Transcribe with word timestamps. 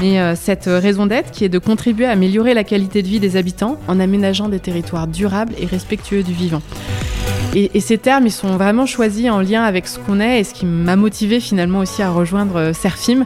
Mais 0.00 0.20
euh, 0.20 0.34
cette 0.36 0.66
raison 0.66 1.06
d'être 1.06 1.32
qui 1.32 1.44
est 1.44 1.48
de 1.48 1.58
contribuer 1.58 2.06
à 2.06 2.10
améliorer 2.10 2.54
la 2.54 2.62
qualité 2.62 3.02
de 3.02 3.08
vie 3.08 3.20
des 3.20 3.36
habitants 3.36 3.78
en 3.88 3.98
aménageant 3.98 4.48
des 4.48 4.60
territoires 4.60 5.08
durables 5.08 5.54
et 5.58 5.66
respectueux 5.66 6.22
du 6.22 6.32
vivant. 6.32 6.62
Et, 7.54 7.80
ces 7.80 7.98
termes, 7.98 8.26
ils 8.26 8.32
sont 8.32 8.56
vraiment 8.56 8.86
choisis 8.86 9.30
en 9.30 9.40
lien 9.40 9.62
avec 9.62 9.88
ce 9.88 9.98
qu'on 9.98 10.20
est 10.20 10.40
et 10.40 10.44
ce 10.44 10.52
qui 10.52 10.66
m'a 10.66 10.96
motivé 10.96 11.40
finalement 11.40 11.80
aussi 11.80 12.02
à 12.02 12.10
rejoindre 12.10 12.56
euh, 12.56 12.72
Serfim. 12.72 13.24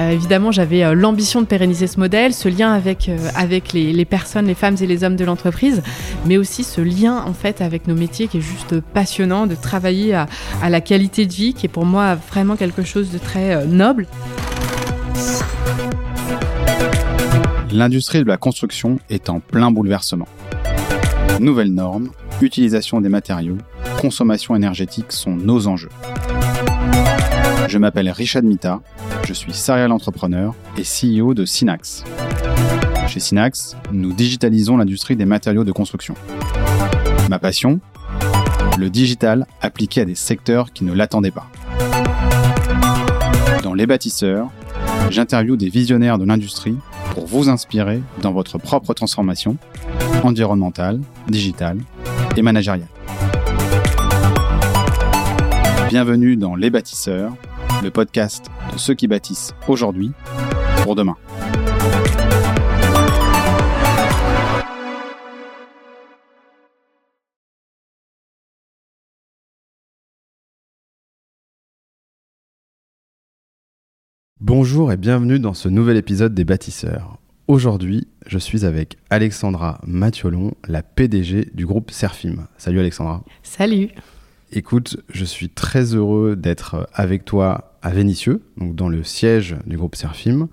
Euh, 0.00 0.10
évidemment, 0.10 0.52
j'avais 0.52 0.94
l'ambition 0.94 1.40
de 1.40 1.46
pérenniser 1.46 1.86
ce 1.86 1.98
modèle, 1.98 2.32
ce 2.32 2.48
lien 2.48 2.72
avec, 2.72 3.10
les, 3.72 4.04
personnes, 4.04 4.46
les 4.46 4.54
femmes 4.54 4.76
et 4.80 4.86
les 4.86 5.04
hommes 5.04 5.16
de 5.16 5.24
l'entreprise, 5.24 5.82
mais 6.26 6.36
aussi 6.36 6.62
ce 6.64 6.80
lien 6.80 7.24
en 7.26 7.32
fait 7.32 7.60
avec 7.60 7.88
nos 7.88 7.94
métiers 7.94 8.28
qui 8.28 8.38
est 8.38 8.40
juste 8.40 8.80
passionnant, 8.80 9.46
de 9.46 9.54
travailler 9.54 10.14
à, 10.14 10.26
à 10.62 10.70
la 10.70 10.80
qualité 10.80 11.26
de 11.26 11.32
vie, 11.32 11.52
qui 11.52 11.66
est 11.66 11.70
pour 11.70 11.84
moi 11.84 12.14
vraiment 12.14 12.56
quelque 12.56 12.82
chose 12.82 13.10
de 13.10 13.18
très 13.18 13.66
noble. 13.66 14.06
L'industrie 17.72 18.22
de 18.22 18.28
la 18.28 18.36
construction 18.36 18.98
est 19.10 19.28
en 19.28 19.40
plein 19.40 19.70
bouleversement. 19.70 20.28
Nouvelles 21.40 21.74
normes, 21.74 22.10
utilisation 22.42 23.00
des 23.00 23.08
matériaux, 23.08 23.58
consommation 24.00 24.54
énergétique 24.54 25.12
sont 25.12 25.34
nos 25.34 25.66
enjeux. 25.66 25.90
Je 27.68 27.78
m'appelle 27.78 28.10
Richard 28.10 28.42
Mita, 28.42 28.80
je 29.26 29.32
suis 29.32 29.52
serial 29.52 29.90
entrepreneur 29.92 30.54
et 30.76 30.82
CEO 30.82 31.34
de 31.34 31.44
Synax. 31.44 32.04
Chez 33.08 33.20
Synax, 33.20 33.76
nous 33.92 34.12
digitalisons 34.12 34.76
l'industrie 34.76 35.16
des 35.16 35.24
matériaux 35.24 35.64
de 35.64 35.72
construction. 35.72 36.14
Ma 37.30 37.38
passion? 37.38 37.80
Le 38.78 38.90
digital 38.90 39.46
appliqué 39.60 40.02
à 40.02 40.04
des 40.04 40.14
secteurs 40.14 40.72
qui 40.72 40.84
ne 40.84 40.92
l'attendaient 40.92 41.30
pas. 41.30 41.48
Dans 43.62 43.74
Les 43.74 43.86
bâtisseurs, 43.86 44.50
j'interviewe 45.10 45.56
des 45.56 45.68
visionnaires 45.68 46.18
de 46.18 46.24
l'industrie 46.24 46.76
pour 47.14 47.26
vous 47.26 47.48
inspirer 47.48 48.02
dans 48.20 48.32
votre 48.32 48.58
propre 48.58 48.94
transformation 48.94 49.56
environnementale, 50.22 51.00
digitale 51.28 51.78
et 52.36 52.42
managériale. 52.42 52.88
Bienvenue 55.88 56.36
dans 56.36 56.54
Les 56.54 56.70
Bâtisseurs, 56.70 57.34
le 57.82 57.90
podcast 57.90 58.46
de 58.72 58.78
ceux 58.78 58.94
qui 58.94 59.08
bâtissent 59.08 59.54
aujourd'hui 59.68 60.12
pour 60.82 60.94
demain. 60.94 61.16
Bonjour 74.40 74.92
et 74.92 74.96
bienvenue 74.96 75.40
dans 75.40 75.54
ce 75.54 75.68
nouvel 75.68 75.96
épisode 75.96 76.34
des 76.34 76.44
Bâtisseurs. 76.44 77.18
Aujourd'hui, 77.48 78.08
je 78.26 78.38
suis 78.38 78.64
avec 78.64 78.98
Alexandra 79.08 79.80
Mathiolon, 79.86 80.54
la 80.66 80.82
PDG 80.82 81.48
du 81.54 81.64
groupe 81.64 81.92
Serfim. 81.92 82.48
Salut 82.58 82.80
Alexandra. 82.80 83.22
Salut. 83.44 83.90
Écoute, 84.50 84.96
je 85.10 85.24
suis 85.24 85.48
très 85.48 85.94
heureux 85.94 86.34
d'être 86.34 86.88
avec 86.92 87.24
toi 87.24 87.76
à 87.82 87.90
Vénissieux, 87.90 88.42
donc 88.56 88.74
dans 88.74 88.88
le 88.88 89.04
siège 89.04 89.54
du 89.64 89.76
groupe 89.76 89.94
Serfim, 89.94 90.48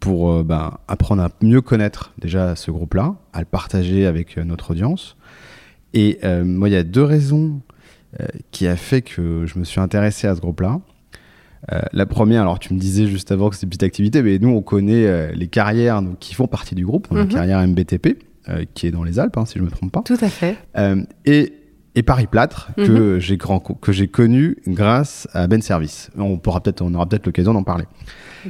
pour 0.00 0.32
euh, 0.32 0.42
ben, 0.42 0.78
apprendre 0.88 1.22
à 1.22 1.30
mieux 1.42 1.60
connaître 1.60 2.12
déjà 2.18 2.56
ce 2.56 2.72
groupe-là, 2.72 3.14
à 3.32 3.38
le 3.38 3.46
partager 3.46 4.04
avec 4.04 4.36
euh, 4.36 4.42
notre 4.42 4.72
audience. 4.72 5.16
Et 5.94 6.18
euh, 6.24 6.44
moi, 6.44 6.68
il 6.68 6.72
y 6.72 6.76
a 6.76 6.82
deux 6.82 7.04
raisons 7.04 7.60
qui 8.50 8.66
a 8.66 8.76
fait 8.76 9.00
que 9.00 9.46
je 9.46 9.58
me 9.58 9.64
suis 9.64 9.80
intéressé 9.80 10.26
à 10.26 10.34
ce 10.34 10.40
groupe-là. 10.40 10.80
Euh, 11.70 11.80
la 11.92 12.06
première, 12.06 12.42
alors 12.42 12.58
tu 12.58 12.74
me 12.74 12.78
disais 12.78 13.06
juste 13.06 13.30
avant 13.30 13.48
que 13.48 13.54
c'était 13.54 13.66
une 13.66 13.70
petite 13.70 13.82
activité, 13.84 14.22
mais 14.22 14.38
nous 14.38 14.48
on 14.48 14.62
connaît 14.62 15.06
euh, 15.06 15.30
les 15.32 15.46
carrières 15.46 16.02
qui 16.18 16.34
font 16.34 16.48
partie 16.48 16.74
du 16.74 16.84
groupe, 16.84 17.08
la 17.12 17.22
mhm. 17.22 17.28
carrière 17.28 17.66
MBTP, 17.66 18.18
euh, 18.48 18.64
qui 18.74 18.86
est 18.86 18.90
dans 18.90 19.04
les 19.04 19.18
Alpes, 19.18 19.36
hein, 19.36 19.46
si 19.46 19.54
je 19.54 19.60
ne 19.60 19.66
me 19.66 19.70
trompe 19.70 19.92
pas. 19.92 20.02
Tout 20.04 20.18
à 20.20 20.28
fait. 20.28 20.56
et, 21.24 21.52
et 21.94 22.02
Paris 22.02 22.26
Plâtre, 22.26 22.70
que 22.76 23.14
mhm. 23.14 23.18
j'ai 23.18 23.38
que 23.38 23.92
j'ai 23.92 24.08
connu 24.08 24.56
grâce 24.66 25.28
à 25.34 25.46
Ben 25.46 25.62
Service. 25.62 26.10
On 26.16 26.38
pourra 26.38 26.60
peut-être, 26.60 26.82
on 26.82 26.92
aura 26.94 27.08
peut-être 27.08 27.26
l'occasion 27.26 27.54
d'en 27.54 27.62
parler. 27.62 27.84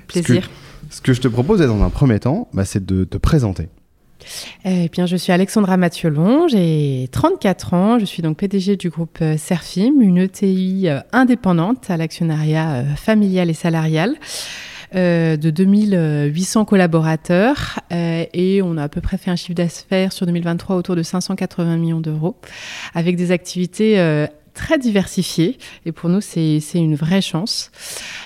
plaisir. 0.06 0.48
Ce 0.90 1.00
que, 1.00 1.12
je 1.12 1.20
te 1.20 1.28
propose 1.28 1.60
dans 1.60 1.82
un 1.82 1.90
premier 1.90 2.18
temps, 2.18 2.48
bah, 2.52 2.64
c'est 2.64 2.84
de 2.84 3.04
te 3.04 3.16
présenter. 3.16 3.68
Eh 4.64 4.88
bien, 4.88 5.06
je 5.06 5.16
suis 5.16 5.32
Alexandra 5.32 5.76
Mathiolon, 5.76 6.48
j'ai 6.48 7.08
34 7.12 7.74
ans, 7.74 7.98
je 7.98 8.04
suis 8.04 8.22
donc 8.22 8.36
PDG 8.36 8.76
du 8.76 8.90
groupe 8.90 9.18
euh, 9.22 9.36
Serfim, 9.36 10.00
une 10.00 10.18
ETI 10.18 10.88
euh, 10.88 11.00
indépendante 11.12 11.90
à 11.90 11.96
l'actionnariat 11.96 12.72
euh, 12.72 12.84
familial 12.94 13.50
et 13.50 13.54
salarial. 13.54 14.14
de 14.94 15.50
2800 15.50 16.66
collaborateurs 16.66 17.80
et 17.90 18.60
on 18.62 18.76
a 18.76 18.82
à 18.82 18.88
peu 18.90 19.00
près 19.00 19.16
fait 19.16 19.30
un 19.30 19.36
chiffre 19.36 19.54
d'affaires 19.54 20.12
sur 20.12 20.26
2023 20.26 20.76
autour 20.76 20.96
de 20.96 21.02
580 21.02 21.78
millions 21.78 22.00
d'euros 22.02 22.36
avec 22.94 23.16
des 23.16 23.30
activités 23.30 23.96
très 24.54 24.78
diversifié 24.78 25.58
et 25.86 25.92
pour 25.92 26.10
nous 26.10 26.20
c'est 26.20 26.60
une 26.74 26.94
vraie 26.94 27.20
chance. 27.20 27.70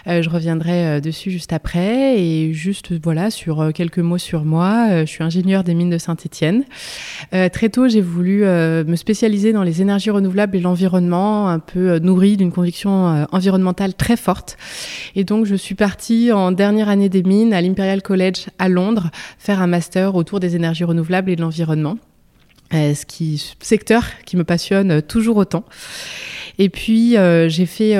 Euh, 0.07 0.23
je 0.23 0.31
reviendrai 0.31 0.87
euh, 0.87 1.01
dessus 1.01 1.31
juste 1.31 1.53
après 1.53 2.21
et 2.21 2.53
juste 2.53 2.93
voilà 3.03 3.31
sur 3.31 3.61
euh, 3.61 3.71
quelques 3.71 3.99
mots 3.99 4.19
sur 4.19 4.45
moi. 4.45 5.05
je 5.05 5.11
suis 5.11 5.23
ingénieur 5.23 5.65
des 5.65 5.75
mines 5.75 5.91
de 5.91 5.99
Saint-Étienne. 5.99 6.65
très 7.31 7.69
tôt 7.69 7.89
j'ai 7.89 8.01
voulu 8.01 8.45
me 8.45 8.97
spécialiser 8.97 9.53
dans 9.53 9.63
les 9.63 9.83
énergies 9.83 10.11
renouvelables 10.11 10.57
et 10.57 10.61
l'environnement, 10.61 11.49
un 11.49 11.59
peu 11.59 11.99
nourri 11.99 12.37
d'une 12.37 12.53
conviction 12.53 13.27
environnementale 13.33 13.95
très 13.95 14.17
forte. 14.17 14.57
Et 15.15 15.25
donc 15.25 15.47
je 15.47 15.55
suis 15.55 15.75
partie 15.75 16.33
en 16.33 16.53
dernière 16.53 16.89
année 16.89 17.09
des 17.09 17.23
mines 17.23 17.53
à 17.53 17.61
l'Imperial 17.61 18.03
College 18.03 18.47
à 18.59 18.69
Londres 18.69 19.11
faire 19.39 19.61
un 19.61 19.67
master 19.67 20.15
autour 20.15 20.41
des 20.41 20.57
énergies 20.57 20.85
renouvelables 20.85 21.31
et 21.31 21.37
de 21.37 21.43
l'environnement. 21.43 21.99
Euh, 22.75 22.95
ce 22.95 23.07
qui 23.07 23.55
secteur 23.61 24.05
qui 24.25 24.37
me 24.37 24.43
passionne 24.43 24.91
euh, 24.91 25.01
toujours 25.01 25.37
autant. 25.37 25.65
Et 26.59 26.69
puis 26.69 27.17
euh, 27.17 27.49
j'ai 27.49 27.67
fait 27.67 27.95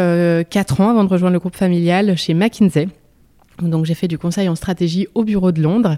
quatre 0.51 0.81
ans 0.81 0.91
avant 0.91 1.05
de 1.05 1.09
rejoindre 1.09 1.35
le 1.35 1.39
groupe 1.39 1.57
familial 1.57 2.17
chez 2.17 2.35
McKinsey 2.35 2.89
donc 3.63 3.87
j'ai 3.87 3.95
fait 3.95 4.09
du 4.09 4.19
conseil 4.19 4.49
en 4.49 4.55
stratégie 4.55 5.09
au 5.15 5.25
bureau 5.25 5.53
de 5.53 5.63
Londres, 5.63 5.97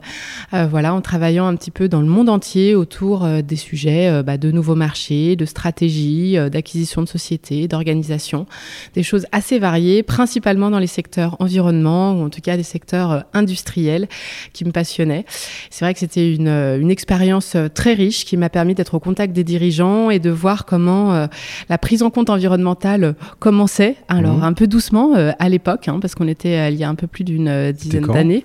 euh, 0.55 0.67
voilà, 0.71 0.95
en 0.95 1.01
travaillant 1.01 1.47
un 1.47 1.57
petit 1.57 1.71
peu 1.71 1.89
dans 1.89 2.01
le 2.01 2.07
monde 2.07 2.29
entier 2.29 2.75
autour 2.75 3.25
euh, 3.25 3.43
des 3.43 3.57
sujets 3.57 4.09
euh, 4.09 4.23
bah, 4.23 4.37
de 4.37 4.51
nouveaux 4.51 4.75
marchés, 4.75 5.37
de 5.37 5.45
stratégie, 5.45 6.37
d'acquisition 6.51 7.03
de 7.03 7.09
sociétés, 7.09 7.69
d'organisation, 7.69 8.47
des 8.95 9.03
choses 9.03 9.27
assez 9.33 9.59
variées, 9.59 10.03
principalement 10.03 10.71
dans 10.71 10.79
les 10.79 10.87
secteurs 10.87 11.37
environnement 11.41 12.13
ou 12.13 12.25
en 12.25 12.31
tout 12.31 12.41
cas 12.41 12.57
des 12.57 12.63
secteurs 12.63 13.25
industriels 13.33 14.09
qui 14.53 14.65
me 14.65 14.71
passionnaient. 14.71 15.25
C'est 15.71 15.85
vrai 15.85 15.95
que 15.95 16.01
c'était 16.01 16.33
une, 16.33 16.49
une 16.49 16.91
expérience 16.91 17.57
très 17.75 17.95
riche 17.95 18.25
qui 18.25 18.37
m'a 18.37 18.49
permis 18.49 18.75
d'être 18.75 18.95
au 18.95 19.01
contact 19.01 19.33
des 19.33 19.45
dirigeants 19.45 20.11
et 20.11 20.19
de 20.19 20.31
voir 20.31 20.65
comment 20.65 21.29
la 21.69 21.79
prise 21.79 22.03
en 22.03 22.11
compte 22.11 22.31
environnementale 22.31 23.15
commençait, 23.39 23.97
alors 24.09 24.39
mmh. 24.39 24.45
un 24.45 24.53
peu 24.53 24.67
doucement 24.67 25.15
à 25.15 25.49
l'époque, 25.49 25.89
hein, 25.89 25.99
parce 26.01 26.15
qu'on 26.15 26.29
était 26.29 26.73
il 26.73 26.79
y 26.79 26.85
a 26.85 26.89
un 26.89 26.95
peu 26.95 27.07
plus 27.07 27.25
d'une 27.25 27.48
euh, 27.49 27.73
dizaine 27.73 28.07
d'années. 28.07 28.45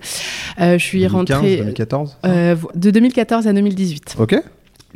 Euh, 0.60 0.78
je 0.78 0.84
suis 0.84 1.06
rentrée 1.06 1.56
2014 1.58 2.16
euh, 2.24 2.56
de 2.74 2.90
2014 2.90 3.46
à 3.46 3.52
2018. 3.52 4.16
Ok. 4.18 4.36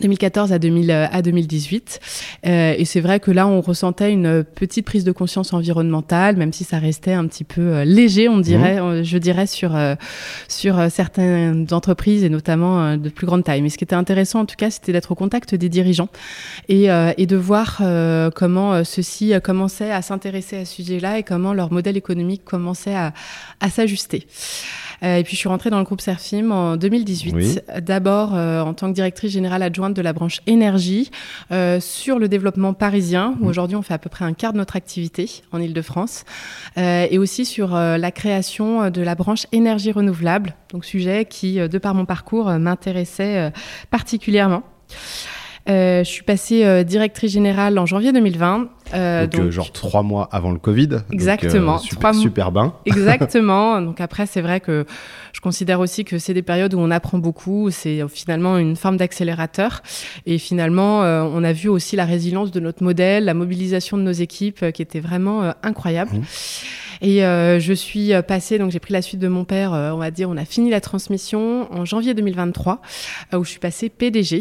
2014 0.00 0.52
à, 0.52 0.58
2000, 0.58 0.90
à 0.90 1.22
2018. 1.22 2.00
Euh, 2.46 2.74
et 2.76 2.84
c'est 2.84 3.00
vrai 3.00 3.20
que 3.20 3.30
là, 3.30 3.46
on 3.46 3.60
ressentait 3.60 4.12
une 4.12 4.44
petite 4.44 4.86
prise 4.86 5.04
de 5.04 5.12
conscience 5.12 5.52
environnementale, 5.52 6.36
même 6.36 6.52
si 6.52 6.64
ça 6.64 6.78
restait 6.78 7.12
un 7.12 7.26
petit 7.26 7.44
peu 7.44 7.82
léger, 7.82 8.28
on 8.28 8.38
dirait, 8.38 8.80
mmh. 8.80 9.02
je 9.02 9.18
dirais, 9.18 9.46
sur, 9.46 9.76
sur 10.48 10.90
certaines 10.90 11.66
entreprises 11.70 12.24
et 12.24 12.28
notamment 12.28 12.96
de 12.96 13.08
plus 13.08 13.26
grande 13.26 13.44
taille. 13.44 13.62
Mais 13.62 13.70
ce 13.70 13.78
qui 13.78 13.84
était 13.84 13.94
intéressant, 13.94 14.40
en 14.40 14.46
tout 14.46 14.56
cas, 14.56 14.70
c'était 14.70 14.92
d'être 14.92 15.12
au 15.12 15.14
contact 15.14 15.54
des 15.54 15.68
dirigeants 15.68 16.08
et, 16.68 16.86
et 17.16 17.26
de 17.26 17.36
voir 17.36 17.82
comment 18.34 18.84
ceux-ci 18.84 19.32
commençaient 19.42 19.90
à 19.90 20.02
s'intéresser 20.02 20.58
à 20.58 20.64
ce 20.64 20.74
sujet-là 20.76 21.18
et 21.18 21.22
comment 21.22 21.54
leur 21.54 21.72
modèle 21.72 21.96
économique 21.96 22.44
commençait 22.44 22.94
à, 22.94 23.12
à 23.60 23.70
s'ajuster. 23.70 24.26
Euh, 25.02 25.16
et 25.16 25.24
puis 25.24 25.34
je 25.34 25.38
suis 25.38 25.48
rentrée 25.48 25.70
dans 25.70 25.78
le 25.78 25.84
groupe 25.84 26.00
Serfim 26.00 26.50
en 26.50 26.76
2018. 26.76 27.64
D'abord 27.80 28.34
euh, 28.34 28.60
en 28.60 28.74
tant 28.74 28.88
que 28.88 28.94
directrice 28.94 29.32
générale 29.32 29.62
adjointe 29.62 29.94
de 29.94 30.02
la 30.02 30.12
branche 30.12 30.40
énergie 30.46 31.10
euh, 31.52 31.80
sur 31.80 32.18
le 32.18 32.28
développement 32.28 32.72
parisien, 32.72 33.36
où 33.40 33.44
mmh. 33.44 33.48
aujourd'hui 33.48 33.76
on 33.76 33.82
fait 33.82 33.94
à 33.94 33.98
peu 33.98 34.10
près 34.10 34.24
un 34.24 34.32
quart 34.32 34.52
de 34.52 34.58
notre 34.58 34.76
activité 34.76 35.42
en 35.52 35.60
Ile-de-France, 35.60 36.24
et 36.76 37.18
aussi 37.18 37.44
sur 37.44 37.74
la 37.74 38.10
création 38.10 38.90
de 38.90 39.02
la 39.02 39.14
branche 39.14 39.46
énergie 39.52 39.92
renouvelable, 39.92 40.54
donc 40.72 40.84
sujet 40.84 41.24
qui, 41.24 41.56
de 41.56 41.78
par 41.78 41.94
mon 41.94 42.04
parcours, 42.04 42.50
m'intéressait 42.58 43.52
particulièrement. 43.90 44.62
Euh, 45.68 46.02
je 46.02 46.08
suis 46.08 46.22
passée 46.22 46.64
euh, 46.64 46.82
directrice 46.82 47.32
générale 47.32 47.78
en 47.78 47.84
janvier 47.84 48.12
2020. 48.12 48.68
Euh, 48.94 49.26
donc, 49.26 49.50
genre 49.50 49.70
trois 49.70 50.02
mois 50.02 50.26
avant 50.32 50.50
le 50.50 50.58
Covid. 50.58 51.00
Exactement. 51.12 51.76
super, 51.76 52.14
super 52.14 52.52
bain. 52.52 52.74
Exactement. 52.86 53.82
donc 53.82 54.00
après, 54.00 54.24
c'est 54.24 54.40
vrai 54.40 54.60
que 54.60 54.86
je 55.34 55.40
considère 55.40 55.80
aussi 55.80 56.04
que 56.04 56.18
c'est 56.18 56.32
des 56.32 56.42
périodes 56.42 56.72
où 56.72 56.78
on 56.78 56.90
apprend 56.90 57.18
beaucoup. 57.18 57.70
C'est 57.70 58.02
finalement 58.08 58.56
une 58.56 58.76
forme 58.76 58.96
d'accélérateur. 58.96 59.82
Et 60.24 60.38
finalement, 60.38 61.00
on 61.00 61.44
a 61.44 61.52
vu 61.52 61.68
aussi 61.68 61.96
la 61.96 62.06
résilience 62.06 62.50
de 62.50 62.60
notre 62.60 62.82
modèle, 62.82 63.26
la 63.26 63.34
mobilisation 63.34 63.98
de 63.98 64.02
nos 64.02 64.12
équipes 64.12 64.72
qui 64.72 64.80
était 64.80 65.00
vraiment 65.00 65.52
incroyable. 65.62 66.16
Mmh. 66.16 66.22
Et 67.00 67.20
je 67.20 67.72
suis 67.72 68.12
passée, 68.26 68.58
donc 68.58 68.70
j'ai 68.70 68.80
pris 68.80 68.92
la 68.92 69.02
suite 69.02 69.20
de 69.20 69.28
mon 69.28 69.44
père, 69.44 69.72
on 69.72 69.98
va 69.98 70.10
dire, 70.10 70.28
on 70.28 70.36
a 70.36 70.44
fini 70.44 70.70
la 70.70 70.80
transmission 70.80 71.72
en 71.72 71.84
janvier 71.84 72.14
2023, 72.14 72.80
où 73.34 73.44
je 73.44 73.50
suis 73.50 73.60
passée 73.60 73.88
PDG. 73.88 74.40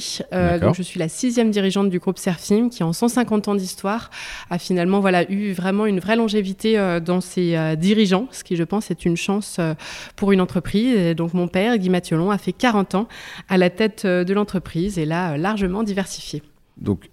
donc 0.61 0.75
je 0.75 0.81
suis 0.81 0.99
la 0.99 1.09
sixième 1.09 1.51
dirigeante 1.51 1.89
du 1.89 1.99
groupe 1.99 2.17
Serfim, 2.17 2.69
qui 2.69 2.83
en 2.83 2.93
150 2.93 3.47
ans 3.47 3.55
d'histoire 3.55 4.09
a 4.49 4.57
finalement 4.57 4.99
voilà, 4.99 5.29
eu 5.31 5.51
vraiment 5.51 5.85
une 5.85 5.99
vraie 5.99 6.15
longévité 6.15 6.99
dans 7.03 7.21
ses 7.21 7.75
dirigeants, 7.77 8.27
ce 8.31 8.43
qui 8.43 8.55
je 8.55 8.63
pense 8.63 8.91
est 8.91 9.05
une 9.05 9.17
chance 9.17 9.59
pour 10.15 10.31
une 10.31 10.41
entreprise. 10.41 10.97
Et 10.97 11.15
donc 11.15 11.33
mon 11.33 11.47
père, 11.47 11.77
Guy 11.77 11.89
Mathiolon, 11.89 12.31
a 12.31 12.37
fait 12.37 12.53
40 12.53 12.95
ans 12.95 13.07
à 13.49 13.57
la 13.57 13.69
tête 13.69 14.05
de 14.05 14.33
l'entreprise 14.33 14.97
et 14.97 15.05
l'a 15.05 15.37
largement 15.37 15.83
diversifié. 15.83 16.41
Donc 16.77 17.09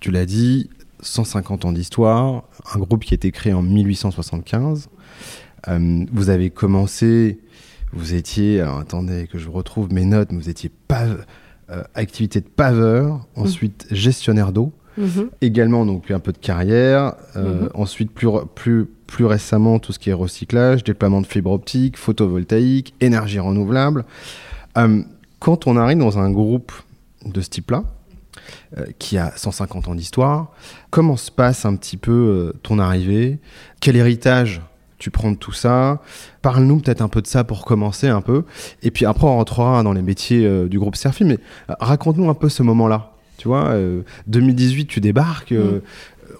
tu 0.00 0.10
l'as 0.10 0.26
dit, 0.26 0.70
150 1.02 1.64
ans 1.64 1.72
d'histoire, 1.72 2.44
un 2.74 2.78
groupe 2.78 3.04
qui 3.04 3.14
a 3.14 3.16
été 3.16 3.30
créé 3.30 3.52
en 3.52 3.62
1875. 3.62 4.88
Euh, 5.68 6.04
vous 6.12 6.30
avez 6.30 6.50
commencé, 6.50 7.38
vous 7.92 8.14
étiez, 8.14 8.60
attendez 8.60 9.26
que 9.30 9.38
je 9.38 9.48
retrouve 9.48 9.92
mes 9.92 10.04
notes, 10.04 10.32
vous 10.32 10.48
étiez 10.48 10.70
pave, 10.88 11.24
euh, 11.70 11.82
activité 11.94 12.40
de 12.40 12.48
paveur, 12.48 13.26
ensuite 13.36 13.86
gestionnaire 13.90 14.52
d'eau, 14.52 14.72
mhm. 14.96 15.30
également 15.40 15.84
donc 15.86 16.10
un 16.10 16.18
peu 16.18 16.32
de 16.32 16.38
carrière, 16.38 17.14
euh, 17.36 17.62
mhm. 17.62 17.70
ensuite 17.74 18.10
plus, 18.10 18.28
plus, 18.54 18.86
plus 19.06 19.24
récemment 19.24 19.78
tout 19.78 19.92
ce 19.92 19.98
qui 19.98 20.10
est 20.10 20.14
recyclage, 20.14 20.84
déploiement 20.84 21.20
de 21.20 21.26
fibres 21.26 21.52
optiques, 21.52 21.96
photovoltaïque, 21.96 22.94
énergie 23.00 23.38
renouvelable. 23.38 24.04
quand 25.38 25.66
on 25.66 25.76
arrive 25.76 25.98
dans 25.98 26.18
un 26.18 26.30
groupe 26.30 26.72
de 27.24 27.40
ce 27.40 27.50
type-là, 27.50 27.84
qui 28.98 29.18
a 29.18 29.32
150 29.36 29.88
ans 29.88 29.94
d'histoire. 29.94 30.52
Comment 30.90 31.16
se 31.16 31.30
passe 31.30 31.64
un 31.64 31.76
petit 31.76 31.96
peu 31.96 32.12
euh, 32.12 32.58
ton 32.62 32.78
arrivée? 32.78 33.38
Quel 33.80 33.96
héritage 33.96 34.60
tu 34.98 35.10
prends 35.10 35.32
de 35.32 35.36
tout 35.36 35.52
ça? 35.52 36.00
Parle-nous 36.42 36.78
peut-être 36.78 37.00
un 37.00 37.08
peu 37.08 37.22
de 37.22 37.26
ça 37.26 37.44
pour 37.44 37.64
commencer 37.64 38.08
un 38.08 38.20
peu. 38.20 38.44
Et 38.82 38.90
puis 38.90 39.06
après, 39.06 39.24
on 39.24 39.36
rentrera 39.36 39.82
dans 39.82 39.92
les 39.92 40.02
métiers 40.02 40.46
euh, 40.46 40.68
du 40.68 40.78
groupe 40.78 40.96
Serfi. 40.96 41.24
Mais 41.24 41.38
raconte-nous 41.68 42.28
un 42.28 42.34
peu 42.34 42.48
ce 42.48 42.62
moment-là. 42.62 43.12
Tu 43.36 43.48
vois, 43.48 43.74
2018, 44.26 44.84
tu 44.84 45.00
débarques. 45.00 45.52
Mm 45.52 45.80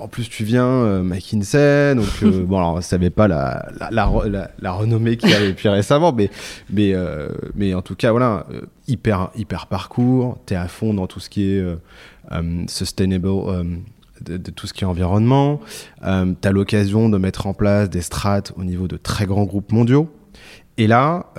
en 0.01 0.09
plus, 0.09 0.29
tu 0.29 0.45
viens 0.45 0.67
euh, 0.67 1.03
McKinsey, 1.03 1.95
donc 1.95 2.07
euh, 2.23 2.45
bon, 2.47 2.59
alors, 2.59 2.83
ça 2.83 2.97
n'avait 2.97 3.11
pas 3.11 3.29
la, 3.29 3.69
la, 3.91 4.73
renommée 4.73 5.17
qu'il 5.17 5.31
y 5.31 5.35
avait 5.35 5.49
depuis 5.49 5.69
récemment, 5.69 6.13
mais, 6.13 6.31
mais, 6.71 6.95
euh, 6.95 7.29
mais 7.55 7.75
en 7.75 7.83
tout 7.83 7.95
cas, 7.95 8.11
voilà, 8.11 8.47
hyper, 8.89 9.31
hyper 9.37 9.67
parcours, 9.67 10.39
tu 10.47 10.55
es 10.55 10.57
à 10.57 10.69
fond 10.69 10.95
dans 10.95 11.07
tout 11.07 11.21
ce 11.21 11.29
qui 11.31 11.51
est 11.51 11.65
sustainable. 12.69 13.29
De, 14.23 14.37
tout 14.37 14.67
ce 14.67 14.75
qui 14.75 14.85
est 14.85 14.87
environnement. 14.87 15.61
tu 16.03 16.07
as 16.07 16.53
l'occasion 16.53 17.09
de 17.09 17.17
mettre 17.17 17.47
en 17.47 17.55
place 17.55 17.89
des 17.89 18.03
strates 18.03 18.53
au 18.59 18.65
niveau 18.65 18.87
de 18.87 18.99
très 18.99 19.25
grands 19.25 19.45
groupes 19.45 19.73
mondiaux. 19.73 20.13
Et 20.77 20.87
là, 20.87 21.33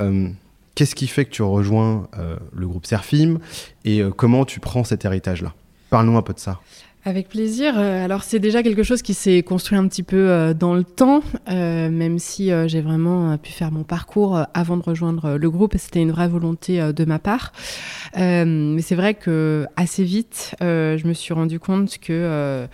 qu'est-ce 0.74 0.96
qui 0.96 1.06
fait 1.06 1.26
que 1.26 1.30
tu 1.30 1.44
rejoins 1.44 2.08
le 2.56 2.68
groupe 2.68 2.88
Serfim 2.88 3.38
et 3.86 4.02
comment 4.18 4.46
tu 4.46 4.60
prends 4.60 4.84
cet 4.84 5.06
héritage-là? 5.06 5.54
Parle-nous 5.92 6.18
un 6.18 6.24
peu 6.24 6.34
de 6.34 6.40
ça. 6.40 6.60
Avec 7.04 7.30
plaisir. 7.30 7.80
Euh, 7.80 8.06
alors 8.06 8.22
c'est 8.22 8.38
déjà 8.38 8.62
quelque 8.62 8.84
chose 8.84 9.02
qui 9.02 9.16
s'est 9.16 9.42
construit 9.42 9.76
un 9.76 9.88
petit 9.88 10.04
peu 10.04 10.30
euh, 10.30 10.54
dans 10.54 10.76
le 10.76 10.84
temps, 10.84 11.24
euh, 11.50 11.90
même 11.90 12.20
si 12.20 12.52
j'ai 12.68 12.82
vraiment 12.82 13.38
pu 13.40 13.52
faire 13.52 13.72
mon 13.72 13.84
parcours 13.84 14.46
avant 14.54 14.78
de 14.78 14.84
rejoindre 14.84 15.36
le 15.36 15.50
groupe. 15.50 15.74
C'était 15.78 16.02
une 16.02 16.12
vraie 16.12 16.28
volonté 16.28 16.80
de 16.94 17.06
ma 17.06 17.18
part. 17.18 17.54
mais 18.16 18.82
c'est 18.82 18.96
vrai 18.96 19.16
que 19.16 19.66
assez 19.76 20.04
vite, 20.04 20.56
je 20.62 21.08
me 21.08 21.14
suis 21.14 21.34
rendu 21.34 21.60
compte 21.60 21.98
que 21.98 22.68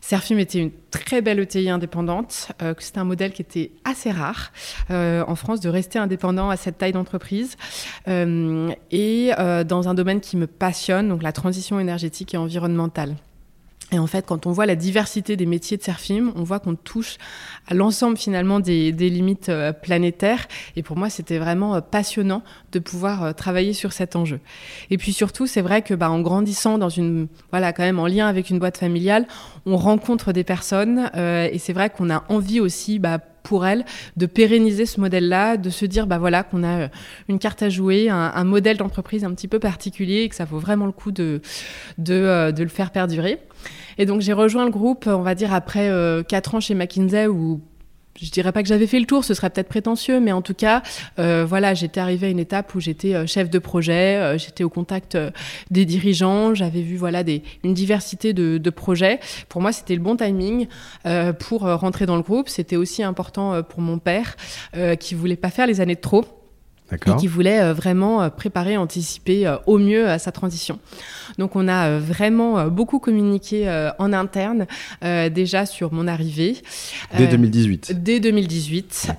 Serfim 0.00 0.38
était 0.38 0.58
une 0.58 0.70
très 0.90 1.20
belle 1.20 1.38
ETI 1.40 1.70
indépendante, 1.70 2.52
que 2.58 2.82
c'était 2.82 2.98
un 2.98 3.04
modèle 3.04 3.32
qui 3.32 3.42
était 3.42 3.70
assez 3.84 4.10
rare 4.10 4.52
en 4.90 5.34
France 5.36 5.60
de 5.60 5.68
rester 5.68 5.98
indépendant 5.98 6.50
à 6.50 6.56
cette 6.56 6.78
taille 6.78 6.92
d'entreprise 6.92 7.56
et 8.06 9.30
dans 9.66 9.88
un 9.88 9.94
domaine 9.94 10.20
qui 10.20 10.36
me 10.36 10.46
passionne, 10.46 11.08
donc 11.08 11.22
la 11.22 11.32
transition 11.32 11.78
énergétique 11.78 12.34
et 12.34 12.38
environnementale. 12.38 13.14
Et 13.92 14.00
en 14.00 14.06
fait, 14.08 14.26
quand 14.26 14.46
on 14.46 14.52
voit 14.52 14.66
la 14.66 14.74
diversité 14.74 15.36
des 15.36 15.46
métiers 15.46 15.76
de 15.76 15.82
Serfim, 15.82 16.32
on 16.34 16.42
voit 16.42 16.58
qu'on 16.58 16.74
touche 16.74 17.18
à 17.68 17.74
l'ensemble 17.74 18.16
finalement 18.16 18.58
des, 18.58 18.90
limites 18.90 19.48
euh, 19.48 19.72
planétaires. 19.72 20.48
Et 20.74 20.82
pour 20.82 20.96
moi, 20.96 21.08
c'était 21.08 21.38
vraiment 21.38 21.76
euh, 21.76 21.80
passionnant 21.80 22.42
de 22.72 22.80
pouvoir 22.80 23.22
euh, 23.22 23.32
travailler 23.32 23.72
sur 23.74 23.92
cet 23.92 24.16
enjeu. 24.16 24.40
Et 24.90 24.98
puis 24.98 25.12
surtout, 25.12 25.46
c'est 25.46 25.60
vrai 25.60 25.82
que 25.82 25.94
bah, 25.94 26.10
en 26.10 26.20
grandissant 26.20 26.78
dans 26.78 26.88
une, 26.88 27.28
voilà, 27.52 27.72
quand 27.72 27.84
même 27.84 28.00
en 28.00 28.08
lien 28.08 28.26
avec 28.26 28.50
une 28.50 28.58
boîte 28.58 28.76
familiale, 28.76 29.26
on 29.66 29.76
rencontre 29.76 30.32
des 30.32 30.44
personnes. 30.44 31.10
et 31.14 31.58
c'est 31.58 31.72
vrai 31.72 31.90
qu'on 31.90 32.10
a 32.10 32.24
envie 32.28 32.60
aussi, 32.60 32.98
bah, 32.98 33.18
pour 33.46 33.64
elles 33.64 33.84
de 34.16 34.26
pérenniser 34.26 34.86
ce 34.86 35.00
modèle-là, 35.00 35.56
de 35.56 35.70
se 35.70 35.86
dire 35.86 36.06
bah 36.06 36.18
voilà 36.18 36.42
qu'on 36.42 36.64
a 36.64 36.88
une 37.28 37.38
carte 37.38 37.62
à 37.62 37.68
jouer, 37.68 38.08
un, 38.10 38.44
modèle 38.44 38.76
d'entreprise 38.76 39.24
un 39.24 39.32
petit 39.32 39.48
peu 39.48 39.58
particulier 39.58 40.22
et 40.22 40.28
que 40.28 40.34
ça 40.34 40.44
vaut 40.44 40.58
vraiment 40.58 40.86
le 40.86 40.92
coup 40.92 41.12
de, 41.12 41.40
de, 41.98 42.50
de 42.50 42.62
le 42.62 42.68
faire 42.68 42.90
perdurer. 42.90 43.38
Et 43.98 44.06
donc 44.06 44.20
j'ai 44.20 44.32
rejoint 44.32 44.64
le 44.64 44.70
groupe, 44.70 45.06
on 45.06 45.22
va 45.22 45.34
dire, 45.34 45.54
après 45.54 45.88
euh, 45.88 46.22
quatre 46.22 46.54
ans 46.54 46.60
chez 46.60 46.74
McKinsey 46.74 47.26
je 48.20 48.30
dirais 48.30 48.52
pas 48.52 48.62
que 48.62 48.68
j'avais 48.68 48.86
fait 48.86 49.00
le 49.00 49.06
tour, 49.06 49.24
ce 49.24 49.34
serait 49.34 49.50
peut-être 49.50 49.68
prétentieux, 49.68 50.20
mais 50.20 50.32
en 50.32 50.42
tout 50.42 50.54
cas, 50.54 50.82
euh, 51.18 51.44
voilà, 51.46 51.74
j'étais 51.74 52.00
arrivée 52.00 52.28
à 52.28 52.30
une 52.30 52.38
étape 52.38 52.74
où 52.74 52.80
j'étais 52.80 53.14
euh, 53.14 53.26
chef 53.26 53.50
de 53.50 53.58
projet, 53.58 54.38
j'étais 54.38 54.64
au 54.64 54.70
contact 54.70 55.18
des 55.70 55.84
dirigeants, 55.84 56.54
j'avais 56.54 56.82
vu 56.82 56.96
voilà 56.96 57.22
une 57.64 57.74
diversité 57.74 58.32
de, 58.32 58.70
projets. 58.70 59.20
Pour 59.48 59.62
moi, 59.62 59.72
c'était 59.72 59.94
le 59.94 60.00
bon 60.00 60.16
timing 60.16 60.66
pour 61.38 61.62
rentrer 61.62 62.04
dans 62.04 62.16
le 62.16 62.22
groupe. 62.22 62.48
C'était 62.48 62.76
aussi 62.76 63.02
important 63.02 63.62
pour 63.62 63.80
mon 63.80 63.98
père, 63.98 64.36
qui 65.00 65.14
voulait 65.14 65.36
pas 65.36 65.50
faire 65.50 65.66
les 65.66 65.80
années 65.80 65.94
de 65.94 66.00
trop 66.00 66.24
et 66.92 67.16
qui 67.18 67.26
voulait 67.26 67.60
euh, 67.60 67.72
vraiment 67.72 68.22
euh, 68.22 68.28
préparer, 68.28 68.76
anticiper 68.76 69.46
euh, 69.46 69.56
au 69.66 69.78
mieux 69.78 70.18
sa 70.18 70.32
transition. 70.32 70.78
Donc 71.38 71.56
on 71.56 71.68
a 71.68 71.98
vraiment 71.98 72.68
beaucoup 72.68 72.98
communiqué 72.98 73.68
en 73.98 74.12
interne 74.12 74.66
déjà 75.02 75.66
sur 75.66 75.92
mon 75.92 76.06
arrivée. 76.06 76.56
Dès 77.16 77.26
2018. 77.26 78.02
Dès 78.02 78.20
2018. 78.20 79.12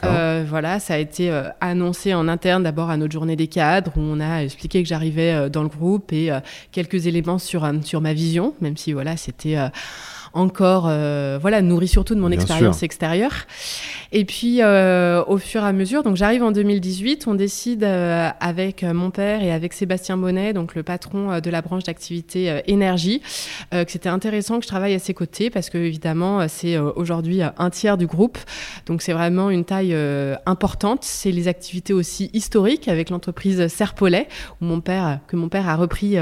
voilà, 0.47 0.79
ça 0.79 0.95
a 0.95 0.97
été 0.97 1.29
annoncé 1.61 2.13
en 2.13 2.27
interne 2.27 2.63
d'abord 2.63 2.89
à 2.89 2.97
notre 2.97 3.11
journée 3.11 3.35
des 3.35 3.47
cadres 3.47 3.91
où 3.97 3.99
on 3.99 4.19
a 4.19 4.43
expliqué 4.43 4.81
que 4.81 4.89
j'arrivais 4.89 5.49
dans 5.49 5.63
le 5.63 5.69
groupe 5.69 6.11
et 6.13 6.31
quelques 6.71 7.07
éléments 7.07 7.39
sur 7.39 7.69
sur 7.83 8.01
ma 8.01 8.13
vision, 8.13 8.55
même 8.61 8.77
si 8.77 8.93
voilà 8.93 9.17
c'était 9.17 9.57
encore 10.37 10.85
euh, 10.87 11.39
voilà 11.41 11.61
nourri 11.61 11.87
surtout 11.87 12.15
de 12.15 12.19
mon 12.19 12.31
expérience 12.31 12.83
extérieure. 12.83 13.33
Et 14.11 14.23
puis 14.23 14.61
euh, 14.61 15.23
au 15.25 15.37
fur 15.37 15.63
et 15.63 15.67
à 15.67 15.73
mesure, 15.73 16.03
donc 16.03 16.15
j'arrive 16.15 16.43
en 16.43 16.51
2018, 16.51 17.27
on 17.27 17.33
décide 17.33 17.83
euh, 17.83 18.29
avec 18.39 18.83
mon 18.83 19.09
père 19.09 19.43
et 19.43 19.51
avec 19.51 19.73
Sébastien 19.73 20.15
Bonnet, 20.15 20.53
donc 20.53 20.75
le 20.75 20.83
patron 20.83 21.39
de 21.39 21.49
la 21.49 21.61
branche 21.61 21.83
d'activité 21.83 22.61
énergie, 22.67 23.21
que 23.71 23.91
c'était 23.91 24.09
intéressant 24.09 24.57
que 24.59 24.63
je 24.63 24.67
travaille 24.67 24.93
à 24.93 24.99
ses 24.99 25.13
côtés 25.13 25.49
parce 25.49 25.69
que 25.69 25.77
évidemment 25.77 26.47
c'est 26.47 26.77
aujourd'hui 26.77 27.41
un 27.41 27.69
tiers 27.69 27.97
du 27.97 28.05
groupe, 28.05 28.37
donc 28.85 29.01
c'est 29.01 29.13
vraiment 29.13 29.49
une 29.49 29.65
taille 29.65 29.95
importante. 30.45 31.03
C'est 31.03 31.31
les 31.31 31.47
activités 31.47 31.93
aussi 31.93 32.29
historiques 32.33 32.87
avec 32.87 33.09
l'entreprise 33.09 33.67
Serpolet 33.67 34.27
où 34.61 34.65
mon 34.65 34.79
père 34.79 35.19
que 35.27 35.35
mon 35.35 35.49
père 35.49 35.67
a 35.67 35.75
repris 35.75 36.17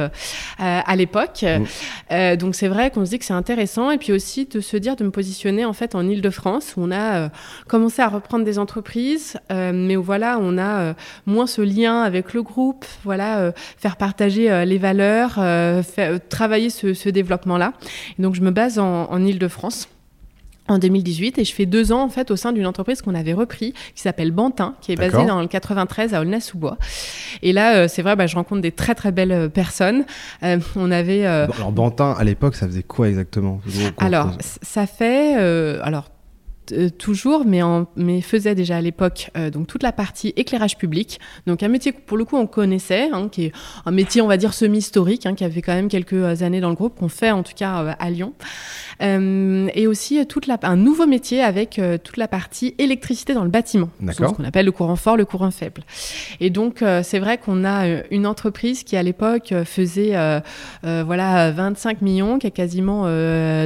à 0.57 0.95
l'époque. 0.95 1.43
Mmh. 1.43 2.35
donc 2.37 2.55
c'est 2.55 2.67
vrai 2.67 2.89
qu'on 2.89 3.05
se 3.05 3.11
dit 3.11 3.19
que 3.19 3.25
c'est 3.25 3.33
intéressant 3.33 3.91
et 3.91 3.97
puis 3.97 4.04
aussi 4.13 4.45
de 4.45 4.59
se 4.59 4.77
dire 4.77 4.95
de 4.95 5.03
me 5.03 5.11
positionner 5.11 5.65
en 5.65 5.73
fait 5.73 5.95
en 5.95 6.07
Ile-de-France 6.07 6.73
où 6.77 6.81
on 6.81 6.91
a 6.91 7.15
euh, 7.15 7.29
commencé 7.67 8.01
à 8.01 8.07
reprendre 8.07 8.45
des 8.45 8.59
entreprises, 8.59 9.37
euh, 9.51 9.71
mais 9.73 9.95
où 9.97 10.03
voilà, 10.03 10.37
on 10.41 10.57
a 10.57 10.79
euh, 10.79 10.93
moins 11.25 11.47
ce 11.47 11.61
lien 11.61 12.01
avec 12.01 12.33
le 12.33 12.43
groupe, 12.43 12.85
voilà, 13.03 13.51
faire 13.77 13.97
partager 13.97 14.65
les 14.65 14.77
valeurs, 14.77 15.39
travailler 16.29 16.69
ce, 16.69 17.09
développement-là. 17.09 17.73
donc 18.19 18.35
je 18.35 18.41
me 18.41 18.51
base 18.51 18.79
en, 18.79 19.05
en 19.09 19.25
Ile-de-France 19.25 19.87
en 20.67 20.79
2018 20.79 21.37
et 21.37 21.45
je 21.45 21.53
fais 21.53 21.65
deux 21.65 21.91
ans 21.91 22.03
en 22.03 22.09
fait 22.09 22.31
au 22.31 22.35
sein 22.35 22.51
d'une 22.51 22.65
entreprise 22.65 23.01
qu'on 23.01 23.15
avait 23.15 23.33
repris 23.33 23.73
qui 23.93 24.01
s'appelle 24.01 24.31
Bantin 24.31 24.75
qui 24.81 24.91
est 24.91 24.95
basée 24.95 25.25
dans 25.25 25.41
le 25.41 25.47
93 25.47 26.13
à 26.13 26.21
Aulnay-sous-Bois. 26.21 26.77
Et 27.41 27.53
là 27.53 27.75
euh, 27.75 27.87
c'est 27.87 28.01
vrai 28.01 28.15
bah, 28.15 28.27
je 28.27 28.35
rencontre 28.35 28.61
des 28.61 28.71
très 28.71 28.95
très 28.95 29.11
belles 29.11 29.31
euh, 29.31 29.49
personnes. 29.49 30.05
Euh, 30.43 30.59
on 30.75 30.91
avait 30.91 31.25
alors 31.25 31.71
Bantin 31.71 32.15
à 32.17 32.23
l'époque 32.23 32.55
ça 32.55 32.67
faisait 32.67 32.83
quoi 32.83 33.09
exactement 33.09 33.61
alors 33.97 34.31
ça 34.61 34.87
fait 34.87 35.35
alors 35.81 36.09
toujours, 36.97 37.45
mais, 37.45 37.61
en, 37.61 37.87
mais 37.95 38.21
faisait 38.21 38.55
déjà 38.55 38.77
à 38.77 38.81
l'époque 38.81 39.31
donc 39.51 39.67
toute 39.67 39.83
la 39.83 39.91
partie 39.91 40.33
éclairage 40.35 40.77
public. 40.77 41.19
Donc 41.47 41.63
un 41.63 41.67
métier 41.67 41.93
que 41.93 42.01
pour 42.01 42.17
le 42.17 42.25
coup 42.25 42.37
on 42.37 42.47
connaissait, 42.47 43.09
hein, 43.11 43.29
qui 43.29 43.45
est 43.45 43.51
un 43.85 43.91
métier 43.91 44.21
on 44.21 44.27
va 44.27 44.37
dire 44.37 44.53
semi-historique, 44.53 45.25
hein, 45.25 45.35
qui 45.35 45.43
avait 45.43 45.61
quand 45.61 45.73
même 45.73 45.89
quelques 45.89 46.41
années 46.41 46.61
dans 46.61 46.69
le 46.69 46.75
groupe, 46.75 46.97
qu'on 46.97 47.09
fait 47.09 47.31
en 47.31 47.43
tout 47.43 47.53
cas 47.55 47.95
à 47.99 48.09
Lyon. 48.09 48.33
Euh, 49.01 49.67
et 49.73 49.87
aussi 49.87 50.25
toute 50.25 50.47
la, 50.47 50.57
un 50.63 50.77
nouveau 50.77 51.05
métier 51.05 51.41
avec 51.41 51.79
euh, 51.79 51.97
toute 52.01 52.17
la 52.17 52.27
partie 52.27 52.75
électricité 52.77 53.33
dans 53.33 53.43
le 53.43 53.49
bâtiment, 53.49 53.89
ce 54.11 54.23
qu'on 54.23 54.43
appelle 54.43 54.65
le 54.65 54.71
courant 54.71 54.95
fort, 54.95 55.17
le 55.17 55.25
courant 55.25 55.51
faible. 55.51 55.83
Et 56.39 56.49
donc 56.49 56.81
euh, 56.81 57.01
c'est 57.03 57.19
vrai 57.19 57.37
qu'on 57.37 57.65
a 57.65 57.85
une 58.11 58.25
entreprise 58.25 58.83
qui 58.83 58.95
à 58.95 59.03
l'époque 59.03 59.53
faisait 59.65 60.15
voilà 60.83 61.51
25 61.51 62.01
millions, 62.01 62.39
qui 62.39 62.47
a 62.47 62.51
quasiment 62.51 63.03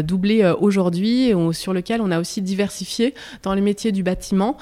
doublé 0.02 0.52
aujourd'hui, 0.60 1.34
sur 1.52 1.74
lequel 1.74 2.02
on 2.02 2.12
a 2.12 2.20
aussi 2.20 2.42
diversifié 2.42 2.89
diversifié 2.90 3.14
dans 3.44 3.54
les 3.54 3.62
métiers 3.62 3.92
du 3.92 4.04
bâtiment, 4.04 4.58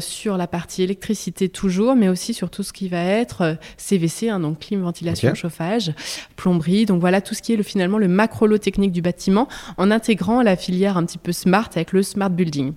sur 0.00 0.36
la 0.36 0.46
partie 0.46 0.82
électricité 0.82 1.48
toujours, 1.48 1.96
mais 1.96 2.08
aussi 2.08 2.34
sur 2.34 2.50
tout 2.50 2.62
ce 2.62 2.72
qui 2.72 2.88
va 2.88 3.02
être 3.02 3.56
CVC, 3.76 4.28
hein, 4.28 4.40
donc 4.40 4.60
clim, 4.60 4.82
ventilation, 4.82 5.34
chauffage, 5.34 5.92
plomberie. 6.36 6.86
Donc 6.86 7.00
voilà 7.00 7.20
tout 7.20 7.34
ce 7.34 7.42
qui 7.42 7.52
est 7.52 7.56
le, 7.56 7.62
finalement 7.62 7.98
le 7.98 8.08
macro 8.08 8.46
technique 8.58 8.92
du 8.92 9.02
bâtiment 9.02 9.48
en 9.76 9.90
intégrant 9.90 10.42
la 10.42 10.56
filière 10.56 10.96
un 10.96 11.04
petit 11.04 11.18
peu 11.18 11.32
smart 11.32 11.68
avec 11.74 11.92
le 11.92 12.02
smart 12.02 12.30
building. 12.30 12.72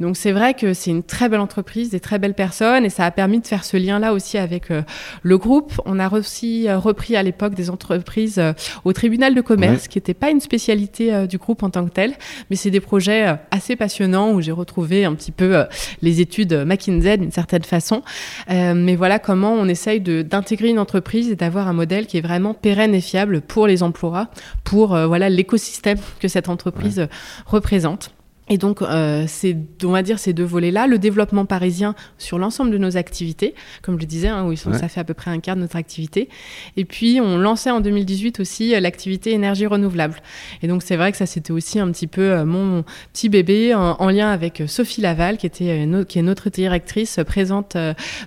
Donc 0.00 0.16
c'est 0.16 0.32
vrai 0.32 0.54
que 0.54 0.74
c'est 0.74 0.90
une 0.90 1.02
très 1.02 1.28
belle 1.28 1.40
entreprise, 1.40 1.90
des 1.90 2.00
très 2.00 2.18
belles 2.18 2.34
personnes 2.34 2.84
et 2.84 2.90
ça 2.90 3.04
a 3.04 3.10
permis 3.10 3.40
de 3.40 3.46
faire 3.46 3.64
ce 3.64 3.76
lien-là 3.76 4.12
aussi 4.12 4.38
avec 4.38 4.70
euh, 4.70 4.82
le 5.22 5.38
groupe. 5.38 5.80
On 5.84 5.98
a 5.98 6.12
aussi 6.12 6.68
euh, 6.68 6.78
repris 6.78 7.16
à 7.16 7.22
l'époque 7.22 7.54
des 7.54 7.70
entreprises 7.70 8.38
euh, 8.38 8.52
au 8.84 8.92
tribunal 8.92 9.34
de 9.34 9.40
commerce, 9.40 9.88
qui 9.88 9.98
n'était 9.98 10.14
pas 10.14 10.30
une 10.30 10.40
spécialité 10.40 11.26
du 11.26 11.38
groupe 11.38 11.62
en 11.62 11.70
tant 11.70 11.84
que 11.84 11.90
tel, 11.90 12.14
mais 12.50 12.56
c'est 12.56 12.70
des 12.70 12.80
projets 12.80 13.36
assez 13.50 13.76
passionnants 13.76 14.01
où 14.32 14.40
j'ai 14.40 14.52
retrouvé 14.52 15.04
un 15.04 15.14
petit 15.14 15.32
peu 15.32 15.64
les 16.02 16.20
études 16.20 16.64
McKinsey 16.66 17.18
d'une 17.18 17.30
certaine 17.30 17.64
façon. 17.64 18.02
mais 18.48 18.96
voilà 18.96 19.18
comment 19.18 19.52
on 19.52 19.68
essaye 19.68 20.00
d'intégrer 20.00 20.68
une 20.68 20.78
entreprise 20.78 21.30
et 21.30 21.36
d'avoir 21.36 21.68
un 21.68 21.72
modèle 21.72 22.06
qui 22.06 22.18
est 22.18 22.22
vraiment 22.22 22.54
pérenne 22.54 22.94
et 22.94 23.00
fiable 23.00 23.40
pour 23.40 23.66
les 23.66 23.82
emplois, 23.82 24.28
pour 24.64 24.88
voilà 24.88 25.28
l'écosystème 25.28 25.98
que 26.20 26.28
cette 26.28 26.48
entreprise 26.48 27.08
représente. 27.46 28.12
Et 28.52 28.58
donc, 28.58 28.82
euh, 28.82 29.24
c'est, 29.28 29.56
on 29.82 29.92
va 29.92 30.02
dire, 30.02 30.18
ces 30.18 30.34
deux 30.34 30.44
volets-là, 30.44 30.86
le 30.86 30.98
développement 30.98 31.46
parisien 31.46 31.94
sur 32.18 32.38
l'ensemble 32.38 32.70
de 32.70 32.76
nos 32.76 32.98
activités, 32.98 33.54
comme 33.80 33.94
je 33.94 34.00
le 34.00 34.06
disais, 34.06 34.28
hein, 34.28 34.44
où 34.44 34.52
ils 34.52 34.58
sont, 34.58 34.74
ça 34.74 34.88
fait 34.88 35.00
à 35.00 35.04
peu 35.04 35.14
près 35.14 35.30
un 35.30 35.40
quart 35.40 35.56
de 35.56 35.62
notre 35.62 35.76
activité. 35.76 36.28
Et 36.76 36.84
puis, 36.84 37.18
on 37.18 37.38
lançait 37.38 37.70
en 37.70 37.80
2018 37.80 38.40
aussi 38.40 38.74
euh, 38.74 38.80
l'activité 38.80 39.32
énergie 39.32 39.64
renouvelable. 39.64 40.20
Et 40.60 40.68
donc, 40.68 40.82
c'est 40.82 40.96
vrai 40.96 41.12
que 41.12 41.16
ça, 41.16 41.24
c'était 41.24 41.50
aussi 41.50 41.78
un 41.78 41.90
petit 41.90 42.06
peu 42.06 42.20
euh, 42.20 42.44
mon 42.44 42.84
petit 43.14 43.30
bébé 43.30 43.74
en, 43.74 44.10
lien 44.10 44.30
avec 44.30 44.62
Sophie 44.66 45.00
Laval, 45.00 45.38
qui, 45.38 45.46
était 45.46 45.88
qui 46.06 46.18
est 46.18 46.22
notre 46.22 46.50
directrice 46.50 47.20
présente 47.26 47.78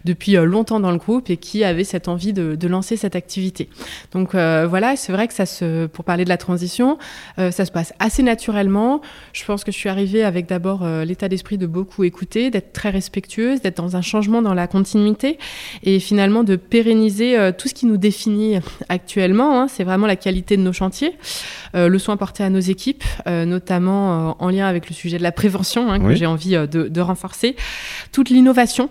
depuis 0.05 0.33
longtemps 0.33 0.79
dans 0.79 0.89
le 0.89 0.97
groupe 0.97 1.29
et 1.29 1.37
qui 1.37 1.63
avait 1.63 1.83
cette 1.83 2.07
envie 2.07 2.33
de, 2.33 2.55
de 2.55 2.67
lancer 2.67 2.97
cette 2.97 3.15
activité. 3.15 3.69
Donc, 4.11 4.31
voilà, 4.31 4.95
c'est 4.95 5.11
vrai 5.11 5.27
que 5.27 5.35
ça 5.35 5.45
se, 5.45 5.85
pour 5.85 6.03
parler 6.03 6.23
de 6.23 6.29
la 6.29 6.37
transition, 6.37 6.97
ça 7.37 7.51
se 7.51 7.71
passe 7.71 7.93
assez 7.99 8.23
naturellement. 8.23 9.01
Je 9.33 9.45
pense 9.45 9.63
que 9.63 9.71
je 9.71 9.77
suis 9.77 9.89
arrivée 9.89 10.14
avec 10.23 10.47
d'abord 10.47 10.83
euh, 10.83 11.05
l'état 11.05 11.29
d'esprit 11.29 11.57
de 11.57 11.67
beaucoup 11.67 12.03
écouter, 12.03 12.49
d'être 12.49 12.73
très 12.73 12.89
respectueuse, 12.89 13.61
d'être 13.61 13.77
dans 13.77 13.95
un 13.95 14.01
changement 14.01 14.41
dans 14.41 14.53
la 14.53 14.67
continuité 14.67 15.37
et 15.83 15.99
finalement 15.99 16.43
de 16.43 16.55
pérenniser 16.55 17.37
euh, 17.37 17.51
tout 17.51 17.67
ce 17.67 17.73
qui 17.73 17.85
nous 17.85 17.97
définit 17.97 18.59
actuellement. 18.89 19.59
Hein. 19.59 19.67
c'est 19.67 19.83
vraiment 19.83 20.07
la 20.07 20.15
qualité 20.15 20.57
de 20.57 20.61
nos 20.61 20.73
chantiers, 20.73 21.15
euh, 21.75 21.87
le 21.87 21.99
soin 21.99 22.17
porté 22.17 22.43
à 22.43 22.49
nos 22.49 22.59
équipes, 22.59 23.03
notamment 23.25 24.35
en 24.39 24.49
lien 24.49 24.67
avec 24.67 24.89
le 24.89 24.95
sujet 24.95 25.17
de 25.17 25.23
la 25.23 25.31
prévention 25.31 25.91
hein, 25.91 25.99
que 25.99 26.15
j'ai 26.15 26.25
envie 26.25 26.51
de, 26.51 26.65
de 26.65 27.01
renforcer, 27.01 27.55
toute 28.11 28.29
l'innovation 28.29 28.89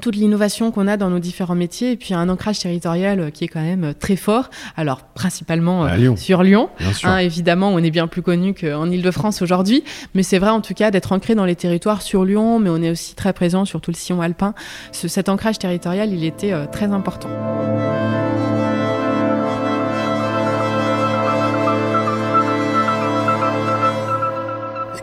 toute 0.00 0.16
l'innovation 0.16 0.70
qu'on 0.70 0.86
a 0.86 0.96
dans 0.96 1.10
nos 1.10 1.18
différents 1.18 1.54
métiers 1.54 1.92
et 1.92 1.96
puis 1.96 2.14
un 2.14 2.28
ancrage 2.28 2.60
territorial 2.60 3.20
euh, 3.20 3.30
qui 3.30 3.44
est 3.44 3.48
quand 3.48 3.60
même 3.60 3.84
euh, 3.84 3.92
très 3.92 4.16
fort. 4.16 4.50
Alors 4.76 5.02
principalement 5.02 5.84
euh, 5.84 6.16
sur 6.16 6.42
Lyon. 6.42 6.70
Hein, 7.02 7.18
évidemment, 7.18 7.70
on 7.70 7.78
est 7.78 7.90
bien 7.90 8.06
plus 8.06 8.22
connu 8.22 8.54
qu'en 8.54 8.90
Ile-de-France 8.90 9.42
aujourd'hui, 9.42 9.82
mais 10.14 10.22
c'est 10.22 10.38
vrai 10.38 10.50
en 10.50 10.60
tout 10.60 10.74
cas 10.74 10.90
d'être 10.90 11.12
ancré 11.12 11.34
dans 11.34 11.44
les 11.44 11.56
territoires 11.56 12.02
sur 12.02 12.24
Lyon, 12.24 12.60
mais 12.60 12.70
on 12.70 12.82
est 12.82 12.90
aussi 12.90 13.14
très 13.14 13.32
présent 13.32 13.64
sur 13.64 13.80
tout 13.80 13.90
le 13.90 13.96
sillon 13.96 14.20
alpin. 14.20 14.54
Ce, 14.92 15.08
cet 15.08 15.28
ancrage 15.28 15.58
territorial, 15.58 16.12
il 16.12 16.24
était 16.24 16.52
très 16.68 16.86
important. 16.86 17.28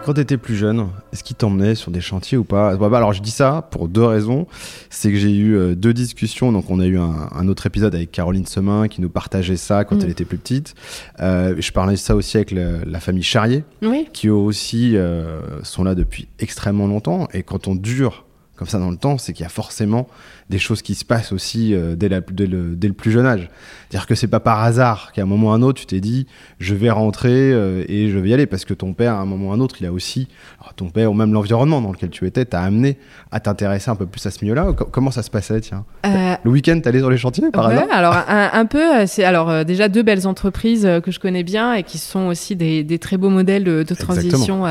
Quand 0.08 0.14
tu 0.14 0.22
étais 0.22 0.38
plus 0.38 0.56
jeune, 0.56 0.88
est-ce 1.12 1.22
qu'il 1.22 1.36
t'emmenait 1.36 1.76
sur 1.76 1.92
des 1.92 2.00
chantiers 2.00 2.38
ou 2.38 2.46
pas 2.46 2.78
bah, 2.78 2.96
Alors 2.96 3.12
je 3.12 3.22
dis 3.22 3.30
ça 3.30 3.68
pour 3.72 3.90
deux 3.90 4.06
raisons. 4.06 4.48
C'est 4.90 5.12
que 5.12 5.18
j'ai 5.18 5.36
eu 5.36 5.58
euh, 5.58 5.76
deux 5.76 5.94
discussions. 5.94 6.54
Donc 6.54 6.70
on 6.70 6.80
a 6.80 6.86
eu 6.86 6.98
un, 6.98 7.48
autre 7.50 7.66
épisode 7.66 7.94
avec 7.94 8.14
Caroline 8.14 8.46
Semin 8.46 8.88
qui 8.88 9.02
nous 9.02 9.10
partageait 9.10 9.58
ça 9.58 9.84
quand 9.84 9.98
mm. 9.98 10.02
elle 10.04 10.10
était 10.12 10.24
plus 10.24 10.38
petite. 10.38 10.76
Euh, 11.20 11.56
je 11.60 11.72
parlais 11.74 11.96
de 11.96 12.00
ça 12.00 12.16
aussi 12.16 12.38
avec 12.38 12.52
la 12.52 13.02
famille 13.02 13.22
Charrier, 13.22 13.66
qui 14.14 14.30
aussi 14.30 14.96
euh, 14.96 15.42
sont 15.64 15.84
là 15.84 15.94
depuis 15.94 16.30
extrêmement 16.40 16.88
longtemps. 16.88 17.28
Et 17.34 17.44
quand 17.44 17.68
on 17.68 17.76
dure 17.76 18.24
comme 18.56 18.70
ça 18.70 18.80
dans 18.80 18.92
le 18.92 18.98
temps, 18.98 19.18
c'est 19.18 19.34
qu'il 19.34 19.44
y 19.44 19.46
a 19.46 19.50
forcément 19.50 20.08
des 20.50 20.60
choses 20.60 20.82
qui 20.82 20.96
se 20.96 21.06
passent 21.06 21.32
aussi 21.32 21.76
dès, 21.96 22.10
le, 22.10 22.22
dès, 22.32 22.48
le, 22.88 22.94
plus 22.94 23.12
jeune 23.12 23.26
âge. 23.26 23.50
C'est-à-dire 23.90 24.08
que 24.08 24.16
c'est 24.16 24.28
pas 24.28 24.40
par 24.40 24.64
hasard 24.64 25.12
qu'à 25.12 25.24
un 25.24 25.26
moment 25.26 25.50
ou 25.50 25.52
à 25.52 25.56
un 25.56 25.62
autre, 25.62 25.80
tu 25.80 25.86
t'es 25.86 26.00
dit, 26.00 26.28
je 26.60 26.74
vais 26.74 26.90
rentrer 26.90 27.52
et 27.88 28.10
je 28.10 28.18
vais 28.18 28.30
y 28.30 28.34
aller, 28.34 28.46
parce 28.46 28.66
que 28.66 28.74
ton 28.74 28.94
père, 28.94 29.14
à 29.14 29.20
un 29.20 29.26
moment 29.26 29.50
ou 29.50 29.52
à 29.52 29.56
un 29.56 29.60
autre, 29.60 29.76
il 29.80 29.86
a 29.86 29.92
aussi 29.92 30.28
ton 30.76 30.90
père 30.90 31.12
ou 31.12 31.14
même 31.14 31.34
l'environnement 31.34 31.82
dans 31.82 31.92
lequel 31.92 32.10
tu 32.10 32.26
étais 32.26 32.46
t'a 32.46 32.62
amené 32.62 32.98
à 33.32 33.40
t'intéresser 33.40 33.90
un 33.90 33.96
peu 33.96 34.06
plus 34.06 34.26
à 34.26 34.32
ce 34.32 34.44
milieu-là. 34.44 34.74
Comment 34.92 35.12
ça 35.12 35.24
se 35.24 35.30
passait, 35.30 35.60
tiens? 35.62 35.86
Euh, 36.06 36.36
Le 36.44 36.52
week-end, 36.52 36.80
t'allais 36.82 37.00
sur 37.00 37.10
les 37.10 37.18
chantiers, 37.18 37.52
par 37.52 37.68
ouais, 37.68 37.86
alors 37.92 38.16
un, 38.28 38.66
peu. 38.66 39.02
Euh, 39.02 39.06
c'est 39.08 39.24
alors 39.24 39.50
euh, 39.50 39.64
déjà 39.64 39.90
deux 39.90 40.04
belles 40.04 40.28
entreprises 40.28 40.88
que 41.04 41.12
je 41.12 41.20
connais 41.20 41.44
bien 41.44 41.74
et 41.74 41.84
qui 41.84 41.98
sont 41.98 42.28
aussi 42.28 42.56
des, 42.56 43.00
très 43.00 43.18
beaux 43.18 43.30
modèles 43.30 43.64
de, 43.64 43.84
transition 43.84 44.64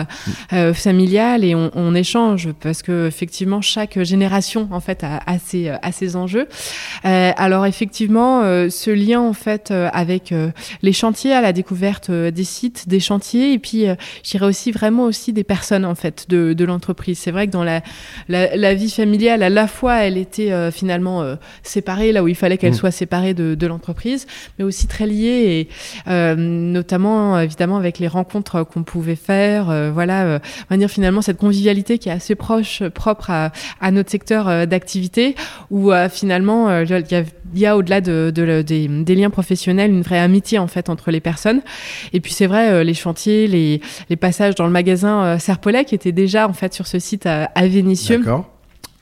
familiale. 0.74 1.44
Et 1.44 1.54
on, 1.54 1.94
échange 1.96 2.50
parce 2.60 2.82
que 2.82 3.06
effectivement 3.06 3.62
chaque 3.62 4.02
génération 4.02 4.68
en 4.70 4.80
fait 4.80 5.02
a, 5.02 5.38
ses, 5.38 5.65
a 5.68 5.92
ses 5.92 6.16
enjeux. 6.16 6.48
alors 7.02 7.66
effectivement, 7.66 8.42
ce 8.70 8.90
lien 8.90 9.20
en 9.20 9.32
fait 9.32 9.70
avec 9.70 10.34
les 10.82 10.92
chantiers, 10.92 11.32
à 11.32 11.40
la 11.40 11.52
découverte 11.52 12.10
des 12.10 12.44
sites, 12.44 12.88
des 12.88 13.00
chantiers 13.00 13.52
et 13.52 13.58
puis 13.58 13.86
je 14.24 14.30
dirais 14.30 14.46
aussi 14.46 14.72
vraiment 14.72 15.04
aussi 15.04 15.32
des 15.32 15.44
personnes 15.44 15.84
en 15.84 15.94
fait 15.94 16.26
de, 16.28 16.52
de 16.52 16.64
l'entreprise. 16.64 17.18
C'est 17.18 17.30
vrai 17.30 17.46
que 17.46 17.52
dans 17.52 17.64
la, 17.64 17.82
la, 18.28 18.74
vie 18.74 18.90
familiale, 18.90 19.42
à 19.42 19.48
la 19.48 19.66
fois, 19.66 19.96
elle 19.96 20.18
était 20.18 20.52
euh, 20.52 20.70
finalement 20.70 21.22
euh, 21.22 21.36
séparée 21.62 22.12
là 22.12 22.22
où 22.22 22.28
il 22.28 22.34
fallait 22.34 22.58
qu'elle 22.58 22.72
mmh. 22.72 22.74
soit 22.74 22.90
séparée 22.90 23.34
de, 23.34 23.54
de 23.54 23.66
l'entreprise, 23.66 24.26
mais 24.58 24.64
aussi 24.64 24.86
très 24.86 25.06
liée, 25.06 25.24
et 25.26 25.68
euh, 26.08 26.34
notamment 26.36 27.38
évidemment 27.40 27.76
avec 27.76 27.98
les 27.98 28.08
rencontres 28.08 28.62
qu'on 28.64 28.82
pouvait 28.82 29.16
faire. 29.16 29.66
voilà, 29.92 30.40
on 30.70 30.74
va 30.74 30.76
dire 30.76 30.90
finalement 30.90 31.22
cette 31.22 31.38
convivialité 31.38 31.98
qui 31.98 32.08
est 32.08 32.12
assez 32.12 32.34
proche, 32.34 32.82
propre 32.88 33.30
à, 33.30 33.52
à 33.80 33.90
notre 33.90 34.10
secteur 34.10 34.66
d'activité, 34.66 35.34
où 35.70 35.92
finalement 36.10 36.80
il 36.80 36.88
y 36.88 37.14
a, 37.14 37.24
y 37.54 37.66
a 37.66 37.76
au-delà 37.76 38.00
de, 38.00 38.32
de, 38.34 38.62
des, 38.62 38.88
des, 38.88 39.14
liens 39.14 39.30
professionnels 39.30 39.90
une 39.90 40.02
vraie 40.02 40.18
amitié 40.18 40.58
en 40.58 40.66
fait 40.66 40.88
entre 40.88 41.10
les 41.10 41.20
personnes. 41.20 41.62
Et 42.12 42.20
puis 42.20 42.32
c'est 42.32 42.46
vrai, 42.46 42.84
les 42.84 42.94
chantiers, 42.94 43.46
les, 43.46 43.80
les 44.08 44.16
passages 44.16 44.54
dans 44.54 44.66
le 44.66 44.72
magasin 44.72 45.38
Serpollet 45.38 45.84
qui 45.84 45.94
était 45.94 46.12
déjà 46.12 46.48
en 46.48 46.52
fait 46.52 46.74
sur 46.74 46.86
ce 46.86 46.98
site 46.98 47.26
à, 47.26 47.44
à 47.54 47.66
Vénissieux. 47.66 48.22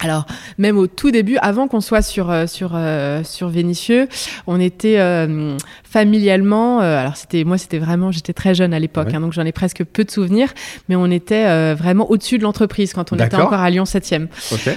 Alors, 0.00 0.26
même 0.58 0.76
au 0.76 0.86
tout 0.86 1.10
début, 1.10 1.36
avant 1.38 1.68
qu'on 1.68 1.80
soit 1.80 2.02
sur, 2.02 2.30
euh, 2.30 2.46
sur, 2.46 2.72
euh, 2.74 3.22
sur 3.24 3.48
Vénitieux, 3.48 4.08
on 4.46 4.60
était 4.60 4.98
euh, 4.98 5.56
familialement. 5.82 6.80
alors, 6.80 7.16
c'était 7.16 7.44
moi, 7.44 7.58
c'était 7.58 7.78
vraiment, 7.78 8.10
j'étais 8.10 8.32
très 8.32 8.54
jeune 8.54 8.74
à 8.74 8.78
l'époque, 8.78 9.14
hein, 9.14 9.20
donc 9.20 9.32
j'en 9.32 9.44
ai 9.44 9.52
presque 9.52 9.84
peu 9.84 10.04
de 10.04 10.10
souvenirs, 10.10 10.52
mais 10.88 10.96
on 10.96 11.10
était 11.10 11.74
vraiment 11.74 12.10
au-dessus 12.10 12.38
de 12.38 12.42
l'entreprise 12.42 12.92
quand 12.92 13.12
on 13.12 13.16
était 13.16 13.36
encore 13.36 13.60
à 13.60 13.70
Lyon 13.70 13.84
7e. 13.84 14.26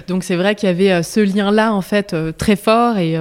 Donc, 0.08 0.24
c'est 0.24 0.36
vrai 0.36 0.56
qu'il 0.56 0.68
y 0.68 0.70
avait 0.70 1.02
ce 1.02 1.20
lien-là, 1.20 1.74
en 1.74 1.82
fait, 1.82 2.16
très 2.38 2.56
fort 2.56 2.98
et 2.98 3.18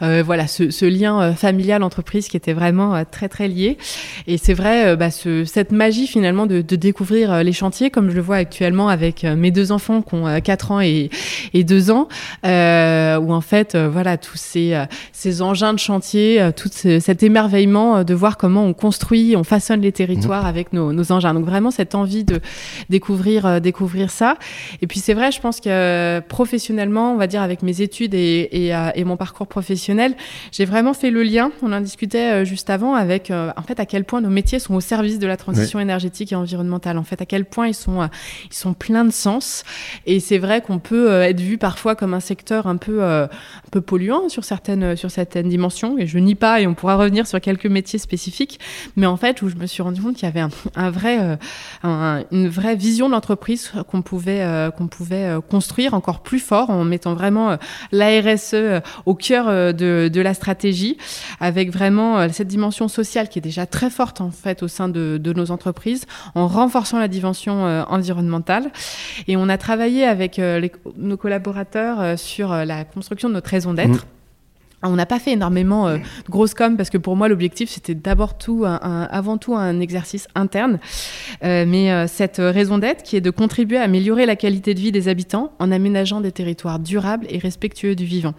voilà, 0.00 0.46
ce, 0.46 0.70
ce 0.70 0.84
lien 0.84 1.34
familial-entreprise 1.34 2.28
qui 2.28 2.36
était 2.36 2.52
vraiment 2.52 3.04
très, 3.10 3.28
très 3.28 3.48
lié. 3.48 3.76
Et 4.26 4.38
c'est 4.38 4.54
vrai, 4.54 4.96
bah, 4.96 5.10
ce, 5.10 5.44
cette 5.44 5.72
magie 5.72 6.06
finalement 6.06 6.46
de, 6.46 6.62
de, 6.62 6.76
découvrir 6.76 7.42
les 7.42 7.52
chantiers, 7.52 7.90
comme 7.90 8.10
je 8.10 8.14
le 8.14 8.22
vois 8.22 8.36
actuellement 8.36 8.88
avec 8.88 9.24
mes 9.24 9.50
deux 9.50 9.72
enfants 9.72 10.02
qui 10.02 10.14
ont 10.14 10.40
4 10.40 10.70
ans 10.70 10.80
et 10.80 11.10
et 11.54 11.64
deux 11.64 11.90
ans, 11.90 12.08
euh, 12.44 13.18
où 13.18 13.32
en 13.32 13.40
fait, 13.40 13.74
euh, 13.74 13.88
voilà, 13.88 14.16
tous 14.16 14.36
ces, 14.36 14.74
euh, 14.74 14.84
ces 15.12 15.42
engins 15.42 15.72
de 15.72 15.78
chantier, 15.78 16.50
tout 16.56 16.68
cet 16.72 17.22
émerveillement 17.22 18.04
de 18.04 18.14
voir 18.14 18.36
comment 18.36 18.64
on 18.64 18.74
construit, 18.74 19.34
on 19.36 19.44
façonne 19.44 19.80
les 19.80 19.92
territoires 19.92 20.42
mhm. 20.42 20.48
avec 20.48 20.72
nos, 20.72 20.92
nos, 20.92 21.12
engins. 21.12 21.34
Donc 21.34 21.44
vraiment 21.44 21.70
cette 21.70 21.94
envie 21.94 22.24
de 22.24 22.40
découvrir, 22.90 23.60
découvrir 23.60 24.10
ça. 24.10 24.36
Et 24.80 24.86
puis 24.86 25.00
c'est 25.00 25.14
vrai, 25.14 25.32
je 25.32 25.40
pense 25.40 25.60
que 25.60 26.20
professionnellement, 26.28 27.12
on 27.12 27.16
va 27.16 27.26
dire 27.26 27.42
avec 27.42 27.62
mes 27.62 27.80
études 27.80 28.14
et, 28.14 28.48
et, 28.52 28.72
et 28.94 29.04
mon 29.04 29.16
parcours 29.16 29.46
professionnel, 29.46 30.14
j'ai 30.50 30.64
vraiment 30.64 30.94
fait 30.94 31.10
le 31.10 31.22
lien. 31.22 31.50
On 31.62 31.72
en 31.72 31.80
discutait 31.80 32.44
juste 32.44 32.70
avant 32.70 32.94
avec, 32.94 33.30
en 33.30 33.62
fait, 33.62 33.80
à 33.80 33.86
quel 33.86 34.04
point 34.04 34.20
nos 34.20 34.30
métiers 34.30 34.58
sont 34.58 34.74
au 34.74 34.80
service 34.80 35.18
de 35.18 35.26
la 35.26 35.36
transition 35.36 35.80
énergétique 35.80 36.32
et 36.32 36.36
environnementale. 36.36 36.98
En 36.98 37.04
fait, 37.04 37.20
à 37.20 37.26
quel 37.26 37.44
point 37.44 37.68
ils 37.68 37.74
sont, 37.74 38.08
ils 38.50 38.56
sont 38.56 38.74
pleins 38.74 39.04
de 39.04 39.12
sens. 39.12 39.64
Et 40.06 40.20
c'est 40.20 40.38
vrai 40.38 40.60
qu'on 40.60 40.78
peut 40.78 41.21
être 41.28 41.40
vu 41.40 41.58
parfois 41.58 41.94
comme 41.94 42.14
un 42.14 42.20
secteur 42.20 42.66
un 42.66 42.76
peu, 42.76 43.02
un 43.02 43.28
peu 43.70 43.80
polluant 43.80 44.28
sur 44.28 44.44
certaines, 44.44 44.96
sur 44.96 45.10
certaines 45.10 45.48
dimensions. 45.48 45.98
Et 45.98 46.06
je 46.06 46.18
nie 46.18 46.34
pas, 46.34 46.60
et 46.60 46.66
on 46.66 46.74
pourra 46.74 46.96
revenir 46.96 47.26
sur 47.26 47.40
quelques 47.40 47.66
métiers 47.66 47.98
spécifiques. 47.98 48.60
Mais 48.96 49.06
en 49.06 49.16
fait, 49.16 49.42
où 49.42 49.48
je 49.48 49.56
me 49.56 49.66
suis 49.66 49.82
rendu 49.82 50.00
compte 50.00 50.16
qu'il 50.16 50.24
y 50.24 50.28
avait 50.28 50.40
un, 50.76 50.90
vrai, 50.90 51.38
une 51.82 52.48
vraie 52.48 52.76
vision 52.76 53.08
de 53.08 53.12
l'entreprise 53.12 53.72
qu'on 53.90 54.02
pouvait, 54.02 54.44
qu'on 54.76 54.88
pouvait 54.88 55.36
construire 55.48 55.94
encore 55.94 56.22
plus 56.22 56.40
fort 56.40 56.70
en 56.70 56.84
mettant 56.84 57.14
vraiment 57.14 57.56
la 57.90 58.20
RSE 58.20 58.82
au 59.06 59.14
cœur 59.14 59.74
de, 59.74 60.08
de 60.12 60.20
la 60.20 60.34
stratégie, 60.34 60.96
avec 61.40 61.70
vraiment 61.70 62.28
cette 62.30 62.48
dimension 62.48 62.88
sociale 62.88 63.28
qui 63.28 63.38
est 63.38 63.42
déjà 63.42 63.66
très 63.66 63.90
forte 63.90 64.20
en 64.20 64.30
fait 64.30 64.62
au 64.62 64.68
sein 64.68 64.88
de, 64.88 65.18
de 65.18 65.32
nos 65.32 65.50
entreprises, 65.50 66.06
en 66.34 66.46
renforçant 66.46 66.98
la 66.98 67.08
dimension 67.08 67.64
environnementale. 67.88 68.70
Et 69.28 69.36
on 69.36 69.48
a 69.48 69.58
travaillé 69.58 70.04
avec 70.04 70.38
euh, 70.38 70.68
nos 71.12 71.16
collaborateurs 71.16 72.00
euh, 72.00 72.16
sur 72.16 72.52
euh, 72.52 72.64
la 72.64 72.84
construction 72.84 73.28
de 73.28 73.34
notre 73.34 73.50
raison 73.50 73.74
d'être. 73.74 73.90
Mmh. 73.90 74.84
On 74.84 74.96
n'a 74.96 75.06
pas 75.06 75.20
fait 75.20 75.30
énormément 75.30 75.88
de 75.92 76.00
grosses 76.28 76.54
com 76.54 76.76
parce 76.76 76.90
que 76.90 76.98
pour 76.98 77.14
moi 77.14 77.28
l'objectif 77.28 77.70
c'était 77.70 77.94
d'abord 77.94 78.36
tout, 78.36 78.64
avant 78.66 79.38
tout 79.38 79.54
un 79.54 79.78
exercice 79.78 80.26
interne. 80.34 80.80
mais 81.40 82.08
cette 82.08 82.38
raison 82.38 82.78
d'être 82.78 83.04
qui 83.04 83.14
est 83.14 83.20
de 83.20 83.30
contribuer 83.30 83.78
à 83.78 83.82
améliorer 83.82 84.26
la 84.26 84.34
qualité 84.34 84.74
de 84.74 84.80
vie 84.80 84.90
des 84.90 85.06
habitants 85.06 85.52
en 85.60 85.70
aménageant 85.70 86.20
des 86.20 86.32
territoires 86.32 86.80
durables 86.80 87.26
et 87.28 87.38
respectueux 87.38 87.94
du 87.94 88.06
vivant. 88.06 88.34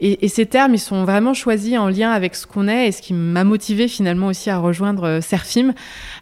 Et, 0.00 0.28
ces 0.28 0.46
termes, 0.46 0.74
ils 0.74 0.80
sont 0.80 1.04
vraiment 1.04 1.34
choisis 1.34 1.76
en 1.76 1.88
lien 1.88 2.12
avec 2.12 2.36
ce 2.36 2.46
qu'on 2.46 2.68
est 2.68 2.86
et 2.86 2.92
ce 2.92 3.02
qui 3.02 3.14
m'a 3.14 3.42
motivé 3.42 3.88
finalement 3.88 4.28
aussi 4.28 4.48
à 4.48 4.58
rejoindre 4.58 5.04
euh, 5.04 5.20
Serfim. 5.20 5.74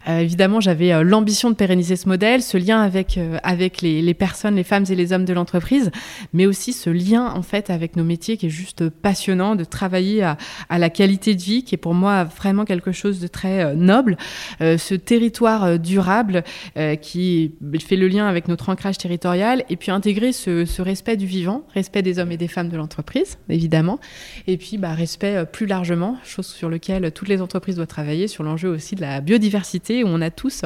Euh, 0.07 0.19
évidemment, 0.19 0.59
j'avais 0.59 0.93
euh, 0.93 1.03
l'ambition 1.03 1.49
de 1.49 1.55
pérenniser 1.55 1.95
ce 1.95 2.07
modèle, 2.07 2.41
ce 2.41 2.57
lien 2.57 2.81
avec, 2.81 3.19
avec 3.43 3.81
les, 3.81 4.13
personnes, 4.13 4.55
les 4.55 4.63
femmes 4.63 4.85
et 4.89 4.95
les 4.95 5.13
hommes 5.13 5.25
de 5.25 5.33
l'entreprise, 5.33 5.91
mais 6.33 6.45
aussi 6.45 6.73
ce 6.73 6.89
lien 6.89 7.31
en 7.33 7.41
fait 7.41 7.69
avec 7.69 7.95
nos 7.95 8.03
métiers 8.03 8.37
qui 8.37 8.47
est 8.47 8.49
juste 8.49 8.89
passionnant, 8.89 9.55
de 9.55 9.63
travailler 9.63 10.23
à, 10.23 10.37
à 10.69 10.77
la 10.77 10.89
qualité 10.89 11.35
de 11.35 11.41
vie, 11.41 11.63
qui 11.63 11.75
est 11.75 11.77
pour 11.77 11.93
moi 11.93 12.23
vraiment 12.23 12.65
quelque 12.65 12.91
chose 12.91 13.19
de 13.19 13.27
très 13.27 13.75
noble. 13.75 14.17
ce 14.59 14.95
territoire 14.95 15.79
durable 15.79 16.43
qui 17.01 17.51
fait 17.79 17.95
le 17.95 18.07
lien 18.07 18.27
avec 18.27 18.47
notre 18.47 18.69
ancrage 18.69 18.97
territorial 18.97 19.63
et 19.69 19.75
puis 19.75 19.91
intégrer 19.91 20.31
ce, 20.31 20.81
respect 20.81 21.17
du 21.17 21.25
vivant, 21.25 21.63
respect 21.73 22.01
des 22.01 22.19
hommes 22.19 22.31
et 22.31 22.37
des 22.37 22.47
femmes 22.47 22.69
de 22.69 22.77
l'entreprise, 22.77 23.37
évidemment. 23.49 23.99
Et 24.47 24.57
puis, 24.57 24.77
bah, 24.77 24.93
respect 24.93 25.35
euh, 25.35 25.45
plus 25.45 25.65
largement, 25.65 26.17
chose 26.23 26.47
sur 26.47 26.69
laquelle 26.69 27.11
toutes 27.11 27.27
les 27.27 27.41
entreprises 27.41 27.75
doivent 27.75 27.87
travailler, 27.87 28.27
sur 28.27 28.43
l'enjeu 28.43 28.69
aussi 28.69 28.95
de 28.95 29.01
la 29.01 29.21
biodiversité, 29.21 29.96
où 30.03 30.07
on 30.07 30.21
a 30.21 30.29
tous 30.29 30.63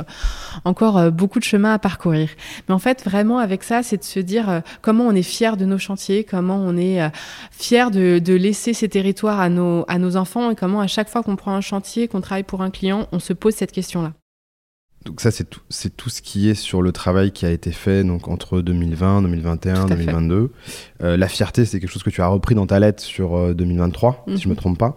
encore 0.65 0.97
euh, 0.97 1.11
beaucoup 1.11 1.39
de 1.39 1.43
chemin 1.43 1.73
à 1.73 1.79
parcourir. 1.79 2.29
Mais 2.67 2.75
en 2.75 2.79
fait, 2.79 3.03
vraiment, 3.03 3.37
avec 3.37 3.63
ça, 3.63 3.83
c'est 3.83 3.97
de 3.97 4.03
se 4.03 4.19
dire 4.19 4.49
euh, 4.49 4.59
comment 4.81 5.05
on 5.05 5.15
est 5.15 5.23
fier 5.23 5.57
de 5.57 5.65
nos 5.65 5.77
chantiers, 5.77 6.23
comment 6.23 6.57
on 6.57 6.77
est 6.77 6.99
fier 7.51 7.91
de, 7.91 8.19
de, 8.19 8.33
laisser 8.33 8.73
ces 8.73 8.89
territoires 8.89 9.39
à 9.39 9.49
nos, 9.49 9.85
à 9.87 9.97
nos 9.97 10.15
enfants 10.15 10.51
et 10.51 10.55
comment 10.55 10.81
à 10.81 10.87
chaque 10.87 11.09
fois 11.09 11.23
qu'on 11.23 11.35
prend 11.35 11.53
un 11.53 11.61
chantier, 11.61 12.07
qu'on 12.07 12.21
travaille 12.21 12.43
pour 12.43 12.61
un 12.61 12.69
client, 12.69 13.07
on 13.11 13.19
se 13.19 13.33
pose 13.33 13.53
cette 13.53 13.71
question-là. 13.71 14.13
Donc 15.05 15.19
ça, 15.19 15.31
c'est 15.31 15.49
tout, 15.49 15.61
c'est 15.69 15.95
tout 15.95 16.09
ce 16.09 16.21
qui 16.21 16.49
est 16.49 16.53
sur 16.53 16.81
le 16.81 16.91
travail 16.91 17.31
qui 17.31 17.45
a 17.45 17.51
été 17.51 17.71
fait 17.71 18.03
donc 18.03 18.27
entre 18.27 18.61
2020, 18.61 19.23
2021, 19.23 19.87
2022. 19.87 20.51
Euh, 21.01 21.17
la 21.17 21.27
fierté, 21.27 21.65
c'est 21.65 21.79
quelque 21.79 21.89
chose 21.89 22.03
que 22.03 22.11
tu 22.11 22.21
as 22.21 22.27
repris 22.27 22.53
dans 22.53 22.67
ta 22.67 22.79
lettre 22.79 23.01
sur 23.01 23.55
2023, 23.55 24.25
euh, 24.27 24.35
si 24.35 24.43
je 24.43 24.47
me 24.47 24.53
mhm. 24.53 24.59
trompe 24.59 24.77
pas. 24.77 24.93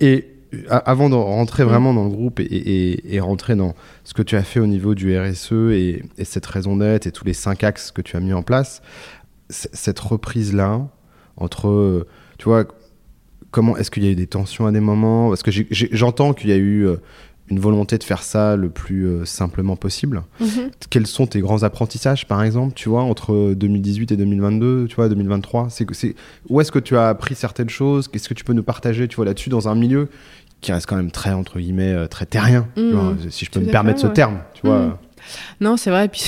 Et 0.00 0.24
euh, 0.24 0.31
avant 0.68 1.08
de 1.08 1.14
rentrer 1.14 1.64
vraiment 1.64 1.94
dans 1.94 2.04
le 2.04 2.10
groupe 2.10 2.40
et, 2.40 3.14
et, 3.14 3.20
rentrer 3.20 3.56
dans 3.56 3.74
ce 4.04 4.12
que 4.12 4.22
tu 4.22 4.36
as 4.36 4.42
fait 4.42 4.60
au 4.60 4.66
niveau 4.66 4.94
du 4.94 5.18
RSE 5.18 5.52
et, 5.52 6.02
cette 6.24 6.46
raison 6.46 6.76
d'être 6.76 7.06
et 7.06 7.12
tous 7.12 7.24
les 7.24 7.32
cinq 7.32 7.64
axes 7.64 7.90
que 7.90 8.02
tu 8.02 8.16
as 8.16 8.20
mis 8.20 8.32
en 8.32 8.42
place, 8.42 8.82
cette 9.48 9.98
reprise-là, 9.98 10.86
entre, 11.36 12.06
tu 12.38 12.44
vois, 12.44 12.66
comment 13.50 13.76
est-ce 13.76 13.90
qu'il 13.90 14.04
y 14.04 14.08
a 14.08 14.10
eu 14.10 14.14
des 14.14 14.26
tensions 14.26 14.66
à 14.66 14.72
des 14.72 14.80
moments? 14.80 15.28
Parce 15.28 15.42
que 15.42 15.50
j'entends 15.70 16.34
qu'il 16.34 16.50
y 16.50 16.52
a 16.52 16.58
eu 16.58 16.86
une 17.52 17.58
volonté 17.58 17.98
de 17.98 18.04
faire 18.04 18.22
ça 18.22 18.56
le 18.56 18.70
plus 18.70 19.06
euh, 19.06 19.24
simplement 19.24 19.76
possible. 19.76 20.22
Mhm. 20.40 20.70
Quels 20.90 21.06
sont 21.06 21.26
tes 21.26 21.40
grands 21.40 21.62
apprentissages, 21.64 22.26
par 22.26 22.42
exemple, 22.42 22.72
tu 22.74 22.88
vois, 22.88 23.02
entre 23.02 23.52
2018 23.54 24.12
et 24.12 24.16
2022, 24.16 24.86
tu 24.88 24.96
vois, 24.96 25.08
2023 25.08 25.68
c'est, 25.68 25.86
c'est, 25.92 26.14
Où 26.48 26.60
est-ce 26.60 26.72
que 26.72 26.78
tu 26.78 26.96
as 26.96 27.08
appris 27.08 27.34
certaines 27.34 27.68
choses? 27.68 28.08
Qu'est-ce 28.08 28.28
que 28.28 28.34
tu 28.34 28.44
peux 28.44 28.54
nous 28.54 28.62
partager, 28.62 29.06
tu 29.06 29.16
vois, 29.16 29.26
là-dessus, 29.26 29.50
dans 29.50 29.68
un 29.68 29.74
milieu 29.74 30.08
qui 30.62 30.72
reste 30.72 30.86
quand 30.86 30.96
même 30.96 31.10
très, 31.10 31.32
entre 31.32 31.58
guillemets, 31.58 31.92
euh, 31.92 32.06
très 32.06 32.24
terrien, 32.24 32.66
mhm. 32.76 33.30
si 33.30 33.44
je 33.44 33.50
peux 33.50 33.60
me 33.60 33.70
permettre 33.70 34.00
ce 34.00 34.06
terme, 34.06 34.38
tu 34.54 34.66
vois 34.66 34.78
mhm. 34.78 34.96
Non, 35.60 35.76
c'est 35.76 35.90
vrai, 35.90 36.08
puis 36.08 36.24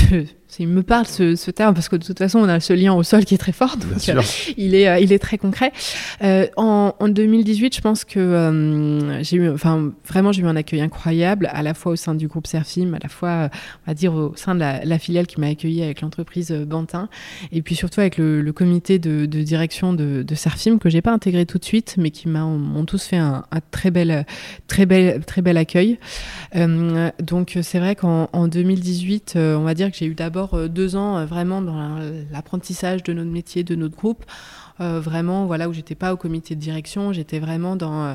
il 0.59 0.69
me 0.69 0.83
parle 0.83 1.07
ce, 1.07 1.51
terme 1.51 1.75
parce 1.75 1.89
que 1.89 1.97
de 1.97 2.05
toute 2.05 2.19
façon 2.19 2.39
on 2.41 2.49
a 2.49 2.61
ce 2.61 2.73
lien 2.73 2.93
au 2.95 3.03
sol 3.03 3.25
qui 3.25 3.35
est 3.35 3.39
très 3.39 3.53
fort 3.53 3.77
donc 3.77 4.09
euh, 4.09 4.23
il 4.57 4.75
est 4.75 4.89
euh, 4.89 4.99
il 4.99 5.13
est 5.13 5.19
très 5.19 5.39
concret. 5.39 5.73
Euh, 6.23 6.47
en, 6.57 6.93
2018 7.09 7.77
je 7.77 7.81
pense 7.81 8.05
que 8.05 9.19
j'ai 9.23 9.37
eu 9.37 9.51
enfin 9.51 9.93
vraiment 10.07 10.33
j'ai 10.33 10.43
eu 10.43 10.47
un 10.47 10.57
accueil 10.57 10.81
incroyable 10.81 11.49
à 11.53 11.63
la 11.63 11.75
fois 11.75 11.93
au 11.93 11.97
sein 11.97 12.15
du 12.15 12.29
groupe 12.29 12.47
Serfim 12.47 12.95
à 12.95 12.99
la 13.03 13.09
fois 13.09 13.51
on 13.87 13.91
va 13.91 13.95
dire 13.95 14.15
au 14.15 14.35
sein 14.37 14.55
de 14.55 14.61
la, 14.61 14.99
filiale 14.99 15.27
qui 15.27 15.41
m'a 15.41 15.49
accueilli 15.49 15.83
avec 15.83 16.01
l'entreprise 16.01 16.51
Bantin 16.51 17.09
et 17.53 17.63
puis 17.63 17.75
surtout 17.75 18.01
avec 18.01 18.17
le, 18.19 18.53
comité 18.53 18.99
de, 18.99 19.27
direction 19.27 19.93
de, 19.93 20.23
de 20.23 20.35
Serfim 20.35 20.79
que 20.79 20.89
j'ai 20.89 21.03
pas 21.03 21.13
intégré 21.13 21.47
tout 21.47 21.59
de 21.59 21.65
suite 21.65 21.97
mais 21.99 22.11
qui 22.11 22.29
m'ont 22.29 22.85
tous 22.85 23.05
fait 23.05 23.17
un, 23.17 23.45
très 23.71 23.91
bel 23.91 24.25
très 24.67 24.87
bel 24.87 25.23
très 25.25 25.43
bel 25.43 25.57
accueil. 25.57 25.99
Donc 26.55 27.59
c'est 27.63 27.79
vrai 27.79 27.95
qu'en 27.97 28.49
2018 28.49 29.35
on 29.37 29.63
va 29.63 29.75
dire 29.75 29.91
que 29.91 29.97
j'ai 29.97 30.07
eu 30.07 30.15
d'abord 30.15 30.44
euh, 30.53 30.69
deux 30.69 30.97
ans 30.97 31.17
euh, 31.17 31.25
vraiment 31.25 31.63
dans 31.63 31.99
l'apprentissage 32.31 33.03
de 33.03 33.15
notre 33.15 33.31
métier, 33.31 33.65
de 33.65 33.75
notre 33.75 33.97
groupe, 33.97 34.25
euh, 34.81 34.99
vraiment 34.99 35.47
voilà 35.47 35.69
où 35.69 35.73
j'étais 35.73 35.95
pas 35.95 36.13
au 36.13 36.17
comité 36.17 36.57
de 36.57 36.61
direction, 36.61 37.13
j'étais 37.13 37.39
vraiment 37.39 37.77
dans 37.77 38.07
euh, 38.07 38.15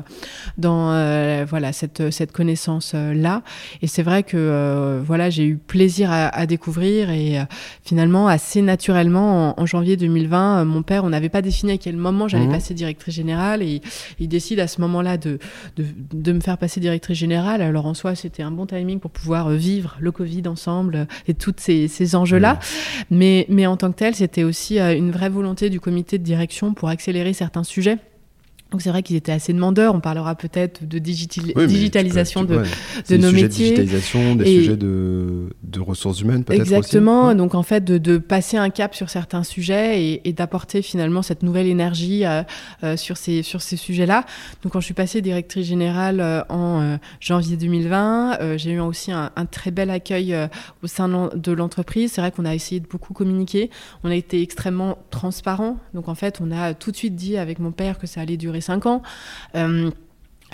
dans 0.58 0.92
euh, 0.92 1.46
voilà 1.48 1.72
cette 1.72 2.10
cette 2.10 2.32
connaissance 2.32 2.92
là. 2.94 3.42
Et 3.80 3.86
c'est 3.86 4.02
vrai 4.02 4.24
que 4.24 5.00
voilà 5.02 5.30
j'ai 5.30 5.46
eu 5.46 5.56
plaisir 5.56 6.10
à, 6.10 6.28
à 6.28 6.44
découvrir 6.44 7.08
et 7.08 7.38
finalement 7.82 8.28
assez 8.28 8.60
naturellement 8.60 9.58
en, 9.58 9.64
janvier 9.64 9.96
2020, 9.96 10.66
mon 10.66 10.82
père 10.82 11.04
on 11.04 11.10
n'avait 11.10 11.30
pas 11.30 11.40
défini 11.40 11.72
à 11.72 11.78
quel 11.78 11.96
moment 11.96 12.28
j'allais 12.28 12.46
mmh. 12.46 12.52
passer 12.52 12.74
directrice 12.74 13.14
générale 13.14 13.62
et 13.62 13.80
il 14.18 14.28
décide 14.28 14.60
à 14.60 14.66
ce 14.66 14.82
moment-là 14.82 15.16
de, 15.16 15.38
de, 15.76 15.86
de 16.12 16.32
me 16.32 16.40
faire 16.40 16.58
passer 16.58 16.78
directrice 16.78 17.16
générale. 17.16 17.62
Alors 17.62 17.86
en 17.86 17.94
soi 17.94 18.14
c'était 18.14 18.42
un 18.42 18.50
bon 18.50 18.66
timing 18.66 19.00
pour 19.00 19.10
pouvoir 19.10 19.48
vivre 19.48 19.96
le 19.98 20.12
Covid 20.12 20.46
ensemble 20.46 21.06
et 21.26 21.32
tous 21.32 21.54
ces, 21.56 21.88
ces 21.88 22.14
enjeux-là. 22.16 22.54
Mmh. 22.54 22.58
Mais 23.12 23.46
mais 23.48 23.66
en 23.66 23.78
tant 23.78 23.90
que 23.92 23.96
tel 23.96 24.14
c'était 24.14 24.42
aussi 24.42 24.78
une 24.78 25.10
vraie 25.10 25.30
volonté 25.30 25.70
du 25.70 25.80
comité 25.80 26.18
de 26.18 26.24
direction 26.24 26.49
pour 26.74 26.88
accélérer 26.88 27.32
certains 27.32 27.64
sujets. 27.64 27.98
Donc 28.70 28.82
c'est 28.82 28.90
vrai 28.90 29.02
qu'ils 29.02 29.16
étaient 29.16 29.32
assez 29.32 29.52
demandeurs. 29.52 29.94
On 29.94 30.00
parlera 30.00 30.34
peut-être 30.36 30.86
de 30.86 30.98
digitalisation 30.98 32.44
de, 32.44 32.62
de 33.08 33.16
nos 33.16 33.32
métiers. 33.32 33.70
De 33.70 33.82
digitalisation, 33.82 34.36
des 34.36 34.44
sujets 34.44 34.76
de, 34.76 35.48
de, 35.64 35.80
ressources 35.80 36.20
humaines 36.20 36.44
peut-être 36.44 36.60
Exactement. 36.60 37.34
Donc 37.34 37.54
en 37.54 37.64
fait 37.64 37.82
de, 37.82 37.98
de, 37.98 38.18
passer 38.18 38.56
un 38.56 38.70
cap 38.70 38.94
sur 38.94 39.10
certains 39.10 39.42
sujets 39.42 40.02
et, 40.02 40.28
et 40.28 40.32
d'apporter 40.32 40.82
finalement 40.82 41.22
cette 41.22 41.42
nouvelle 41.42 41.66
énergie 41.66 42.24
euh, 42.24 42.42
euh, 42.84 42.96
sur 42.96 43.16
ces, 43.16 43.42
sur 43.42 43.60
ces 43.60 43.76
sujets-là. 43.76 44.24
Donc 44.62 44.72
quand 44.72 44.80
je 44.80 44.84
suis 44.84 44.94
passée 44.94 45.20
directrice 45.20 45.66
générale 45.66 46.20
euh, 46.20 46.42
en 46.48 46.98
janvier 47.18 47.56
2020, 47.56 48.56
j'ai 48.56 48.72
eu 48.72 48.80
aussi 48.80 49.10
un, 49.10 49.30
un, 49.34 49.46
très 49.46 49.70
bel 49.70 49.90
accueil 49.90 50.36
au 50.82 50.86
sein 50.86 51.30
de 51.34 51.52
l'entreprise. 51.52 52.12
C'est 52.12 52.20
vrai 52.20 52.30
qu'on 52.30 52.44
a 52.44 52.54
essayé 52.54 52.80
de 52.80 52.86
beaucoup 52.86 53.14
communiquer. 53.14 53.70
On 54.04 54.10
a 54.10 54.14
été 54.14 54.42
extrêmement 54.42 54.98
transparent. 55.10 55.78
Donc 55.94 56.08
en 56.08 56.14
fait 56.14 56.40
on 56.40 56.52
a 56.52 56.74
tout 56.74 56.92
de 56.92 56.96
suite 56.96 57.16
dit 57.16 57.36
avec 57.36 57.58
mon 57.58 57.72
père 57.72 57.98
que 57.98 58.06
ça 58.06 58.20
allait 58.20 58.36
durer 58.36 58.59
5 58.60 58.86
ans. 58.86 59.02
Euh, 59.54 59.90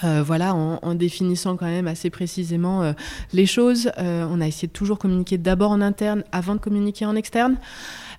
euh, 0.04 0.22
voilà, 0.22 0.54
en, 0.54 0.94
définissant 0.94 1.56
quand 1.56 1.66
même 1.66 1.86
assez 1.86 2.10
précisément 2.10 2.82
euh, 2.82 2.92
les 3.32 3.46
choses. 3.46 3.90
on 3.96 4.40
a 4.42 4.46
essayé 4.46 4.68
de 4.68 4.72
toujours 4.72 4.98
communiquer 4.98 5.38
d'abord 5.38 5.70
en 5.70 5.80
interne 5.80 6.22
avant 6.32 6.54
de 6.54 6.60
communiquer 6.60 7.06
en 7.06 7.16
externe. 7.16 7.56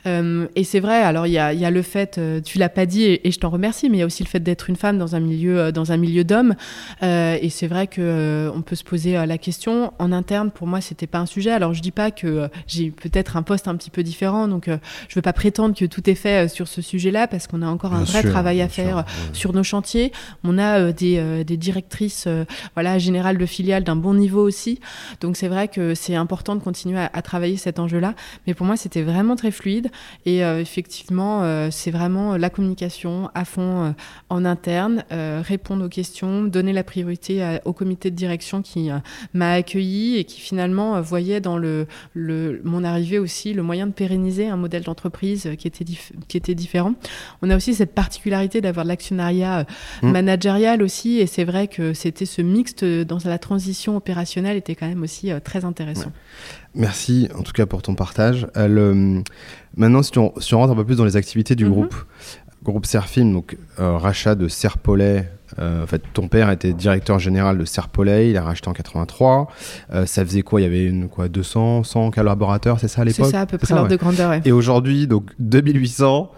Euh, 0.07 0.47
et 0.55 0.63
c'est 0.63 0.79
vrai, 0.79 1.01
alors 1.01 1.27
il 1.27 1.33
y 1.33 1.37
a, 1.37 1.71
le 1.71 1.81
fait, 1.81 2.17
euh, 2.17 2.41
tu 2.41 2.57
l'as 2.57 2.69
pas 2.69 2.85
dit 2.85 3.03
et, 3.03 3.31
je 3.31 3.39
t'en 3.39 3.49
remercie, 3.49 3.89
mais 3.89 3.97
il 3.97 3.99
y 3.99 4.03
a 4.03 4.05
aussi 4.05 4.23
le 4.23 4.29
fait 4.29 4.39
d'être 4.39 4.69
une 4.69 4.75
femme 4.75 4.97
dans 4.97 5.15
un 5.15 5.19
milieu, 5.19 5.59
euh, 5.59 5.71
dans 5.71 5.91
un 5.91 5.97
milieu 5.97 6.23
d'hommes. 6.23 6.55
et 7.01 7.49
c'est 7.49 7.67
vrai 7.67 7.87
que 7.87 8.49
on 8.53 8.61
peut 8.61 8.75
se 8.75 8.83
poser 8.83 9.13
la 9.25 9.37
question. 9.37 9.93
En 9.99 10.11
interne, 10.11 10.51
pour 10.51 10.67
moi, 10.67 10.81
c'était 10.81 11.07
pas 11.07 11.19
un 11.19 11.25
sujet. 11.25 11.51
Alors 11.51 11.73
je 11.73 11.81
dis 11.81 11.91
pas 11.91 12.11
que 12.11 12.49
j'ai 12.67 12.91
peut-être 12.91 13.37
un 13.37 13.43
poste 13.43 13.67
un 13.67 13.75
petit 13.75 13.89
peu 13.89 14.03
différent, 14.03 14.47
donc 14.47 14.67
je 14.67 15.15
veux 15.15 15.21
pas 15.21 15.33
prétendre 15.33 15.75
que 15.75 15.85
tout 15.85 16.09
est 16.09 16.15
fait 16.15 16.47
sur 16.47 16.67
ce 16.67 16.81
sujet-là 16.81 17.27
parce 17.27 17.47
qu'on 17.47 17.61
a 17.61 17.67
encore 17.67 17.93
un 17.93 18.03
vrai 18.03 18.23
travail 18.23 18.61
à 18.61 18.69
faire 18.69 19.05
sur 19.33 19.53
nos 19.53 19.63
chantiers. 19.63 20.11
On 20.43 20.57
a 20.57 20.91
des, 20.91 21.43
des, 21.43 21.57
directrices, 21.57 22.27
voilà, 22.75 22.97
générales 22.97 23.37
de 23.37 23.45
filiales 23.45 23.83
d'un 23.83 23.95
bon 23.95 24.13
niveau 24.13 24.41
aussi. 24.41 24.79
Donc 25.21 25.35
c'est 25.35 25.47
vrai 25.47 25.67
que 25.67 25.95
c'est 25.95 26.15
important 26.15 26.55
de 26.55 26.61
continuer 26.61 26.99
à, 26.99 27.09
à 27.13 27.21
travailler 27.21 27.57
cet 27.57 27.79
enjeu-là. 27.79 28.13
Mais 28.45 28.53
pour 28.53 28.65
moi, 28.65 28.77
c'était 28.77 29.03
vraiment 29.03 29.35
très 29.35 29.51
fluide. 29.51 29.89
Et 30.25 30.39
effectivement, 30.39 31.69
c'est 31.71 31.91
vraiment 31.91 32.37
la 32.37 32.49
communication 32.49 33.29
à 33.33 33.45
fond 33.45 33.95
en 34.29 34.45
interne, 34.45 35.03
répondre 35.11 35.85
aux 35.85 35.89
questions, 35.89 36.43
donner 36.43 36.73
la 36.73 36.83
priorité 36.83 37.59
au 37.65 37.73
comité 37.73 38.11
de 38.11 38.15
direction 38.15 38.61
qui 38.61 38.89
m'a 39.33 39.53
accueilli 39.53 40.17
et 40.17 40.23
qui 40.23 40.41
finalement 40.41 40.99
voyait 41.01 41.39
dans 41.39 41.57
le, 41.57 41.87
le, 42.13 42.61
mon 42.63 42.83
arrivée 42.83 43.19
aussi 43.19 43.53
le 43.53 43.63
moyen 43.63 43.87
de 43.87 43.93
pérenniser 43.93 44.47
un 44.47 44.57
modèle 44.57 44.83
d'entreprise 44.83 45.49
qui 45.57 45.67
était, 45.67 45.85
qui 46.27 46.37
était 46.37 46.55
différent. 46.55 46.93
On 47.41 47.49
a 47.49 47.55
aussi 47.55 47.73
cette 47.73 47.93
particularité 47.93 48.61
d'avoir 48.61 48.85
de 48.85 48.89
l'actionnariat 48.89 49.65
mmh. 50.01 50.11
managérial 50.11 50.83
aussi, 50.83 51.19
et 51.19 51.27
c'est 51.27 51.45
vrai 51.45 51.67
que 51.67 51.93
c'était 51.93 52.25
ce 52.25 52.41
mixte 52.41 52.83
dans 52.83 53.19
la 53.25 53.37
transition 53.37 53.95
opérationnelle 53.95 54.57
était 54.57 54.75
quand 54.75 54.87
même 54.87 55.03
aussi 55.03 55.31
très 55.43 55.65
intéressant. 55.65 56.11
Merci 56.77 57.27
en 57.35 57.41
tout 57.41 57.53
cas 57.53 57.65
pour 57.65 57.81
ton 57.81 57.95
partage. 57.95 58.47
Euh, 58.55 59.19
maintenant, 59.75 60.03
si 60.03 60.17
on, 60.19 60.29
rentre 60.29 60.73
un 60.73 60.75
peu 60.75 60.85
plus 60.85 60.95
dans 60.95 61.05
les 61.05 61.17
activités 61.17 61.55
du 61.55 61.65
mhm. 61.65 61.71
groupe, 61.71 61.95
groupe 62.63 62.85
Serfilm, 62.85 63.33
donc 63.33 63.57
euh, 63.79 63.97
rachat 63.97 64.35
de 64.35 64.47
Serpolet 64.47 65.27
euh, 65.59 65.83
en 65.83 65.87
fait, 65.87 66.01
ton 66.13 66.27
père 66.27 66.49
était 66.49 66.73
directeur 66.73 67.19
général 67.19 67.57
de 67.57 67.65
Serpollet, 67.65 68.29
il 68.29 68.37
a 68.37 68.43
racheté 68.43 68.67
en 68.67 68.73
83. 68.73 69.47
Euh, 69.93 70.05
ça 70.05 70.25
faisait 70.25 70.41
quoi? 70.41 70.61
Il 70.61 70.63
y 70.63 70.67
avait 70.67 70.85
une, 70.85 71.09
quoi, 71.09 71.29
200, 71.29 71.83
100 71.83 72.11
collaborateurs, 72.11 72.79
c'est 72.79 72.87
ça 72.87 73.01
à 73.01 73.05
l'époque? 73.05 73.25
C'est 73.25 73.31
ça, 73.31 73.41
à 73.41 73.45
peu 73.45 73.57
près 73.57 73.73
l'ordre 73.73 73.89
de 73.89 73.95
grandeur. 73.95 74.33
Et 74.45 74.51
aujourd'hui, 74.51 75.07
donc 75.07 75.31
2800, 75.39 76.31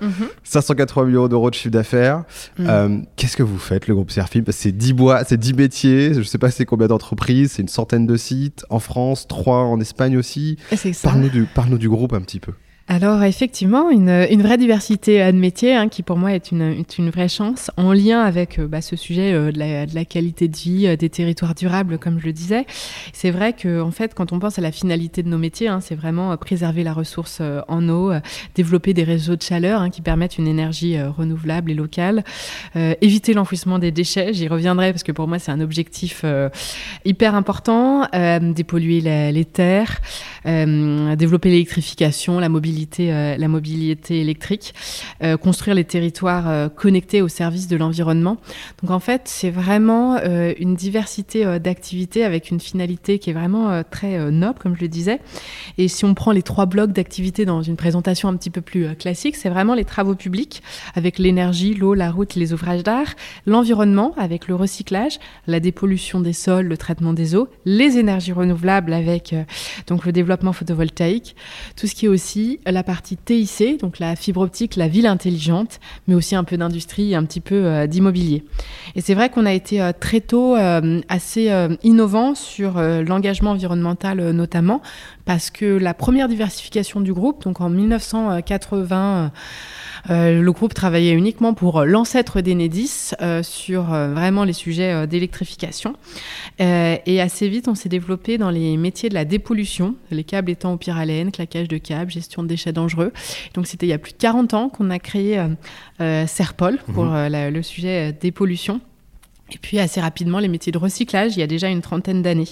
580 0.44 1.06
millions 1.06 1.28
d'euros 1.28 1.50
de 1.50 1.56
chiffre 1.56 1.72
d'affaires. 1.72 2.24
Mhm. 2.58 2.68
Euh, 2.70 2.98
qu'est-ce 3.16 3.38
que 3.38 3.44
vous 3.44 3.58
faites, 3.58 3.88
le 3.88 3.96
groupe 3.96 4.12
Serfilm 4.12 4.46
C'est 4.50 4.72
10 4.72 4.94
bois, 4.94 5.24
c'est 5.24 5.38
10 5.38 5.54
métiers, 5.54 6.14
je 6.14 6.20
ne 6.20 6.24
sais 6.24 6.38
pas 6.38 6.52
c'est 6.52 6.66
combien 6.66 6.88
d'entreprises, 6.88 7.54
c'est 7.54 7.62
une 7.62 7.68
centaine 7.68 8.06
de 8.06 8.16
sites 8.16 8.66
en 8.70 8.80
France, 8.80 9.28
3 9.28 9.58
en 9.64 9.80
Espagne 9.80 10.18
aussi. 10.18 10.58
Parle-nous 11.04 11.30
du, 11.30 11.44
parle 11.46 11.78
du 11.78 11.90
groupe 11.90 12.14
un 12.14 12.22
petit 12.22 12.40
peu. 12.40 12.54
Alors 12.92 13.24
effectivement, 13.24 13.92
une, 13.92 14.10
une, 14.32 14.42
vraie 14.42 14.58
diversité 14.58 15.32
de 15.32 15.38
métiers 15.38 15.76
hein, 15.76 15.90
qui 15.90 16.02
pour 16.02 16.18
moi 16.18 16.34
est 16.34 16.52
une, 16.52 16.64
est 16.64 16.98
une, 16.98 17.12
vraie 17.12 17.28
chance 17.28 17.70
en 17.78 17.94
lien 17.94 18.20
avec 18.24 18.58
euh, 18.58 18.66
bah, 18.66 18.82
ce 18.82 18.96
sujet 18.96 19.32
euh, 19.32 19.52
de, 19.52 19.60
la, 19.60 19.86
de, 19.86 19.94
la, 19.94 20.06
qualité 20.06 20.48
de 20.48 20.58
vie, 20.58 20.88
euh, 20.88 20.96
des 20.96 21.08
territoires 21.08 21.54
durables, 21.54 22.00
comme 22.00 22.20
je 22.20 22.26
le 22.26 22.34
disais. 22.34 22.66
C'est 23.14 23.30
vrai 23.30 23.54
que 23.54 23.80
en 23.80 23.92
fait, 23.92 24.16
quand 24.16 24.34
on 24.34 24.40
pense 24.40 24.58
à 24.58 24.64
la 24.64 24.72
finalité 24.72 25.22
de 25.22 25.30
nos 25.30 25.38
métiers, 25.38 25.68
hein, 25.68 25.82
c'est 25.82 25.94
vraiment 25.94 26.36
préserver 26.36 26.84
la 26.84 26.94
ressource 26.94 27.44
en 27.68 27.90
eau, 27.90 28.12
développer 28.56 28.96
des 28.96 29.04
réseaux 29.04 29.36
de 29.36 29.44
chaleur 29.44 29.82
hein, 29.82 29.92
qui 29.92 30.02
permettent 30.02 30.40
une 30.40 30.48
énergie 30.48 31.00
renouvelable 31.00 31.70
et 31.70 31.76
locale, 31.76 32.24
éviter 32.76 33.34
l'enfouissement 33.34 33.78
des 33.78 33.92
déchets. 33.92 34.34
J'y 34.34 34.48
reviendrai 34.48 34.92
parce 34.92 35.04
que 35.04 35.12
pour 35.12 35.28
moi 35.28 35.38
c'est 35.38 35.52
un 35.52 35.62
objectif 35.62 36.26
hyper 37.06 37.36
important, 37.36 38.08
dépolluer 38.42 39.02
les 39.02 39.46
terres, 39.46 40.00
développer 40.46 41.50
l'électrification, 41.50 42.40
la 42.40 42.50
mobilité 42.50 42.79
euh, 43.00 43.38
la 43.38 43.48
mobilité 43.48 44.22
électrique, 44.22 44.74
euh, 45.24 45.38
construire 45.38 45.76
les 45.76 45.84
territoires 45.84 46.50
euh, 46.50 46.70
connectés 46.70 47.22
au 47.22 47.28
service 47.28 47.68
de 47.68 47.76
l'environnement. 47.76 48.38
Donc 48.82 48.92
en 48.92 49.00
fait, 49.00 49.24
c'est 49.26 49.50
vraiment 49.50 50.18
une 50.60 50.76
diversité 50.76 51.60
d'activités 51.60 52.24
avec 52.24 52.52
une 52.52 52.60
finalité 52.60 53.20
qui 53.20 53.30
est 53.30 53.34
vraiment 53.34 53.84
très 53.90 54.32
noble, 54.32 54.60
comme 54.60 54.76
je 54.76 54.82
le 54.82 54.88
disais. 54.88 55.20
Et 55.78 55.88
si 55.88 56.06
on 56.06 56.14
prend 56.14 56.32
les 56.32 56.42
trois 56.42 56.66
blocs 56.66 56.92
d'activités 56.92 57.46
dans 57.46 57.62
une 57.62 57.76
présentation 57.76 58.30
un 58.30 58.36
petit 58.36 58.50
peu 58.50 58.62
plus 58.62 58.96
classique, 58.96 59.36
c'est 59.36 59.50
vraiment 59.50 59.76
les 59.76 59.86
travaux 59.86 60.16
publics 60.16 60.62
avec 60.96 61.20
l'énergie, 61.20 61.74
l'eau, 61.74 61.94
la 61.94 62.12
route, 62.12 62.36
les 62.36 62.54
ouvrages 62.54 62.84
d'art, 62.84 63.16
l'environnement 63.46 64.14
avec 64.18 64.48
le 64.48 64.56
recyclage, 64.56 65.20
la 65.48 65.60
dépollution 65.60 66.20
des 66.22 66.34
sols, 66.34 66.68
le 66.68 66.78
traitement 66.78 67.14
des 67.14 67.36
eaux, 67.36 67.48
les 67.66 67.98
énergies 67.98 68.34
renouvelables 68.34 68.94
avec 68.94 69.36
donc 69.88 70.06
le 70.06 70.12
développement 70.12 70.54
photovoltaïque, 70.54 71.36
tout 71.76 71.88
ce 71.88 71.96
qui 71.96 72.06
est 72.06 72.10
aussi 72.10 72.60
la 72.72 72.84
partie 72.84 73.18
TIC, 73.18 73.80
donc 73.80 74.00
la 74.00 74.16
fibre 74.16 74.42
optique, 74.42 74.76
la 74.76 74.88
ville 74.88 75.08
intelligente, 75.08 75.80
mais 76.08 76.16
aussi 76.16 76.36
un 76.36 76.44
peu 76.44 76.58
d'industrie 76.58 77.12
et 77.12 77.16
un 77.16 77.24
petit 77.24 77.42
peu 77.42 77.56
euh, 77.56 77.88
d'immobilier. 77.88 78.44
Et 78.96 79.02
c'est 79.02 79.14
vrai 79.14 79.30
qu'on 79.30 79.46
a 79.46 79.54
été 79.54 79.82
euh, 79.82 79.92
très 79.98 80.22
tôt 80.22 80.56
euh, 80.56 81.02
assez 81.10 81.52
innovant 81.84 82.36
sur 82.36 82.80
l'engagement 82.80 83.52
environnemental 83.52 84.32
notamment, 84.32 84.82
parce 85.30 85.52
que 85.52 85.66
la 85.66 85.94
première 85.94 86.28
diversification 86.28 87.02
du 87.02 87.14
groupe, 87.14 87.44
donc 87.44 87.62
en 87.62 87.70
1980, 87.70 89.26
euh, 89.26 89.30
le 90.08 90.50
groupe 90.52 90.74
travaillait 90.74 91.14
uniquement 91.14 91.54
pour 91.54 91.84
l'ancêtre 91.84 92.42
d'Enedis 92.42 93.12
euh, 93.22 93.44
sur 93.44 93.94
euh, 93.94 94.14
vraiment 94.14 94.44
les 94.44 94.54
sujets 94.54 95.08
d'électrification. 95.08 95.96
et 96.60 97.22
assez 97.22 97.50
vite, 97.50 97.68
on 97.68 97.76
s'est 97.76 97.90
développé 97.90 98.38
dans 98.38 98.50
les 98.50 98.78
métiers 98.78 99.10
de 99.10 99.14
la 99.14 99.26
dépollution, 99.26 99.96
les 100.12 100.24
câbles 100.24 100.52
étant 100.52 100.74
au 100.74 100.78
pyralène, 100.78 101.32
claquage 101.32 101.68
de 101.68 101.78
câbles, 101.78 102.12
gestion 102.12 102.44
de 102.44 102.48
déchets 102.48 102.74
dangereux. 102.74 103.12
Donc 103.54 103.68
c'était 103.68 103.86
il 103.86 103.90
y 103.90 103.94
a 103.94 103.98
plus 103.98 104.14
de 104.14 104.18
40 104.18 104.54
ans 104.54 104.70
qu'on 104.70 104.90
a 104.90 105.00
créé 105.00 105.42
Serpol 106.28 106.80
pour 106.94 107.06
mmh. 107.06 107.28
le 107.30 107.62
sujet 107.62 108.14
dépollution. 108.14 108.82
Et 109.52 109.58
puis 109.58 109.80
assez 109.80 110.00
rapidement, 110.02 110.40
les 110.40 110.48
métiers 110.48 110.72
de 110.72 110.78
recyclage, 110.78 111.36
il 111.36 111.40
y 111.40 111.44
a 111.44 111.48
déjà 111.48 111.70
une 111.70 111.82
trentaine 111.82 112.22
d'années. 112.22 112.48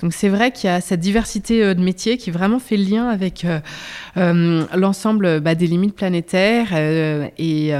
Donc 0.00 0.12
c'est 0.12 0.28
vrai 0.28 0.52
qu'il 0.52 0.68
y 0.68 0.72
a 0.72 0.80
cette 0.80 1.00
diversité 1.00 1.62
euh, 1.62 1.74
de 1.74 1.82
métiers 1.82 2.16
qui 2.16 2.30
vraiment 2.30 2.58
fait 2.58 2.76
lien 2.76 3.08
avec 3.08 3.44
euh, 3.44 3.60
euh, 4.16 4.64
l'ensemble 4.74 5.40
bah, 5.40 5.54
des 5.54 5.66
limites 5.66 5.94
planétaires 5.94 6.76
et, 6.76 7.72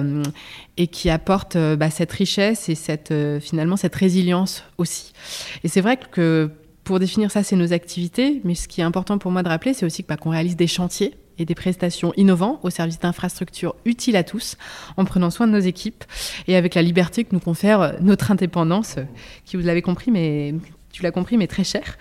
et, 0.76 0.86
qui 0.86 1.10
apporte 1.10 1.56
bah, 1.56 1.90
cette 1.90 2.12
richesse 2.12 2.68
et 2.68 2.74
cette, 2.74 3.12
finalement 3.40 3.76
cette 3.76 3.94
résilience 3.94 4.64
aussi. 4.78 5.12
Et 5.64 5.68
c'est 5.68 5.80
vrai 5.80 5.98
que 5.98 6.50
pour 6.84 6.98
définir 6.98 7.30
ça, 7.30 7.42
c'est 7.42 7.56
nos 7.56 7.72
activités, 7.72 8.40
mais 8.44 8.54
ce 8.54 8.66
qui 8.66 8.80
est 8.80 8.84
important 8.84 9.18
pour 9.18 9.30
moi 9.30 9.42
de 9.42 9.48
rappeler, 9.48 9.74
c'est 9.74 9.84
aussi 9.84 10.04
bah, 10.08 10.16
qu'on 10.16 10.30
réalise 10.30 10.56
des 10.56 10.66
chantiers 10.66 11.14
et 11.38 11.44
des 11.44 11.54
prestations 11.54 12.12
innovants 12.16 12.60
au 12.62 12.70
service 12.70 12.98
d'infrastructures 12.98 13.74
utiles 13.84 14.16
à 14.16 14.24
tous, 14.24 14.56
en 14.96 15.04
prenant 15.04 15.30
soin 15.30 15.46
de 15.46 15.52
nos 15.52 15.58
équipes 15.58 16.04
et 16.46 16.56
avec 16.56 16.74
la 16.74 16.82
liberté 16.82 17.24
que 17.24 17.30
nous 17.32 17.40
confère 17.40 17.94
notre 18.00 18.30
indépendance, 18.30 18.96
qui, 19.44 19.56
vous 19.56 19.62
l'avez 19.62 19.82
compris, 19.82 20.10
mais 20.10 20.54
tu 20.98 21.02
l'as 21.02 21.12
compris, 21.12 21.36
mais 21.36 21.46
très 21.46 21.64
cher. 21.64 21.96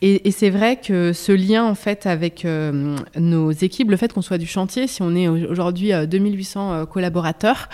Et, 0.00 0.32
c'est 0.32 0.50
vrai 0.50 0.76
que 0.76 1.12
ce 1.12 1.30
lien, 1.30 1.64
en 1.64 1.76
fait, 1.76 2.06
avec 2.06 2.44
euh, 2.44 2.96
nos 3.16 3.52
équipes, 3.52 3.88
le 3.88 3.96
fait 3.96 4.12
qu'on 4.12 4.22
soit 4.22 4.38
du 4.38 4.46
chantier, 4.46 4.88
si 4.88 5.00
on 5.00 5.14
est 5.14 5.28
aujourd'hui 5.28 5.92
2800 5.92 6.72
euh, 6.72 6.84
collaborateurs, 6.84 7.68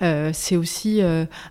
euh, 0.00 0.30
c'est 0.32 0.56
aussi 0.56 1.00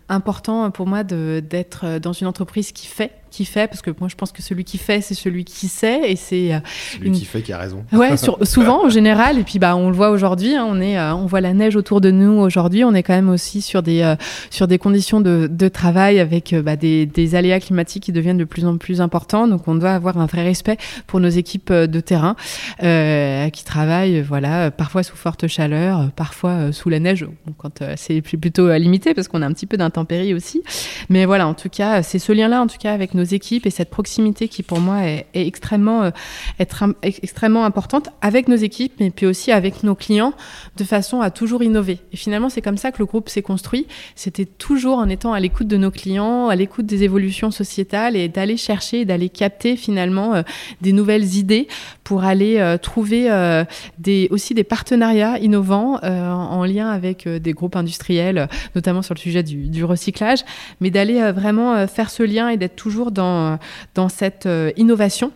important 0.07 0.71
pour 0.71 0.87
moi 0.87 1.03
d'être 1.03 1.99
dans 1.99 2.13
une 2.13 2.27
entreprise 2.27 2.71
qui 2.71 2.87
fait 2.87 3.11
qui 3.31 3.45
fait, 3.45 3.67
parce 3.67 3.81
que 3.81 3.91
moi 3.99 4.09
je 4.09 4.15
pense 4.15 4.31
que 4.31 4.41
celui 4.41 4.65
qui 4.65 4.77
fait, 4.77 5.01
c'est 5.01 5.15
celui 5.15 5.45
qui 5.45 5.69
sait, 5.69 6.11
et 6.11 6.15
c'est 6.15 6.53
euh, 6.53 6.59
celui 6.91 7.11
qui 7.11 7.25
fait 7.25 7.41
qui 7.41 7.53
a 7.53 7.57
raison. 7.57 7.83
Ouais, 7.93 8.15
souvent 8.43 8.85
en 8.85 8.89
général, 8.89 9.39
et 9.39 9.43
puis 9.43 9.57
bah 9.57 9.75
on 9.75 9.89
le 9.89 9.95
voit 9.95 10.09
aujourd'hui, 10.09 10.55
hein, 10.55 10.67
on 10.69 10.79
est, 10.81 10.99
euh, 10.99 11.15
on 11.15 11.25
voit 11.25 11.41
la 11.41 11.53
neige 11.53 11.75
autour 11.75 12.01
de 12.01 12.11
nous 12.11 12.33
aujourd'hui, 12.33 12.83
on 12.83 12.93
est 12.93 13.03
quand 13.03 13.13
même 13.13 13.29
aussi 13.29 13.61
sur 13.61 13.81
des 13.81 14.01
euh, 14.01 14.15
sur 14.49 14.67
des 14.67 14.77
conditions 14.77 15.21
de, 15.21 15.47
de 15.49 15.67
travail 15.69 16.19
avec 16.19 16.53
bah, 16.53 16.75
des, 16.75 17.05
des, 17.05 17.35
aléas 17.35 17.61
climatiques 17.61 18.03
qui 18.03 18.11
deviennent 18.11 18.37
de 18.37 18.43
plus 18.43 18.65
en 18.65 18.77
plus 18.77 18.99
importants, 18.99 19.47
donc 19.47 19.67
on 19.67 19.75
doit 19.75 19.91
avoir 19.91 20.17
un 20.17 20.25
vrai 20.25 20.43
respect 20.43 20.77
pour 21.07 21.21
nos 21.21 21.29
équipes 21.29 21.71
de 21.71 21.99
terrain 22.01 22.35
qui 22.79 23.63
travaillent, 23.63 24.21
voilà, 24.21 24.71
parfois 24.71 25.03
sous 25.03 25.15
forte 25.15 25.47
chaleur, 25.47 26.11
parfois 26.11 26.73
sous 26.73 26.89
la 26.89 26.99
neige, 26.99 27.25
quand 27.57 27.81
c'est 27.95 28.21
plutôt 28.21 28.71
limité 28.73 29.13
parce 29.13 29.29
qu'on 29.29 29.41
a 29.41 29.45
un 29.47 29.53
petit 29.53 29.65
peu 29.65 29.77
d'intempéries 29.77 30.33
aussi, 30.33 30.61
mais 31.09 31.25
voilà, 31.25 31.47
en 31.47 31.53
tout 31.53 31.69
cas, 31.69 32.03
c'est 32.03 32.19
ce 32.19 32.33
lien-là, 32.33 32.61
en 32.61 32.67
tout 32.67 32.77
cas 32.77 32.93
avec 32.93 33.13
nos 33.13 33.20
équipes 33.23 33.65
et 33.65 33.69
cette 33.69 33.89
proximité 33.89 34.47
qui 34.47 34.63
pour 34.63 34.79
moi 34.79 35.03
est, 35.03 35.25
extrêmement, 35.33 36.03
euh, 36.03 36.11
être, 36.59 36.83
extrêmement 37.03 37.65
importante 37.65 38.09
avec 38.21 38.47
nos 38.47 38.55
équipes, 38.55 38.93
mais 38.99 39.09
puis 39.09 39.25
aussi 39.25 39.51
avec 39.51 39.83
nos 39.83 39.95
clients, 39.95 40.33
de 40.77 40.83
façon 40.83 41.21
à 41.21 41.31
toujours 41.31 41.63
innover. 41.63 41.99
Et 42.13 42.17
finalement, 42.17 42.49
c'est 42.49 42.61
comme 42.61 42.77
ça 42.77 42.91
que 42.91 42.99
le 42.99 43.05
groupe 43.05 43.29
s'est 43.29 43.41
construit. 43.41 43.87
C'était 44.15 44.45
toujours 44.45 44.97
en 44.97 45.09
étant 45.09 45.33
à 45.33 45.39
l'écoute 45.39 45.67
de 45.67 45.77
nos 45.77 45.91
clients, 45.91 46.49
à 46.49 46.55
l'écoute 46.55 46.85
des 46.85 47.03
évolutions 47.03 47.51
sociétales 47.51 48.15
et 48.15 48.27
d'aller 48.27 48.57
chercher, 48.57 49.05
d'aller 49.05 49.29
capter 49.29 49.75
finalement 49.75 50.35
euh, 50.35 50.41
des 50.81 50.91
nouvelles 50.91 51.35
idées 51.35 51.67
pour 52.03 52.23
aller 52.23 52.57
euh, 52.57 52.77
trouver 52.77 53.11
des, 53.99 54.27
aussi 54.31 54.53
des 54.53 54.63
partenariats 54.63 55.37
innovants 55.39 55.99
en 56.01 56.65
lien 56.65 56.89
avec 56.89 57.27
des 57.27 57.53
groupes 57.53 57.75
industriels, 57.75 58.47
notamment 58.75 59.01
sur 59.01 59.13
le 59.13 59.19
sujet 59.19 59.43
du, 59.43 59.67
du 59.69 59.83
recyclage, 59.83 60.39
mais 60.79 60.89
d'aller 60.89 61.31
vraiment 61.31 61.87
faire 61.87 62.09
ce 62.09 62.23
lien 62.23 62.49
et 62.49 62.57
d'être 62.57 62.75
toujours 62.75 63.10
dans, 63.11 63.59
dans 63.95 64.09
cette 64.09 64.45
euh, 64.45 64.71
innovation 64.77 65.31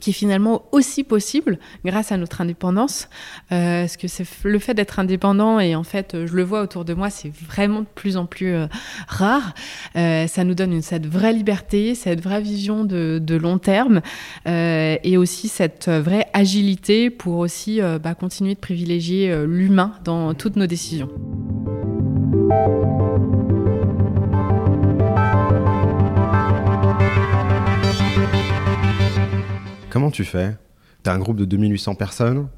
qui 0.00 0.10
est 0.10 0.14
finalement 0.14 0.64
aussi 0.72 1.04
possible 1.04 1.60
grâce 1.84 2.10
à 2.10 2.16
notre 2.16 2.40
indépendance. 2.40 3.08
Euh, 3.52 3.82
parce 3.82 3.96
que 3.96 4.08
c'est 4.08 4.26
le 4.42 4.58
fait 4.58 4.74
d'être 4.74 4.98
indépendant, 4.98 5.60
et 5.60 5.76
en 5.76 5.84
fait, 5.84 6.26
je 6.26 6.34
le 6.34 6.42
vois 6.42 6.62
autour 6.62 6.84
de 6.84 6.94
moi, 6.94 7.10
c'est 7.10 7.32
vraiment 7.32 7.82
de 7.82 7.86
plus 7.94 8.16
en 8.16 8.26
plus 8.26 8.54
euh, 8.54 8.66
rare. 9.06 9.54
ça 9.94 10.42
nous 10.42 10.56
donne 10.56 10.82
cette 10.82 11.06
vraie 11.06 11.32
liberté, 11.32 11.94
cette 11.94 12.20
vraie 12.20 12.40
vision 12.40 12.84
de, 12.84 13.20
de 13.22 13.36
long 13.36 13.58
terme, 13.58 14.00
et 14.46 15.16
aussi 15.16 15.46
cette 15.46 15.88
vraie 15.88 16.26
agilité 16.32 17.08
pour 17.08 17.38
aussi 17.38 17.80
bah, 18.02 18.16
continuer 18.16 18.54
de 18.54 18.60
privilégier 18.60 19.32
l'humain 19.46 19.92
dans 20.02 20.34
toutes 20.34 20.56
nos 20.56 20.66
décisions. 20.66 21.08
Comment 29.94 30.10
tu 30.10 30.24
fais? 30.24 30.56
Tu 31.04 31.10
as 31.10 31.12
un 31.12 31.20
groupe 31.20 31.36
de 31.36 31.44
2800 31.44 31.94
personnes, 31.94 32.48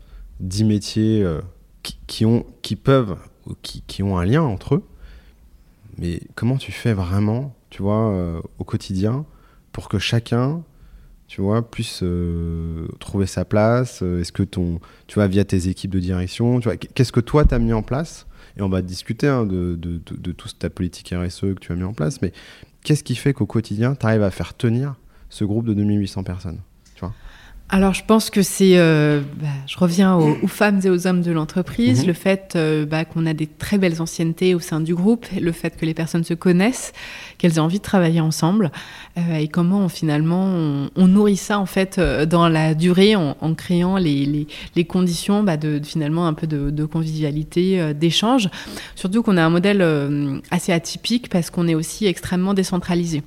10 0.41 0.65
métiers 0.65 1.23
euh, 1.23 1.43
qui, 2.07 2.25
ont, 2.25 2.47
peuvent, 2.83 3.19
qui, 3.61 3.83
qui 3.87 4.03
ont 4.03 4.17
un 4.17 4.25
lien 4.25 4.41
entre 4.41 4.77
eux. 4.77 4.85
Mais 5.99 6.23
comment 6.35 6.57
tu 6.57 6.73
fais 6.73 6.95
vraiment, 6.95 7.55
tu 7.69 7.83
vois, 7.83 8.09
euh, 8.09 8.41
au 8.59 8.65
quotidien, 8.65 9.27
pour 9.73 9.91
que 9.91 9.99
chacun, 9.99 10.63
tu 11.29 11.43
puisse 11.71 12.01
euh, 12.03 12.89
trouver 13.01 13.27
sa 13.27 13.45
place? 13.45 14.01
Est-ce 14.01 14.33
que 14.33 14.43
tu 14.43 14.81
vois, 15.15 15.27
via 15.27 15.45
tes 15.45 15.69
équipes 15.69 15.91
de 15.91 16.01
direction, 16.01 16.59
tu 16.61 16.71
vois, 16.71 16.79
qu'est-ce 16.79 17.13
que 17.13 17.21
toi 17.21 17.45
t'as 17.45 17.59
mis 17.59 17.75
en 17.75 17.83
place? 17.83 18.27
Et 18.57 18.63
on 18.63 18.71
va 18.71 18.81
discuter 18.81 19.29
hein, 19.29 19.45
de, 19.45 19.77
de, 19.77 19.99
de, 19.99 20.17
de 20.17 20.33
toute 20.33 20.59
ta 20.59 20.71
politique 20.71 21.13
RSE 21.15 21.41
que 21.41 21.61
tu 21.61 21.71
as 21.71 21.77
mis 21.77 21.85
en 21.85 21.93
place, 21.93 22.23
mais 22.23 22.33
qu'est-ce 22.83 23.05
qui 23.05 23.15
fait 23.15 23.35
qu'au 23.35 23.45
quotidien, 23.45 23.95
tu 23.95 24.07
arrives 24.07 24.23
à 24.23 24.31
faire 24.31 24.55
tenir 24.55 24.95
ce 25.29 25.45
groupe 25.45 25.67
de 25.67 25.75
2800 25.75 26.23
personnes? 26.23 26.61
tu 26.61 26.76
alors, 27.69 27.95
je 27.95 28.05
pense 28.05 28.31
que 28.31 28.43
c'est, 28.43 28.79
euh, 28.79 29.21
bah, 29.41 29.49
je 29.67 29.77
reviens 29.77 30.15
aux, 30.15 30.37
aux, 30.41 30.47
femmes 30.47 30.81
et 30.85 30.89
aux 30.89 31.09
hommes 31.09 31.21
de 31.23 31.33
l'entreprise, 31.33 32.03
Mhm. 32.03 32.07
le 32.07 32.13
fait 32.13 32.53
euh, 32.55 32.87
bah, 32.87 33.05
qu'on 33.05 33.27
a 33.27 33.35
des 33.35 33.49
très 33.49 33.77
belles 33.77 34.01
anciennetés 34.01 34.55
au 34.55 34.61
sein 34.61 34.81
du 34.81 34.95
groupe, 34.95 35.27
le 35.41 35.51
fait 35.51 35.77
que 35.77 35.85
les 35.85 35.93
personnes 35.93 36.23
se 36.23 36.33
connaissent, 36.35 36.93
qu'elles 37.39 37.55
aient 37.57 37.59
envie 37.59 37.79
de 37.79 37.83
travailler 37.83 38.21
ensemble, 38.21 38.71
euh, 39.19 39.35
et 39.39 39.49
comment 39.49 39.81
on, 39.81 39.89
finalement 39.89 40.45
on, 40.45 40.91
on, 40.95 41.09
nourrit 41.09 41.37
ça 41.37 41.59
en 41.59 41.67
fait 41.67 41.99
euh, 41.99 42.25
dans 42.25 42.49
la 42.49 42.75
durée 42.75 43.17
en, 43.17 43.37
en 43.41 43.55
créant 43.55 43.97
les, 43.97 44.25
les, 44.27 44.47
les 44.77 44.85
conditions 44.85 45.43
bah, 45.43 45.57
de, 45.57 45.79
de, 45.81 45.85
finalement 45.85 46.29
un 46.29 46.35
peu 46.35 46.47
de, 46.47 46.71
de 46.71 46.85
convivialité, 46.85 47.81
euh, 47.81 47.93
d'échange. 47.93 48.49
Surtout 48.95 49.25
qu'on 49.25 49.37
a 49.37 49.43
un 49.45 49.51
modèle 49.51 49.83
euh, 49.83 50.39
assez 50.53 50.73
atypique 50.73 51.29
parce 51.29 51.51
qu'on 51.51 51.67
est 51.67 51.75
aussi 51.75 52.07
extrêmement 52.07 52.55
décentralisé. 52.55 53.25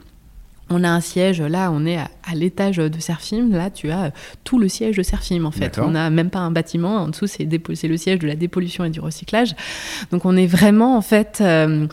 On 0.69 0.83
a 0.83 0.89
un 0.89 1.01
siège, 1.01 1.41
là, 1.41 1.71
on 1.71 1.85
est 1.85 1.97
à, 1.97 2.09
à 2.29 2.35
l'étage 2.35 2.77
de 2.77 2.99
Serfim. 2.99 3.49
Là, 3.51 3.69
tu 3.69 3.91
as 3.91 4.11
tout 4.43 4.59
le 4.59 4.67
siège 4.67 4.97
de 4.97 5.03
Serfim, 5.03 5.45
en 5.45 5.51
fait. 5.51 5.79
On 5.79 5.91
n'a 5.91 6.09
même 6.09 6.29
pas 6.29 6.39
un 6.39 6.51
bâtiment. 6.51 6.97
En 6.97 7.07
dessous, 7.07 7.27
c'est 7.27 7.45
le 7.45 7.97
siège 7.97 8.19
de 8.19 8.27
la 8.27 8.35
dépollution 8.35 8.85
et 8.85 8.89
du 8.89 8.99
recyclage. 8.99 9.55
Donc, 10.11 10.25
on 10.25 10.37
est 10.37 10.47
vraiment, 10.47 10.95
en 10.95 11.01
fait, 11.01 11.39
euh, 11.41 11.87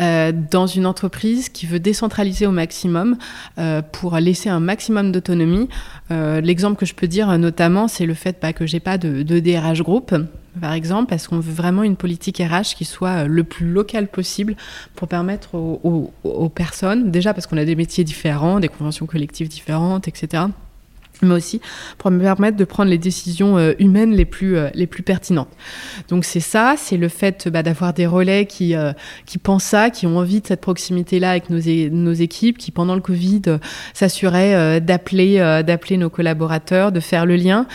euh, 0.00 0.32
dans 0.50 0.66
une 0.66 0.86
entreprise 0.86 1.48
qui 1.48 1.66
veut 1.66 1.80
décentraliser 1.80 2.46
au 2.46 2.52
maximum 2.52 3.16
euh, 3.58 3.82
pour 3.82 4.16
laisser 4.16 4.48
un 4.48 4.60
maximum 4.60 5.12
d'autonomie. 5.12 5.68
Euh, 6.10 6.40
L'exemple 6.40 6.78
que 6.78 6.86
je 6.86 6.94
peux 6.94 7.08
dire, 7.08 7.36
notamment, 7.38 7.88
c'est 7.88 8.06
le 8.06 8.14
fait 8.14 8.38
bah, 8.40 8.52
que 8.52 8.66
j'ai 8.66 8.80
pas 8.80 8.96
de, 8.96 9.22
de 9.22 9.40
DRH 9.40 9.82
groupe 9.82 10.14
par 10.60 10.72
exemple, 10.72 11.08
parce 11.08 11.28
qu'on 11.28 11.38
veut 11.38 11.52
vraiment 11.52 11.82
une 11.82 11.96
politique 11.96 12.38
RH 12.38 12.74
qui 12.76 12.84
soit 12.84 13.24
le 13.24 13.44
plus 13.44 13.70
locale 13.70 14.08
possible 14.08 14.56
pour 14.94 15.08
permettre 15.08 15.54
aux 15.54 16.48
personnes, 16.48 17.10
déjà 17.10 17.34
parce 17.34 17.46
qu'on 17.46 17.56
a 17.56 17.64
des 17.64 17.76
métiers 17.76 18.04
différents, 18.04 18.60
des 18.60 18.68
conventions 18.68 19.06
collectives 19.06 19.48
différentes, 19.48 20.08
etc., 20.08 20.44
mais 21.22 21.34
aussi 21.34 21.60
pour 21.98 22.10
me 22.10 22.20
permettre 22.20 22.56
de 22.56 22.64
prendre 22.64 22.90
les 22.90 22.98
décisions 22.98 23.58
euh, 23.58 23.72
humaines 23.78 24.14
les 24.14 24.24
plus, 24.24 24.56
euh, 24.56 24.68
les 24.74 24.86
plus 24.86 25.02
pertinentes. 25.02 25.50
Donc 26.08 26.24
c'est 26.24 26.40
ça, 26.40 26.74
c'est 26.76 26.96
le 26.96 27.08
fait 27.08 27.48
bah, 27.48 27.62
d'avoir 27.62 27.92
des 27.92 28.06
relais 28.06 28.46
qui, 28.46 28.74
euh, 28.74 28.92
qui 29.26 29.38
pensent 29.38 29.64
ça, 29.64 29.90
qui 29.90 30.06
ont 30.06 30.18
envie 30.18 30.40
de 30.40 30.46
cette 30.46 30.60
proximité-là 30.60 31.30
avec 31.30 31.50
nos, 31.50 31.60
nos, 31.90 32.12
équipes, 32.12 32.58
qui 32.58 32.70
pendant 32.70 32.94
le 32.94 33.00
Covid 33.00 33.42
euh, 33.46 33.58
s'assuraient 33.94 34.80
d'appeler 34.80 35.38
d'appeler 35.66 35.96
nos 35.96 36.10
collaborateurs, 36.10 36.92
de 36.92 37.00
faire 37.00 37.26
le 37.26 37.36
lien, 37.36 37.66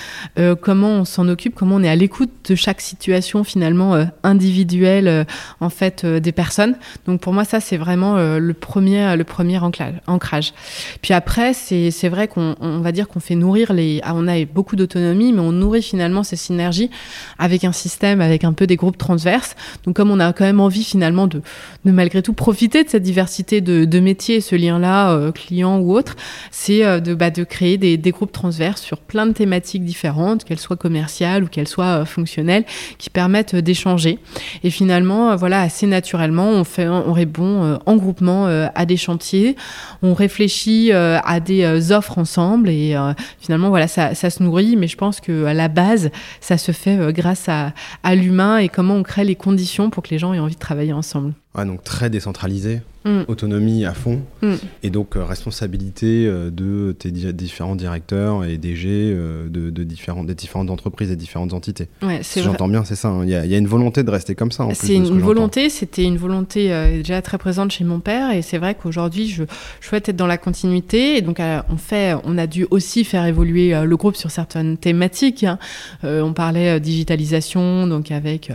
comment 0.61 0.89
on 0.89 1.05
s'en 1.05 1.27
occupe, 1.27 1.55
comment 1.55 1.75
on 1.75 1.83
est 1.83 1.89
à 1.89 1.95
l'écoute 1.95 2.31
de 2.49 2.55
chaque 2.55 2.81
situation 2.81 3.43
finalement 3.43 4.05
individuelle 4.23 5.25
en 5.59 5.69
fait 5.69 6.05
des 6.05 6.31
personnes. 6.31 6.75
Donc 7.05 7.21
pour 7.21 7.33
moi 7.33 7.45
ça 7.45 7.59
c'est 7.59 7.77
vraiment 7.77 8.17
le 8.17 8.53
premier, 8.53 9.15
le 9.15 9.23
premier 9.23 9.59
ancrage. 10.07 10.53
Puis 11.01 11.13
après 11.13 11.53
c'est 11.53 12.09
vrai 12.09 12.27
qu'on 12.27 12.55
on 12.59 12.79
va 12.79 12.91
dire 12.91 13.07
qu'on 13.07 13.19
fait 13.19 13.34
nourrir 13.35 13.73
les. 13.73 13.99
Ah, 14.03 14.13
on 14.15 14.27
a 14.27 14.43
beaucoup 14.45 14.75
d'autonomie, 14.75 15.33
mais 15.33 15.39
on 15.39 15.51
nourrit 15.51 15.81
finalement 15.81 16.23
ces 16.23 16.35
synergies 16.35 16.89
avec 17.37 17.63
un 17.63 17.71
système, 17.71 18.21
avec 18.21 18.43
un 18.43 18.53
peu 18.53 18.67
des 18.67 18.75
groupes 18.75 18.97
transverses. 18.97 19.55
Donc, 19.85 19.95
comme 19.95 20.11
on 20.11 20.19
a 20.19 20.33
quand 20.33 20.45
même 20.45 20.59
envie 20.59 20.83
finalement 20.83 21.27
de, 21.27 21.41
de 21.85 21.91
malgré 21.91 22.21
tout 22.21 22.33
profiter 22.33 22.83
de 22.83 22.89
cette 22.89 23.03
diversité 23.03 23.61
de, 23.61 23.85
de 23.85 23.99
métiers, 23.99 24.41
ce 24.41 24.55
lien-là, 24.55 25.11
euh, 25.11 25.31
client 25.31 25.79
ou 25.79 25.93
autre, 25.93 26.15
c'est 26.51 26.85
euh, 26.85 26.99
de, 26.99 27.13
bah, 27.13 27.29
de 27.29 27.43
créer 27.43 27.77
des, 27.77 27.97
des, 27.97 28.11
groupes 28.11 28.31
transverses 28.31 28.81
sur 28.81 28.99
plein 28.99 29.25
de 29.25 29.33
thématiques 29.33 29.83
différentes, 29.83 30.43
qu'elles 30.43 30.59
soient 30.59 30.77
commerciales 30.77 31.43
ou 31.43 31.47
qu'elles 31.47 31.67
soient 31.67 32.01
euh, 32.01 32.05
fonctionnelles, 32.05 32.65
qui 32.97 33.09
permettent 33.09 33.55
d'échanger. 33.55 34.19
Et 34.63 34.69
finalement, 34.69 35.31
euh, 35.31 35.35
voilà, 35.35 35.61
assez 35.61 35.87
naturellement, 35.87 36.49
on, 36.49 36.63
fait, 36.63 36.87
on 36.87 37.13
répond 37.13 37.63
euh, 37.63 37.77
en 37.85 37.95
groupement 37.95 38.47
euh, 38.47 38.67
à 38.75 38.85
des 38.85 38.97
chantiers, 38.97 39.55
on 40.01 40.13
réfléchit 40.13 40.91
euh, 40.91 41.19
à 41.23 41.39
des 41.39 41.91
offres 41.91 42.17
ensemble 42.17 42.69
et 42.69 42.95
finalement, 43.39 43.69
voilà, 43.69 43.87
ça, 43.87 44.15
ça, 44.15 44.29
se 44.29 44.43
nourrit, 44.43 44.75
mais 44.75 44.87
je 44.87 44.97
pense 44.97 45.19
que 45.19 45.45
à 45.45 45.53
la 45.53 45.67
base, 45.67 46.11
ça 46.41 46.57
se 46.57 46.71
fait 46.71 46.97
euh, 46.97 47.11
grâce 47.11 47.49
à, 47.49 47.73
à 48.03 48.15
l'humain 48.15 48.57
et 48.57 48.69
comment 48.69 48.95
on 48.95 49.03
crée 49.03 49.23
les 49.23 49.35
conditions 49.35 49.89
pour 49.89 50.03
que 50.03 50.09
les 50.09 50.19
gens 50.19 50.33
aient 50.33 50.39
envie 50.39 50.55
de 50.55 50.59
travailler 50.59 50.93
ensemble. 50.93 51.33
Ouais, 51.57 51.65
donc 51.65 51.83
très 51.85 52.09
décentralisé, 52.09 52.81
mm. 53.05 53.21
autonomie 53.29 53.85
à 53.85 53.93
fond, 53.93 54.21
mm. 54.41 54.55
et 54.83 54.89
donc 54.89 55.15
euh, 55.15 55.23
responsabilité 55.23 56.27
euh, 56.27 56.49
de 56.51 56.91
tes 56.91 57.11
di 57.11 57.33
différents 57.33 57.77
directeurs 57.77 58.43
et 58.43 58.57
DG 58.57 58.89
euh, 58.89 59.47
de, 59.47 59.69
de 59.69 59.83
différentes, 59.85 60.27
des 60.27 60.35
différentes 60.35 60.69
entreprises 60.69 61.11
et 61.11 61.15
différentes 61.15 61.53
entités. 61.53 61.87
Ouais, 62.01 62.19
si 62.23 62.41
j'entends 62.41 62.67
bien, 62.67 62.83
c'est 62.83 62.95
ça. 62.95 63.13
Il 63.23 63.33
hein. 63.33 63.45
y, 63.45 63.49
y, 63.49 63.55
a 63.55 63.57
une 63.57 63.67
volonté 63.67 64.03
de 64.03 64.11
rester 64.11 64.35
comme 64.35 64.51
ça. 64.51 64.67
C'est 64.73 64.95
une 64.95 65.21
volonté. 65.21 65.69
C'était 65.69 66.03
une 66.03 66.17
volonté 66.17 66.67
déjà 66.97 67.21
très 67.21 67.37
présente 67.37 67.71
chez 67.71 67.85
mon 67.85 68.01
père, 68.01 68.31
et 68.31 68.41
c'est 68.41 68.57
vrai 68.57 68.75
qu'aujourd'hui, 68.75 69.29
je, 69.29 69.45
je, 69.79 69.87
souhaite 69.87 70.09
être 70.09 70.17
dans 70.17 70.27
la 70.27 70.37
continuité. 70.37 71.15
Et 71.15 71.21
donc, 71.21 71.39
on 71.69 71.77
fait, 71.77 72.15
on 72.25 72.37
a 72.37 72.47
dû 72.47 72.67
aussi 72.69 73.05
faire 73.05 73.25
évoluer 73.25 73.73
le 73.81 73.97
groupe 73.97 74.17
sur 74.17 74.29
certaines 74.29 74.77
thématiques. 74.77 75.45
Hein. 75.45 75.57
on 76.03 76.33
parlait 76.33 76.81
digitalisation, 76.81 77.87
donc 77.87 78.11
avec 78.11 78.51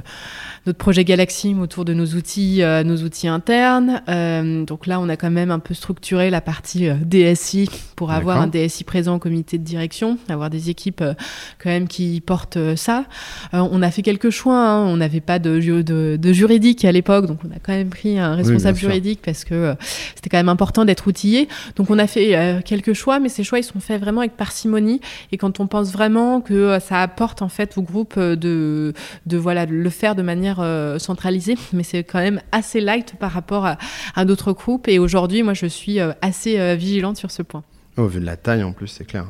notre 0.66 0.78
projet 0.78 1.04
Galaxy 1.04 1.56
autour 1.58 1.84
de 1.84 1.94
nos 1.94 2.06
outils, 2.06 2.62
nos 2.90 3.03
outils 3.03 3.29
internes. 3.29 4.03
Euh, 4.09 4.64
donc 4.64 4.87
là, 4.87 5.00
on 5.00 5.09
a 5.09 5.16
quand 5.16 5.31
même 5.31 5.50
un 5.50 5.59
peu 5.59 5.74
structuré 5.74 6.29
la 6.31 6.40
partie 6.40 6.88
euh, 6.88 6.94
DSI 6.94 7.70
pour 7.96 8.11
avoir 8.11 8.40
un 8.40 8.46
DSI 8.46 8.85
présent 8.85 9.16
au 9.16 9.18
comité 9.18 9.59
de 9.59 9.64
direction, 9.64 10.18
avoir 10.29 10.50
des 10.50 10.70
équipes 10.70 11.00
euh, 11.00 11.14
quand 11.62 11.70
même 11.70 11.88
qui 11.88 12.20
portent 12.20 12.59
ça. 12.76 13.05
on 13.53 13.83
a 13.83 13.90
fait 13.90 14.03
quelques 14.03 14.31
choix. 14.31 14.59
Hein. 14.59 14.87
On 14.87 14.96
n'avait 14.96 15.20
pas 15.20 15.38
de, 15.38 15.59
de, 15.83 16.16
de, 16.16 16.33
juridique 16.33 16.85
à 16.85 16.92
l'époque, 16.92 17.26
donc 17.26 17.38
on 17.44 17.50
a 17.55 17.59
quand 17.62 17.72
même 17.72 17.90
pris 17.90 18.18
un 18.18 18.35
responsable 18.35 18.76
oui, 18.76 18.81
juridique 18.81 19.20
parce 19.24 19.44
que 19.44 19.74
c'était 20.14 20.29
quand 20.29 20.38
même 20.38 20.48
important 20.48 20.85
d'être 20.85 21.07
outillé. 21.07 21.48
Donc 21.76 21.90
on 21.90 21.98
a 21.98 22.07
fait 22.07 22.62
quelques 22.64 22.94
choix, 22.94 23.20
mais 23.20 23.29
ces 23.29 23.44
choix 23.44 23.59
ils 23.59 23.64
sont 23.64 23.81
faits 23.81 24.00
vraiment 24.00 24.20
avec 24.20 24.37
parcimonie. 24.37 25.00
Et 25.33 25.37
quand 25.37 25.61
on 25.61 25.66
pense 25.66 25.92
vraiment 25.92 26.40
que 26.40 26.79
ça 26.81 27.03
apporte 27.03 27.42
en 27.42 27.48
fait 27.48 27.76
au 27.79 27.83
groupe 27.83 28.18
de, 28.18 28.92
de 29.26 29.37
voilà 29.37 29.66
de 29.66 29.74
le 29.74 29.90
faire 29.90 30.14
de 30.14 30.22
manière 30.22 30.64
centralisée, 30.98 31.57
mais 31.72 31.83
c'est 31.83 32.03
quand 32.03 32.20
même 32.20 32.40
assez 32.53 32.80
light 32.81 33.14
par 33.19 33.33
rapport 33.33 33.66
à, 33.66 34.25
d'autres 34.25 34.53
groupes. 34.53 34.88
Et 34.88 34.99
aujourd'hui, 34.99 35.43
moi, 35.43 35.55
je 35.55 35.66
suis 35.66 36.01
euh, 36.01 36.12
assez 36.23 36.59
euh, 36.59 36.75
vigilante 36.75 37.16
sur 37.16 37.31
ce 37.31 37.43
point. 37.43 37.62
Au 37.97 38.07
vu 38.07 38.21
de 38.21 38.27
la 38.27 38.37
taille, 38.37 38.62
en 38.62 38.73
plus, 38.73 38.88
c'est 38.88 39.05
clair. 39.05 39.27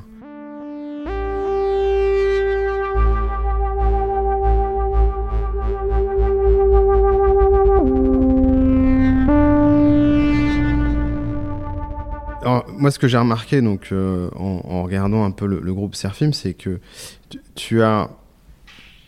Moi, 12.81 12.91
ce 12.91 12.99
que 12.99 13.09
j'ai 13.09 13.19
remarqué 13.19 13.61
donc, 13.61 13.89
euh, 13.93 14.31
en, 14.35 14.83
regardant 14.85 15.25
un 15.25 15.33
peu 15.33 15.45
le, 15.45 15.75
groupe 15.75 15.95
Serfim, 15.95 16.33
c'est 16.33 16.55
que 16.55 16.81
tu, 17.29 17.39
tu, 17.55 17.83
as 17.83 18.09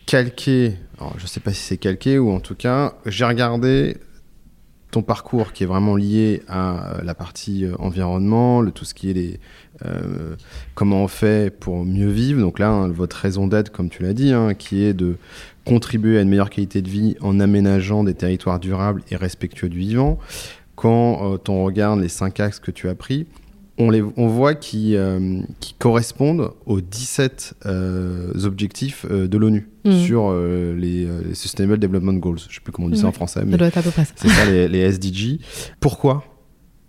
calqué, 0.05 0.75
alors, 0.99 1.15
je 1.17 1.23
ne 1.23 1.27
sais 1.27 1.39
pas 1.39 1.53
si 1.53 1.61
c'est 1.61 1.77
calqué 1.77 2.19
ou 2.19 2.29
en 2.29 2.39
tout 2.39 2.53
cas, 2.53 2.93
j'ai 3.07 3.25
regardé 3.25 3.97
ton 4.93 5.01
parcours 5.01 5.53
qui 5.53 5.63
est 5.63 5.65
vraiment 5.65 5.95
lié 5.95 6.43
à 6.47 6.97
la 7.03 7.15
partie 7.15 7.65
euh, 7.65 7.73
environnement, 7.79 8.61
le, 8.61 8.71
tout 8.71 8.85
ce 8.85 8.93
qui 8.93 9.09
est 9.09 9.13
les, 9.13 9.39
euh, 9.85 10.35
comment 10.75 11.03
on 11.03 11.07
fait 11.07 11.51
pour 11.51 11.83
mieux 11.83 12.11
vivre. 12.11 12.39
Donc 12.39 12.59
là, 12.59 12.69
hein, 12.69 12.89
votre 12.89 13.15
raison 13.15 13.47
d'être, 13.47 13.71
comme 13.71 13.89
tu 13.89 14.03
l'as 14.03 14.13
dit, 14.13 14.31
hein, 14.31 14.53
qui 14.53 14.83
est 14.83 14.93
de 14.93 15.17
contribuer 15.65 16.19
à 16.19 16.21
une 16.21 16.29
meilleure 16.29 16.51
qualité 16.51 16.83
de 16.83 16.89
vie 16.89 17.17
en 17.21 17.39
aménageant 17.39 18.03
des 18.03 18.13
territoires 18.13 18.59
durables 18.59 19.01
et 19.09 19.15
respectueux 19.15 19.67
du 19.67 19.79
vivant. 19.79 20.19
Quand 20.75 21.33
euh, 21.33 21.37
on 21.49 21.63
regarde 21.63 21.99
les 21.99 22.09
cinq 22.09 22.39
axes 22.39 22.59
que 22.59 22.71
tu 22.71 22.87
as 22.87 22.95
pris, 22.95 23.25
on, 23.77 23.89
les, 23.89 24.03
on 24.17 24.27
voit 24.27 24.53
qui, 24.53 24.95
euh, 24.95 25.41
qui 25.59 25.73
correspondent 25.73 26.51
aux 26.65 26.81
17 26.81 27.55
euh, 27.65 28.31
objectifs 28.43 29.05
euh, 29.09 29.27
de 29.27 29.37
l'ONU 29.37 29.69
mmh. 29.83 29.91
sur 30.05 30.29
euh, 30.29 30.75
les, 30.75 31.05
les, 31.05 31.33
Sustainable 31.33 31.79
Development 31.79 32.13
Goals. 32.13 32.39
Je 32.39 32.47
ne 32.47 32.53
sais 32.53 32.61
plus 32.61 32.71
comment 32.71 32.87
on 32.87 32.89
dit 32.91 32.97
ouais, 32.97 33.01
ça 33.01 33.07
en 33.07 33.11
français, 33.11 33.43
mais 33.45 33.57
c'est 34.15 34.27
ça 34.29 34.45
les, 34.45 34.67
les, 34.67 34.79
SDG. 34.79 35.39
Pourquoi? 35.79 36.23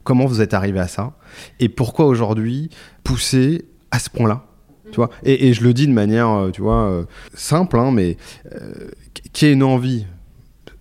Comment 0.02 0.26
vous 0.26 0.42
êtes 0.42 0.52
arrivé 0.52 0.78
à 0.78 0.88
ça? 0.88 1.16
Et 1.58 1.70
pourquoi 1.70 2.06
aujourd'hui 2.06 2.68
pousser 3.02 3.64
à 3.90 3.98
ce 3.98 4.10
point-là? 4.10 4.44
Tu 4.90 4.96
vois? 4.96 5.08
Et, 5.22 5.48
et, 5.48 5.54
je 5.54 5.64
le 5.64 5.72
dis 5.72 5.86
de 5.86 5.92
manière, 5.92 6.50
tu 6.52 6.60
vois, 6.60 7.06
simple, 7.32 7.78
hein, 7.78 7.90
mais 7.90 8.18
qui 9.32 9.46
ait 9.46 9.52
une 9.52 9.62
envie, 9.62 10.04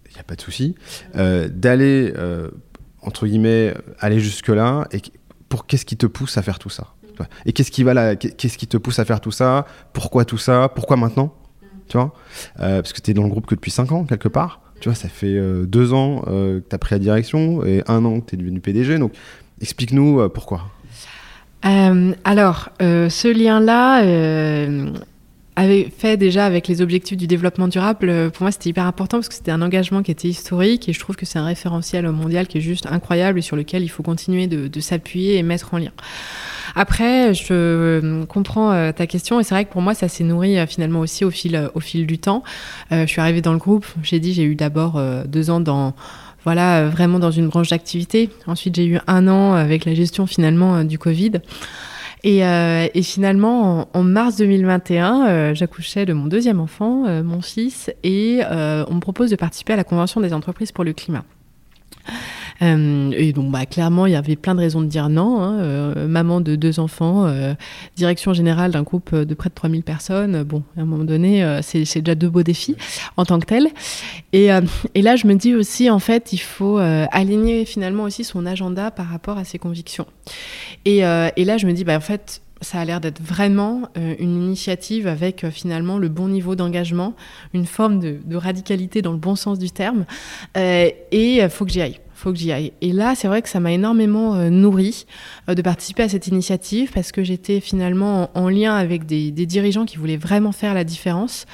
il 0.10 0.14
n'y 0.14 0.20
a 0.20 0.24
pas 0.24 0.36
de 0.36 0.42
souci, 0.42 0.76
d'aller 1.16 2.14
entre 3.02 3.28
guillemets 3.28 3.74
aller 4.00 4.20
jusque 4.20 4.50
là 4.50 4.88
et 4.92 5.02
qu'est-ce 5.68 5.86
qui 5.86 5.98
te 5.98 6.06
pousse 6.06 6.38
à 6.38 6.42
faire 6.42 6.60
tout 6.60 6.70
ça 6.70 6.94
Et 7.46 7.54
qu'est-ce 7.54 7.72
qui 7.72 7.84
va 7.84 7.94
là 7.94 8.16
Qu'est-ce 8.16 8.58
qui 8.58 8.68
te 8.68 8.78
pousse 8.78 9.00
à 9.00 9.06
faire 9.06 9.22
tout 9.22 9.32
ça 9.32 9.66
Pourquoi 9.94 10.26
tout 10.26 10.38
ça 10.38 10.70
Pourquoi 10.74 10.98
maintenant 10.98 11.34
tu 11.90 11.98
vois, 11.98 12.14
parce 12.56 12.94
que 12.94 13.02
tu 13.02 13.12
es 13.12 13.14
dans 13.14 13.24
le 13.24 13.30
groupe 13.30 13.46
que 13.46 13.56
depuis 13.56 13.70
5 13.70 13.92
ans, 13.92 14.06
quelque 14.06 14.30
part. 14.30 14.62
Tu 14.80 14.88
vois, 14.88 14.96
ça 14.96 15.10
fait 15.10 15.38
deux 15.66 15.92
ans 15.94 16.22
que 16.22 16.64
tu 16.68 16.74
as 16.74 16.78
pris 16.78 16.96
la 16.96 17.00
direction 17.00 17.64
et 17.66 17.84
un 17.88 18.06
an 18.06 18.22
que 18.22 18.30
tu 18.30 18.36
es 18.36 18.38
devenu 18.38 18.62
PDG. 18.62 18.98
Donc, 19.00 19.12
explique-nous 19.62 20.30
pourquoi. 20.30 20.62
alors, 21.62 22.70
ce 22.80 23.32
lien-là, 23.32 24.02
avait 25.56 25.90
fait 25.96 26.18
déjà 26.18 26.46
avec 26.46 26.68
les 26.68 26.82
objectifs 26.82 27.18
du 27.18 27.28
développement 27.28 27.68
durable, 27.68 28.10
euh, 28.10 28.30
pour 28.30 28.44
moi 28.44 28.52
c'était 28.52 28.70
hyper 28.70 28.86
important 28.86 29.18
parce 29.18 29.30
que 29.30 29.36
c'était 29.36 29.52
un 29.52 29.62
engagement 29.62 30.02
qui 30.02 30.12
était 30.12 30.28
historique 30.28 30.90
et 30.90 30.94
je 30.94 31.00
trouve 31.00 31.16
que 31.16 31.26
c'est 31.26 31.40
un 31.40 31.46
référentiel 31.46 32.10
mondial 32.10 32.48
qui 32.48 32.58
est 32.58 32.62
juste 32.62 32.88
incroyable 32.88 33.40
et 33.40 33.42
sur 33.42 33.56
lequel 33.56 33.84
il 33.84 33.90
faut 33.90 34.04
continuer 34.04 34.48
de, 34.48 34.80
s'appuyer 34.80 35.38
et 35.38 35.44
mettre 35.44 35.74
en 35.74 35.78
lien. 35.78 35.92
Après, 36.76 37.34
je 37.34 37.48
euh, 37.52 38.26
comprends 38.26 38.72
euh, 38.72 38.92
ta 38.92 39.08
question 39.08 39.40
et 39.40 39.44
c'est 39.44 39.54
vrai 39.54 39.66
que 39.66 39.72
pour 39.72 39.82
moi 39.82 39.94
ça 39.94 40.08
s'est 40.08 40.24
nourri 40.24 40.58
finalement 40.68 41.00
aussi 41.00 41.24
au 41.24 41.32
fil, 41.32 41.70
au 41.74 41.80
fil 41.80 42.08
du 42.08 42.18
temps. 42.18 42.44
je 42.92 43.06
suis 43.06 43.22
arrivée 43.22 43.42
dans 43.42 43.54
le 43.54 43.60
groupe, 43.60 43.86
j'ai 44.02 44.20
dit 44.20 44.34
j'ai 44.34 44.44
eu 44.44 44.56
d'abord 44.56 45.02
deux 45.26 45.50
ans 45.50 45.60
dans 45.60 45.94
voilà, 46.44 46.90
vraiment 46.90 47.20
dans 47.20 47.32
une 47.32 47.48
branche 47.48 47.70
d'activité. 47.70 48.30
Ensuite, 48.48 48.76
j'ai 48.76 48.86
eu 48.86 49.00
un 49.08 49.30
an 49.30 49.54
avec 49.54 49.86
la 49.86 49.94
gestion 49.94 50.28
finalement 50.28 50.84
du 50.84 51.00
Covid. 51.00 51.40
Euh, 52.26 52.88
et, 52.94 53.04
finalement, 53.04 53.90
en, 53.94 54.04
mars 54.04 54.38
2021, 54.38 55.28
euh, 55.28 55.54
j'accouchais 55.54 56.06
de 56.06 56.14
mon 56.14 56.28
deuxième 56.28 56.60
enfant, 56.60 57.06
euh, 57.06 57.22
mon 57.22 57.42
fils, 57.42 57.92
et 58.04 58.42
on 58.50 58.94
me 58.94 59.00
propose 59.00 59.30
de 59.30 59.36
participer 59.36 59.74
à 59.74 59.76
la 59.76 59.84
Convention 59.84 60.22
des 60.22 60.34
entreprises 60.34 60.72
pour 60.72 60.84
le 60.84 60.94
climat. 60.94 61.26
Euh, 62.62 63.12
et 63.16 63.34
donc, 63.34 63.52
bah, 63.52 63.66
clairement, 63.66 64.06
il 64.06 64.14
y 64.14 64.16
avait 64.16 64.36
plein 64.36 64.56
de 64.56 64.60
raisons 64.60 64.82
de 64.82 64.88
dire 64.88 65.10
non. 65.10 65.42
Hein. 65.42 65.60
Euh, 65.60 66.08
maman 66.08 66.42
de 66.42 66.56
deux 66.56 66.80
enfants, 66.80 67.26
euh, 67.26 67.54
direction 67.96 68.34
générale 68.34 68.72
d'un 68.72 68.84
groupe 68.84 69.16
de 69.16 69.34
près 69.34 69.50
de 69.50 69.56
3000 69.56 69.84
personnes. 69.84 70.44
Bon, 70.44 70.64
à 70.78 70.82
un 70.82 70.86
moment 70.86 71.04
donné, 71.04 71.60
c'est 71.62 72.02
déjà 72.02 72.16
deux 72.16 72.30
beaux 72.30 72.44
défis 72.44 72.76
en 73.18 73.26
tant 73.26 73.40
que 73.40 73.46
tel. 73.46 73.68
Et, 74.34 74.50
et, 74.96 75.02
là, 75.02 75.16
je 75.16 75.28
me 75.28 75.36
dis 75.36 75.56
aussi, 75.56 75.90
en 75.90 76.00
fait, 76.00 76.34
il 76.34 76.40
faut 76.40 76.78
aligner 76.78 77.66
finalement 77.66 78.04
aussi 78.04 78.24
son 78.24 78.46
agenda 78.46 78.92
par 78.92 79.08
rapport 79.08 79.38
à 79.38 79.44
ses 79.44 79.60
convictions. 79.60 80.08
Et, 80.86 81.00
et 81.00 81.46
là, 81.46 81.58
je 81.58 81.66
me 81.68 81.74
dis, 81.74 81.84
bah, 81.84 81.98
en 81.98 82.02
fait, 82.02 82.42
ça 82.62 82.80
a 82.80 82.86
l'air 82.86 83.02
d'être 83.02 83.22
vraiment 83.22 83.90
une 83.96 84.42
initiative 84.42 85.08
avec 85.08 85.50
finalement 85.50 85.98
le 85.98 86.08
bon 86.08 86.30
niveau 86.30 86.56
d'engagement, 86.56 87.14
une 87.54 87.66
forme 87.66 88.00
de, 88.00 88.20
de, 88.24 88.36
radicalité 88.38 89.02
dans 89.02 89.12
le 89.12 89.18
bon 89.18 89.36
sens 89.36 89.60
du 89.60 89.70
terme. 89.70 90.06
et 90.56 90.96
il 91.12 91.50
faut 91.50 91.66
que 91.66 91.72
j'y 91.72 91.82
aille 91.82 92.00
faut 92.24 92.32
que 92.32 92.40
j'y 92.40 92.52
aille. 92.54 92.72
Et 92.82 92.94
là, 92.94 93.16
c'est 93.16 93.28
vrai 93.28 93.42
que 93.42 93.50
ça 93.50 93.60
m'a 93.60 93.74
énormément 93.74 94.36
euh, 94.36 94.50
nourri 94.50 95.06
euh, 95.50 95.56
de 95.56 95.62
participer 95.62 96.04
à 96.04 96.10
cette 96.10 96.28
initiative 96.28 96.92
parce 96.94 97.12
que 97.12 97.22
j'étais 97.22 97.60
finalement 97.60 98.32
en, 98.34 98.48
lien 98.48 98.76
avec 98.76 99.06
des, 99.06 99.32
dirigeants 99.32 99.86
qui 99.86 99.98
voulaient 99.98 100.18
vraiment 100.18 100.54
faire 100.54 100.74
la 100.74 100.86
différence. 100.86 101.46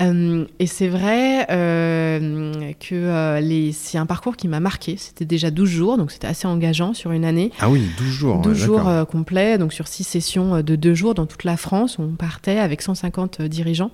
Euh, 0.00 0.44
et 0.58 0.66
c'est 0.66 0.88
vrai 0.88 1.46
que 1.48 3.40
les... 3.40 3.72
c'est 3.72 3.98
un 3.98 4.06
parcours 4.06 4.36
qui 4.36 4.46
m'a 4.46 4.60
marqué. 4.60 4.96
C'était 4.96 5.24
déjà 5.24 5.50
12 5.50 5.68
jours, 5.68 5.98
donc 5.98 6.12
c'était 6.12 6.26
assez 6.26 6.46
engageant 6.46 6.94
sur 6.94 7.10
une 7.10 7.24
année. 7.24 7.50
Ah 7.58 7.68
oui, 7.68 7.82
12 7.98 8.06
jours. 8.08 8.40
12 8.42 8.56
jours 8.56 8.90
complets, 9.10 9.58
donc 9.58 9.72
sur 9.72 9.88
6 9.88 10.04
sessions 10.04 10.62
de 10.62 10.76
2 10.76 10.94
jours 10.94 11.14
dans 11.14 11.26
toute 11.26 11.44
la 11.44 11.56
France. 11.56 11.98
On 11.98 12.10
partait 12.14 12.58
avec 12.58 12.82
150 12.82 13.42
dirigeants. 13.42 13.90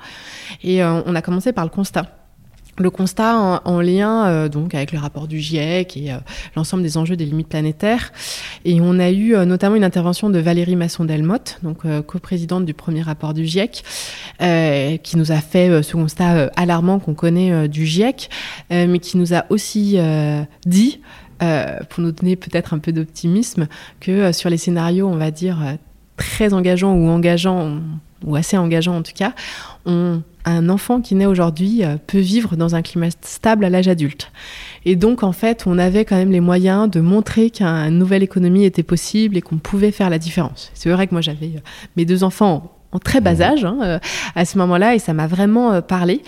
Et 0.62 0.84
on 0.84 1.14
a 1.14 1.22
commencé 1.22 1.52
par 1.52 1.64
le 1.64 1.70
constat 1.70 2.21
le 2.78 2.90
constat 2.90 3.60
en, 3.64 3.80
lien 3.80 4.26
euh, 4.26 4.48
donc 4.48 4.74
avec 4.74 4.92
le 4.92 4.98
rapport 4.98 5.28
du 5.28 5.38
GIEC 5.40 5.96
et 5.96 6.12
euh, 6.12 6.16
l'ensemble 6.56 6.82
des 6.82 6.96
enjeux 6.96 7.16
des 7.16 7.26
limites 7.26 7.48
planétaires. 7.48 8.12
Et 8.64 8.80
on 8.80 8.98
a 8.98 9.10
eu 9.10 9.34
euh, 9.34 9.44
notamment 9.44 9.76
une 9.76 9.84
intervention 9.84 10.30
de 10.30 10.38
Valérie 10.38 10.76
Masson-Delmotte, 10.76 11.58
donc 11.62 11.82
coprésidente 12.06 12.64
du 12.64 12.74
premier 12.74 13.02
rapport 13.02 13.34
du 13.34 13.46
GIEC, 13.46 13.84
qui 15.02 15.16
nous 15.16 15.32
a 15.32 15.40
fait 15.40 15.82
ce 15.82 15.92
constat 15.92 16.50
alarmant 16.56 16.98
qu'on 16.98 17.14
connaît 17.14 17.68
du 17.68 17.86
GIEC, 17.86 18.30
mais 18.70 18.98
qui 18.98 19.16
nous 19.16 19.34
a 19.34 19.44
aussi 19.50 19.98
dit, 20.66 21.00
pour 21.38 22.02
nous 22.02 22.12
donner 22.12 22.36
peut-être 22.36 22.74
un 22.74 22.78
peu 22.78 22.92
d'optimisme, 22.92 23.68
que 24.00 24.32
sur 24.32 24.50
les 24.50 24.56
scénarios, 24.56 25.08
on 25.08 25.16
va 25.16 25.30
dire, 25.30 25.58
très 26.16 26.54
engageants 26.54 26.94
ou 26.94 27.08
engageants, 27.08 27.80
ou 28.24 28.36
assez 28.36 28.56
engageants 28.56 28.96
en 28.96 29.02
tout 29.02 29.14
cas, 29.14 29.34
on 29.86 30.22
un 30.44 30.68
enfant 30.68 31.00
qui 31.00 31.14
naît 31.14 31.26
aujourd'hui 31.26 31.84
euh, 31.84 31.96
peut 32.06 32.18
vivre 32.18 32.56
dans 32.56 32.74
un 32.74 32.82
climat 32.82 33.08
stable 33.20 33.64
à 33.64 33.70
l'âge 33.70 33.88
adulte. 33.88 34.30
Et 34.84 34.96
donc, 34.96 35.22
en 35.22 35.32
fait, 35.32 35.64
on 35.66 35.78
avait 35.78 36.04
quand 36.04 36.16
même 36.16 36.32
les 36.32 36.40
moyens 36.40 36.90
de 36.90 37.00
montrer 37.00 37.50
qu'une 37.50 37.98
nouvelle 37.98 38.22
économie 38.22 38.64
était 38.64 38.82
possible 38.82 39.36
et 39.36 39.40
qu'on 39.40 39.58
pouvait 39.58 39.92
faire 39.92 40.10
la 40.10 40.18
différence. 40.18 40.70
C'est 40.74 40.90
vrai 40.90 41.06
que 41.06 41.14
moi, 41.14 41.20
j'avais 41.20 41.52
euh, 41.56 41.60
mes 41.96 42.04
deux 42.04 42.24
enfants 42.24 42.78
en 42.94 42.98
très 42.98 43.22
bas 43.22 43.34
mmh. 43.34 43.42
âge 43.42 43.64
hein, 43.64 43.78
euh, 43.82 43.98
à 44.34 44.44
ce 44.44 44.58
moment-là 44.58 44.94
et 44.94 44.98
ça 44.98 45.14
m'a 45.14 45.26
vraiment 45.26 45.80
parlé. 45.80 46.22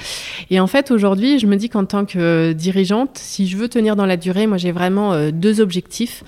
Et 0.50 0.60
en 0.60 0.66
fait, 0.66 0.90
aujourd'hui, 0.90 1.38
je 1.38 1.46
me 1.46 1.56
dis 1.56 1.68
qu'en 1.68 1.84
tant 1.84 2.06
que 2.06 2.52
dirigeante, 2.52 3.18
si 3.18 3.46
je 3.46 3.58
veux 3.58 3.68
tenir 3.68 3.96
dans 3.96 4.06
la 4.06 4.16
durée, 4.16 4.46
moi, 4.46 4.56
j'ai 4.56 4.72
vraiment 4.72 5.30
deux 5.30 5.60
objectifs. 5.60 6.24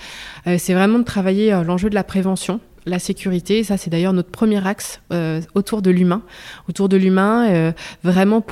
c'est 0.59 0.75
vraiment 0.75 0.99
de 0.99 1.05
travailler 1.05 1.59
l'enjeu 1.65 1.89
de 1.89 1.95
la 1.95 2.05
prévention 2.05 2.61
la 2.87 2.99
sécurité. 2.99 3.65
Ça, 3.65 3.77
c'est 3.77 3.91
d'ailleurs 3.91 4.13
notre 4.13 4.31
premier 4.31 4.65
axe 4.67 5.01
euh, 5.13 5.41
autour 5.55 5.83
de 5.83 5.91
l'humain. 5.91 6.23
Autour 6.69 6.89
de 6.89 6.97
l'humain, 6.97 7.51
euh, 7.51 7.73
vraiment 8.05 8.45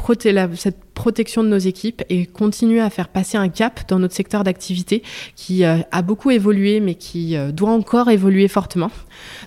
cette 0.55 0.85
protection 0.95 1.43
de 1.43 1.49
nos 1.49 1.59
équipes 1.59 2.03
et 2.09 2.27
continuer 2.27 2.81
à 2.81 2.91
faire 2.91 3.09
passer 3.09 3.39
un 3.39 3.49
cap 3.49 3.81
dans 3.89 3.99
notre 3.99 4.15
secteur 4.15 4.45
d'activité 4.45 5.03
qui 5.37 5.65
euh, 5.65 5.79
a 5.93 6.03
beaucoup 6.03 6.31
évolué, 6.31 6.81
mais 6.81 6.97
qui 6.97 7.37
doit 7.53 7.71
encore 7.71 8.11
évoluer 8.11 8.49
fortement. 8.49 8.91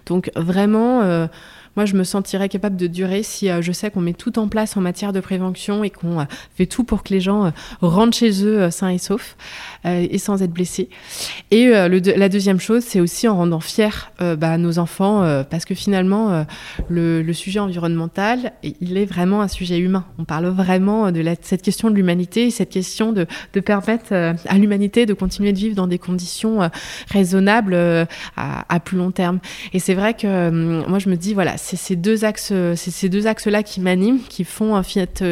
Donc 0.05 0.31
vraiment 0.35 1.27
moi, 1.77 1.85
je 1.85 1.95
me 1.95 2.03
sentirais 2.03 2.49
capable 2.49 2.75
de 2.75 2.87
durer 2.87 3.23
si 3.23 3.47
je 3.61 3.71
sais 3.71 3.89
qu'on 3.89 4.01
met 4.01 4.13
tout 4.13 4.37
en 4.39 4.49
place 4.49 4.75
en 4.75 4.81
matière 4.81 5.13
de 5.13 5.21
prévention 5.21 5.83
et 5.83 5.89
qu'on 5.89 6.25
fait 6.55 6.65
tout 6.65 6.83
pour 6.83 7.03
que 7.03 7.13
les 7.13 7.21
gens 7.21 7.53
rentrent 7.81 8.17
chez 8.17 8.43
eux 8.43 8.69
sains 8.69 8.89
et 8.89 8.97
saufs. 8.97 9.37
Euh, 9.87 10.07
et 10.09 10.17
sans 10.17 10.41
être 10.41 10.51
blessé. 10.51 10.89
Et 11.51 11.67
euh, 11.67 11.87
la 12.15 12.29
deuxième 12.29 12.59
chose, 12.59 12.83
c'est 12.83 12.99
aussi 12.99 13.27
en 13.27 13.37
rendant 13.37 13.59
fiers 13.59 13.89
euh, 14.21 14.35
bah, 14.35 14.57
nos 14.57 14.79
enfants, 14.79 15.21
parce 15.49 15.65
que 15.65 15.75
finalement, 15.75 16.45
le, 16.89 17.33
sujet 17.33 17.59
environnemental, 17.59 18.53
il 18.63 18.97
est 18.97 19.05
vraiment 19.05 19.41
un 19.41 19.47
sujet 19.47 19.77
humain. 19.77 20.05
On 20.17 20.25
parle 20.25 20.47
vraiment 20.47 21.11
de 21.11 21.23
cette 21.41 21.61
question 21.61 21.89
de 21.89 21.95
l'humanité, 21.95 22.49
cette 22.49 22.69
question 22.69 23.13
de, 23.13 23.27
permettre 23.59 24.13
à 24.13 24.57
l'humanité 24.57 25.05
de 25.05 25.13
continuer 25.13 25.53
de 25.53 25.57
vivre 25.57 25.75
dans 25.75 25.87
des 25.87 25.99
conditions 25.99 26.69
raisonnables 27.09 27.75
à, 28.35 28.65
à, 28.73 28.79
plus 28.79 28.97
long 28.97 29.11
terme. 29.11 29.39
Et 29.73 29.79
c'est 29.79 29.93
vrai 29.93 30.13
que 30.13 30.87
moi, 30.87 30.99
je 30.99 31.09
me 31.09 31.15
dis, 31.15 31.33
voilà, 31.33 31.57
c'est 31.67 31.75
ces 31.75 31.95
deux 31.95 32.25
axes, 32.25 32.53
c'est 32.75 32.91
ces 32.91 33.09
deux 33.09 33.27
axes-là 33.27 33.63
qui 33.63 33.81
m'animent, 33.81 34.19
qui 34.29 34.43
font 34.43 34.81
fait 34.83 35.23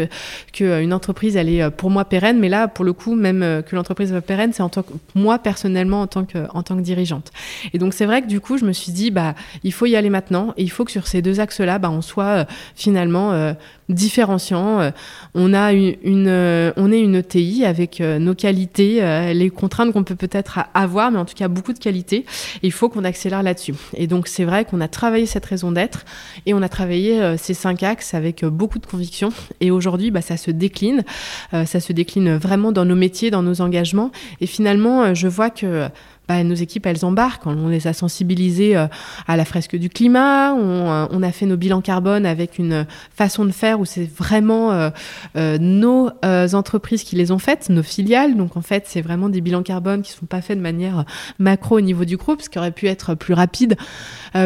qu'une 0.52 0.94
entreprise, 0.94 1.36
elle 1.36 1.50
est 1.50 1.70
pour 1.72 1.90
moi 1.90 2.06
pérenne, 2.06 2.40
mais 2.40 2.50
là, 2.50 2.68
pour 2.68 2.86
le 2.86 2.94
coup, 2.94 3.16
même 3.16 3.64
que 3.66 3.76
l'entreprise 3.76 4.12
va 4.12 4.22
pérenne, 4.22 4.52
c'est 4.54 4.64
en 4.64 4.70
tant 4.70 4.84
que 4.84 4.94
moi 5.14 5.40
personnellement 5.40 6.02
en 6.02 6.08
tant 6.08 6.26
que 6.26 6.48
en 6.54 6.64
tant 6.64 6.76
que 6.76 6.82
dirigeante. 6.82 7.32
Et 7.74 7.78
donc 7.78 7.94
c'est 7.94 8.06
vrai 8.06 8.22
que 8.22 8.28
du 8.28 8.40
coup 8.40 8.58
je 8.58 8.66
me 8.66 8.74
suis 8.74 8.92
dit 8.92 9.12
bah 9.12 9.36
il 9.64 9.74
faut 9.74 9.86
y 9.86 9.96
aller 9.96 10.10
maintenant 10.10 10.54
et 10.58 10.64
il 10.64 10.72
faut 10.72 10.86
que 10.86 10.92
sur 10.92 11.08
ces 11.08 11.22
deux 11.22 11.40
axes-là 11.40 11.80
bah 11.80 11.90
on 11.90 12.02
soit 12.02 12.26
euh, 12.26 12.46
finalement 12.76 13.32
euh, 13.32 13.54
différenciant. 13.90 14.80
Euh, 14.80 14.92
on 15.34 15.54
a 15.54 15.74
une, 15.74 16.74
on 16.78 16.92
est 16.92 17.00
une 17.00 17.16
ETI 17.16 17.66
avec 17.66 18.00
nos 18.00 18.36
qualités, 18.36 19.02
les 19.34 19.50
contraintes 19.50 19.92
qu'on 19.92 20.04
peut 20.04 20.16
peut-être 20.16 20.60
avoir, 20.74 21.12
mais 21.12 21.20
en 21.20 21.26
tout 21.26 21.36
cas 21.36 21.48
beaucoup 21.48 21.74
de 21.74 21.80
qualités. 21.80 22.26
Il 22.64 22.72
faut 22.72 22.90
qu'on 22.90 23.04
accélère 23.04 23.44
là-dessus. 23.44 23.76
Et 23.96 24.08
donc 24.08 24.28
c'est 24.28 24.46
vrai 24.46 24.66
qu'on 24.66 24.82
a 24.82 24.88
travaillé 24.88 25.26
cette 25.26 25.46
raison 25.46 25.72
d'être 25.72 26.06
et 26.46 26.54
on 26.54 26.62
a 26.62 26.70
travaillé 26.70 27.38
ces 27.38 27.54
cinq 27.54 27.84
axes 27.84 28.14
avec 28.14 28.46
beaucoup 28.46 28.80
de 28.80 28.86
conviction. 28.86 29.30
Et 29.60 29.72
aujourd'hui 29.72 30.12
bah, 30.12 30.22
ça 30.22 30.38
se 30.38 30.52
décline, 30.52 31.04
ça 31.52 31.80
se 31.80 31.94
décline 31.94 32.36
vraiment 32.36 32.72
dans 32.72 32.86
nos 32.86 32.96
métiers, 32.96 33.30
dans 33.30 33.44
nos 33.44 33.62
engagements. 33.62 34.12
Et 34.42 34.48
finalement, 34.48 35.04
euh, 35.04 35.14
je 35.14 35.28
vois 35.28 35.50
que 35.50 35.88
bah, 36.28 36.44
nos 36.44 36.56
équipes, 36.56 36.86
elles 36.86 37.06
embarquent. 37.06 37.48
On 37.48 37.68
les 37.68 37.88
a 37.88 37.94
sensibilisées 37.94 38.76
euh, 38.76 38.88
à 39.28 39.38
la 39.38 39.46
fresque 39.46 39.76
du 39.76 39.90
climat. 39.90 40.54
On, 40.54 40.92
euh, 40.92 41.22
a 41.26 41.32
fait 41.32 41.46
nos 41.46 41.58
bilans 41.58 41.82
carbone 41.82 42.26
avec 42.26 42.60
une 42.60 42.86
façon 43.16 43.46
de 43.46 43.52
faire 43.52 43.80
où 43.80 43.86
c'est 43.86 44.06
vraiment 44.06 44.92
nos 45.36 46.12
entreprises 46.54 47.04
qui 47.04 47.16
les 47.16 47.32
ont 47.32 47.40
faites, 47.40 47.70
nos 47.70 47.82
filiales. 47.82 48.36
Donc 48.36 48.58
en 48.58 48.62
fait, 48.62 48.84
c'est 48.88 49.02
vraiment 49.02 49.30
des 49.30 49.42
bilans 49.42 49.64
carbone 49.64 50.04
qui 50.04 50.12
ne 50.12 50.18
sont 50.18 50.26
pas 50.28 50.42
faits 50.42 50.58
de 50.58 50.62
manière 50.62 51.06
macro 51.40 51.78
au 51.78 51.82
niveau 51.82 52.06
du 52.06 52.18
groupe, 52.18 52.42
ce 52.42 52.50
qui 52.50 52.60
aurait 52.60 52.72
pu 52.72 52.88
être 52.88 53.16
plus 53.16 53.34
rapide, 53.34 53.76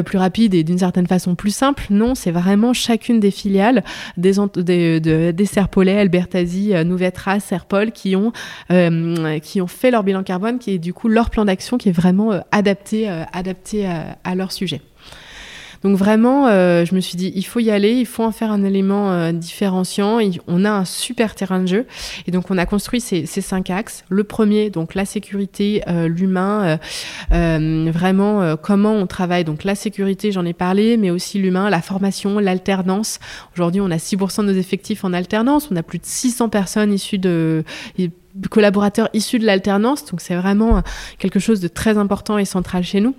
plus 0.05 0.17
rapide 0.17 0.53
et 0.53 0.63
d'une 0.63 0.77
certaine 0.77 1.07
façon 1.07 1.35
plus 1.35 1.53
simple. 1.53 1.85
Non, 1.89 2.15
c'est 2.15 2.31
vraiment 2.31 2.73
chacune 2.73 3.19
des 3.19 3.31
filiales 3.31 3.83
des, 4.17 4.33
des, 4.55 4.99
de, 4.99 5.31
des 5.31 5.45
Serpollet, 5.45 5.97
Albertasi, 5.97 6.73
Nouvetra, 6.85 7.39
Serpol 7.39 7.91
qui 7.91 8.15
ont, 8.15 8.31
qui 9.41 9.61
ont 9.61 9.67
fait 9.67 9.91
leur 9.91 10.03
bilan 10.03 10.23
carbone, 10.23 10.59
qui 10.59 10.71
est 10.71 10.79
du 10.79 10.93
coup 10.93 11.07
leur 11.07 11.29
plan 11.29 11.45
d'action 11.45 11.77
qui 11.77 11.89
est 11.89 11.93
vraiment 11.93 12.31
euh, 12.31 12.39
adapté, 12.51 13.09
euh, 13.09 13.23
adapté 13.33 13.85
à, 13.85 14.35
leur 14.35 14.51
sujet. 14.51 14.81
Donc 15.83 15.95
vraiment, 15.97 16.47
euh, 16.47 16.83
je 16.85 16.93
me 16.93 16.99
suis 16.99 17.15
dit, 17.15 17.31
il 17.35 17.45
faut 17.45 17.59
y 17.59 17.71
aller, 17.71 17.93
il 17.93 18.05
faut 18.05 18.23
en 18.23 18.31
faire 18.31 18.51
un 18.51 18.63
élément 18.63 19.11
euh, 19.11 19.31
différenciant. 19.31 20.19
on 20.47 20.65
a 20.65 20.71
un 20.71 20.85
super 20.85 21.35
terrain 21.35 21.61
de 21.61 21.67
jeu. 21.67 21.85
Et 22.27 22.31
donc, 22.31 22.51
on 22.51 22.57
a 22.57 22.65
construit 22.65 22.99
ces, 22.99 23.25
cinq 23.25 23.69
axes. 23.69 24.03
Le 24.09 24.23
premier, 24.23 24.69
donc 24.69 24.95
la 24.95 25.05
sécurité, 25.05 25.81
euh, 25.87 26.07
l'humain, 26.07 26.77
vraiment 27.29 28.57
comment 28.57 28.93
on 28.93 29.07
travaille. 29.07 29.43
Donc 29.43 29.63
la 29.63 29.75
sécurité, 29.75 30.31
j'en 30.31 30.45
ai 30.45 30.53
parlé, 30.53 30.97
mais 30.97 31.09
aussi 31.09 31.39
l'humain, 31.39 31.69
la 31.69 31.81
formation, 31.81 32.39
l'alternance. 32.39 33.19
Aujourd'hui, 33.55 33.81
on 33.81 33.91
a 33.91 33.97
6% 33.97 34.41
de 34.45 34.51
nos 34.51 34.57
effectifs 34.57 35.03
en 35.03 35.13
alternance. 35.13 35.69
On 35.71 35.75
a 35.75 35.83
plus 35.83 35.99
de 35.99 36.05
600 36.05 36.49
personnes 36.49 36.93
issues 36.93 37.19
de 37.19 37.63
collaborateurs 38.49 39.09
issus 39.13 39.39
de 39.39 39.45
l'alternance. 39.45 40.05
Donc 40.05 40.21
c'est 40.21 40.35
vraiment 40.35 40.83
quelque 41.17 41.39
chose 41.39 41.59
de 41.59 41.67
très 41.67 41.97
important 41.97 42.37
et 42.37 42.45
central 42.45 42.83
chez 42.83 42.99
nous 42.99 43.15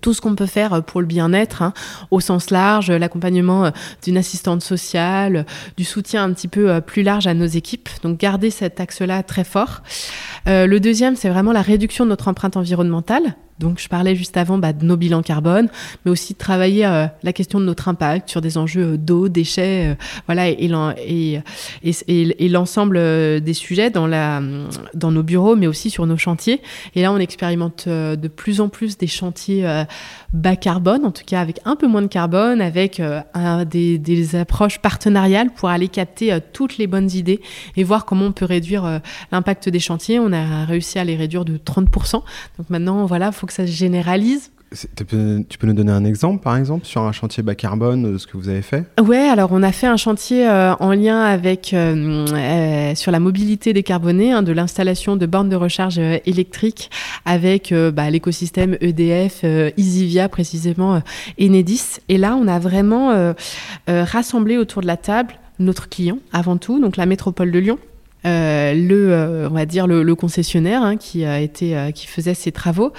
tout 0.00 0.14
ce 0.14 0.20
qu'on 0.20 0.34
peut 0.34 0.46
faire 0.46 0.82
pour 0.84 1.00
le 1.00 1.06
bien-être 1.06 1.62
hein, 1.62 1.72
au 2.10 2.20
sens 2.20 2.50
large, 2.50 2.90
l'accompagnement 2.90 3.66
euh, 3.66 3.70
d'une 4.02 4.16
assistante 4.16 4.62
sociale, 4.62 5.46
du 5.76 5.84
soutien 5.84 6.24
un 6.24 6.32
petit 6.32 6.48
peu 6.48 6.70
euh, 6.70 6.80
plus 6.80 7.02
large 7.02 7.26
à 7.26 7.34
nos 7.34 7.46
équipes. 7.46 7.88
Donc 8.02 8.18
garder 8.18 8.50
cet 8.50 8.80
axe-là 8.80 9.22
très 9.22 9.44
fort. 9.44 9.82
Euh, 10.48 10.66
le 10.66 10.80
deuxième, 10.80 11.16
c'est 11.16 11.28
vraiment 11.28 11.52
la 11.52 11.62
réduction 11.62 12.04
de 12.04 12.10
notre 12.10 12.28
empreinte 12.28 12.56
environnementale. 12.56 13.36
Donc, 13.58 13.80
je 13.80 13.88
parlais 13.88 14.14
juste 14.14 14.36
avant 14.36 14.58
bah, 14.58 14.72
de 14.72 14.84
nos 14.84 14.96
bilans 14.96 15.22
carbone, 15.22 15.68
mais 16.04 16.10
aussi 16.10 16.34
de 16.34 16.38
travailler 16.38 16.84
euh, 16.84 17.06
la 17.22 17.32
question 17.32 17.58
de 17.58 17.64
notre 17.64 17.88
impact 17.88 18.28
sur 18.28 18.42
des 18.42 18.58
enjeux 18.58 18.92
euh, 18.92 18.96
d'eau, 18.98 19.28
déchets, 19.28 19.92
euh, 19.92 19.94
voilà, 20.26 20.48
et, 20.48 21.40
l'ensemble 22.48 22.98
des 23.40 23.54
sujets 23.54 23.90
dans, 23.90 24.06
la, 24.06 24.40
dans 24.94 25.10
nos 25.10 25.22
bureaux, 25.22 25.56
mais 25.56 25.66
aussi 25.66 25.90
sur 25.90 26.06
nos 26.06 26.16
chantiers. 26.16 26.60
Et 26.94 27.02
là, 27.02 27.12
on 27.12 27.18
expérimente 27.18 27.88
de 27.88 28.28
plus 28.28 28.60
en 28.60 28.68
plus 28.68 28.96
des 28.96 29.06
chantiers 29.06 29.66
bas 30.32 30.56
carbone, 30.56 31.04
en 31.04 31.10
tout 31.10 31.24
cas 31.26 31.40
avec 31.40 31.60
un 31.64 31.76
peu 31.76 31.86
moins 31.86 32.02
de 32.02 32.06
carbone, 32.06 32.60
avec 32.60 33.02
des, 33.66 33.98
des, 33.98 34.36
approches 34.36 34.78
partenariales 34.78 35.50
pour 35.50 35.68
aller 35.68 35.88
capter 35.88 36.38
toutes 36.52 36.78
les 36.78 36.86
bonnes 36.86 37.10
idées 37.10 37.40
et 37.76 37.84
voir 37.84 38.04
comment 38.04 38.26
on 38.26 38.32
peut 38.32 38.44
réduire 38.44 39.00
l'impact 39.32 39.68
des 39.68 39.80
chantiers. 39.80 40.18
On 40.18 40.32
a 40.32 40.64
réussi 40.64 40.98
à 40.98 41.04
les 41.04 41.16
réduire 41.16 41.44
de 41.44 41.58
30%. 41.58 42.12
Donc 42.12 42.70
maintenant, 42.70 43.04
voilà, 43.06 43.32
faut 43.32 43.45
que 43.46 43.52
ça 43.52 43.66
se 43.66 43.72
généralise. 43.72 44.50
Tu 44.96 45.04
peux, 45.04 45.44
tu 45.48 45.58
peux, 45.58 45.66
nous 45.68 45.74
donner 45.74 45.92
un 45.92 46.04
exemple, 46.04 46.42
par 46.42 46.56
exemple, 46.56 46.86
sur 46.86 47.00
un 47.02 47.12
chantier 47.12 47.42
bas 47.42 47.54
carbone, 47.54 48.14
de 48.14 48.18
ce 48.18 48.26
que 48.26 48.36
vous 48.36 48.48
avez 48.48 48.62
fait? 48.62 48.84
Ouais, 49.00 49.28
alors 49.28 49.50
on 49.52 49.62
a 49.62 49.70
fait 49.70 49.86
un 49.86 49.96
chantier 49.96 50.46
euh, 50.46 50.74
en 50.80 50.92
lien 50.92 51.22
avec 51.22 51.72
euh, 51.72 52.26
euh, 52.32 52.94
sur 52.96 53.12
la 53.12 53.20
mobilité 53.20 53.72
décarbonée, 53.72 54.32
hein, 54.32 54.42
de 54.42 54.52
l'installation 54.52 55.16
de 55.16 55.24
bornes 55.24 55.48
de 55.48 55.56
recharge 55.56 55.98
électrique 55.98 56.90
avec 57.24 57.72
bah, 57.94 58.10
l'écosystème 58.10 58.76
EDF, 58.80 59.44
Easyvia 59.76 60.28
précisément, 60.28 61.00
Enedis. 61.40 62.00
Et 62.08 62.18
là, 62.18 62.36
on 62.36 62.48
a 62.48 62.58
vraiment 62.58 63.34
rassemblé 63.86 64.58
autour 64.58 64.82
de 64.82 64.86
la 64.86 64.96
table 64.96 65.34
notre 65.58 65.88
client 65.88 66.18
avant 66.32 66.56
tout, 66.56 66.80
donc 66.80 66.96
la 66.96 67.06
métropole 67.06 67.50
de 67.50 67.58
Lyon 67.58 67.78
euh, 67.78 67.95
le, 68.26 69.12
euh, 69.12 69.48
on 69.48 69.54
va 69.54 69.66
dire 69.66 69.86
le, 69.86 70.14
concessionnaire 70.14 70.82
hein, 70.82 70.96
qui 70.96 71.24
a 71.24 71.40
été, 71.40 71.76
euh, 71.76 71.90
qui 71.90 72.06
faisait 72.06 72.34
ces 72.34 72.52
travaux, 72.52 72.92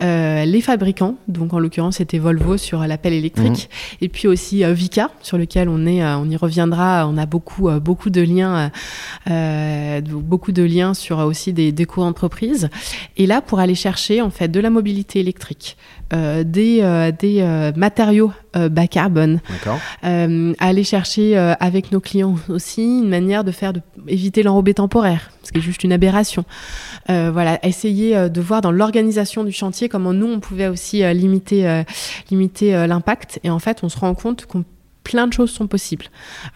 les 0.00 0.60
fabricants, 0.60 1.16
donc 1.28 1.52
en 1.52 1.58
l'occurrence 1.58 1.96
c'était 1.96 2.18
Volvo 2.18 2.56
sur 2.56 2.80
l'appel 2.86 3.12
électrique, 3.12 3.68
mhm. 3.70 3.98
et 4.00 4.08
puis 4.08 4.28
aussi 4.28 4.64
Vika 4.64 5.10
sur 5.22 5.38
lequel 5.38 5.68
on 5.68 5.86
est, 5.86 6.04
on 6.04 6.28
y 6.28 6.36
reviendra, 6.36 7.06
on 7.08 7.16
a 7.16 7.26
beaucoup, 7.26 7.70
beaucoup 7.80 8.10
de 8.10 8.20
liens, 8.20 8.70
beaucoup 10.04 10.52
de 10.52 10.62
liens 10.62 10.94
sur 10.94 11.18
aussi 11.18 11.52
des, 11.52 11.72
des 11.72 11.84
co-entreprises. 11.84 12.68
Et 13.16 13.26
là 13.26 13.40
pour 13.40 13.58
aller 13.60 13.74
chercher 13.74 14.20
en 14.20 14.30
fait 14.30 14.48
de 14.48 14.60
la 14.60 14.70
mobilité 14.70 15.20
électrique, 15.20 15.76
euh, 16.02 16.03
des, 16.12 16.80
euh, 16.82 17.10
des 17.12 17.40
euh, 17.40 17.72
matériaux 17.76 18.32
bas 18.54 18.86
carbone. 18.86 19.40
aller 20.02 20.84
chercher 20.84 21.36
avec 21.36 21.90
nos 21.90 21.98
clients 22.00 22.36
aussi 22.48 22.82
une 22.82 23.08
manière 23.08 23.42
de 23.42 23.50
faire 23.50 23.72
de 23.72 23.80
éviter 24.06 24.44
l'enrobé 24.44 24.74
temporaire, 24.74 25.32
ce 25.42 25.50
qui 25.50 25.58
est 25.58 25.62
juste 25.62 25.82
une 25.82 25.92
aberration. 25.92 26.44
voilà, 27.08 27.58
essayer 27.66 28.30
de 28.30 28.40
voir 28.40 28.60
dans 28.60 28.70
l'organisation 28.70 29.42
du 29.42 29.50
chantier 29.50 29.88
comment 29.88 30.12
nous 30.12 30.28
on 30.28 30.38
pouvait 30.38 30.68
aussi 30.68 31.02
limiter 31.14 31.82
limiter 32.30 32.86
l'impact. 32.86 33.40
Et 33.42 33.50
en 33.50 33.58
fait, 33.58 33.80
on 33.82 33.88
se 33.88 33.98
rend 33.98 34.14
compte 34.14 34.46
qu'on 34.46 34.64
plein 35.04 35.26
de 35.28 35.32
choses 35.32 35.50
sont 35.50 35.68
possibles. 35.68 36.06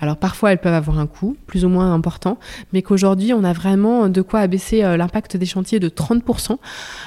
Alors 0.00 0.16
parfois 0.16 0.50
elles 0.50 0.58
peuvent 0.58 0.74
avoir 0.74 0.98
un 0.98 1.06
coût 1.06 1.36
plus 1.46 1.64
ou 1.64 1.68
moins 1.68 1.94
important, 1.94 2.38
mais 2.72 2.82
qu'aujourd'hui 2.82 3.32
on 3.32 3.44
a 3.44 3.52
vraiment 3.52 4.08
de 4.08 4.22
quoi 4.22 4.40
abaisser 4.40 4.82
euh, 4.82 4.96
l'impact 4.96 5.36
des 5.36 5.46
chantiers 5.46 5.78
de 5.78 5.88
30% 5.88 6.56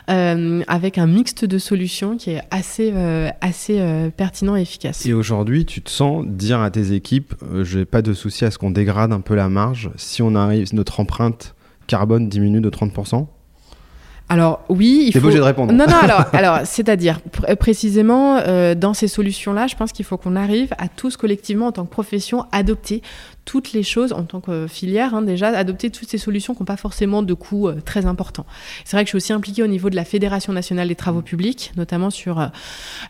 euh, 0.09 0.63
avec 0.67 0.97
un 0.97 1.07
mixte 1.07 1.43
de 1.43 1.57
solutions 1.57 2.15
qui 2.15 2.31
est 2.31 2.41
assez, 2.51 2.91
euh, 2.93 4.09
pertinent 4.15 4.55
et 4.55 4.61
efficace. 4.61 5.05
Et 5.05 5.13
aujourd'hui 5.13 5.65
tu 5.65 5.81
te 5.81 5.89
sens 5.89 6.25
dire 6.25 6.61
à 6.61 6.69
tes 6.69 6.93
équipes, 6.93 7.33
je 7.63 7.79
n'ai 7.79 7.85
pas 7.85 8.01
de 8.01 8.13
souci 8.13 8.45
à 8.45 8.51
ce 8.51 8.57
qu'on 8.57 8.71
dégrade 8.71 9.11
un 9.11 9.21
peu 9.21 9.35
la 9.35 9.49
marge 9.49 9.89
si 9.97 10.21
on 10.21 10.35
arrive, 10.35 10.73
notre 10.73 10.99
empreinte 10.99 11.55
carbone 11.87 12.29
diminue 12.29 12.61
de 12.61 12.69
30% 12.69 13.27
alors 14.31 14.61
oui, 14.69 15.03
il 15.07 15.11
faut. 15.11 15.19
obligé 15.19 15.39
de 15.39 15.43
répondre. 15.43 15.73
Non, 15.73 15.85
non. 15.85 15.95
Alors, 16.01 16.25
alors 16.31 16.59
c'est-à-dire 16.63 17.19
précisément 17.59 18.39
dans 18.75 18.93
ces 18.93 19.09
solutions-là, 19.09 19.67
je 19.67 19.75
pense 19.75 19.91
qu'il 19.91 20.05
faut 20.05 20.15
qu'on 20.15 20.37
arrive 20.37 20.69
à 20.77 20.87
tous 20.87 21.17
collectivement 21.17 21.67
en 21.67 21.71
tant 21.73 21.83
que 21.83 21.91
profession 21.91 22.45
adopter 22.53 23.01
toutes 23.51 23.73
les 23.73 23.83
choses 23.83 24.13
en 24.13 24.23
tant 24.23 24.39
que 24.39 24.65
filière, 24.65 25.13
hein, 25.13 25.21
déjà, 25.21 25.49
adopter 25.49 25.89
toutes 25.89 26.07
ces 26.07 26.17
solutions 26.17 26.53
qui 26.53 26.61
n'ont 26.61 26.65
pas 26.65 26.77
forcément 26.77 27.21
de 27.21 27.33
coûts 27.33 27.67
euh, 27.67 27.81
très 27.83 28.05
importants. 28.05 28.45
C'est 28.85 28.95
vrai 28.95 29.03
que 29.03 29.07
je 29.07 29.09
suis 29.09 29.17
aussi 29.17 29.33
impliquée 29.33 29.61
au 29.61 29.67
niveau 29.67 29.89
de 29.89 29.95
la 29.97 30.05
Fédération 30.05 30.53
nationale 30.53 30.87
des 30.87 30.95
travaux 30.95 31.21
publics, 31.21 31.73
notamment 31.75 32.11
sur 32.11 32.39
euh, 32.39 32.47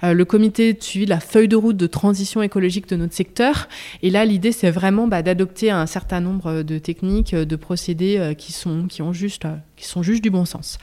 euh, 0.03 0.13
le 0.13 0.25
comité 0.25 0.73
de 0.73 0.81
suivi 0.81 1.05
de 1.05 1.11
la 1.11 1.19
feuille 1.19 1.47
de 1.47 1.55
route 1.55 1.77
de 1.77 1.85
transition 1.85 2.41
écologique 2.41 2.89
de 2.89 2.95
notre 2.95 3.13
secteur. 3.13 3.69
Et 4.01 4.09
là, 4.09 4.25
l'idée, 4.25 4.51
c'est 4.51 4.71
vraiment 4.71 5.07
bah, 5.07 5.21
d'adopter 5.21 5.69
un 5.69 5.85
certain 5.85 6.21
nombre 6.21 6.63
de 6.63 6.79
techniques, 6.79 7.35
de 7.35 7.55
procédés 7.55 8.33
qui, 8.35 8.51
sont, 8.51 8.87
qui, 8.87 9.03
ont 9.03 9.13
juste, 9.13 9.45
qui 9.75 9.85
sont 9.85 10.01
juste 10.01 10.23
du 10.23 10.31
bon 10.31 10.45
sens. 10.45 10.79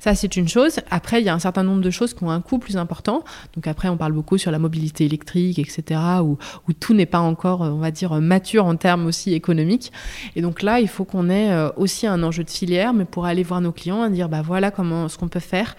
Ça, 0.00 0.14
c'est 0.14 0.36
une 0.36 0.48
chose. 0.48 0.80
Après, 0.90 1.20
il 1.20 1.26
y 1.26 1.28
a 1.28 1.34
un 1.34 1.38
certain 1.38 1.64
nombre 1.64 1.82
de 1.82 1.90
choses 1.90 2.14
qui 2.14 2.24
ont 2.24 2.30
un 2.30 2.40
coût 2.40 2.58
plus 2.58 2.78
important. 2.78 3.24
Donc 3.54 3.66
après, 3.66 3.90
on 3.90 3.98
parle 3.98 4.12
beaucoup 4.12 4.38
sur 4.38 4.50
la 4.50 4.58
mobilité 4.58 5.04
électrique, 5.04 5.58
etc., 5.58 6.00
où, 6.22 6.38
où 6.66 6.72
tout 6.72 6.94
n'est 6.94 7.04
pas 7.04 7.20
encore, 7.20 7.60
on 7.60 7.78
va 7.78 7.90
dire, 7.90 8.14
mature 8.14 8.64
en 8.64 8.76
termes 8.76 9.01
aussi 9.06 9.34
économique. 9.34 9.92
Et 10.36 10.42
donc 10.42 10.62
là, 10.62 10.80
il 10.80 10.88
faut 10.88 11.04
qu'on 11.04 11.30
ait 11.30 11.50
euh, 11.50 11.70
aussi 11.76 12.06
un 12.06 12.22
enjeu 12.22 12.44
de 12.44 12.50
filière, 12.50 12.92
mais 12.92 13.04
pour 13.04 13.26
aller 13.26 13.42
voir 13.42 13.60
nos 13.60 13.72
clients 13.72 14.04
et 14.04 14.10
dire, 14.10 14.28
bah 14.28 14.42
voilà 14.42 14.70
comment 14.70 15.08
ce 15.08 15.18
qu'on 15.18 15.28
peut 15.28 15.40
faire. 15.40 15.76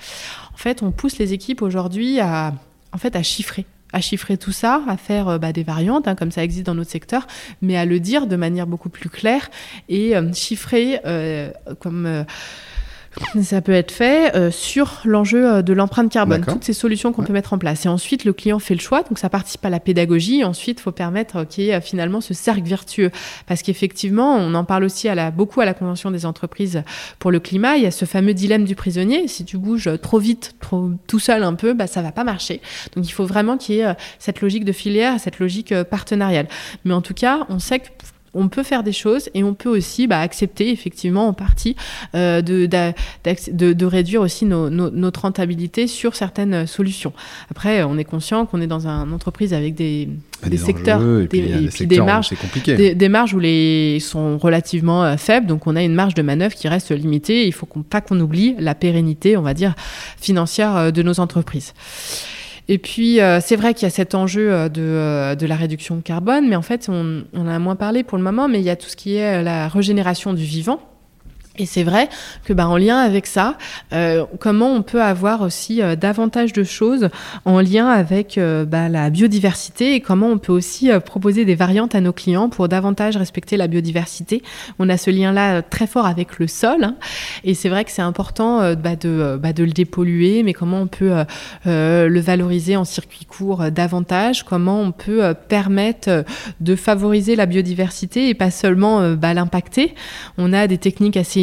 En 0.53 0.57
fait, 0.57 0.83
on 0.83 0.91
pousse 0.91 1.17
les 1.17 1.33
équipes 1.33 1.61
aujourd'hui 1.61 2.19
à, 2.19 2.53
en 2.91 2.97
fait, 2.97 3.15
à 3.15 3.23
chiffrer 3.23 3.65
à 3.95 4.01
chiffrer 4.01 4.37
tout 4.37 4.51
ça, 4.51 4.81
à 4.87 4.97
faire 4.97 5.27
euh, 5.27 5.37
bah, 5.37 5.53
des 5.53 5.61
variantes, 5.61 6.07
hein, 6.07 6.15
comme 6.15 6.31
ça 6.31 6.43
existe 6.43 6.65
dans 6.65 6.73
notre 6.73 6.89
secteur, 6.89 7.27
mais 7.61 7.77
à 7.77 7.85
le 7.85 7.99
dire 7.99 8.25
de 8.25 8.35
manière 8.35 8.65
beaucoup 8.65 8.89
plus 8.89 9.07
claire 9.07 9.51
et 9.87 10.17
euh, 10.17 10.33
chiffrer 10.33 10.99
comme 11.79 12.25
ça 13.41 13.61
peut 13.61 13.73
être 13.73 13.91
fait 13.91 14.35
euh, 14.35 14.51
sur 14.51 15.01
l'enjeu 15.05 15.47
euh, 15.47 15.61
de 15.61 15.73
l'empreinte 15.73 16.11
carbone, 16.11 16.43
toutes 16.45 16.63
ces 16.63 16.73
solutions 16.73 17.11
qu'on 17.11 17.23
peut 17.23 17.33
mettre 17.33 17.53
en 17.53 17.57
place. 17.57 17.85
Et 17.85 17.89
ensuite, 17.89 18.25
le 18.25 18.33
client 18.33 18.59
fait 18.59 18.73
le 18.73 18.79
choix, 18.79 19.03
donc 19.03 19.19
ça 19.19 19.29
participe 19.29 19.63
à 19.65 19.69
la 19.69 19.79
pédagogie. 19.79 20.43
Ensuite, 20.43 20.79
il 20.79 20.83
faut 20.83 20.91
permettre 20.91 21.45
qu'il 21.45 21.65
y 21.65 21.69
ait 21.69 21.75
euh, 21.75 21.81
finalement 21.81 22.21
ce 22.21 22.33
cercle 22.33 22.63
vertueux. 22.63 23.11
Parce 23.47 23.61
qu'effectivement, 23.61 24.35
on 24.35 24.53
en 24.53 24.63
parle 24.63 24.83
aussi 24.83 25.07
à 25.09 25.15
la, 25.15 25.31
beaucoup 25.31 25.61
à 25.61 25.65
la 25.65 25.73
Convention 25.73 26.11
des 26.11 26.25
entreprises 26.25 26.83
pour 27.19 27.31
le 27.31 27.39
climat. 27.39 27.77
Il 27.77 27.83
y 27.83 27.87
a 27.87 27.91
ce 27.91 28.05
fameux 28.05 28.33
dilemme 28.33 28.65
du 28.65 28.75
prisonnier. 28.75 29.27
Si 29.27 29.45
tu 29.45 29.57
bouges 29.57 29.89
trop 30.01 30.19
vite, 30.19 30.55
trop, 30.59 30.91
tout 31.07 31.19
seul 31.19 31.43
un 31.43 31.53
peu, 31.53 31.73
bah, 31.73 31.87
ça 31.87 32.01
va 32.01 32.11
pas 32.11 32.23
marcher. 32.23 32.61
Donc 32.95 33.07
il 33.07 33.11
faut 33.11 33.25
vraiment 33.25 33.57
qu'il 33.57 33.75
y 33.75 33.79
ait 33.79 33.95
cette 34.19 34.41
logique 34.41 34.65
de 34.65 34.71
filière, 34.71 35.19
cette 35.19 35.39
logique 35.39 35.73
partenariale. 35.83 36.47
Mais 36.85 36.93
en 36.93 37.01
tout 37.01 37.13
cas, 37.13 37.45
on 37.49 37.59
sait 37.59 37.79
que 37.79 37.87
on 38.33 38.47
peut 38.47 38.63
faire 38.63 38.83
des 38.83 38.91
choses 38.91 39.29
et 39.33 39.43
on 39.43 39.53
peut 39.53 39.69
aussi 39.69 40.07
bah, 40.07 40.19
accepter 40.19 40.71
effectivement 40.71 41.27
en 41.27 41.33
partie 41.33 41.75
euh, 42.15 42.41
de, 42.41 42.67
de, 42.67 43.85
réduire 43.85 44.21
aussi 44.21 44.45
notre 44.45 45.21
rentabilité 45.21 45.87
sur 45.87 46.15
certaines 46.15 46.65
solutions. 46.67 47.13
Après, 47.51 47.83
on 47.83 47.97
est 47.97 48.03
conscient 48.03 48.45
qu'on 48.45 48.61
est 48.61 48.67
dans 48.67 48.87
une 48.87 49.13
entreprise 49.13 49.53
avec 49.53 49.75
des, 49.75 50.09
bah, 50.41 50.49
des, 50.49 50.57
secteurs, 50.57 51.01
et 51.01 51.27
puis, 51.27 51.41
des, 51.87 51.99
marges, 51.99 52.31
des, 52.65 53.09
marges 53.09 53.33
où 53.33 53.39
les 53.39 53.99
sont 53.99 54.37
relativement 54.37 55.03
euh, 55.03 55.17
faibles, 55.17 55.47
donc 55.47 55.67
on 55.67 55.75
a 55.75 55.83
une 55.83 55.93
marge 55.93 56.15
de 56.15 56.21
manœuvre 56.21 56.55
qui 56.55 56.67
reste 56.67 56.91
limitée. 56.91 57.45
Il 57.45 57.53
faut 57.53 57.65
qu'on, 57.65 57.81
pas 57.81 58.01
qu'on 58.01 58.19
oublie 58.19 58.55
la 58.59 58.75
pérennité, 58.75 59.37
on 59.37 59.41
va 59.41 59.53
dire, 59.53 59.75
financière 60.19 60.75
euh, 60.75 60.91
de 60.91 61.01
nos 61.03 61.19
entreprises. 61.19 61.73
Et 62.69 62.77
puis, 62.77 63.19
euh, 63.19 63.39
c'est 63.41 63.55
vrai 63.55 63.73
qu'il 63.73 63.83
y 63.83 63.87
a 63.87 63.89
cet 63.89 64.15
enjeu 64.15 64.51
euh, 64.51 64.69
de, 64.69 64.81
euh, 64.81 65.35
de, 65.35 65.45
la 65.45 65.55
réduction 65.55 65.97
de 65.97 66.01
carbone, 66.01 66.47
mais 66.47 66.55
en 66.55 66.61
fait, 66.61 66.87
on, 66.89 67.23
on, 67.33 67.47
a 67.47 67.59
moins 67.59 67.75
parlé 67.75 68.03
pour 68.03 68.17
le 68.17 68.23
moment, 68.23 68.47
mais 68.47 68.59
il 68.59 68.65
y 68.65 68.69
a 68.69 68.75
tout 68.75 68.87
ce 68.87 68.95
qui 68.95 69.15
est 69.15 69.43
la 69.43 69.67
régénération 69.67 70.33
du 70.33 70.43
vivant. 70.43 70.79
Et 71.59 71.67
c'est 71.67 71.83
vrai 71.83 72.09
que 72.45 72.51
bah, 72.51 72.67
en 72.67 72.77
lien 72.77 72.97
avec 72.97 73.27
ça, 73.27 73.59
euh, 73.93 74.25
comment 74.39 74.73
on 74.73 74.81
peut 74.81 75.03
avoir 75.03 75.41
aussi 75.41 75.83
euh, 75.83 75.95
davantage 75.95 76.51
de 76.51 76.63
choses 76.63 77.09
en 77.45 77.59
lien 77.59 77.87
avec 77.89 78.39
euh, 78.39 78.65
bah, 78.65 78.89
la 78.89 79.11
biodiversité 79.11 79.93
et 79.93 80.01
comment 80.01 80.29
on 80.29 80.39
peut 80.39 80.51
aussi 80.51 80.89
proposer 81.05 81.45
des 81.45 81.53
variantes 81.53 81.93
à 81.93 82.01
nos 82.01 82.11
clients 82.11 82.49
pour 82.49 82.67
davantage 82.69 83.17
respecter 83.17 83.55
la 83.55 83.67
biodiversité. 83.67 84.41
On 84.79 84.89
a 84.89 84.97
ce 84.97 85.11
lien-là 85.11 85.61
très 85.61 85.85
fort 85.85 86.07
avec 86.07 86.39
le 86.39 86.47
sol 86.47 86.83
hein, 86.83 86.95
et 87.43 87.53
c'est 87.53 87.69
vrai 87.69 87.85
que 87.85 87.91
c'est 87.91 88.01
important 88.01 88.73
bah, 88.73 88.95
de, 88.95 89.39
bah, 89.39 89.53
de 89.53 89.63
le 89.63 89.71
dépolluer, 89.71 90.41
mais 90.41 90.53
comment 90.53 90.81
on 90.81 90.87
peut 90.87 91.13
le 91.65 92.19
valoriser 92.19 92.75
en 92.77 92.83
circuit 92.85 93.25
court 93.25 93.69
davantage, 93.69 94.43
comment 94.43 94.81
on 94.81 94.91
peut 94.91 95.35
permettre 95.49 96.25
de 96.61 96.75
favoriser 96.75 97.35
la 97.35 97.45
biodiversité 97.45 98.29
et 98.29 98.33
pas 98.33 98.49
seulement 98.49 99.15
l'impacter. 99.33 99.93
On 100.37 100.51
a 100.53 100.67
des 100.67 100.77
techniques 100.77 101.17
assez 101.17 101.42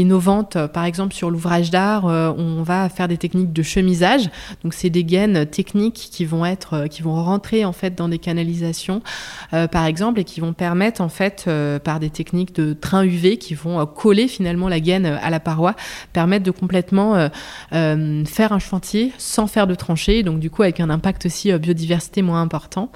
Euh, 0.56 0.68
par 0.68 0.84
exemple, 0.84 1.14
sur 1.14 1.30
l'ouvrage 1.30 1.70
d'art, 1.70 2.06
euh, 2.06 2.32
on 2.36 2.62
va 2.62 2.88
faire 2.88 3.08
des 3.08 3.16
techniques 3.16 3.52
de 3.52 3.62
chemisage. 3.62 4.30
Donc, 4.62 4.74
c'est 4.74 4.90
des 4.90 5.04
gaines 5.04 5.46
techniques 5.46 6.08
qui 6.12 6.24
vont 6.24 6.44
être, 6.44 6.74
euh, 6.74 6.86
qui 6.86 7.02
vont 7.02 7.14
rentrer 7.14 7.64
en 7.64 7.72
fait 7.72 7.94
dans 7.94 8.08
des 8.08 8.18
canalisations, 8.18 9.02
par 9.50 9.84
exemple, 9.86 10.20
et 10.20 10.24
qui 10.24 10.40
vont 10.40 10.52
permettre 10.52 11.00
en 11.00 11.08
fait, 11.08 11.48
par 11.84 12.00
des 12.00 12.10
techniques 12.10 12.54
de 12.54 12.72
train 12.72 13.04
UV, 13.04 13.36
qui 13.36 13.54
vont 13.54 13.84
coller 13.86 14.28
finalement 14.28 14.68
la 14.68 14.80
gaine 14.80 15.06
à 15.06 15.30
la 15.30 15.40
paroi, 15.40 15.74
permettre 16.12 16.44
de 16.44 16.50
complètement 16.50 17.28
faire 17.70 18.52
un 18.52 18.58
chantier 18.58 19.12
sans 19.18 19.46
faire 19.46 19.66
de 19.66 19.74
tranchée. 19.74 20.22
Donc, 20.22 20.40
du 20.40 20.50
coup, 20.50 20.62
avec 20.62 20.80
un 20.80 20.90
impact 20.90 21.26
aussi 21.26 21.52
biodiversité 21.58 22.22
moins 22.22 22.40
important. 22.42 22.90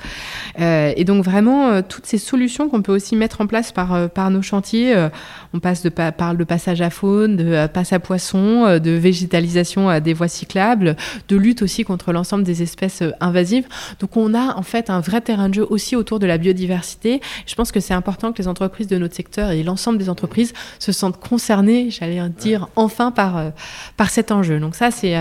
et 0.59 1.05
donc, 1.05 1.24
vraiment, 1.24 1.82
toutes 1.82 2.07
ces 2.07 2.18
solutions 2.18 2.68
qu'on 2.68 2.82
peut 2.82 2.94
aussi 2.94 3.16
mettre 3.16 3.40
en 3.40 3.46
place 3.46 3.72
par, 3.72 4.09
par 4.11 4.30
nos 4.30 4.42
chantiers, 4.42 4.94
on 5.52 5.61
passe 5.61 5.82
de, 5.82 5.88
parle 5.88 6.36
de 6.36 6.44
passage 6.44 6.80
à 6.80 6.90
faune, 6.95 7.36
de 7.36 7.45
euh, 7.45 7.68
passe 7.68 7.92
à 7.92 7.99
poisson, 7.99 8.64
euh, 8.64 8.78
de 8.78 8.92
végétalisation 8.92 9.90
euh, 9.90 10.01
des 10.01 10.14
voies 10.14 10.28
cyclables, 10.28 10.97
de 11.28 11.36
lutte 11.36 11.62
aussi 11.62 11.84
contre 11.84 12.12
l'ensemble 12.12 12.45
des 12.45 12.62
espèces 12.62 13.03
invasives. 13.20 13.66
Donc 14.01 14.16
on 14.16 14.34
a 14.34 14.57
en 14.57 14.62
fait 14.62 14.90
un 14.90 15.01
vrai 15.01 15.20
terrain 15.20 15.49
de 15.49 15.55
jeu 15.55 15.66
aussi 15.68 15.97
autour 15.97 16.18
de 16.18 16.26
la 16.26 16.38
biodiversité. 16.38 17.20
Je 17.47 17.55
pense 17.55 17.72
que 17.72 17.80
c'est 17.80 17.95
important 17.95 18.32
que 18.32 18.40
les 18.40 18.49
entreprises 18.49 18.86
de 18.86 18.99
notre 18.99 19.14
secteur 19.14 19.51
et 19.51 19.62
l'ensemble 19.62 19.99
des 19.99 20.09
entreprises 20.09 20.53
se 20.78 20.92
sentent 20.92 21.20
concernées, 21.20 21.90
j'allais 21.90 22.20
dire 22.38 22.68
enfin 22.76 23.11
par, 23.11 23.53
par 23.97 24.11
cet 24.11 24.30
enjeu. 24.30 24.61
Donc 24.61 24.74
ça 24.74 24.90
c'est 24.90 25.14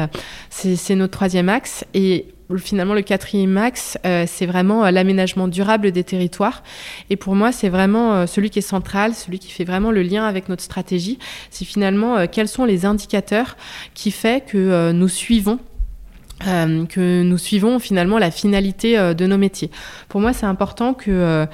c'est 0.49 0.95
notre 0.95 1.13
troisième 1.13 1.49
axe. 1.49 1.86
Et 1.93 2.28
finalement, 2.58 2.94
le 2.94 3.02
quatrième 3.02 3.58
axe, 3.58 3.98
euh, 4.06 4.26
c'est 4.28 4.46
vraiment 4.46 4.86
euh, 4.86 4.91
l'aménagement 4.91 5.48
durable 5.48 5.91
des 5.91 6.04
territoires. 6.04 6.64
Et 7.10 7.16
pour 7.16 7.36
moi, 7.36 7.52
c'est 7.52 7.70
vraiment 7.70 8.14
euh, 8.14 8.26
celui 8.26 8.50
qui 8.50 8.60
est 8.60 8.64
central, 8.64 9.14
celui 9.14 9.39
qui 9.39 9.52
fait 9.52 9.64
vraiment 9.64 9.91
le 9.91 10.04
lien 10.04 10.26
avec 10.26 10.50
notre 10.50 10.64
stratégie. 10.64 11.20
C'est 11.50 11.66
finalement 11.66 12.28
quels 12.28 12.48
sont 12.48 12.66
les 12.66 12.86
indicateurs 12.86 13.58
qui 13.94 14.12
fait 14.12 14.46
que 14.46 14.91
nous 14.91 15.08
suivons 15.08 15.60
que 16.89 17.24
nous 17.24 17.38
suivons 17.38 17.80
finalement 17.80 18.18
la 18.18 18.30
finalité 18.30 18.98
de 18.98 19.26
nos 19.26 19.38
métiers. 19.38 19.72
Pour 20.10 20.20
moi, 20.20 20.34
c'est 20.34 20.46
important 20.46 20.94
que 20.94 21.48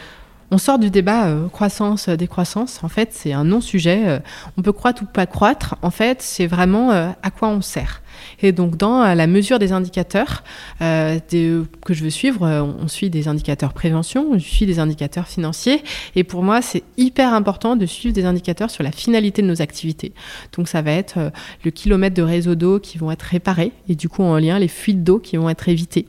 on 0.49 0.57
sort 0.57 0.79
du 0.79 0.89
débat 0.89 1.31
croissance, 1.51 2.09
décroissance. 2.09 2.83
En 2.83 2.87
fait, 2.87 3.09
c'est 3.11 3.33
un 3.33 3.43
non-sujet. 3.43 4.19
on 4.57 4.63
peut 4.63 4.71
croître 4.71 5.03
ou 5.03 5.05
pas 5.05 5.27
croître. 5.27 5.75
En 5.83 5.91
fait, 5.91 6.23
c'est 6.23 6.47
vraiment 6.47 6.89
à 6.89 7.29
quoi 7.29 7.49
on 7.49 7.61
sert. 7.61 8.01
Et 8.41 8.51
donc, 8.51 8.77
dans 8.77 9.03
la 9.13 9.27
mesure 9.27 9.59
des 9.59 9.71
indicateurs 9.71 10.43
euh, 10.81 11.19
que 11.29 11.93
je 11.93 12.03
veux 12.03 12.09
suivre, 12.09 12.43
euh, 12.45 12.61
on 12.61 12.87
suit 12.87 13.09
des 13.09 13.27
indicateurs 13.27 13.73
prévention, 13.73 14.27
on 14.31 14.39
suit 14.39 14.65
des 14.65 14.79
indicateurs 14.79 15.27
financiers. 15.27 15.83
Et 16.15 16.23
pour 16.23 16.43
moi, 16.43 16.61
c'est 16.61 16.83
hyper 16.97 17.33
important 17.33 17.75
de 17.75 17.85
suivre 17.85 18.13
des 18.13 18.25
indicateurs 18.25 18.69
sur 18.69 18.83
la 18.83 18.91
finalité 18.91 19.41
de 19.41 19.47
nos 19.47 19.61
activités. 19.61 20.13
Donc, 20.55 20.67
ça 20.67 20.81
va 20.81 20.91
être 20.91 21.17
euh, 21.17 21.29
le 21.63 21.71
kilomètre 21.71 22.15
de 22.15 22.21
réseau 22.21 22.55
d'eau 22.55 22.79
qui 22.79 22.97
vont 22.97 23.11
être 23.11 23.23
réparés 23.23 23.71
et 23.87 23.95
du 23.95 24.09
coup, 24.09 24.23
en 24.23 24.37
lien, 24.37 24.59
les 24.59 24.67
fuites 24.67 25.03
d'eau 25.03 25.19
qui 25.19 25.37
vont 25.37 25.49
être 25.49 25.67
évitées. 25.69 26.07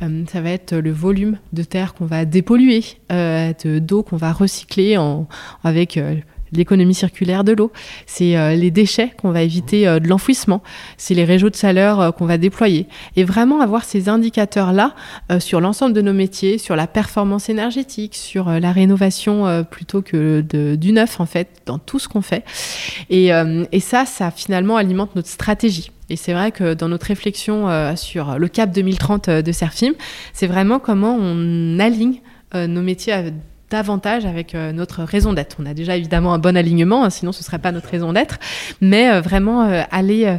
ça 0.00 0.40
va 0.40 0.50
être 0.50 0.74
le 0.74 0.92
volume 0.92 1.38
de 1.52 1.62
terre 1.62 1.94
qu'on 1.94 2.06
va 2.06 2.24
dépolluer, 2.24 2.84
d'eau 3.64 4.02
qu'on 4.02 4.16
va 4.16 4.32
recycler 4.32 4.96
avec 5.62 5.98
l'économie 6.56 6.94
circulaire 6.94 7.44
de 7.44 7.52
l'eau, 7.52 7.72
c'est 8.06 8.36
euh, 8.36 8.54
les 8.54 8.70
déchets 8.70 9.12
qu'on 9.16 9.30
va 9.30 9.42
éviter 9.42 9.86
euh, 9.86 9.98
de 9.98 10.08
l'enfouissement, 10.08 10.62
c'est 10.96 11.14
les 11.14 11.24
réseaux 11.24 11.50
de 11.50 11.54
chaleur 11.54 12.00
euh, 12.00 12.10
qu'on 12.10 12.26
va 12.26 12.38
déployer. 12.38 12.86
Et 13.16 13.24
vraiment 13.24 13.60
avoir 13.60 13.84
ces 13.84 14.08
indicateurs-là 14.08 14.94
sur 15.38 15.60
l'ensemble 15.60 15.94
de 15.94 16.00
nos 16.00 16.12
métiers, 16.12 16.58
sur 16.58 16.76
la 16.76 16.86
performance 16.86 17.48
énergétique, 17.48 18.14
sur 18.14 18.48
la 18.48 18.72
rénovation 18.72 19.64
plutôt 19.64 20.02
que 20.02 20.40
du 20.74 20.92
neuf, 20.92 21.20
en 21.20 21.26
fait, 21.26 21.62
dans 21.66 21.78
tout 21.78 21.98
ce 21.98 22.08
qu'on 22.08 22.22
fait. 22.22 22.44
Et, 23.10 23.30
ça, 23.80 24.06
ça 24.06 24.30
finalement 24.30 24.76
alimente 24.76 25.14
notre 25.16 25.28
stratégie. 25.28 25.90
Et 26.10 26.16
c'est 26.16 26.32
vrai 26.32 26.52
que 26.52 26.74
dans 26.74 26.88
notre 26.88 27.06
réflexion 27.06 27.96
sur 27.96 28.38
le 28.38 28.48
cap 28.48 28.72
2030 28.72 29.30
de 29.30 29.52
Serfim, 29.52 29.92
c'est 30.32 30.46
vraiment 30.46 30.78
comment 30.78 31.16
on 31.18 31.78
aligne 31.78 32.20
nos 32.54 32.82
métiers 32.82 33.12
à 33.12 33.22
davantage 33.70 34.26
avec 34.26 34.54
euh, 34.54 34.72
notre 34.72 35.02
raison 35.02 35.32
d'être. 35.32 35.56
On 35.60 35.66
a 35.66 35.74
déjà 35.74 35.96
évidemment 35.96 36.34
un 36.34 36.38
bon 36.38 36.56
alignement, 36.56 37.04
hein, 37.04 37.10
sinon 37.10 37.32
ce 37.32 37.40
ne 37.40 37.44
serait 37.44 37.58
pas 37.58 37.72
notre 37.72 37.88
raison 37.88 38.12
d'être, 38.12 38.38
mais 38.80 39.10
euh, 39.10 39.20
vraiment 39.20 39.62
euh, 39.62 39.82
aller, 39.90 40.38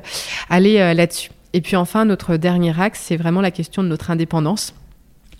aller 0.49 0.93
là-dessus. 0.93 1.32
Et 1.53 1.61
puis 1.61 1.76
enfin, 1.76 2.05
notre 2.05 2.38
dernier 2.38 2.80
axe, 2.80 3.01
c'est 3.03 3.17
vraiment 3.17 3.41
la 3.41 3.51
question 3.51 3.84
de 3.84 3.88
notre 3.88 4.11
indépendance 4.11 4.73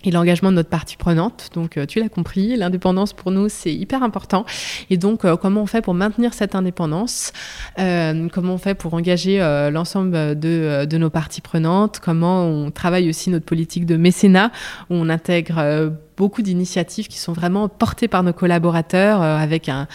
et 0.06 0.12
l'engagement 0.12 0.52
de 0.52 0.56
notre 0.56 0.70
partie 0.70 0.98
prenante. 0.98 1.50
Donc, 1.54 1.80
tu 1.88 2.00
l'as 2.00 2.10
compris, 2.10 2.56
l'indépendance 2.56 3.14
pour 3.14 3.32
nous, 3.32 3.50
c'est 3.50 3.74
hyper 3.74 4.04
important. 4.04 4.46
Et 4.90 4.98
donc, 4.98 5.26
comment 5.38 5.62
on 5.62 5.66
fait 5.66 5.82
pour 5.82 5.94
maintenir 5.94 6.34
cette 6.34 6.56
indépendance 6.56 7.34
Comment 7.78 8.54
on 8.54 8.58
fait 8.58 8.76
pour 8.76 8.94
engager 8.94 9.40
l'ensemble 9.72 10.40
de, 10.40 10.86
de, 10.86 10.98
nos 10.98 11.10
parties 11.10 11.42
prenantes 11.42 12.00
Comment 12.00 12.46
on 12.46 12.72
travaille 12.72 13.10
aussi 13.10 13.30
notre 13.30 13.46
politique 13.46 13.86
de 13.86 13.98
mécénat, 13.98 14.52
où 14.90 14.96
on 14.96 15.10
intègre 15.10 15.92
beaucoup 16.18 16.42
d'initiatives 16.42 17.08
qui 17.08 17.18
sont 17.18 17.34
vraiment 17.34 17.68
portées 17.68 18.08
par 18.08 18.24
nos 18.24 18.34
collaborateurs 18.34 19.22
euh, 19.22 19.38
avec 19.38 19.70
un, 19.70 19.88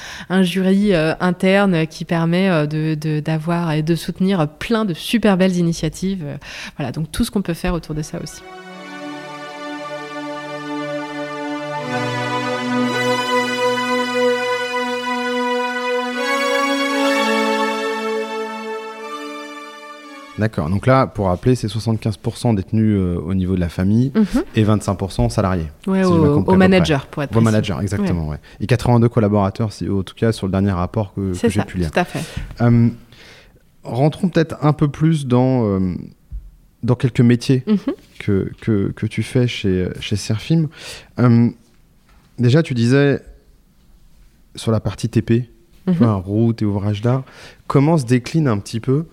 jury 0.42 0.92
euh, 0.92 1.14
interne 1.20 1.86
qui 1.86 2.04
permet 2.04 2.48
euh, 2.48 2.66
de, 2.66 3.20
d'avoir 3.20 3.72
et 3.72 3.82
de 3.82 3.94
soutenir 3.94 4.48
plein 4.48 4.84
de 4.84 4.94
super 4.94 5.36
belles 5.36 5.56
initiatives. 5.56 6.24
voilà, 6.76 6.92
donc 6.92 7.10
tout 7.10 7.24
ce 7.24 7.30
qu'on 7.30 7.42
peut 7.42 7.54
faire 7.54 7.74
autour 7.74 7.94
de 7.94 8.02
ça 8.02 8.20
aussi. 8.22 8.42
D'accord. 20.40 20.70
Donc 20.70 20.86
là, 20.86 21.06
pour 21.06 21.26
rappeler, 21.26 21.54
c'est 21.54 21.66
75% 21.66 22.54
détenus 22.54 22.96
euh, 22.98 23.16
au 23.16 23.34
niveau 23.34 23.56
de 23.56 23.60
la 23.60 23.68
famille 23.68 24.10
mhm. 24.14 24.42
et 24.56 24.64
25% 24.64 25.28
salariés. 25.28 25.66
Oui, 25.86 26.02
au, 26.02 26.56
manager, 26.56 27.06
pour 27.08 27.22
être 27.22 27.36
Au 27.36 27.42
manager, 27.42 27.78
exactement. 27.82 28.26
Ouais. 28.26 28.38
Et 28.58 28.66
82 28.66 29.10
collaborateurs, 29.10 29.70
si, 29.70 29.86
en 29.90 30.02
tout 30.02 30.14
cas, 30.14 30.32
sur 30.32 30.46
le 30.46 30.52
dernier 30.52 30.72
rapport 30.72 31.12
que, 31.12 31.38
que 31.38 31.48
j'ai 31.50 31.62
pu 31.64 31.76
lire. 31.76 31.90
tout 31.90 31.98
à 31.98 32.04
fait. 32.04 32.24
Euh, 32.62 32.88
rentrons 33.84 34.30
peut-être 34.30 34.56
un 34.62 34.72
peu 34.72 34.88
plus 34.88 35.26
dans, 35.26 35.66
euh, 35.66 35.94
dans 36.82 36.94
quelques 36.94 37.20
métiers 37.20 37.62
mhm. 37.66 37.76
que, 38.18 38.50
que, 38.62 38.92
que, 38.92 39.06
tu 39.06 39.22
fais 39.22 39.46
chez, 39.46 39.88
chez 40.00 40.16
Serfim. 40.16 40.68
déjà, 42.38 42.62
tu 42.62 42.72
disais 42.72 43.20
sur 44.54 44.72
la 44.72 44.80
partie 44.80 45.10
TP, 45.10 45.50
mhm. 45.86 46.02
route 46.24 46.62
et 46.62 46.64
ouvrage 46.64 47.02
d'art, 47.02 47.24
comment 47.66 47.98
se 47.98 48.06
décline 48.06 48.48
un 48.48 48.56
petit 48.56 48.80
peu 48.80 49.04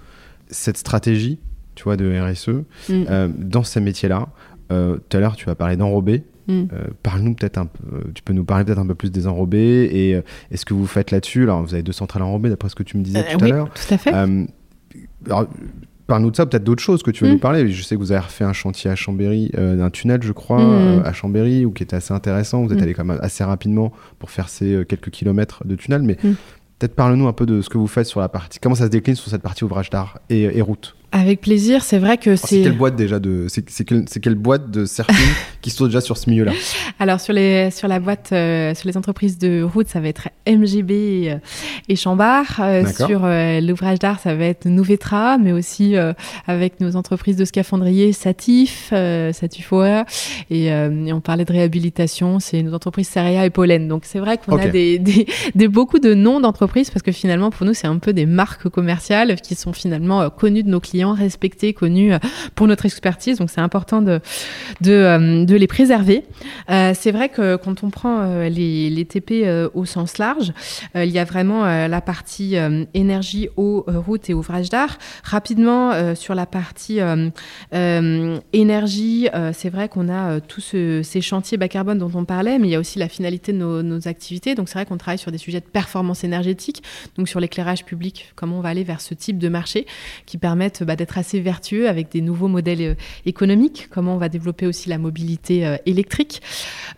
cette 0.49 0.77
stratégie, 0.77 1.39
tu 1.75 1.83
vois, 1.83 1.97
de 1.97 2.19
RSE 2.19 2.49
mm. 2.49 2.63
euh, 2.89 3.29
dans 3.37 3.63
ces 3.63 3.79
métiers-là. 3.79 4.27
Euh, 4.71 4.97
tout 5.07 5.17
à 5.17 5.19
l'heure, 5.19 5.35
tu 5.35 5.49
as 5.49 5.55
parlé 5.55 5.77
d'enrobés. 5.77 6.23
Mm. 6.47 6.51
Euh, 6.51 6.65
parle-nous 7.03 7.33
peut-être 7.35 7.57
un 7.57 7.65
peu, 7.65 8.11
tu 8.13 8.23
peux 8.23 8.33
nous 8.33 8.45
parler 8.45 8.65
peut-être 8.65 8.79
un 8.79 8.87
peu 8.87 8.95
plus 8.95 9.11
des 9.11 9.27
enrobés 9.27 9.89
et 9.91 10.21
est-ce 10.51 10.65
que 10.65 10.73
vous 10.73 10.87
faites 10.87 11.11
là-dessus? 11.11 11.43
Alors, 11.43 11.61
vous 11.61 11.73
avez 11.73 11.83
deux 11.83 11.91
centrales 11.91 12.23
enrobées, 12.23 12.49
d'après 12.49 12.69
ce 12.69 12.75
que 12.75 12.83
tu 12.83 12.97
me 12.97 13.03
disais 13.03 13.23
tout 13.23 13.43
à 13.43 13.47
l'heure. 13.47 13.69
Tout 13.69 13.93
à 13.93 13.97
fait. 13.97 14.11
Parle-nous 16.07 16.31
de 16.31 16.37
ça, 16.37 16.45
peut-être 16.45 16.63
d'autres 16.63 16.81
choses 16.81 17.03
que 17.03 17.11
tu 17.11 17.25
veux 17.25 17.29
mm. 17.29 17.33
nous 17.33 17.39
parler. 17.39 17.69
Je 17.69 17.83
sais 17.83 17.95
que 17.95 17.99
vous 17.99 18.13
avez 18.13 18.21
refait 18.21 18.45
un 18.45 18.53
chantier 18.53 18.89
à 18.89 18.95
Chambéry, 18.95 19.51
d'un 19.53 19.89
tunnel, 19.89 20.23
je 20.23 20.31
crois, 20.31 20.61
à 21.03 21.11
Chambéry, 21.11 21.65
ou 21.65 21.71
qui 21.71 21.83
était 21.83 21.97
assez 21.97 22.13
intéressant. 22.13 22.63
Vous 22.63 22.73
êtes 22.73 22.81
allé 22.81 22.93
quand 22.93 23.05
même 23.05 23.19
assez 23.21 23.43
rapidement 23.43 23.91
pour 24.17 24.31
faire 24.31 24.47
ces 24.47 24.85
quelques 24.87 25.09
kilomètres 25.09 25.67
de 25.67 25.75
tunnel, 25.75 26.01
mais 26.01 26.17
Peut-être 26.79 26.95
parle-nous 26.95 27.27
un 27.27 27.33
peu 27.33 27.45
de 27.45 27.61
ce 27.61 27.69
que 27.69 27.77
vous 27.77 27.87
faites 27.87 28.05
sur 28.05 28.19
la 28.19 28.29
partie. 28.29 28.59
Comment 28.59 28.75
ça 28.75 28.85
se 28.85 28.89
décline 28.89 29.15
sur 29.15 29.31
cette 29.31 29.41
partie 29.41 29.63
ouvrage 29.63 29.89
d'art 29.89 30.19
et, 30.29 30.61
route? 30.61 30.95
Avec 31.13 31.39
plaisir, 31.39 31.83
c'est 31.83 31.99
vrai 31.99 32.17
que 32.17 32.35
c'est. 32.35 32.47
C'est 32.47 32.63
quelle 32.63 32.77
boîte 32.77 32.97
déjà 32.97 33.19
de. 33.19 33.47
C'est 33.47 33.63
quelle, 33.85 34.03
quelle, 34.05 34.35
boîte 34.35 34.69
de 34.69 34.85
surfing 34.85 35.15
qui 35.61 35.69
sont 35.69 35.85
déjà 35.85 36.01
sur 36.01 36.17
ce 36.17 36.29
milieu-là? 36.29 36.51
Alors, 36.99 37.21
sur, 37.21 37.31
les, 37.31 37.71
sur 37.71 37.87
la 37.87 38.01
boîte, 38.01 38.31
euh, 38.33 38.75
sur 38.75 38.89
les 38.89 38.97
entreprises 38.97 39.37
de 39.37 39.63
route, 39.63 39.87
ça 39.87 40.01
va 40.01 40.09
être 40.09 40.27
MGB 40.45 41.29
euh, 41.29 41.37
et 41.87 41.95
Chambard. 41.95 42.59
Euh, 42.59 42.85
sur 42.85 43.21
l'ouvrage 43.65 43.99
d'art, 43.99 44.19
ça 44.19 44.35
va 44.35 44.43
être 44.43 44.65
Nouvetra, 44.65 45.37
mais 45.37 45.53
aussi 45.53 45.95
avec 46.45 46.81
nos 46.81 46.97
entreprises 46.97 47.37
de 47.37 47.45
scaphandrier 47.45 48.11
Satif, 48.11 48.89
Satifoa. 49.31 50.03
Et, 50.49 50.65
et, 50.65 51.13
on 51.13 51.21
parlait 51.21 51.45
de 51.45 51.53
réhabilitation, 51.53 52.41
c'est 52.41 52.61
nos 52.63 52.73
entreprises 52.73 53.07
Saria 53.07 53.45
et 53.45 53.49
Pollen. 53.49 53.87
Donc, 53.87 54.03
c'est 54.03 54.19
vrai 54.19 54.37
qu'on 54.37 54.57
a 54.57 54.67
des, 54.67 54.99
des, 54.99 55.25
des, 55.55 55.67
beaucoup 55.69 55.99
de 55.99 56.13
noms 56.13 56.41
d'entreprises 56.41 56.89
parce 56.89 57.01
que 57.01 57.13
finalement, 57.13 57.49
pour 57.49 57.65
nous, 57.65 57.73
c'est 57.73 57.87
un 57.87 57.97
peu 57.97 58.11
des 58.11 58.25
marques 58.25 58.67
commerciales 58.67 59.39
qui 59.39 59.55
sont 59.55 59.71
finalement 59.71 60.29
connues 60.29 60.63
de 60.63 60.69
nos 60.69 60.81
clients 60.81 60.96
respectés, 61.05 61.73
connus 61.73 62.13
euh, 62.13 62.19
pour 62.55 62.67
notre 62.67 62.85
expertise. 62.85 63.37
Donc 63.37 63.49
c'est 63.49 63.61
important 63.61 64.01
de, 64.01 64.19
de, 64.81 64.91
euh, 64.91 65.45
les 65.45 65.67
préserver. 65.67 66.23
Euh, 66.69 66.93
c'est 66.95 67.11
vrai 67.11 67.29
que 67.29 67.55
quand 67.55 67.83
on 67.83 67.89
prend 67.89 68.47
les, 68.47 68.89
les 68.89 69.05
TP 69.05 69.45
au 69.73 69.85
sens 69.85 70.17
large, 70.17 70.53
il 70.95 71.09
y 71.09 71.19
a 71.19 71.23
vraiment 71.23 71.65
la 71.65 72.01
partie 72.01 72.55
énergie, 72.93 73.49
eau, 73.57 73.85
route 73.87 74.29
et 74.29 74.33
ouvrage 74.33 74.69
d'art. 74.69 74.97
Rapidement, 75.23 76.15
sur 76.15 76.35
la 76.35 76.45
partie 76.45 76.99
énergie, 78.53 79.27
c'est 79.53 79.69
vrai 79.69 79.89
qu'on 79.89 80.09
a 80.09 80.39
tous 80.41 80.75
ces 81.03 81.21
chantiers 81.21 81.57
bas 81.57 81.67
carbone 81.67 81.97
dont 81.97 82.11
on 82.13 82.25
parlait, 82.25 82.59
mais 82.59 82.67
il 82.67 82.71
y 82.71 82.75
a 82.75 82.79
aussi 82.79 82.99
la 82.99 83.09
finalité 83.09 83.51
de 83.51 83.57
nos 83.57 84.07
activités. 84.07 84.55
Donc 84.55 84.69
c'est 84.69 84.75
vrai 84.75 84.85
qu'on 84.85 84.97
travaille 84.97 85.17
sur 85.17 85.31
des 85.31 85.37
sujets 85.37 85.59
de 85.59 85.65
performance 85.65 86.23
énergétique, 86.23 86.83
donc 87.17 87.27
sur 87.27 87.39
l'éclairage 87.39 87.85
public, 87.85 88.31
comment 88.35 88.59
on 88.59 88.61
va 88.61 88.69
aller 88.69 88.83
vers 88.83 89.01
ce 89.01 89.13
type 89.13 89.37
de 89.37 89.49
marché 89.49 89.85
qui 90.25 90.37
permettent 90.37 90.83
bah, 90.87 90.95
d'être 90.95 91.17
assez 91.17 91.41
vertueux 91.41 91.89
avec 91.89 92.09
des 92.09 92.21
nouveaux 92.21 92.47
modèles 92.47 92.81
euh, 92.81 92.95
économiques, 93.25 93.89
comment 93.91 94.15
on 94.15 94.17
va 94.17 94.29
développer 94.29 94.65
aussi 94.65 94.87
la 94.87 94.97
mobilité 94.97 95.67
euh, 95.67 95.75
électrique. 95.85 96.41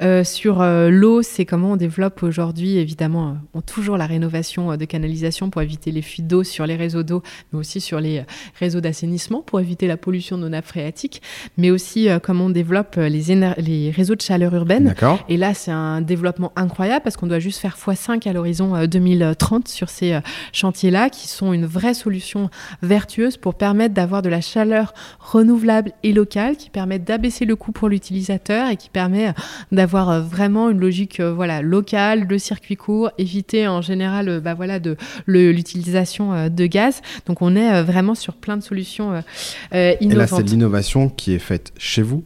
Euh, 0.03 0.23
sur 0.23 0.63
l'eau, 0.63 1.23
c'est 1.23 1.45
comment 1.45 1.71
on 1.71 1.75
développe 1.75 2.21
aujourd'hui, 2.21 2.77
évidemment, 2.77 3.37
on 3.53 3.61
toujours 3.61 3.97
la 3.97 4.05
rénovation 4.05 4.77
de 4.77 4.85
canalisation 4.85 5.49
pour 5.49 5.61
éviter 5.61 5.91
les 5.91 6.03
fuites 6.03 6.27
d'eau 6.27 6.43
sur 6.43 6.67
les 6.67 6.75
réseaux 6.75 7.03
d'eau, 7.03 7.23
mais 7.51 7.59
aussi 7.59 7.81
sur 7.81 7.99
les 7.99 8.23
réseaux 8.59 8.79
d'assainissement 8.79 9.41
pour 9.41 9.59
éviter 9.59 9.87
la 9.87 9.97
pollution 9.97 10.37
de 10.37 10.43
nos 10.43 10.49
nappes 10.49 10.67
phréatiques, 10.67 11.21
mais 11.57 11.71
aussi 11.71 12.07
comment 12.21 12.45
on 12.45 12.49
développe 12.49 12.95
les, 12.97 13.35
les 13.57 13.91
réseaux 13.91 14.15
de 14.15 14.21
chaleur 14.21 14.53
urbaine. 14.53 14.93
Et 15.27 15.37
là, 15.37 15.53
c'est 15.53 15.71
un 15.71 16.01
développement 16.01 16.51
incroyable 16.55 17.01
parce 17.03 17.17
qu'on 17.17 17.27
doit 17.27 17.39
juste 17.39 17.59
faire 17.59 17.75
x5 17.75 18.27
à 18.29 18.33
l'horizon 18.33 18.85
2030 18.85 19.67
sur 19.67 19.89
ces 19.89 20.19
chantiers-là, 20.53 21.09
qui 21.09 21.27
sont 21.27 21.51
une 21.53 21.65
vraie 21.65 21.93
solution 21.93 22.49
vertueuse 22.81 23.37
pour 23.37 23.55
permettre 23.55 23.78
d'avoir 23.87 24.21
de 24.21 24.27
la 24.29 24.41
chaleur 24.41 24.93
renouvelable 25.19 25.93
et 26.03 26.11
locale 26.11 26.57
qui 26.57 26.69
permet 26.69 26.99
d'abaisser 26.99 27.45
le 27.45 27.55
coût 27.55 27.71
pour 27.71 27.87
l'utilisateur 27.87 28.69
et 28.69 28.75
qui 28.75 28.89
permet 28.89 29.29
euh, 29.29 29.33
d'avoir 29.71 30.09
euh, 30.09 30.21
vraiment 30.21 30.69
une 30.69 30.79
logique 30.79 31.19
euh, 31.19 31.31
voilà, 31.33 31.61
locale, 31.61 32.27
de 32.27 32.37
circuit 32.37 32.75
court, 32.75 33.11
éviter 33.17 33.67
en 33.67 33.81
général 33.81 34.41
bah, 34.41 34.55
voilà, 34.55 34.79
de 34.79 34.97
l'utilisation 35.27 36.49
de 36.49 36.65
gaz. 36.65 37.01
Donc 37.27 37.41
on 37.41 37.55
est 37.55 37.83
vraiment 37.83 38.15
sur 38.15 38.33
plein 38.33 38.57
de 38.57 38.63
solutions 38.63 39.23
innovantes. 39.71 40.01
Et 40.01 40.15
là, 40.15 40.27
c'est 40.27 40.43
de 40.43 40.49
l'innovation 40.49 41.09
qui 41.09 41.33
est 41.33 41.39
faite 41.39 41.71
chez 41.77 42.01
vous? 42.01 42.23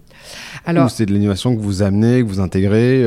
Alors, 0.65 0.89
c'est 0.89 1.05
de 1.05 1.11
l'innovation 1.11 1.55
que 1.55 1.61
vous 1.61 1.81
amenez, 1.81 2.21
que 2.21 2.27
vous 2.27 2.39
intégrez 2.39 3.05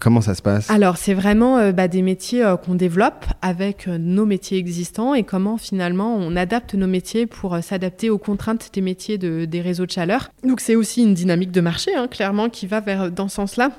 Comment 0.00 0.20
ça 0.20 0.34
se 0.34 0.42
passe? 0.42 0.70
Alors, 0.70 0.96
c'est 0.96 1.14
vraiment 1.14 1.58
euh, 1.58 1.72
bah, 1.72 1.88
des 1.88 2.02
métiers 2.02 2.44
euh, 2.44 2.56
qu'on 2.56 2.74
développe 2.74 3.26
avec 3.42 3.88
euh, 3.88 3.98
nos 3.98 4.26
métiers 4.26 4.58
existants 4.58 5.14
et 5.14 5.22
comment 5.22 5.56
finalement 5.56 6.16
on 6.16 6.36
adapte 6.36 6.74
nos 6.74 6.86
métiers 6.86 7.26
pour 7.26 7.58
s'adapter 7.62 8.10
aux 8.10 8.18
contraintes 8.18 8.70
des 8.72 8.80
métiers 8.80 9.18
de, 9.18 9.44
des 9.44 9.60
réseaux 9.60 9.86
de 9.86 9.90
chaleur. 9.90 10.30
Donc, 10.44 10.60
c'est 10.60 10.76
aussi 10.76 11.02
une 11.02 11.14
dynamique 11.14 11.52
de 11.52 11.60
marché, 11.60 11.94
hein, 11.94 12.08
clairement, 12.08 12.48
qui 12.48 12.66
va 12.66 12.80
vers, 12.80 13.10
dans 13.10 13.28
ce 13.28 13.36
sens-là 13.36 13.70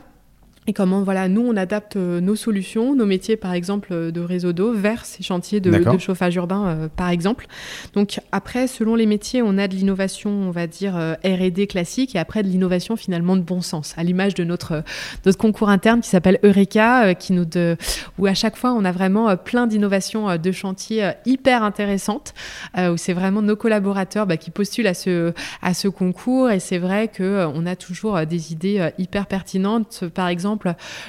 et 0.68 0.74
comment 0.74 1.02
voilà 1.02 1.30
nous 1.30 1.42
on 1.42 1.56
adapte 1.56 1.96
euh, 1.96 2.20
nos 2.20 2.36
solutions, 2.36 2.94
nos 2.94 3.06
métiers 3.06 3.38
par 3.38 3.54
exemple 3.54 3.90
euh, 3.94 4.12
de 4.12 4.20
réseau 4.20 4.52
d'eau 4.52 4.74
vers 4.74 5.06
ces 5.06 5.24
chantiers 5.24 5.62
de, 5.62 5.72
chauffage 5.98 6.36
urbain 6.36 6.68
euh, 6.68 6.88
par 6.94 7.10
exemple. 7.10 7.48
Donc 7.94 8.20
après 8.34 8.68
selon 8.68 8.96
les 8.96 9.06
métiers 9.06 9.42
on 9.42 9.58
a 9.58 9.70
de 9.70 9.76
l'innovation 9.76 10.30
on 10.30 10.52
va 10.52 10.68
dire 10.68 10.96
R&D 11.24 11.68
classique 11.68 12.16
et 12.16 12.20
après 12.20 12.44
de 12.44 12.50
l'innovation 12.50 12.98
finalement 12.98 13.38
de 13.38 13.42
bon 13.42 13.62
sens. 13.62 13.94
À 13.98 14.04
l'image 14.04 14.34
de 14.34 14.44
notre 14.44 14.84
notre 15.26 15.38
concours 15.38 15.70
interne 15.70 16.02
qui 16.02 16.10
s'appelle 16.10 16.38
Eureka 16.44 17.16
qui 17.16 17.32
nous 17.32 17.46
de 17.46 17.78
où 18.18 18.26
à 18.26 18.34
chaque 18.34 18.58
fois 18.58 18.74
on 18.74 18.84
a 18.84 18.92
vraiment 18.92 19.38
plein 19.38 19.68
d'innovations 19.68 20.36
de 20.38 20.52
chantiers 20.52 21.12
hyper 21.26 21.64
intéressantes 21.64 22.34
où 22.78 22.98
c'est 22.98 23.14
vraiment 23.14 23.42
nos 23.42 23.56
collaborateurs 23.56 24.28
bah, 24.28 24.36
qui 24.36 24.52
postulent 24.52 24.88
à 24.88 24.94
ce 24.94 25.34
à 25.62 25.74
ce 25.74 25.88
concours. 25.88 26.52
Et 26.52 26.60
c'est 26.60 26.78
vrai 26.78 27.08
que 27.08 27.48
on 27.54 27.66
a 27.66 27.76
toujours 27.78 28.26
des 28.26 28.52
idées 28.52 28.90
hyper 28.98 29.28
pertinentes. 29.28 30.04
Par 30.14 30.28
exemple 30.28 30.57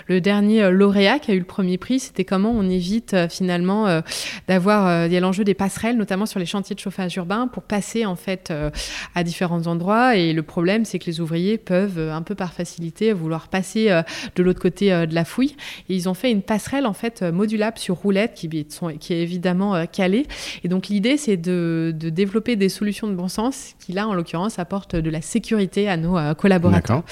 le 0.06 0.20
dernier 0.20 0.62
euh, 0.62 0.70
lauréat 0.70 1.18
qui 1.18 1.30
a 1.30 1.34
eu 1.34 1.38
le 1.38 1.44
premier 1.44 1.78
prix, 1.78 2.00
c'était 2.00 2.24
comment 2.24 2.50
on 2.50 2.68
évite 2.68 3.14
euh, 3.14 3.28
finalement 3.28 3.86
euh, 3.86 4.00
d'avoir, 4.46 5.06
il 5.06 5.12
y 5.12 5.16
a 5.16 5.20
l'enjeu 5.20 5.44
des 5.44 5.54
passerelles, 5.54 5.96
notamment 5.96 6.26
sur 6.26 6.40
les 6.40 6.46
chantiers 6.46 6.74
de 6.74 6.80
chauffage 6.80 7.16
urbain, 7.16 7.48
pour 7.48 7.62
passer 7.62 8.06
en 8.06 8.16
fait 8.16 8.52
à 9.14 9.24
différents 9.24 9.66
endroits. 9.66 10.16
Et 10.16 10.32
le 10.32 10.42
problème, 10.42 10.84
c'est 10.84 10.98
que 10.98 11.06
les 11.06 11.20
ouvriers 11.20 11.58
peuvent, 11.58 11.98
un 11.98 12.22
peu 12.22 12.34
par 12.34 12.52
facilité, 12.52 13.12
vouloir 13.12 13.48
passer 13.48 13.88
de 14.36 14.42
l'autre 14.42 14.60
côté 14.60 14.90
de 15.06 15.14
la 15.14 15.24
fouille. 15.24 15.56
Et 15.88 15.94
ils 15.94 16.08
ont 16.08 16.14
fait 16.14 16.30
une 16.30 16.42
passerelle 16.42 16.86
en 16.86 16.92
fait 16.92 17.22
modulable 17.22 17.78
sur 17.78 17.96
roulette 17.96 18.34
qui, 18.34 18.48
qui 18.48 19.12
est 19.12 19.22
évidemment 19.22 19.86
calée. 19.86 20.26
Et 20.64 20.68
donc 20.68 20.88
l'idée, 20.88 21.16
c'est 21.16 21.36
de, 21.36 21.94
de, 21.94 22.10
développer 22.10 22.56
des 22.56 22.68
solutions 22.68 23.08
de 23.08 23.14
bon 23.14 23.28
sens 23.28 23.74
qui 23.78 23.92
là, 23.92 24.08
en 24.08 24.14
l'occurrence, 24.14 24.58
apportent 24.58 24.96
de 24.96 25.10
la 25.10 25.20
sécurité 25.20 25.88
à 25.88 25.96
nos 25.96 26.18
collaborateurs. 26.34 27.02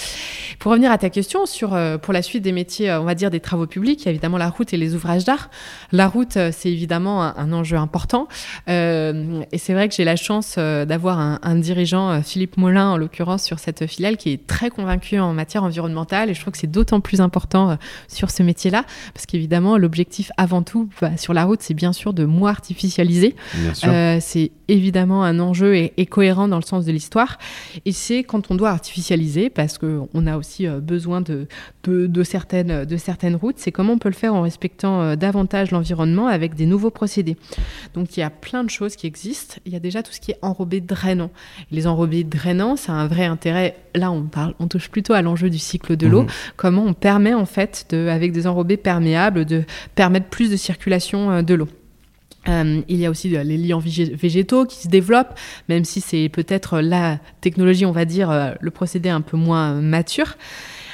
Pour 0.59 0.73
revenir 0.73 0.91
à 0.91 0.99
ta 0.99 1.11
question 1.11 1.47
sur 1.47 1.77
pour 2.03 2.13
la 2.13 2.23
suite 2.27 2.43
des 2.43 2.53
métiers, 2.53 2.91
euh, 2.91 3.01
on 3.01 3.05
va 3.05 3.15
dire 3.15 3.31
des 3.31 3.41
travaux 3.41 3.67
publics, 3.67 4.03
il 4.03 4.05
y 4.07 4.09
a 4.09 4.11
évidemment 4.11 4.39
la 4.39 4.51
route 4.51 4.73
et 4.73 4.77
les 4.77 4.95
ouvrages 4.95 5.25
d'art. 5.25 5.51
La 5.93 6.09
route, 6.09 6.37
euh, 6.37 6.51
c'est 6.53 6.71
évidemment 6.71 7.23
un, 7.23 7.53
enjeu 7.53 7.77
important. 7.77 8.29
Euh, 8.69 9.43
et 9.53 9.59
c'est 9.59 9.73
vrai 9.73 9.89
que 9.89 9.95
j'ai 9.95 10.05
la 10.05 10.17
chance 10.17 10.57
d'avoir 10.59 11.19
un, 11.19 11.57
dirigeant, 11.57 12.23
Philippe 12.23 12.57
Molin 12.57 12.91
en 12.91 12.97
l'occurrence, 12.97 13.45
sur 13.45 13.59
cette 13.59 13.87
filiale, 13.87 14.17
qui 14.17 14.33
est 14.33 14.47
très 14.47 14.69
convaincu 14.69 15.19
en 15.19 15.33
matière 15.33 15.65
environnementale. 15.65 16.29
Et 16.29 16.35
je 16.35 16.41
trouve 16.41 16.53
que 16.53 16.59
c'est 16.59 16.71
d'autant 16.71 17.01
plus 17.01 17.21
important 17.21 17.79
sur 18.09 18.31
ce 18.31 18.43
métier-là, 18.43 18.85
parce 19.15 19.27
qu'évidemment, 19.27 19.79
l'objectif 19.79 20.33
avant 20.37 20.63
tout 20.63 20.89
bah, 21.01 21.17
sur 21.17 21.33
la 21.33 21.45
route, 21.45 21.63
c'est 21.63 21.75
bien 21.75 21.93
sûr 21.93 22.13
de 22.13 22.25
moins 22.25 22.51
artificialiser. 22.51 23.37
c'est 24.21 24.51
évidemment 24.69 25.25
un 25.25 25.39
enjeu 25.39 25.77
et, 25.77 26.07
cohérent 26.07 26.49
dans 26.49 26.57
le 26.57 26.63
sens 26.63 26.85
de 26.85 26.93
l'histoire. 26.93 27.39
Et 27.85 27.93
c'est 27.93 28.23
quand 28.23 28.51
on 28.51 28.55
doit 28.55 28.71
artificialiser, 28.71 29.51
parce 29.51 29.79
qu'on 29.79 30.27
a 30.27 30.37
aussi 30.37 30.67
besoin 30.67 31.21
de, 31.21 31.47
de, 31.85 32.07
de 32.07 32.23
certaines, 32.23 32.85
de 32.85 32.97
certaines 32.97 33.37
routes, 33.37 33.59
c'est 33.59 33.73
comment 33.73 33.95
on 33.95 33.99
peut 33.99 34.09
le 34.09 34.15
faire 34.15 34.35
en 34.35 34.43
respectant 34.43 35.03
euh, 35.03 35.17
davantage 35.17 35.71
l'environnement 35.71 36.27
avec 36.27 36.55
des 36.55 36.67
nouveaux 36.67 36.91
procédés. 36.91 37.37
Donc 37.95 38.17
il 38.17 38.21
y 38.21 38.23
a 38.23 38.31
plein 38.31 38.65
de 38.65 38.71
choses 38.71 38.97
qui 38.97 39.07
existent. 39.07 39.57
Il 39.67 39.73
y 39.73 39.77
a 39.77 39.81
déjà 39.81 40.03
tout 40.03 40.13
ce 40.13 40.21
qui 40.21 40.33
est 40.33 40.39
enrobé 40.43 40.81
drainant. 40.81 41.31
Les 41.71 41.87
enrobés 41.87 42.25
drainants, 42.25 42.77
ça 42.77 42.93
a 42.93 42.97
un 42.97 43.07
vrai 43.07 43.25
intérêt. 43.25 43.77
Là, 43.95 44.11
on 44.11 44.23
parle, 44.23 44.55
on 44.59 44.69
touche 44.69 44.89
plutôt 44.89 45.13
à 45.13 45.23
l'enjeu 45.23 45.51
du 45.51 45.59
cycle 45.59 45.97
de 45.97 46.07
l'eau. 46.07 46.23
Mhm. 46.23 46.29
Comment 46.57 46.85
on 46.85 46.95
permet 46.95 47.35
en 47.35 47.47
fait, 47.47 47.87
de, 47.91 48.09
avec 48.09 48.33
des 48.33 48.47
enrobés 48.47 48.77
perméables, 48.77 49.45
de 49.45 49.65
permettre 49.95 50.27
plus 50.27 50.51
de 50.51 50.57
circulation 50.57 51.31
euh, 51.31 51.43
de 51.43 51.55
l'eau. 51.55 51.69
Euh, 52.49 52.83
il 52.89 52.97
y 52.97 53.07
a 53.07 53.11
aussi 53.11 53.29
les 53.29 53.57
liants 53.59 53.79
végétaux 53.81 54.67
qui 54.67 54.79
se 54.79 54.89
développent, 54.89 55.39
même 55.69 55.85
si 55.85 56.01
c'est 56.01 56.29
peut-être 56.29 56.81
la 56.81 57.19
technologie, 57.41 57.87
on 57.87 57.93
va 57.93 58.05
dire, 58.05 58.57
le 58.61 58.71
procédé 58.71 59.09
un 59.09 59.21
peu 59.21 59.37
moins 59.37 59.75
mature. 59.75 60.37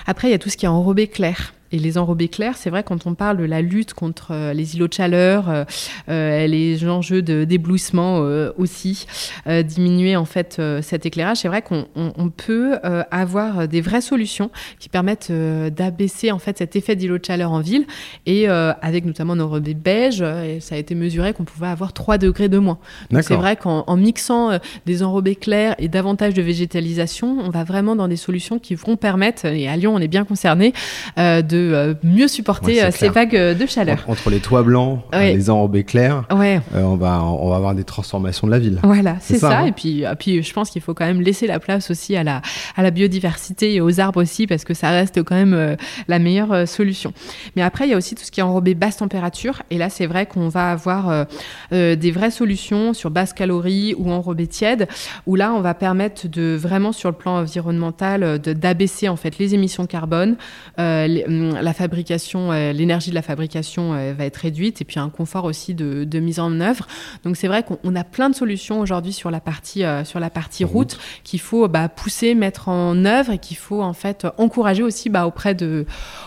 Après, 0.07 0.29
il 0.29 0.31
y 0.31 0.35
a 0.35 0.39
tout 0.39 0.51
ce 0.51 0.57
qui 0.57 0.65
est 0.65 0.69
enrobé 0.69 1.07
clair. 1.07 1.55
Et 1.73 1.79
les 1.79 1.97
enrobés 1.97 2.29
clairs, 2.29 2.57
c'est 2.57 2.71
vrai 2.71 2.83
quand 2.83 3.07
on 3.07 3.15
parle 3.15 3.39
de 3.39 3.45
la 3.45 3.63
lutte 3.63 3.95
contre 3.95 4.29
euh, 4.33 4.53
les 4.53 4.77
îlots 4.77 4.89
de 4.89 4.93
chaleur, 4.93 5.49
euh, 5.49 5.65
euh, 6.11 6.47
les 6.47 6.87
enjeux 6.87 7.23
d'éblouissement 7.23 8.19
aussi, 8.59 9.07
diminuer 9.47 10.17
en 10.17 10.25
fait 10.25 10.61
cet 10.83 11.07
éclairage, 11.07 11.39
c'est 11.39 11.49
vrai 11.49 11.63
qu'on 11.63 12.33
peut 12.37 12.79
avoir 13.11 13.69
des 13.69 13.81
vraies 13.81 14.01
solutions 14.01 14.51
qui 14.79 14.89
permettent 14.89 15.33
d'abaisser 15.33 16.31
en 16.31 16.39
fait 16.39 16.59
cet 16.59 16.77
effet 16.77 16.97
d'îlot 16.97 17.19
de 17.19 17.25
chaleur 17.25 17.53
en 17.53 17.61
ville. 17.61 17.87
Et 18.27 18.49
avec 18.49 19.05
notamment 19.05 19.37
nos 19.37 19.45
enrobés 19.45 19.75
beige, 19.75 20.25
ça 20.61 20.75
a 20.75 20.79
été 20.79 20.95
mesuré 20.95 21.33
qu'on 21.33 21.45
pouvait 21.45 21.69
avoir 21.69 21.93
3 21.93 22.19
degrés 22.19 22.49
de 22.49 22.59
moins. 22.59 22.79
C'est 23.21 23.35
vrai 23.35 23.57
qu'en 23.57 23.97
mixant 23.97 24.59
des 24.87 25.03
enrobés 25.03 25.37
clairs 25.37 25.75
et 25.79 25.89
davantage 25.89 26.35
de 26.35 26.43
végétalisation, 26.43 27.39
on 27.41 27.51
va 27.51 27.65
vraiment 27.65 27.97
dans 27.97 28.09
des 28.09 28.17
solutions 28.17 28.59
qui 28.59 28.75
vont 28.75 28.97
permettre, 28.97 29.47
et 29.47 29.69
à 29.69 29.77
Lyon 29.77 29.95
on 29.95 30.01
est 30.01 30.09
bien 30.09 30.25
concerné, 30.25 30.73
de 31.17 31.62
de 31.71 31.97
mieux 32.03 32.29
supporter 32.29 32.91
ces 32.91 33.09
vagues 33.09 33.37
de 33.37 33.67
chaleur. 33.67 34.05
Entre 34.07 34.31
les 34.31 34.41
toits 34.41 34.63
blancs, 34.63 35.03
les 35.13 35.51
enrobés 35.51 35.85
clairs, 35.85 36.25
ouais. 36.35 36.61
on, 36.75 36.97
va, 36.97 37.23
on 37.23 37.49
va 37.51 37.57
avoir 37.57 37.75
des 37.75 37.85
transformations 37.85 38.47
de 38.47 38.53
la 38.53 38.59
ville. 38.59 38.79
Voilà, 38.83 39.17
c'est 39.21 39.39
ça. 39.39 39.61
Hein. 39.61 39.67
et, 39.67 39.73
puis, 39.73 40.05
puis 40.19 40.43
je 40.43 40.53
pense 40.53 40.71
qu'il 40.71 40.83
faut 40.83 40.95
quand 40.95 41.07
même 41.07 41.21
laisser 41.21 41.47
la 41.47 41.61
place 41.61 41.91
aussi 41.91 42.17
à 42.17 42.25
la, 42.25 42.43
à 42.77 42.83
la 42.83 42.91
biodiversité 42.91 43.75
et 43.75 43.81
aux 43.81 44.01
arbres 44.01 44.21
aussi, 44.21 44.47
parce 44.47 44.65
que 44.65 44.75
ça 44.75 44.91
reste 44.91 45.23
quand 45.23 45.35
même 45.35 45.77
la 46.09 46.19
meilleure 46.19 46.67
solution. 46.69 47.13
Mais 47.57 47.63
après, 47.63 47.87
il 47.87 47.91
y 47.91 47.95
a 47.95 47.97
aussi 47.97 48.15
tout 48.15 48.25
ce 48.25 48.31
qui 48.31 48.41
est 48.41 48.45
enrobé 48.45 48.75
basse 48.75 48.99
température. 48.99 49.63
Et 49.71 49.79
là, 49.79 49.91
c'est 49.91 50.07
vrai 50.07 50.27
qu'on 50.27 50.49
va 50.49 50.71
avoir 50.71 51.27
des 51.71 52.11
vraies 52.11 52.31
solutions 52.31 52.93
sur 52.93 53.11
basse 53.11 53.33
calorie 53.33 53.95
ou 53.97 54.11
enrobé 54.11 54.47
tiède, 54.47 54.89
où 55.27 55.37
là, 55.37 55.53
on 55.53 55.61
va 55.61 55.75
permettre 55.75 56.29
de 56.29 56.57
vraiment 56.59 56.93
sur 56.93 57.11
le 57.11 57.17
plan 57.17 57.39
environnemental 57.39 58.39
d'abaisser 58.39 59.09
en 59.09 59.17
fait 59.17 59.39
les 59.39 59.55
émissions 59.55 59.87
carbone, 59.87 60.37
euh, 60.79 61.23
hum, 61.27 61.52
la 61.61 61.73
fabrication, 61.73 62.53
euh, 62.53 62.73
l'énergie 62.73 63.11
de 63.11 63.15
la 63.15 63.23
fabrication 63.23 63.95
euh, 63.95 64.13
va 64.17 64.25
être 64.25 64.37
réduite 64.37 64.81
et 64.81 64.85
puis 64.85 64.99
un 64.99 65.09
confort 65.09 65.45
aussi 65.45 65.75
de, 65.75 66.21
mise 66.21 66.41
en 66.41 66.61
œuvre. 66.61 66.87
Donc 67.25 67.37
c'est 67.37 67.49
vrai 67.49 67.65
qu'on 67.65 67.97
a 67.97 68.05
plein 68.05 68.31
de 68.31 68.35
solutions 68.35 68.81
aujourd'hui 68.81 69.13
sur 69.13 69.31
la 69.31 69.41
partie 69.41 69.83
sur 70.05 70.21
la 70.21 70.31
partie 70.31 70.65
route, 70.65 70.99
qu'il 71.25 71.41
faut 71.41 71.67
bah, 71.67 71.89
pousser, 71.89 72.35
mettre 72.35 72.69
en 72.69 73.05
œuvre 73.05 73.33
et 73.33 73.39
qu'il 73.39 73.57
faut 73.57 73.83
en 73.83 73.93
fait 73.93 74.27
encourager 74.39 74.83
aussi 74.83 75.09
bah, 75.09 75.27
auprès 75.27 75.55
de 75.55 75.85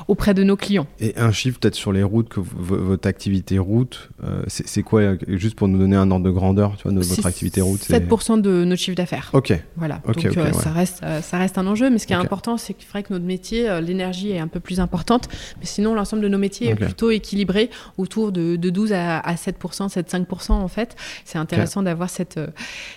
auprès 0.08 0.34
de 0.34 0.44
nos 0.44 0.58
clients. 0.58 0.88
Et 1.00 1.18
un 1.18 1.32
chiffre 1.32 1.60
peut-être 1.60 1.76
sur 1.76 1.94
les 1.94 2.04
routes 2.04 2.30
que 2.30 2.42
votre 2.42 3.08
activité 3.08 3.58
route, 3.58 4.10
c'est 4.48 4.84
quoi 4.84 5.16
juste 5.28 5.56
pour 5.56 5.68
nous 5.68 5.78
donner 5.78 5.96
un 5.96 6.12
ordre 6.12 6.26
de 6.26 6.32
grandeur, 6.32 6.76
tu 6.78 6.84
vois, 6.84 6.92
de 6.92 7.00
votre 7.00 7.26
activité 7.26 7.62
route 7.62 7.80
7% 7.82 8.42
de 8.42 8.66
notre 8.66 8.82
chiffre 8.82 8.98
d'affaires. 8.98 9.30
Ok. 9.34 9.54
Voilà. 9.78 10.02
Donc 10.06 10.54
ça 10.54 10.72
reste 10.72 11.04
ça 11.22 11.38
reste 11.38 11.58
un 11.58 11.68
enjeu, 11.68 11.90
mais 11.90 12.00
ce 12.00 12.08
qui 12.08 12.14
est 12.14 12.18
important, 12.18 12.58
c'est 12.58 12.74
qu'il 12.74 12.86
faudrait 12.86 13.04
que 13.04 13.14
notre 13.14 13.26
métier, 13.26 13.80
l'énergie 13.82 14.32
est 14.32 14.40
un 14.40 14.48
peu 14.48 14.60
plus 14.60 14.80
importante, 14.80 15.15
mais 15.60 15.66
sinon 15.66 15.94
l'ensemble 15.94 16.22
de 16.22 16.28
nos 16.28 16.38
métiers 16.38 16.70
est 16.70 16.76
plutôt 16.76 17.12
équilibré 17.12 17.70
autour 17.98 18.32
de, 18.32 18.56
12 18.56 18.94
à, 18.94 19.22
7%, 19.36 19.90
7-5% 19.90 20.52
en 20.52 20.68
fait. 20.68 20.96
C'est 21.24 21.38
intéressant 21.38 21.84
d'avoir 21.84 22.10
cette, 22.10 22.38
euh, 22.38 22.48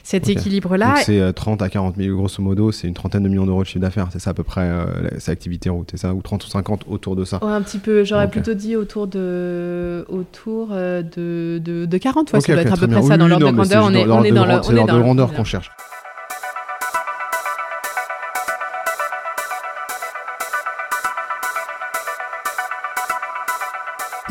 cet 0.03 0.29
équilibre-là. 0.29 0.97
C'est 1.05 1.33
30 1.33 1.63
euh, 1.63 1.65
à 1.65 1.69
40 1.69 1.97
000, 1.97 2.17
grosso 2.17 2.43
modo, 2.43 2.73
c'est 2.73 2.89
une 2.89 2.95
trentaine 2.95 3.23
de 3.23 3.29
millions 3.29 3.47
d'euros 3.47 3.63
de 3.63 3.67
chiffre 3.67 3.81
d'affaires, 3.81 4.09
c'est 4.13 4.21
ça 4.21 4.31
à 4.31 4.35
peu 4.35 4.43
près, 4.43 4.63
euh, 4.63 5.09
cette 5.19 5.31
activité 5.31 5.71
route, 5.71 5.89
c'est 5.91 5.97
ça 5.97 6.15
Ou 6.15 6.23
30 6.23 6.45
ou 6.45 6.49
50 6.49 6.85
autour 6.89 7.17
de 7.17 7.25
ça? 7.25 7.39
Un 7.43 7.63
petit 7.63 7.79
peu, 7.79 8.05
j'aurais 8.05 8.29
plutôt 8.29 8.55
dit 8.55 8.77
autour 8.77 9.07
de, 9.07 10.05
autour 10.09 10.69
de, 10.69 11.59
de, 11.59 11.99
40, 11.99 12.33
ouais, 12.33 12.41
ça 12.41 12.53
doit 12.53 12.63
être 12.63 12.73
à 12.73 12.77
peu 12.77 12.89
près 12.89 13.03
ça 13.03 13.17
dans 13.17 13.29
l'ordre 13.29 13.47
de 13.47 13.53
grandeur. 13.53 13.85
On 13.85 14.25
est 14.25 14.33
dans 14.33 14.47
l'ordre 14.47 14.73
de 14.73 15.01
grandeur 15.01 15.33
qu'on 15.33 15.45
cherche. 15.45 15.71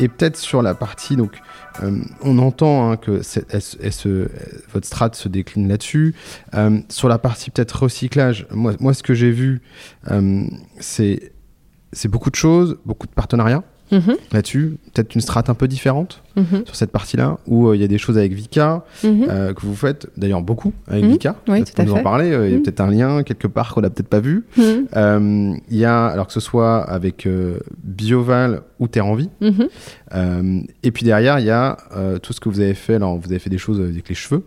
Et 0.00 0.08
peut-être 0.08 0.36
sur 0.36 0.62
la 0.62 0.74
partie, 0.74 1.16
donc, 1.16 1.40
euh, 1.82 2.00
on 2.22 2.38
entend 2.38 2.90
hein, 2.90 2.96
que 2.96 3.20
votre 4.72 4.86
strat 4.86 5.10
se 5.12 5.28
décline 5.28 5.68
là-dessus. 5.68 6.14
Euh, 6.54 6.80
sur 6.88 7.08
la 7.08 7.18
partie 7.18 7.50
peut-être 7.50 7.82
recyclage, 7.82 8.46
moi, 8.50 8.74
moi, 8.80 8.94
ce 8.94 9.02
que 9.02 9.14
j'ai 9.14 9.30
vu, 9.30 9.60
euh, 10.10 10.44
c'est 10.80 11.32
beaucoup 12.06 12.30
de 12.30 12.36
choses, 12.36 12.78
beaucoup 12.84 13.06
de 13.06 13.12
partenariats. 13.12 13.64
Mhm. 13.90 14.16
là-dessus. 14.32 14.76
Peut-être 14.92 15.14
une 15.14 15.20
strate 15.20 15.48
un 15.50 15.54
peu 15.54 15.68
différente 15.68 16.22
mhm. 16.36 16.64
sur 16.66 16.76
cette 16.76 16.90
partie-là, 16.90 17.38
où 17.46 17.68
euh, 17.68 17.76
il 17.76 17.80
y 17.80 17.84
a 17.84 17.88
des 17.88 17.98
choses 17.98 18.18
avec 18.18 18.32
Vika 18.32 18.84
mhm. 19.02 19.26
euh, 19.28 19.54
que 19.54 19.62
vous 19.62 19.74
faites 19.74 20.08
d'ailleurs 20.16 20.42
beaucoup 20.42 20.72
avec 20.86 21.04
Vika. 21.04 21.36
Oui, 21.48 21.64
tout 21.64 21.80
à 21.80 21.84
nous 21.84 21.92
en 21.92 22.02
parler. 22.02 22.30
Euh, 22.32 22.48
il 22.48 22.54
y 22.54 22.56
a 22.56 22.60
peut-être 22.60 22.80
un 22.80 22.90
lien 22.90 23.22
quelque 23.22 23.46
part 23.46 23.74
qu'on 23.74 23.80
n'a 23.80 23.90
peut-être 23.90 24.08
pas 24.08 24.20
vu. 24.20 24.44
Il 24.56 25.58
y 25.70 25.84
a, 25.84 26.06
alors 26.06 26.26
que 26.26 26.32
ce 26.32 26.40
soit 26.40 26.82
avec 26.82 27.28
Bioval 27.82 28.62
ou 28.78 28.88
Terre 28.88 29.06
en 29.06 29.14
Vie. 29.14 29.30
et 30.12 30.90
puis 30.90 31.04
derrière, 31.04 31.38
il 31.38 31.46
y 31.46 31.50
a 31.50 31.76
tout 32.22 32.32
ce 32.32 32.40
que 32.40 32.48
vous 32.48 32.60
avez 32.60 32.74
fait. 32.74 32.94
Alors, 32.94 33.16
vous 33.16 33.28
avez 33.28 33.38
fait 33.38 33.50
des 33.50 33.58
choses 33.58 33.80
avec 33.80 34.08
les 34.08 34.14
cheveux. 34.14 34.44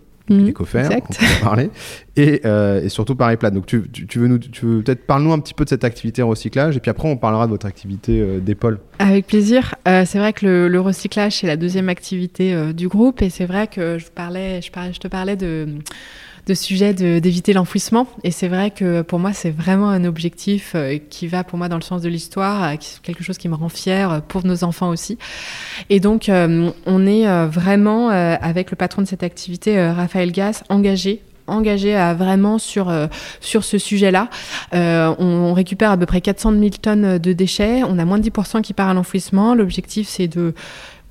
Coffers, 0.54 0.90
on 0.92 1.44
parler, 1.44 1.70
et, 2.16 2.42
euh, 2.46 2.82
et, 2.84 2.90
surtout 2.90 3.16
Paris 3.16 3.38
Plate. 3.38 3.54
Donc 3.54 3.66
tu, 3.66 3.84
tu, 3.90 4.20
veux, 4.20 4.28
nous, 4.28 4.38
tu 4.38 4.66
veux 4.66 4.82
peut-être 4.82 5.06
parler-nous 5.06 5.34
un 5.34 5.40
petit 5.40 5.54
peu 5.54 5.64
de 5.64 5.70
cette 5.70 5.84
activité 5.84 6.22
recyclage, 6.22 6.78
et 6.78 6.80
puis 6.80 6.92
après 6.92 7.08
on 7.08 7.18
parlera 7.18 7.46
de 7.46 7.52
votre 7.52 7.66
activité 7.66 8.22
euh, 8.22 8.40
d'épaule. 8.40 8.80
Avec 9.00 9.28
plaisir. 9.28 9.76
Euh, 9.88 10.04
c'est 10.06 10.20
vrai 10.20 10.34
que 10.34 10.46
le, 10.46 10.68
le 10.68 10.82
recyclage 10.82 11.38
c'est 11.38 11.48
la 11.48 11.58
deuxième 11.58 11.90
activité 11.90 12.74
du 12.74 12.88
groupe, 12.88 13.22
et 13.22 13.30
c'est 13.30 13.46
vrai 13.46 13.68
que 13.68 13.98
je 13.98 14.08
parlais, 14.08 14.62
je, 14.62 14.72
parlais, 14.72 14.94
je 14.94 15.00
te 15.00 15.08
parlais 15.08 15.36
de 15.36 15.68
de 16.48 16.54
sujet 16.54 16.94
d'éviter 16.94 17.54
l'enfouissement. 17.54 18.08
Et 18.24 18.32
c'est 18.32 18.48
vrai 18.48 18.72
que 18.72 19.02
pour 19.02 19.20
moi, 19.20 19.34
c'est 19.34 19.52
vraiment 19.52 19.90
un 19.90 20.04
objectif 20.06 20.74
euh, 20.76 20.98
qui 21.10 21.28
va 21.28 21.44
pour 21.44 21.58
moi 21.58 21.70
dans 21.70 21.76
le 21.76 21.82
sens 21.82 22.02
de 22.02 22.10
l'histoire, 22.10 22.64
euh, 22.64 22.76
quelque 23.04 23.24
chose 23.24 23.38
qui 23.38 23.48
me 23.48 23.56
rend 23.56 23.70
fière 23.70 24.12
euh, 24.12 24.20
pour 24.20 24.46
nos 24.46 24.64
enfants 24.64 24.90
aussi. 24.90 25.18
Et 25.90 26.00
donc, 26.00 26.30
on 26.30 27.06
est 27.08 27.48
vraiment, 27.48 28.10
avec 28.10 28.72
le 28.72 28.76
patron 28.76 29.02
de 29.02 29.08
cette 29.08 29.24
activité, 29.24 29.90
Raphaël 29.92 30.32
Gass, 30.32 30.64
engagé 30.70 31.22
engagé 31.48 31.96
à 31.96 32.14
vraiment 32.14 32.60
sur, 32.60 32.94
sur 33.42 33.64
ce 33.64 33.78
sujet-là. 33.78 34.30
on, 34.72 35.54
récupère 35.54 35.92
à 35.92 35.98
peu 35.98 36.06
près 36.06 36.22
400 36.22 36.54
000 36.54 36.70
tonnes 36.82 37.18
de 37.18 37.34
déchets. 37.34 37.84
On 37.84 37.98
a 38.00 38.06
moins 38.06 38.20
de 38.20 38.30
10% 38.30 38.62
qui 38.62 38.74
part 38.74 38.90
à 38.90 38.94
l'enfouissement. 38.94 39.54
L'objectif, 39.54 40.08
c'est 40.08 40.28
de 40.28 40.54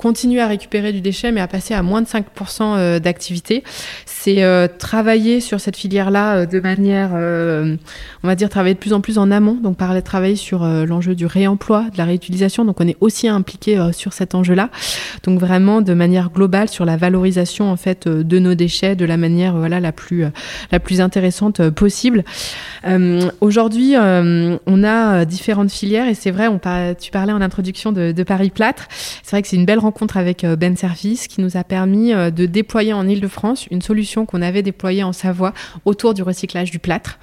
continuer 0.01 0.41
à 0.41 0.47
récupérer 0.47 0.93
du 0.93 1.03
déchet, 1.03 1.31
mais 1.31 1.43
à 1.43 1.47
passer 1.47 1.75
à 1.75 1.83
moins 1.83 2.01
de 2.01 2.07
5% 2.07 2.23
euh, 2.63 2.99
d'activité. 3.01 3.63
C'est 4.07 4.43
euh, 4.43 4.67
travailler 4.67 5.41
sur 5.41 5.61
cette 5.61 5.77
filière-là 5.77 6.37
euh, 6.37 6.47
de 6.47 6.59
manière, 6.59 7.11
on 7.13 8.27
va 8.27 8.35
dire, 8.35 8.49
travailler 8.49 8.75
de 8.75 8.79
plus 8.79 8.95
en 8.95 9.03
plus 9.03 9.19
en 9.19 9.31
amont. 9.31 9.55
Donc, 9.55 9.77
parler, 9.77 10.01
travailler 10.01 10.37
sur 10.37 10.65
l'enjeu 10.65 11.15
du 11.15 11.27
réemploi, 11.27 11.85
de 11.93 11.99
la 11.99 12.07
réutilisation. 12.07 12.65
Donc, 12.65 12.81
on 12.81 12.89
est 12.89 12.97
aussi 13.01 13.29
impliqué 13.29 13.91
sur 13.93 14.15
cet 14.15 14.35
enjeu-là. 14.35 14.71
Donc, 15.25 15.39
vraiment 15.39 15.83
de 15.83 15.93
manière 15.93 16.31
globale 16.31 16.69
sur 16.69 16.87
la 16.87 16.97
valorisation 16.97 17.71
en 17.71 17.77
fait 17.77 18.09
de 18.09 18.39
nos 18.39 18.55
déchets 18.55 18.97
de 18.97 19.05
la 19.05 19.17
manière 19.17 19.57
voilà 19.57 19.81
la 19.81 19.93
plus 19.93 20.25
la 20.73 20.81
plus 20.81 21.01
intéressante 21.01 21.69
possible. 21.71 22.25
Aujourd'hui, 23.41 23.97
on 23.97 24.85
a 24.85 25.25
différentes 25.25 25.71
filières 25.71 26.09
et 26.09 26.15
c'est 26.15 26.31
vrai, 26.31 26.49
tu 26.99 27.11
parlais 27.11 27.33
en 27.33 27.41
introduction 27.43 27.93
de, 27.93 28.13
de 28.13 28.23
Paris 28.23 28.51
Plâtre. 28.51 28.89
C'est 29.23 29.33
vrai 29.33 29.43
que 29.43 29.49
c'est 29.49 29.57
une 29.57 29.67
belle 29.67 29.79
rencontre 29.79 29.90
rencontre 29.91 30.17
avec 30.17 30.45
euh, 30.45 30.55
Ben 30.55 30.77
Service 30.77 31.27
qui 31.27 31.41
nous 31.41 31.57
a 31.57 31.65
permis 31.65 32.15
euh, 32.15 32.31
de 32.31 32.47
déployer 32.47 32.93
en 32.93 33.09
Ile-de-France 33.09 33.67
une 33.73 33.83
solution 33.83 34.25
qu'on 34.25 34.41
avait 34.41 34.63
déployée 34.63 35.03
en 35.03 35.13
Savoie 35.13 35.53
autour 35.85 36.15
du 36.15 36.23
recyclage 36.23 36.71
du 36.71 36.79
plâtre. 36.79 37.19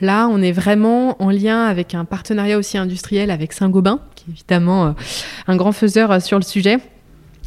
Là, 0.00 0.28
on 0.28 0.40
est 0.40 0.52
vraiment 0.52 1.20
en 1.20 1.30
lien 1.30 1.64
avec 1.64 1.96
un 1.96 2.04
partenariat 2.04 2.58
aussi 2.58 2.78
industriel 2.78 3.32
avec 3.32 3.52
Saint-Gobain, 3.52 3.98
qui 4.14 4.26
est 4.30 4.34
évidemment 4.34 4.86
euh, 4.86 4.92
un 5.48 5.56
grand 5.56 5.72
faiseur 5.72 6.22
sur 6.22 6.38
le 6.38 6.44
sujet 6.44 6.78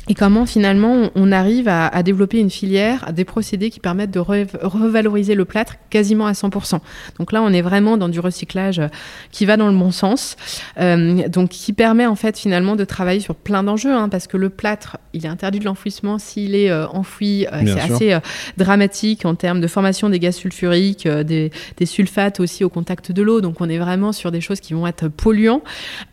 et 0.07 0.13
comment 0.13 0.45
finalement 0.45 1.09
on 1.15 1.31
arrive 1.31 1.67
à, 1.67 2.03
développer 2.03 2.39
une 2.39 2.49
filière, 2.49 3.11
des 3.13 3.25
procédés 3.25 3.69
qui 3.69 3.79
permettent 3.79 4.11
de 4.11 4.19
revaloriser 4.19 5.33
le 5.33 5.45
plâtre 5.45 5.75
quasiment 5.89 6.27
à 6.27 6.33
100%. 6.33 6.79
Donc 7.17 7.31
là, 7.31 7.41
on 7.41 7.51
est 7.51 7.61
vraiment 7.61 7.97
dans 7.97 8.09
du 8.09 8.19
recyclage 8.19 8.79
euh, 8.79 8.87
qui 9.31 9.45
va 9.45 9.57
dans 9.57 9.69
le 9.69 9.77
bon 9.77 9.91
sens, 9.91 10.35
euh, 10.79 11.27
donc 11.27 11.49
qui 11.49 11.73
permet 11.73 12.05
en 12.05 12.15
fait 12.15 12.37
finalement 12.37 12.75
de 12.75 12.85
travailler 12.85 13.19
sur 13.19 13.35
plein 13.35 13.63
d'enjeux, 13.63 13.93
hein, 13.93 14.09
parce 14.09 14.27
que 14.27 14.37
le 14.37 14.49
plâtre, 14.49 14.97
il 15.13 15.25
est 15.25 15.29
interdit 15.29 15.59
de 15.59 15.65
l'enfouissement 15.65 16.19
s'il 16.19 16.53
est 16.53 16.69
euh, 16.69 16.87
enfoui. 16.87 17.47
c'est 17.65 17.79
assez 17.79 18.17
dramatique 18.57 19.25
en 19.25 19.35
termes 19.35 19.61
de 19.61 19.67
formation 19.67 20.09
des 20.09 20.19
gaz 20.19 20.35
sulfuriques, 20.35 21.07
des, 21.07 21.51
des, 21.77 21.85
sulfates 21.85 22.39
aussi 22.39 22.63
au 22.63 22.69
contact 22.69 23.11
de 23.11 23.21
l'eau. 23.21 23.41
Donc 23.41 23.61
on 23.61 23.69
est 23.69 23.77
vraiment 23.77 24.11
sur 24.11 24.31
des 24.31 24.41
choses 24.41 24.59
qui 24.59 24.73
vont 24.73 24.85
être 24.85 25.07
polluants. 25.07 25.63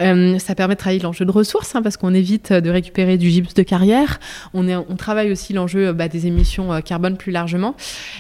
ça 0.00 0.54
permet 0.54 0.74
de 0.74 0.78
travailler 0.78 1.00
l'enjeu 1.00 1.24
de 1.24 1.30
ressources, 1.30 1.74
hein, 1.74 1.82
parce 1.82 1.96
qu'on 1.96 2.14
évite 2.14 2.52
de 2.52 2.70
récupérer 2.70 3.18
du 3.18 3.30
gypse 3.30 3.54
de 3.54 3.62
carbone 3.62 3.81
on, 4.54 4.68
on 4.68 4.96
travaille 4.96 5.32
aussi 5.32 5.52
l'enjeu 5.52 5.92
bah, 5.92 6.08
des 6.08 6.26
émissions 6.26 6.72
euh, 6.72 6.80
carbone 6.80 7.16
plus 7.16 7.32
largement. 7.32 7.74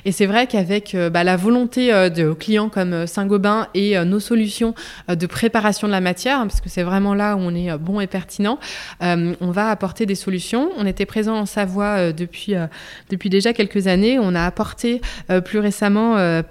Et 0.04 0.12
c'est 0.12 0.26
vrai 0.26 0.46
qu'avec 0.46 0.94
euh, 0.94 1.10
bah, 1.10 1.24
la 1.24 1.36
volonté 1.36 1.92
euh, 1.92 2.08
de 2.08 2.32
clients 2.32 2.68
comme 2.68 3.06
Saint-Gobain 3.06 3.68
et 3.74 3.98
nos 4.04 4.20
solutions 4.20 4.74
de 5.08 5.26
préparation 5.26 5.86
de 5.86 5.92
la 5.92 6.00
matière, 6.00 6.38
hein, 6.38 6.46
parce 6.46 6.60
que 6.60 6.68
c'est 6.68 6.82
vraiment 6.82 7.14
là 7.14 7.36
où 7.36 7.40
on 7.40 7.54
est 7.54 7.76
bon 7.78 8.00
et 8.00 8.06
pertinent, 8.06 8.58
on 9.00 9.50
va 9.50 9.68
apporter 9.68 10.06
des 10.06 10.14
solutions. 10.14 10.70
On 10.76 10.86
était 10.86 11.06
présent 11.06 11.36
en 11.36 11.46
Savoie 11.46 12.12
depuis, 12.12 12.54
depuis 13.10 13.30
déjà 13.30 13.52
quelques 13.52 13.86
années. 13.86 14.18
On 14.18 14.34
a 14.34 14.44
apporté 14.44 15.00
plus 15.44 15.58
récemment 15.58 16.42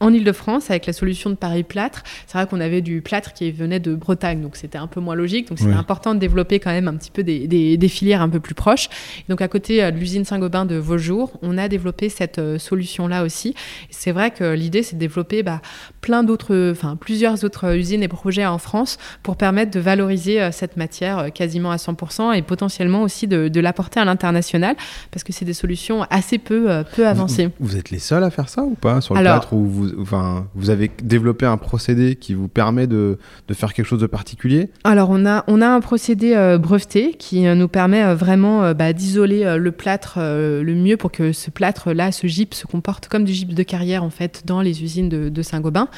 en 0.00 0.12
Ile-de-France 0.12 0.70
avec 0.70 0.86
la 0.86 0.92
solution 0.92 1.30
de 1.30 1.34
Paris 1.34 1.62
Plâtre. 1.62 2.02
C'est 2.26 2.36
vrai 2.36 2.46
qu'on 2.46 2.60
avait 2.60 2.82
du 2.82 3.00
plâtre 3.00 3.32
qui 3.32 3.50
venait 3.50 3.80
de 3.80 3.94
Bretagne, 3.94 4.42
donc 4.42 4.56
c'était 4.56 4.78
un 4.78 4.86
peu 4.86 5.00
moins 5.00 5.14
logique. 5.14 5.48
Donc 5.48 5.58
c'était 5.58 5.72
important 5.72 6.14
de 6.14 6.20
développer 6.20 6.60
quand 6.60 6.70
même 6.70 6.88
un 6.88 6.94
petit 6.94 7.10
peu 7.10 7.22
des, 7.22 7.88
filières 7.88 8.20
un 8.20 8.28
peu 8.28 8.40
plus 8.40 8.54
proches. 8.54 8.88
donc 9.28 9.40
à 9.40 9.48
côté 9.48 9.82
euh, 9.82 9.90
de 9.92 9.96
l'usine 9.96 10.24
Saint-Gobain 10.24 10.66
de 10.66 10.74
Vaujour, 10.74 11.38
on 11.40 11.56
a 11.56 11.68
développé 11.68 12.08
cette 12.08 12.38
euh, 12.38 12.58
solution-là 12.58 13.22
aussi. 13.22 13.54
C'est 13.90 14.10
vrai 14.10 14.32
que 14.32 14.54
l'idée 14.54 14.82
c'est 14.82 14.96
de 14.96 15.00
développer 15.00 15.42
bah, 15.42 15.62
plein 16.00 16.24
d'autres, 16.24 16.72
enfin 16.72 16.96
plusieurs 16.96 17.44
autres 17.44 17.76
usines 17.76 18.02
et 18.02 18.08
projets 18.08 18.44
en 18.44 18.58
France 18.58 18.98
pour 19.22 19.36
permettre 19.36 19.70
de 19.70 19.80
valoriser 19.80 20.42
euh, 20.42 20.50
cette 20.50 20.76
matière 20.76 21.32
quasiment 21.32 21.70
à 21.70 21.76
100% 21.76 22.34
et 22.34 22.42
potentiellement 22.42 23.02
aussi 23.02 23.28
de, 23.28 23.60
l'apporter 23.60 24.00
à 24.00 24.04
l'international 24.04 24.76
parce 25.10 25.24
que 25.24 25.32
c'est 25.32 25.44
des 25.44 25.54
solutions 25.54 26.02
assez 26.10 26.38
peu, 26.38 26.82
peu 26.94 27.06
avancées. 27.06 27.50
Vous, 27.60 27.76
êtes 27.76 27.90
les 27.90 27.98
seuls 27.98 28.24
à 28.24 28.30
faire 28.30 28.48
ça 28.48 28.62
ou 28.62 28.74
pas 28.74 29.00
sur 29.00 29.14
le 29.14 29.20
plâtre 29.20 29.52
ou 29.54 29.64
vous 29.64 29.85
vous, 29.96 30.70
avez 30.70 30.90
développé 31.02 31.46
un 31.46 31.56
procédé 31.56 32.16
qui 32.16 32.34
vous 32.34 32.48
permet 32.48 32.86
de, 32.86 33.18
de 33.48 33.54
faire 33.54 33.72
quelque 33.72 33.86
chose 33.86 34.00
de 34.00 34.06
particulier 34.06 34.70
Alors, 34.84 35.10
on 35.10 35.26
a, 35.26 35.44
on 35.46 35.60
a 35.60 35.68
un 35.68 35.80
procédé 35.80 36.34
breveté 36.60 37.14
qui 37.14 37.42
nous 37.42 37.68
permet 37.68 38.14
vraiment 38.14 38.72
bah, 38.74 38.92
d'isoler 38.92 39.56
le 39.58 39.72
plâtre 39.72 40.18
le 40.18 40.74
mieux 40.74 40.96
pour 40.96 41.12
que 41.12 41.32
ce 41.32 41.50
plâtre-là, 41.50 42.12
ce 42.12 42.26
gypse, 42.26 42.58
se 42.58 42.66
comporte 42.66 43.08
comme 43.08 43.24
du 43.24 43.32
gypse 43.32 43.54
de 43.54 43.62
carrière 43.62 44.02
en 44.02 44.10
fait 44.10 44.42
dans 44.44 44.60
les 44.60 44.82
usines 44.82 45.08
de 45.08 45.42
Saint-Gobain. 45.42 45.88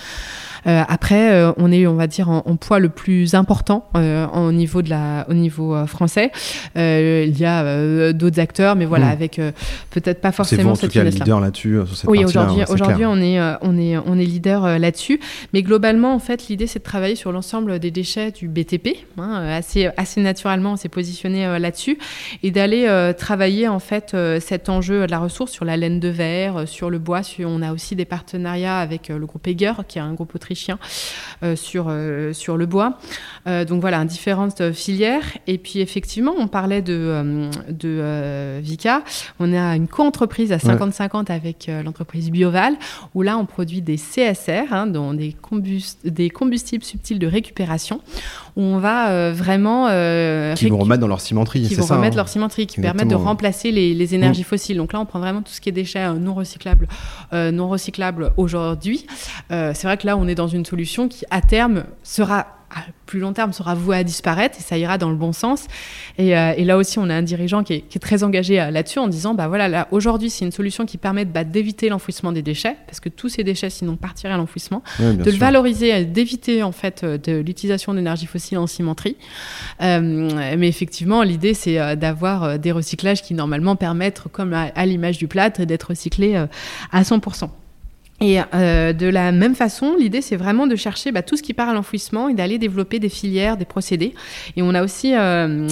Euh, 0.68 0.82
après, 0.86 1.32
euh, 1.32 1.52
on 1.56 1.72
est, 1.72 1.86
on 1.86 1.94
va 1.94 2.06
dire, 2.06 2.28
en, 2.28 2.42
poids 2.56 2.78
le 2.78 2.88
plus 2.88 3.34
important 3.34 3.88
euh, 3.96 4.26
au 4.26 4.52
niveau 4.52 4.82
de 4.82 4.90
la, 4.90 5.26
au 5.28 5.34
niveau 5.34 5.74
français. 5.86 6.30
il 6.76 7.38
y 7.38 7.44
a 7.44 8.12
d'autres 8.12 8.40
acteurs, 8.40 8.76
mais 8.76 8.84
voilà, 8.84 9.06
hmm. 9.06 9.12
avec 9.12 9.40
peut-être 9.90 10.20
pas 10.20 10.32
forcément 10.32 10.74
cette 10.74 10.92
C'est 10.92 11.00
tout 11.00 11.04
cas 11.04 11.10
leader 11.10 11.40
là-dessus 11.40 11.80
sur 11.86 11.96
cette 11.96 12.10
Oui, 12.10 12.24
aujourd'hui, 12.24 12.62
aujourd'hui, 12.68 13.06
on 13.06 13.16
est, 13.16 13.40
on 13.62 13.78
est, 13.78 13.96
on 13.96 14.18
est 14.18 14.24
leader 14.24 14.78
là-dessus. 14.78 15.20
Mais 15.52 15.62
globalement, 15.62 16.14
en 16.14 16.18
fait, 16.18 16.48
l'idée, 16.48 16.66
c'est 16.66 16.80
de 16.80 16.84
travailler 16.84 17.14
sur 17.14 17.32
l'ensemble 17.32 17.78
des 17.78 17.90
déchets 17.90 18.32
du 18.32 18.48
BTP. 18.48 18.96
Hein, 19.18 19.46
assez, 19.48 19.88
assez 19.96 20.20
naturellement, 20.20 20.72
on 20.72 20.76
s'est 20.76 20.88
positionné 20.88 21.58
là-dessus 21.58 21.98
et 22.42 22.50
d'aller 22.50 23.12
travailler 23.16 23.68
en 23.68 23.78
fait 23.78 24.16
cet 24.40 24.68
enjeu 24.68 25.06
de 25.06 25.10
la 25.10 25.18
ressource 25.18 25.52
sur 25.52 25.64
la 25.64 25.76
laine 25.76 26.00
de 26.00 26.08
verre, 26.08 26.66
sur 26.66 26.90
le 26.90 26.98
bois. 26.98 27.22
on 27.44 27.62
a 27.62 27.72
aussi 27.72 27.96
des 27.96 28.04
partenariats 28.04 28.78
avec 28.78 29.08
le 29.08 29.24
groupe 29.26 29.46
Eger, 29.46 29.72
qui 29.86 29.98
est 29.98 30.02
un 30.02 30.14
groupe 30.14 30.34
autrichien 30.34 30.57
euh, 31.42 31.56
sur, 31.56 31.86
euh, 31.88 32.32
sur 32.32 32.56
le 32.56 32.66
bois. 32.66 32.98
Euh, 33.46 33.64
donc 33.64 33.80
voilà, 33.80 34.04
différentes 34.04 34.72
filières. 34.72 35.24
Et 35.46 35.58
puis 35.58 35.80
effectivement, 35.80 36.34
on 36.36 36.48
parlait 36.48 36.82
de, 36.82 37.48
de 37.68 38.58
Vika. 38.60 39.02
On 39.38 39.52
a 39.52 39.76
une 39.76 39.88
co-entreprise 39.88 40.52
à 40.52 40.56
50-50 40.56 41.30
avec 41.30 41.70
l'entreprise 41.84 42.30
Bioval, 42.30 42.74
où 43.14 43.22
là, 43.22 43.38
on 43.38 43.46
produit 43.46 43.82
des 43.82 43.96
CSR, 43.96 44.72
hein, 44.72 44.86
dont 44.86 45.14
des, 45.14 45.36
des 46.04 46.30
combustibles 46.30 46.84
subtils 46.84 47.18
de 47.18 47.26
récupération, 47.26 48.00
où 48.58 48.62
on 48.62 48.78
va 48.78 49.32
vraiment... 49.32 49.86
qui 50.54 50.68
vont 50.68 50.78
remettre 50.78 51.00
dans 51.00 51.06
leur 51.06 51.22
cimenterie, 51.22 51.62
Qui 51.62 51.74
vont 51.74 51.86
ça, 51.86 51.96
remettre 51.96 52.14
hein. 52.14 52.18
leur 52.18 52.28
cimenterie, 52.28 52.66
qui 52.66 52.80
permettent 52.80 53.08
de 53.08 53.14
remplacer 53.14 53.70
les, 53.70 53.94
les 53.94 54.14
énergies 54.14 54.42
mm. 54.42 54.44
fossiles. 54.44 54.76
Donc 54.76 54.92
là, 54.92 55.00
on 55.00 55.06
prend 55.06 55.20
vraiment 55.20 55.42
tout 55.42 55.52
ce 55.52 55.60
qui 55.60 55.70
est 55.70 55.72
déchets 55.72 56.12
non 56.14 56.34
recyclables, 56.34 56.88
non 57.32 57.68
recyclables 57.68 58.32
aujourd'hui. 58.36 59.06
c'est 59.48 59.84
vrai 59.84 59.96
que 59.96 60.06
là, 60.06 60.16
on 60.16 60.28
est 60.28 60.34
dans 60.34 60.48
une 60.48 60.66
solution 60.66 61.08
qui, 61.08 61.24
à 61.30 61.40
terme, 61.40 61.84
sera 62.02 62.57
à 62.70 62.80
plus 63.06 63.20
long 63.20 63.32
terme 63.32 63.52
sera 63.52 63.74
vouée 63.74 63.96
à 63.96 64.04
disparaître 64.04 64.58
et 64.58 64.62
ça 64.62 64.76
ira 64.76 64.98
dans 64.98 65.10
le 65.10 65.16
bon 65.16 65.32
sens. 65.32 65.66
Et, 66.18 66.36
euh, 66.36 66.54
là 66.64 66.76
aussi, 66.76 66.98
on 66.98 67.08
a 67.08 67.14
un 67.14 67.22
dirigeant 67.22 67.64
qui 67.64 67.74
est, 67.74 67.98
très 67.98 68.22
engagé 68.22 68.60
euh, 68.60 68.70
là-dessus 68.70 68.98
en 68.98 69.08
disant, 69.08 69.34
bah 69.34 69.48
voilà, 69.48 69.68
là 69.68 69.88
aujourd'hui, 69.90 70.30
c'est 70.30 70.44
une 70.44 70.52
solution 70.52 70.86
qui 70.86 70.98
permet 70.98 71.24
bah, 71.24 71.44
d'éviter 71.44 71.88
l'enfouissement 71.88 72.32
des 72.32 72.42
déchets 72.42 72.76
parce 72.86 73.00
que 73.00 73.08
tous 73.08 73.28
ces 73.28 73.44
déchets 73.44 73.70
sinon 73.70 73.96
partiraient 73.96 74.34
à 74.34 74.36
l'enfouissement, 74.36 74.82
de 75.00 75.30
le 75.30 75.36
valoriser, 75.36 76.04
d'éviter 76.04 76.62
en 76.62 76.72
fait 76.72 77.02
euh, 77.02 77.18
de 77.18 77.38
l'utilisation 77.38 77.94
d'énergie 77.94 78.26
fossile 78.26 78.58
en 78.58 78.66
cimenterie. 78.66 79.16
mais 79.80 80.68
effectivement, 80.68 81.22
l'idée 81.22 81.54
c'est 81.54 81.96
d'avoir 81.96 82.58
des 82.58 82.72
recyclages 82.72 83.22
qui 83.22 83.34
normalement 83.34 83.76
permettent, 83.76 84.22
comme 84.30 84.52
à, 84.52 84.70
à 84.74 84.86
l'image 84.86 85.18
du 85.18 85.28
plâtre, 85.28 85.64
d'être 85.64 85.84
recyclés 85.90 86.36
à 86.92 87.02
100%. 87.02 87.48
Et 88.20 88.38
euh, 88.54 88.92
de 88.92 89.06
la 89.06 89.30
même 89.32 89.54
façon, 89.54 89.94
l'idée, 89.98 90.22
c'est 90.22 90.36
vraiment 90.36 90.66
de 90.66 90.76
chercher 90.76 91.12
bah, 91.12 91.22
tout 91.22 91.36
ce 91.36 91.42
qui 91.42 91.54
part 91.54 91.68
à 91.68 91.74
l'enfouissement 91.74 92.28
et 92.28 92.34
d'aller 92.34 92.58
développer 92.58 92.98
des 92.98 93.08
filières, 93.08 93.56
des 93.56 93.64
procédés. 93.64 94.14
Et 94.56 94.62
on 94.62 94.74
a 94.74 94.82
aussi... 94.82 95.14
Euh, 95.14 95.68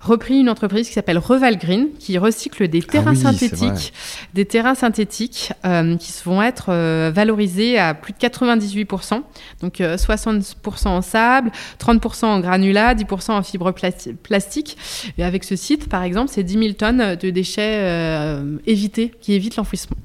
repris 0.00 0.38
une 0.38 0.48
entreprise 0.48 0.88
qui 0.88 0.94
s'appelle 0.94 1.18
Reval 1.18 1.58
Green, 1.58 1.88
qui 1.98 2.18
recycle 2.18 2.68
des 2.68 2.82
ah 2.86 2.92
terrains 2.92 3.14
synthétiques, 3.14 3.92
des 4.34 4.44
terrains 4.44 4.74
synthétiques 4.74 5.52
euh, 5.64 5.96
qui 5.96 6.12
vont 6.24 6.42
être 6.42 6.66
euh, 6.68 7.10
valorisés 7.14 7.78
à 7.78 7.94
plus 7.94 8.12
de 8.12 8.18
98%, 8.18 9.22
donc 9.60 9.76
60% 9.76 10.42
euh, 10.60 10.90
en 10.90 11.02
sable, 11.02 11.50
30% 11.80 12.26
en 12.26 12.40
granulat, 12.40 12.94
10% 12.94 13.32
en 13.32 13.42
fibres 13.42 13.72
plastique. 14.22 14.76
Et 15.18 15.24
avec 15.24 15.44
ce 15.44 15.56
site, 15.56 15.88
par 15.88 16.02
exemple, 16.02 16.30
c'est 16.32 16.42
10 16.42 16.58
000 16.58 16.72
tonnes 16.72 17.16
de 17.16 17.30
déchets 17.30 18.38
évités, 18.66 19.12
qui 19.20 19.34
évitent 19.34 19.56
l'enfouissement. 19.56 19.96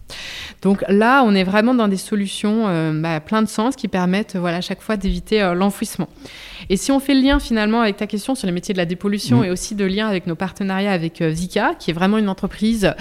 Donc 0.62 0.84
là, 0.88 1.24
on 1.24 1.36
est 1.36 1.44
vraiment 1.44 1.74
dans 1.74 1.88
des 1.88 1.98
solutions 1.98 2.94
bah, 2.94 3.20
plein 3.20 3.42
de 3.42 3.48
sens 3.48 3.76
qui 3.76 3.88
permettent, 3.88 4.36
voilà, 4.36 4.58
à 4.58 4.62
chaque 4.62 4.82
fois 4.82 4.98
d'éviter 4.98 5.54
l'enfouissement. 5.56 6.08
Et 6.70 6.78
si 6.78 6.92
on 6.92 7.00
fait 7.00 7.14
le 7.14 7.22
lien 7.22 7.40
finalement 7.40 7.82
avec 7.82 7.98
ta 7.98 8.08
question 8.08 8.36
sur 8.36 8.46
les 8.46 8.54
métiers 8.54 8.74
de 8.74 8.78
la 8.78 8.86
dépollution 8.86 9.42
mm. 9.42 9.46
et 9.46 9.50
aussi 9.52 9.76
de 9.76 9.86
lien 9.86 10.08
avec 10.08 10.28
nos 10.28 10.36
partenariats 10.36 10.92
avec 10.92 11.22
euh, 11.22 11.30
Vika, 11.30 11.74
qui 11.78 11.92
est 11.92 11.94
vraiment 11.94 12.18
une 12.18 12.30
entreprise, 12.30 12.94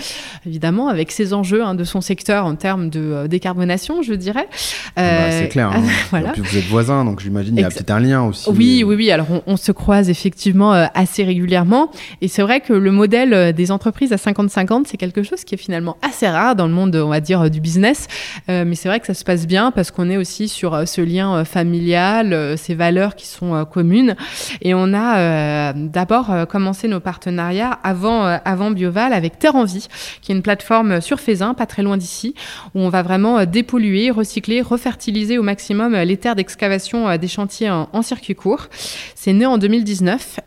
évidemment, 0.47 0.89
avec 0.89 1.13
ses 1.13 1.33
enjeux 1.33 1.63
hein, 1.63 1.75
de 1.75 1.85
son 1.85 2.01
secteur 2.01 2.47
en 2.47 2.55
termes 2.55 2.91
de 2.91 3.01
euh, 3.01 3.29
décarbonation, 3.29 4.03
je 4.03 4.15
dirais. 4.15 4.49
Ah 4.97 5.03
bah, 5.03 5.31
c'est 5.31 5.49
clair. 5.49 5.71
Hein. 5.73 5.83
voilà. 6.11 6.33
vous 6.37 6.57
êtes 6.57 6.65
voisins, 6.65 7.05
donc 7.05 7.21
j'imagine 7.21 7.55
qu'il 7.55 7.63
y 7.63 7.65
a 7.65 7.71
peut-être 7.71 7.91
un 7.91 8.01
lien 8.01 8.23
aussi. 8.25 8.49
Oui, 8.51 8.85
oui, 8.85 8.95
oui. 8.97 9.11
Alors 9.11 9.27
on, 9.47 9.57
se 9.57 9.73
croise 9.73 10.11
effectivement 10.11 10.75
euh, 10.75 10.87
assez 10.95 11.25
régulièrement. 11.25 11.91
Et 12.21 12.29
c'est 12.29 12.43
vrai 12.43 12.61
que 12.61 12.73
le 12.73 12.91
modèle 12.91 13.53
des 13.53 13.71
entreprises 13.71 14.13
à 14.13 14.17
50-50, 14.17 14.85
c'est 14.87 14.97
quelque 14.97 15.23
chose 15.23 15.45
qui 15.45 15.55
est 15.55 15.59
finalement 15.59 15.97
assez 16.03 16.29
rare 16.29 16.57
dans 16.57 16.67
le 16.67 16.73
monde, 16.73 16.97
on 16.97 17.09
va 17.09 17.21
dire, 17.21 17.51
du 17.51 17.61
business. 17.61 18.09
mais 18.49 18.75
c'est 18.75 18.89
vrai 18.89 18.99
que 18.99 19.07
ça 19.07 19.15
se 19.15 19.25
passe 19.25 19.47
bien 19.47 19.71
parce 19.71 19.91
qu'on 19.91 20.11
est 20.11 20.17
aussi 20.17 20.49
sur 20.49 20.89
ce 20.89 21.01
lien 21.01 21.45
familial, 21.45 22.57
ces 22.59 22.75
valeurs 22.75 23.15
qui 23.15 23.27
sont 23.27 23.52
euh, 23.55 23.65
communes. 23.65 24.17
Et 24.61 24.75
on 24.75 24.93
a 24.93 25.19
euh, 25.19 25.73
d'abord 25.75 26.31
euh, 26.31 26.45
commencé 26.45 26.89
nos 26.89 27.01
partenariats 27.01 27.79
avant, 27.83 28.25
avant 28.45 28.71
Bioval 28.71 29.13
avec 29.13 29.39
Terre 29.39 29.57
en 29.57 29.65
Vie, 29.65 29.89
qui 30.21 30.33
est 30.33 30.35
une 30.35 30.43
plateforme 30.43 31.01
sur 31.01 31.21
Faisin, 31.21 31.55
pas 31.55 31.67
très 31.67 31.83
loin 31.83 31.97
d'ici, 31.97 32.35
où 32.75 32.81
on 32.81 32.89
va 32.89 33.03
vraiment 33.03 33.45
dépolluer, 33.45 34.11
recycler, 34.11 34.61
refertiliser 34.61 35.39
au 35.39 35.43
maximum 35.43 35.95
les 35.95 36.17
terres 36.17 36.35
d'excavation 36.35 37.17
des 37.17 37.29
chantiers 37.29 37.71
en, 37.71 38.03
circuit 38.03 38.35
court. 38.35 38.69
C'est 39.15 39.33
né 39.33 39.47
en 39.47 39.59
2019. 39.59 40.41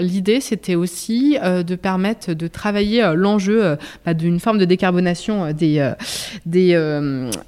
L'idée, 0.00 0.40
c'était 0.40 0.74
aussi 0.74 1.38
de 1.42 1.74
permettre 1.74 2.32
de 2.32 2.46
travailler 2.48 3.12
l'enjeu 3.14 3.76
bah, 4.04 4.14
d'une 4.14 4.40
forme 4.40 4.58
de 4.58 4.64
décarbonation 4.64 5.52
des, 5.52 5.92
des, 6.44 6.68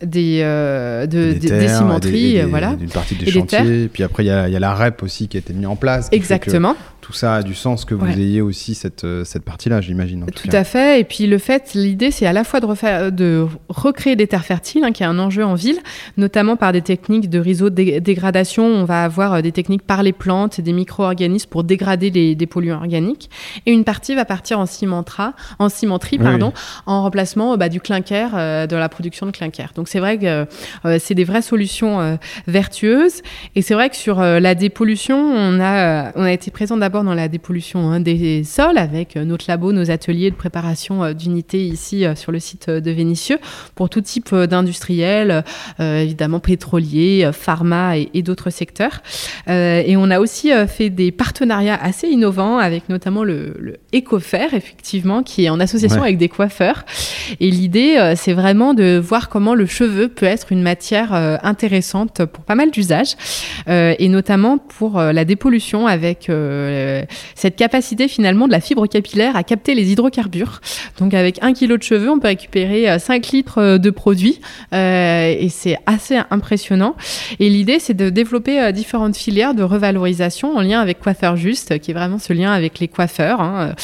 des, 0.03 0.41
de, 0.43 1.33
des, 1.33 1.69
cimenteries. 1.69 2.41
voilà. 2.43 2.75
D'une 2.75 2.91
partie 2.91 3.15
des 3.15 3.31
chantiers. 3.31 3.85
Et 3.85 3.89
puis 3.89 4.03
après, 4.03 4.25
il 4.25 4.27
y 4.27 4.31
a, 4.31 4.48
y 4.53 4.57
a 4.57 4.61
la 4.61 4.75
REP 4.75 5.03
aussi 5.03 5.29
qui 5.29 5.37
a 5.37 5.41
été 5.41 5.53
mise 5.53 5.67
en 5.67 5.77
place. 5.77 6.09
Exactement 6.13 6.75
tout 7.09 7.15
ça 7.15 7.37
a 7.37 7.43
du 7.43 7.55
sens 7.55 7.87
que 7.87 7.95
vous 7.95 8.07
ayez 8.07 8.43
aussi 8.43 8.75
cette, 8.75 9.05
euh, 9.05 9.25
cette 9.25 9.43
partie-là, 9.43 9.81
j'imagine. 9.81 10.27
Tout, 10.27 10.51
à 10.53 10.63
fait. 10.63 11.01
Et 11.01 11.05
puis 11.05 11.27
le 11.27 11.39
fait, 11.39 11.73
l'idée, 11.73 12.11
c'est 12.11 12.27
à 12.27 12.35
la 12.35 12.45
fois 12.45 12.61
de, 12.61 12.67
refaire, 12.67 13.11
de 13.11 13.47
recréer 13.71 14.15
des 14.15 14.27
terres 14.27 14.45
fertiles, 14.45 14.85
hein, 14.85 14.93
qui 14.93 15.05
est 15.05 15.07
un 15.07 15.19
enjeu 15.19 15.43
en 15.43 15.55
ville, 15.55 15.79
notamment 16.19 16.57
par 16.57 16.73
des 16.73 16.83
techniques 16.83 17.31
de 17.31 17.39
réseau 17.39 17.71
de 17.71 17.99
dégradation. 18.01 18.67
On 18.67 18.85
va 18.85 19.05
avoir 19.05 19.33
euh, 19.33 19.41
des 19.41 19.53
techniques 19.53 19.85
par 19.85 20.03
les 20.03 20.13
plantes 20.13 20.59
et 20.59 20.63
des 20.63 20.75
micro-organismes 20.75 21.49
pour 21.49 21.65
dégrader 21.65 22.11
les, 22.11 22.35
des 22.35 22.47
polluants 22.47 22.77
organiques. 22.77 23.31
Et 23.65 23.73
une 23.73 23.85
partie 23.85 24.15
va 24.15 24.27
partir 24.27 24.59
en, 24.59 24.67
cimentera, 24.67 25.33
en 25.59 25.71
cimenterie 25.71 26.19
pardon, 26.19 26.53
en 26.85 27.03
remplacement 27.05 27.57
bah, 27.57 27.71
du 27.71 27.81
clinker, 27.81 28.33
euh, 28.35 28.67
de 28.67 28.77
la 28.77 28.91
production 28.91 29.25
de 29.25 29.31
clinker. 29.31 29.73
Donc 29.75 29.89
c'est 29.89 30.01
vrai 30.01 30.19
que 30.19 30.47
c'est 30.99 31.15
des 31.15 31.25
vraies 31.25 31.41
solutions 31.41 32.19
vertueuses. 32.47 33.23
Et 33.55 33.63
c'est 33.63 33.73
vrai 33.73 33.89
que 33.89 33.97
sur 33.97 34.19
la 34.41 34.55
dépollution, 34.55 35.19
on 35.19 35.61
a, 35.61 36.13
on 36.15 36.23
a 36.23 36.33
été 36.33 36.51
présent 36.51 36.77
d'abord 36.77 37.05
dans 37.05 37.15
la 37.15 37.29
dépollution 37.29 37.91
hein, 37.91 38.01
des 38.01 38.45
sols 38.45 38.79
avec 38.79 39.17
euh, 39.17 39.25
notre 39.25 39.47
labo, 39.49 39.73
nos 39.73 39.91
ateliers 39.91 40.31
de 40.31 40.37
préparation 40.37 41.05
euh, 41.05 41.13
d'unités 41.13 41.65
ici 41.65 42.05
euh, 42.05 42.15
sur 42.15 42.33
le 42.33 42.39
site 42.39 42.71
de 42.71 42.91
Vénissieux 42.91 43.39
pour 43.75 43.89
tout 43.89 44.01
type 44.01 44.35
d'industriels, 44.35 45.45
évidemment 45.79 46.41
pétroliers, 46.41 47.31
pharma 47.33 47.97
et, 47.97 48.23
d'autres 48.23 48.51
secteurs. 48.51 49.03
et 49.47 49.97
on 49.97 50.11
a 50.11 50.19
aussi 50.19 50.51
fait 50.67 50.91
des 50.91 51.13
partenariats 51.13 51.79
assez 51.81 52.09
innovants 52.09 52.59
avec 52.59 52.89
notamment 52.89 53.25
le, 53.25 53.55
le 53.59 53.77
Ecofer, 53.95 54.49
effectivement, 54.53 55.23
qui 55.23 55.45
est 55.45 55.49
en 55.49 55.61
association 55.61 56.03
avec 56.03 56.19
des 56.19 56.29
coiffeurs. 56.29 56.85
Et 57.41 57.51
l'idée, 57.51 58.15
c'est 58.17 58.33
vraiment 58.33 58.75
de 58.75 58.99
voir 58.99 59.29
comment 59.29 59.55
le 59.55 59.67
cheveu 59.67 60.09
peut 60.09 60.27
être 60.27 60.53
une 60.53 60.63
matière 60.63 61.13
intéressante 61.43 62.25
pour 62.25 62.45
pas 62.45 62.55
mal 62.55 62.71
d'usages, 62.71 63.15
et 63.69 64.09
notamment 64.09 64.28
pour 64.69 65.01
la 65.01 65.25
dépollution 65.25 65.87
avec 65.87 66.29
euh, 66.29 67.03
cette 67.35 67.57
capacité 67.57 68.09
finalement 68.09 68.47
de 68.47 68.53
la 68.53 68.61
fibre 68.61 68.87
capillaire 68.87 69.37
à 69.37 69.43
capter 69.43 69.75
les 69.75 69.93
hydrocarbures. 69.93 70.61
Donc 70.99 71.15
avec 71.15 71.39
un 71.43 71.53
kilo 71.53 71.77
de 71.77 71.83
cheveux, 71.83 72.11
on 72.11 72.19
peut 72.19 72.29
récupérer 72.29 72.99
5 72.99 73.25
euh, 73.25 73.37
litres 73.37 73.59
euh, 73.59 73.79
de 73.79 73.91
produits 73.91 74.41
et 74.73 75.49
c'est 75.51 75.77
assez 75.87 76.19
impressionnant. 76.31 76.95
Et 77.39 77.49
l'idée, 77.49 77.79
c'est 77.79 77.95
de 77.95 78.11
développer 78.11 78.73
différentes 78.73 79.17
filières 79.17 79.55
de 79.55 79.63
revalorisation 79.63 80.57
en 80.57 80.61
lien 80.61 80.81
avec 80.81 81.01
Coiffeur 81.01 81.37
Juste, 81.37 81.79
qui 81.79 81.91
est 81.91 81.95
vraiment 81.95 82.19
ce 82.19 82.33
lien 82.33 82.53
avec 82.53 82.79
les 82.79 82.89
coiffeurs, 82.89 83.41
hein, 83.41 83.75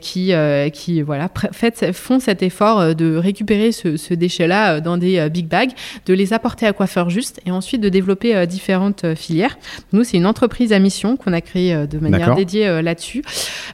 qui, 0.00 0.32
qui 0.72 1.02
voilà, 1.02 1.28
fait, 1.52 1.92
font 1.92 2.20
cet 2.20 2.42
effort 2.42 2.94
de 2.94 3.16
récupérer 3.16 3.72
ce, 3.72 3.96
ce 3.96 4.14
déchet-là 4.14 4.80
dans 4.80 4.96
des 4.96 5.28
big 5.30 5.46
bags, 5.48 5.72
de 6.06 6.14
les 6.14 6.32
apporter 6.32 6.66
à 6.66 6.72
Coiffeur 6.72 7.10
Juste 7.10 7.40
et 7.46 7.50
ensuite 7.50 7.80
de 7.80 7.88
développer 7.88 8.46
différentes 8.46 9.14
filières. 9.14 9.56
Nous, 9.92 10.04
c'est 10.04 10.16
une 10.16 10.26
entreprise 10.26 10.72
à 10.72 10.78
mission 10.78 11.16
qu'on 11.16 11.32
a 11.32 11.40
créée 11.40 11.86
de 11.86 11.98
manière 11.98 12.34
dédiée 12.34 12.66
euh, 12.66 12.82
là 12.82 12.96
là-dessus. 12.96 13.22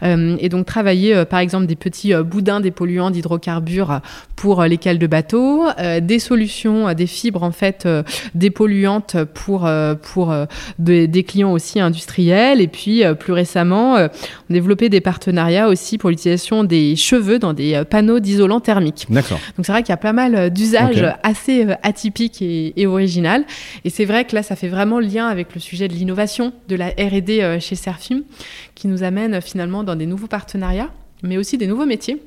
et 0.02 0.48
donc 0.48 0.66
travailler 0.66 1.24
par 1.26 1.38
exemple 1.38 1.66
des 1.66 1.76
petits 1.76 2.12
boudins 2.14 2.60
des 2.60 2.70
polluants 2.70 3.10
d'hydrocarbures 3.10 4.00
pour 4.34 4.62
lesquels 4.62 4.98
de 4.98 5.06
bateaux, 5.06 5.66
des 6.00 6.18
solutions, 6.18 6.92
des 6.94 7.06
fibres 7.06 7.42
en 7.42 7.52
fait 7.52 7.86
dépolluantes 8.34 9.16
pour, 9.34 9.70
pour 10.00 10.34
des 10.78 11.24
clients 11.24 11.52
aussi 11.52 11.78
industriels. 11.78 12.60
Et 12.60 12.68
puis 12.68 13.02
plus 13.20 13.32
récemment, 13.32 13.96
on 13.96 14.52
développé 14.52 14.88
des 14.88 15.00
partenariats 15.00 15.68
aussi 15.68 15.98
pour 15.98 16.10
l'utilisation 16.10 16.64
des 16.64 16.96
cheveux 16.96 17.38
dans 17.38 17.52
des 17.52 17.82
panneaux 17.88 18.18
d'isolant 18.18 18.60
thermique. 18.60 19.06
D'accord. 19.10 19.38
Donc 19.56 19.66
c'est 19.66 19.72
vrai 19.72 19.82
qu'il 19.82 19.90
y 19.90 19.92
a 19.92 19.98
pas 19.98 20.14
mal 20.14 20.50
d'usages 20.50 21.04
assez 21.22 21.66
atypiques 21.82 22.42
et, 22.42 22.72
et 22.80 22.86
originales. 22.86 23.44
Et 23.84 23.90
c'est 23.90 24.06
vrai 24.06 24.24
que 24.24 24.34
là, 24.34 24.42
ça 24.42 24.56
fait 24.56 24.68
vraiment 24.68 25.00
lien 25.00 25.26
avec 25.28 25.54
le 25.54 25.60
sujet 25.60 25.81
de 25.88 25.94
l'innovation, 25.94 26.52
de 26.68 26.76
la 26.76 26.88
R&D 26.88 27.58
chez 27.60 27.74
Serfim, 27.74 28.22
qui 28.74 28.88
nous 28.88 29.02
amène 29.02 29.40
finalement 29.40 29.84
dans 29.84 29.96
des 29.96 30.06
nouveaux 30.06 30.26
partenariats, 30.26 30.90
mais 31.22 31.38
aussi 31.38 31.58
des 31.58 31.66
nouveaux 31.66 31.86
métiers. 31.86 32.22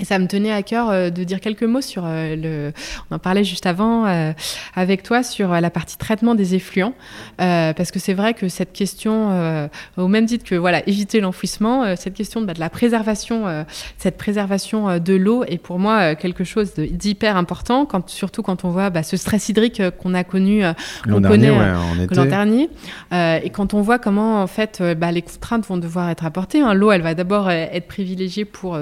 Et 0.00 0.04
ça 0.04 0.18
me 0.18 0.26
tenait 0.26 0.52
à 0.52 0.62
cœur 0.62 0.88
euh, 0.88 1.10
de 1.10 1.24
dire 1.24 1.40
quelques 1.40 1.62
mots 1.62 1.82
sur 1.82 2.04
euh, 2.06 2.34
le. 2.34 2.72
On 3.10 3.16
en 3.16 3.18
parlait 3.18 3.44
juste 3.44 3.66
avant 3.66 4.06
euh, 4.06 4.32
avec 4.74 5.02
toi 5.02 5.22
sur 5.22 5.50
la 5.50 5.70
partie 5.70 5.98
traitement 5.98 6.34
des 6.34 6.54
effluents, 6.54 6.94
parce 7.36 7.90
que 7.90 7.98
c'est 7.98 8.14
vrai 8.14 8.34
que 8.34 8.48
cette 8.48 8.72
question, 8.72 9.68
au 9.96 10.08
même 10.08 10.26
titre 10.26 10.44
que 10.44 10.54
voilà 10.54 10.86
éviter 10.88 11.20
l'enfouissement, 11.20 11.96
cette 11.96 12.14
question 12.14 12.40
bah, 12.42 12.54
de 12.54 12.60
la 12.60 12.70
préservation, 12.70 13.64
cette 13.98 14.16
préservation 14.16 14.98
de 14.98 15.14
l'eau 15.14 15.44
est 15.44 15.58
pour 15.58 15.78
moi 15.78 16.14
quelque 16.14 16.44
chose 16.44 16.74
d'hyper 16.74 17.36
important, 17.36 17.84
quand, 17.84 18.08
surtout 18.08 18.42
quand 18.42 18.64
on 18.64 18.70
voit 18.70 18.90
bah, 18.90 19.02
ce 19.02 19.16
stress 19.16 19.48
hydrique 19.48 19.82
qu'on 19.98 20.14
a 20.14 20.24
connu 20.24 20.62
l'an 21.04 21.20
dernier, 21.20 21.50
ouais, 21.50 22.26
dernier, 22.26 22.70
et 23.12 23.50
quand 23.50 23.74
on 23.74 23.82
voit 23.82 23.98
comment 23.98 24.42
en 24.42 24.46
fait 24.46 24.82
bah, 24.96 25.12
les 25.12 25.22
contraintes 25.22 25.66
vont 25.66 25.78
devoir 25.78 26.08
être 26.10 26.24
apportées. 26.24 26.60
Hein. 26.60 26.74
L'eau, 26.74 26.92
elle 26.92 27.02
va 27.02 27.14
d'abord 27.14 27.50
être 27.50 27.88
privilégiée 27.88 28.44
pour 28.44 28.78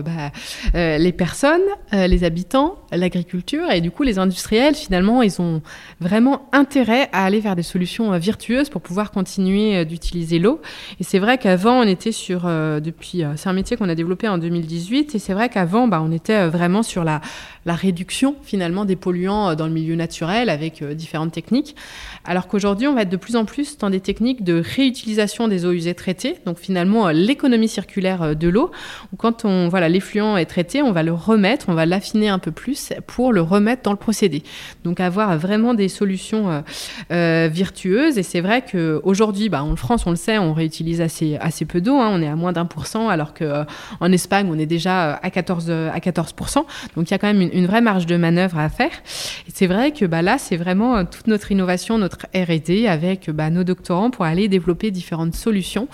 les 0.74 1.07
les 1.09 1.12
personnes, 1.12 1.62
euh, 1.94 2.06
les 2.06 2.22
habitants, 2.22 2.76
l'agriculture 2.92 3.70
et 3.70 3.80
du 3.80 3.90
coup 3.90 4.02
les 4.02 4.18
industriels 4.18 4.74
finalement 4.74 5.22
ils 5.22 5.40
ont 5.40 5.62
vraiment 6.00 6.50
intérêt 6.52 7.09
à 7.12 7.24
aller 7.24 7.40
vers 7.40 7.56
des 7.56 7.62
solutions 7.62 8.12
euh, 8.12 8.18
virtueuses 8.18 8.68
pour 8.68 8.82
pouvoir 8.82 9.11
continuer 9.11 9.74
euh, 9.74 9.84
d'utiliser 9.86 10.38
l'eau. 10.38 10.61
Et 11.00 11.04
c'est 11.04 11.18
vrai 11.18 11.38
qu'avant 11.38 11.80
on 11.80 11.84
était 11.84 12.12
sur 12.12 12.42
depuis 12.42 13.22
c'est 13.36 13.48
un 13.48 13.54
métier 13.54 13.78
qu'on 13.78 13.88
a 13.88 13.94
développé 13.94 14.28
en 14.28 14.36
2018 14.36 15.14
et 15.14 15.18
c'est 15.18 15.32
vrai 15.32 15.48
qu'avant 15.48 15.88
bah, 15.88 16.02
on 16.04 16.12
était 16.12 16.46
vraiment 16.48 16.82
sur 16.82 17.04
la 17.04 17.22
la 17.64 17.74
réduction 17.74 18.36
finalement 18.42 18.84
des 18.84 18.96
polluants 18.96 19.54
dans 19.54 19.66
le 19.66 19.72
milieu 19.72 19.94
naturel 19.94 20.50
avec 20.50 20.84
différentes 20.84 21.32
techniques. 21.32 21.74
Alors 22.29 22.47
qu'aujourd'hui, 22.47 22.87
on 22.87 22.95
va 22.95 23.03
être 23.03 23.09
de 23.09 23.16
plus 23.16 23.37
en 23.37 23.45
plus 23.45 23.79
dans 23.79 23.91
des 23.91 24.01
techniques 24.01 24.45
de 24.45 24.62
réutilisation 24.76 25.49
des 25.49 25.64
eaux 25.64 25.72
usées 25.72 25.95
traitées, 25.95 26.37
donc 26.47 26.59
finalement 26.59 27.09
l'économie 27.09 27.68
circulaire 27.68 28.37
de 28.37 28.49
l'eau, 28.49 28.70
où 29.12 29.16
quand 29.16 29.45
on 29.45 29.68
voilà 29.68 29.89
l'effluent 29.89 30.37
est 30.37 30.47
traité, 30.47 30.83
on 30.83 30.93
va 30.93 31.03
le 31.03 31.12
remettre, 31.12 31.66
on 31.68 31.74
va 31.74 31.87
l'affiner 31.87 32.29
un 32.29 32.39
peu 32.39 32.53
plus 32.53 32.93
pour 33.07 33.33
le 33.33 33.41
remettre 33.41 33.83
dans 33.83 33.93
le 33.93 33.99
procédé. 33.99 34.43
Donc 34.85 35.01
avoir 35.01 35.37
vraiment 35.39 35.74
des 35.74 35.89
solutions 35.89 36.51
euh, 36.51 36.61
euh, 37.12 37.49
virtueuses. 37.51 38.18
Et 38.18 38.22
c'est 38.22 38.41
vrai 38.41 38.62
qu'aujourd'hui, 38.70 39.49
bah, 39.49 39.62
en 39.62 39.76
France, 39.76 40.07
on 40.07 40.11
le 40.11 40.16
sait, 40.16 40.39
on 40.39 40.53
réutilise 40.53 41.01
assez, 41.01 41.37
assez 41.41 41.64
peu 41.64 41.81
d'eau. 41.81 41.97
Hein. 41.97 42.11
on 42.12 42.22
est 42.22 42.29
à 42.29 42.37
moins 42.37 42.53
d'un 42.53 42.66
pour 42.66 42.87
cent, 42.87 43.09
alors 43.09 43.35
qu'en 43.35 43.64
euh, 44.03 44.12
Espagne, 44.12 44.49
on 44.51 44.59
est 44.59 44.66
déjà 44.66 45.14
à 45.14 45.31
14, 45.31 45.70
à 45.70 45.99
14%. 45.99 46.64
Donc 46.97 47.09
il 47.09 47.11
y 47.11 47.14
a 47.14 47.18
quand 47.18 47.33
même 47.33 47.49
une, 47.53 47.66
vraie 47.66 47.81
marge 47.81 48.07
de 48.07 48.16
manœuvre 48.16 48.59
à 48.59 48.68
faire. 48.68 48.91
Et 49.47 49.53
c'est 49.53 49.66
vrai 49.66 49.93
que 49.93 50.05
bah, 50.05 50.22
là, 50.22 50.39
c'est 50.39 50.57
vraiment 50.57 51.05
toute 51.05 51.26
notre 51.26 51.53
innovation, 51.53 51.99
notre 51.99 52.17
R&D 52.34 52.86
avec 52.86 53.30
bah, 53.30 53.50
nos 53.50 53.64
doctorants 53.64 54.10
pour 54.10 54.24
aller 54.24 54.48
développer 54.48 54.90
différentes 54.90 55.34
solutions. 55.34 55.88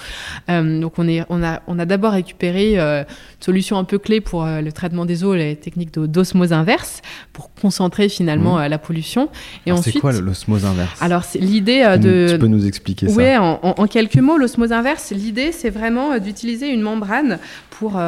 donc 0.48 0.98
on, 0.98 1.08
est, 1.08 1.24
on 1.28 1.42
a, 1.42 1.62
on 1.66 1.78
a 1.78 1.84
d'abord 1.84 2.12
récupéré 2.12 2.78
une 2.78 3.06
solution 3.40 3.78
un 3.78 3.84
peu 3.84 3.98
clé 3.98 4.20
pour 4.20 4.44
le 4.44 4.72
traitement 4.72 5.04
des 5.04 5.24
eaux, 5.24 5.34
les 5.34 5.56
techniques 5.56 5.92
d'osmose 5.92 6.52
inverse, 6.52 7.02
pour 7.32 7.52
concentrer 7.54 8.08
finalement 8.08 8.56
mmh. 8.56 8.62
euh, 8.62 8.68
la 8.68 8.78
pollution. 8.78 9.28
Et 9.66 9.72
ensuite, 9.72 9.94
c'est 9.94 10.00
quoi 10.00 10.12
l'osmose 10.12 10.64
inverse? 10.64 11.00
Alors 11.02 11.24
c'est 11.24 11.38
l'idée 11.38 11.82
euh, 11.82 11.96
de. 11.96 12.32
Tu 12.32 12.38
peux 12.38 12.46
nous 12.46 12.66
expliquer 12.66 13.08
ça? 13.08 13.16
Oui, 13.16 13.36
en, 13.36 13.86
quelques 13.86 14.16
mots, 14.16 14.38
l'osmose 14.38 14.72
inverse, 14.72 15.10
l'idée 15.10 15.52
c'est 15.52 15.70
vraiment 15.70 16.12
euh, 16.12 16.18
d'utiliser 16.18 16.68
une 16.68 16.82
membrane 16.82 17.38
pour 17.70 18.00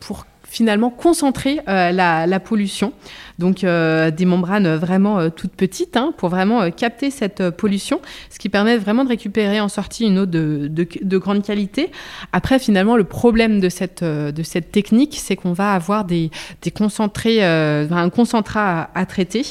pour 0.00 0.26
finalement 0.44 0.90
concentrer 0.90 1.60
la, 1.66 2.26
la, 2.26 2.40
pollution 2.40 2.92
donc 3.40 3.64
euh, 3.64 4.10
des 4.10 4.26
membranes 4.26 4.76
vraiment 4.76 5.18
euh, 5.18 5.30
toutes 5.30 5.52
petites 5.52 5.96
hein, 5.96 6.12
pour 6.16 6.28
vraiment 6.28 6.60
euh, 6.60 6.70
capter 6.70 7.10
cette 7.10 7.50
pollution, 7.50 8.00
ce 8.28 8.38
qui 8.38 8.50
permet 8.50 8.76
vraiment 8.76 9.02
de 9.02 9.08
récupérer 9.08 9.60
en 9.60 9.68
sortie 9.68 10.06
une 10.06 10.18
eau 10.18 10.26
de, 10.26 10.68
de, 10.70 11.18
grande 11.18 11.42
qualité. 11.42 11.90
Après, 12.32 12.58
finalement, 12.58 12.96
le 12.96 13.04
problème 13.04 13.58
de 13.58 13.70
cette, 13.70 14.04
de 14.04 14.42
cette 14.42 14.70
technique, 14.70 15.16
c'est 15.18 15.36
qu'on 15.36 15.54
va 15.54 15.72
avoir 15.72 16.04
des, 16.04 16.30
des 16.60 16.70
concentrés, 16.70 17.42
un 17.42 18.10
concentrat 18.10 18.90
à, 18.94 19.06
traiter, 19.06 19.42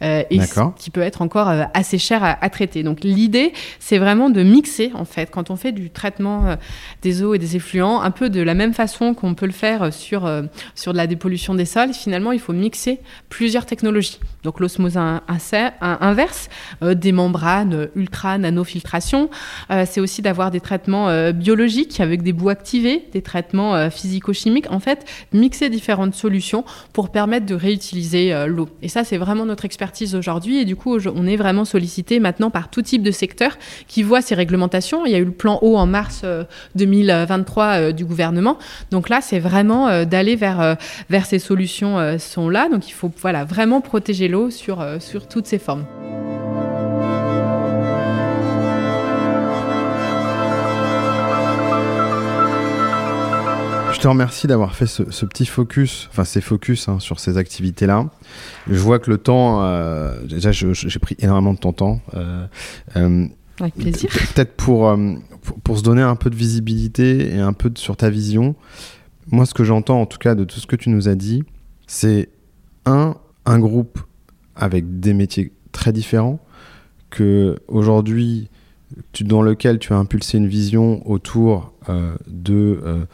et 0.00 0.38
qui 0.78 0.90
peut 0.90 1.00
être 1.00 1.22
encore 1.22 1.48
assez 1.74 1.98
cher 1.98 2.22
à, 2.22 2.50
traiter. 2.50 2.84
Donc 2.84 3.00
l'idée, 3.02 3.52
c'est 3.80 3.98
vraiment 3.98 4.30
de 4.30 4.42
mixer, 4.42 4.92
en 4.94 5.04
fait, 5.04 5.30
quand 5.30 5.50
on 5.50 5.56
fait 5.56 5.72
du 5.72 5.90
traitement 5.90 6.56
des 7.02 7.22
eaux 7.22 7.34
et 7.34 7.38
des 7.38 7.56
effluents, 7.56 8.02
un 8.02 8.10
peu 8.12 8.30
de 8.30 8.40
la 8.40 8.54
même 8.54 8.72
façon 8.72 9.14
qu'on 9.14 9.34
peut 9.34 9.46
le 9.46 9.52
faire 9.52 9.92
sur, 9.92 10.30
sur 10.74 10.92
de 10.92 10.96
la 10.96 11.06
dépollution 11.06 11.54
des 11.54 11.64
sols. 11.64 11.92
Finalement, 11.92 12.32
il 12.32 12.40
faut 12.40 12.52
mixer 12.52 13.00
plusieurs 13.32 13.64
technologies. 13.64 14.20
Donc 14.42 14.60
l'osmose 14.60 14.98
inverse, 14.98 16.50
euh, 16.82 16.92
des 16.92 17.12
membranes 17.12 17.72
euh, 17.72 17.86
ultra 17.96 18.36
nanofiltration. 18.36 19.30
Euh, 19.70 19.86
c'est 19.88 20.00
aussi 20.00 20.20
d'avoir 20.20 20.50
des 20.50 20.60
traitements 20.60 21.32
biologiques 21.32 22.00
avec 22.00 22.22
des 22.22 22.34
bouts 22.34 22.50
activés, 22.50 23.08
des 23.12 23.22
traitements 23.22 23.88
physico-chimiques. 23.90 24.70
En 24.70 24.80
fait, 24.80 25.06
mixer 25.32 25.70
différentes 25.70 26.14
solutions 26.14 26.64
pour 26.92 27.10
permettre 27.10 27.46
de 27.46 27.54
réutiliser 27.54 28.46
l'eau. 28.46 28.68
Et 28.82 28.88
ça, 28.88 29.04
c'est 29.04 29.16
vraiment 29.16 29.46
notre 29.46 29.64
expertise 29.64 30.14
aujourd'hui. 30.14 30.58
Et 30.58 30.64
du 30.64 30.76
coup, 30.76 30.98
on 30.98 31.26
est 31.26 31.36
vraiment 31.36 31.64
sollicité 31.64 32.20
maintenant 32.20 32.50
par 32.50 32.70
tout 32.70 32.82
type 32.82 33.02
de 33.02 33.10
secteur 33.10 33.56
qui 33.88 34.02
voit 34.02 34.20
ces 34.20 34.34
réglementations. 34.34 35.06
Il 35.06 35.12
y 35.12 35.14
a 35.14 35.18
eu 35.18 35.24
le 35.24 35.32
plan 35.32 35.58
eau 35.62 35.76
en 35.76 35.86
mars 35.86 36.24
2023 36.74 37.92
du 37.92 38.04
gouvernement. 38.04 38.58
Donc 38.90 39.08
là, 39.08 39.20
c'est 39.20 39.38
vraiment 39.38 40.04
d'aller 40.04 40.36
vers, 40.36 40.76
vers 41.08 41.26
ces 41.26 41.38
solutions 41.38 42.18
sont 42.18 42.48
là. 42.48 42.68
Donc 42.68 42.88
il 42.88 42.92
faut 42.92 43.08
voilà, 43.22 43.44
vraiment 43.44 43.80
protéger 43.80 44.26
l'eau 44.26 44.50
sur, 44.50 44.80
euh, 44.80 44.98
sur 44.98 45.28
toutes 45.28 45.46
ses 45.46 45.60
formes. 45.60 45.84
Je 53.92 54.00
te 54.00 54.08
remercie 54.08 54.48
d'avoir 54.48 54.74
fait 54.74 54.86
ce, 54.86 55.24
petit 55.24 55.46
focus, 55.46 56.08
enfin 56.10 56.24
ces 56.24 56.40
focus 56.40 56.88
hein, 56.88 56.98
sur 56.98 57.20
ces 57.20 57.38
activités-là. 57.38 58.10
Je 58.68 58.80
vois 58.80 58.98
que 58.98 59.08
le 59.08 59.18
temps, 59.18 59.62
euh, 59.62 60.20
déjà 60.26 60.50
j'ai 60.50 60.98
pris 60.98 61.14
énormément 61.20 61.54
de 61.54 61.60
ton 61.60 61.72
temps. 61.72 62.00
Euh, 62.14 62.44
Avec 63.60 63.74
plaisir. 63.74 64.10
Peut-être 64.34 64.56
pour, 64.56 64.92
pour, 65.62 65.78
se 65.78 65.84
donner 65.84 66.02
un 66.02 66.16
peu 66.16 66.28
de 66.28 66.34
visibilité 66.34 67.32
et 67.32 67.38
un 67.38 67.52
peu 67.52 67.70
sur 67.76 67.96
ta 67.96 68.10
vision. 68.10 68.56
Moi, 69.30 69.46
ce 69.46 69.54
que 69.54 69.62
j'entends 69.62 70.00
en 70.00 70.06
tout 70.06 70.18
cas 70.18 70.34
de 70.34 70.42
tout 70.42 70.58
ce 70.58 70.66
que 70.66 70.74
tu 70.74 70.90
nous 70.90 71.08
as 71.08 71.14
dit, 71.14 71.44
c'est 71.86 72.28
un, 72.86 73.16
un 73.44 73.58
groupe 73.58 73.98
avec 74.56 75.00
des 75.00 75.14
métiers 75.14 75.52
très 75.72 75.92
différents, 75.92 76.40
que 77.10 77.56
aujourd'hui, 77.68 78.48
dans 79.20 79.42
lequel 79.42 79.78
tu 79.78 79.92
as 79.92 79.96
impulsé 79.96 80.38
une 80.38 80.48
vision 80.48 81.08
autour 81.08 81.72
euh, 81.88 82.14
de 82.26 82.80
euh, 82.84 83.04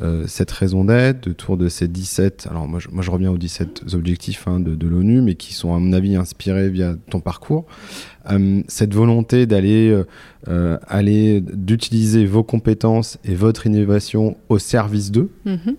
euh, 0.00 0.24
cette 0.28 0.50
raison 0.50 0.84
d'être, 0.84 1.28
autour 1.28 1.56
de 1.56 1.68
ces 1.68 1.88
17, 1.88 2.46
alors 2.50 2.68
moi 2.68 2.78
je, 2.78 3.10
reviens 3.10 3.32
aux 3.32 3.38
17 3.38 3.94
objectifs 3.94 4.46
hein, 4.46 4.60
de, 4.60 4.86
l'ONU, 4.86 5.20
mais 5.22 5.34
qui 5.34 5.54
sont 5.54 5.74
à 5.74 5.78
mon 5.78 5.92
avis 5.92 6.14
inspirés 6.14 6.70
via 6.70 6.94
ton 7.10 7.20
parcours, 7.20 7.66
cette 8.68 8.94
volonté 8.94 9.46
d'aller, 9.46 10.02
aller 10.46 11.40
d'utiliser 11.40 12.26
vos 12.26 12.44
compétences 12.44 13.18
et 13.24 13.34
votre 13.34 13.66
innovation 13.66 14.36
au 14.50 14.58
service 14.58 15.10
d'eux. 15.10 15.30
Mm-hmm. 15.46 15.74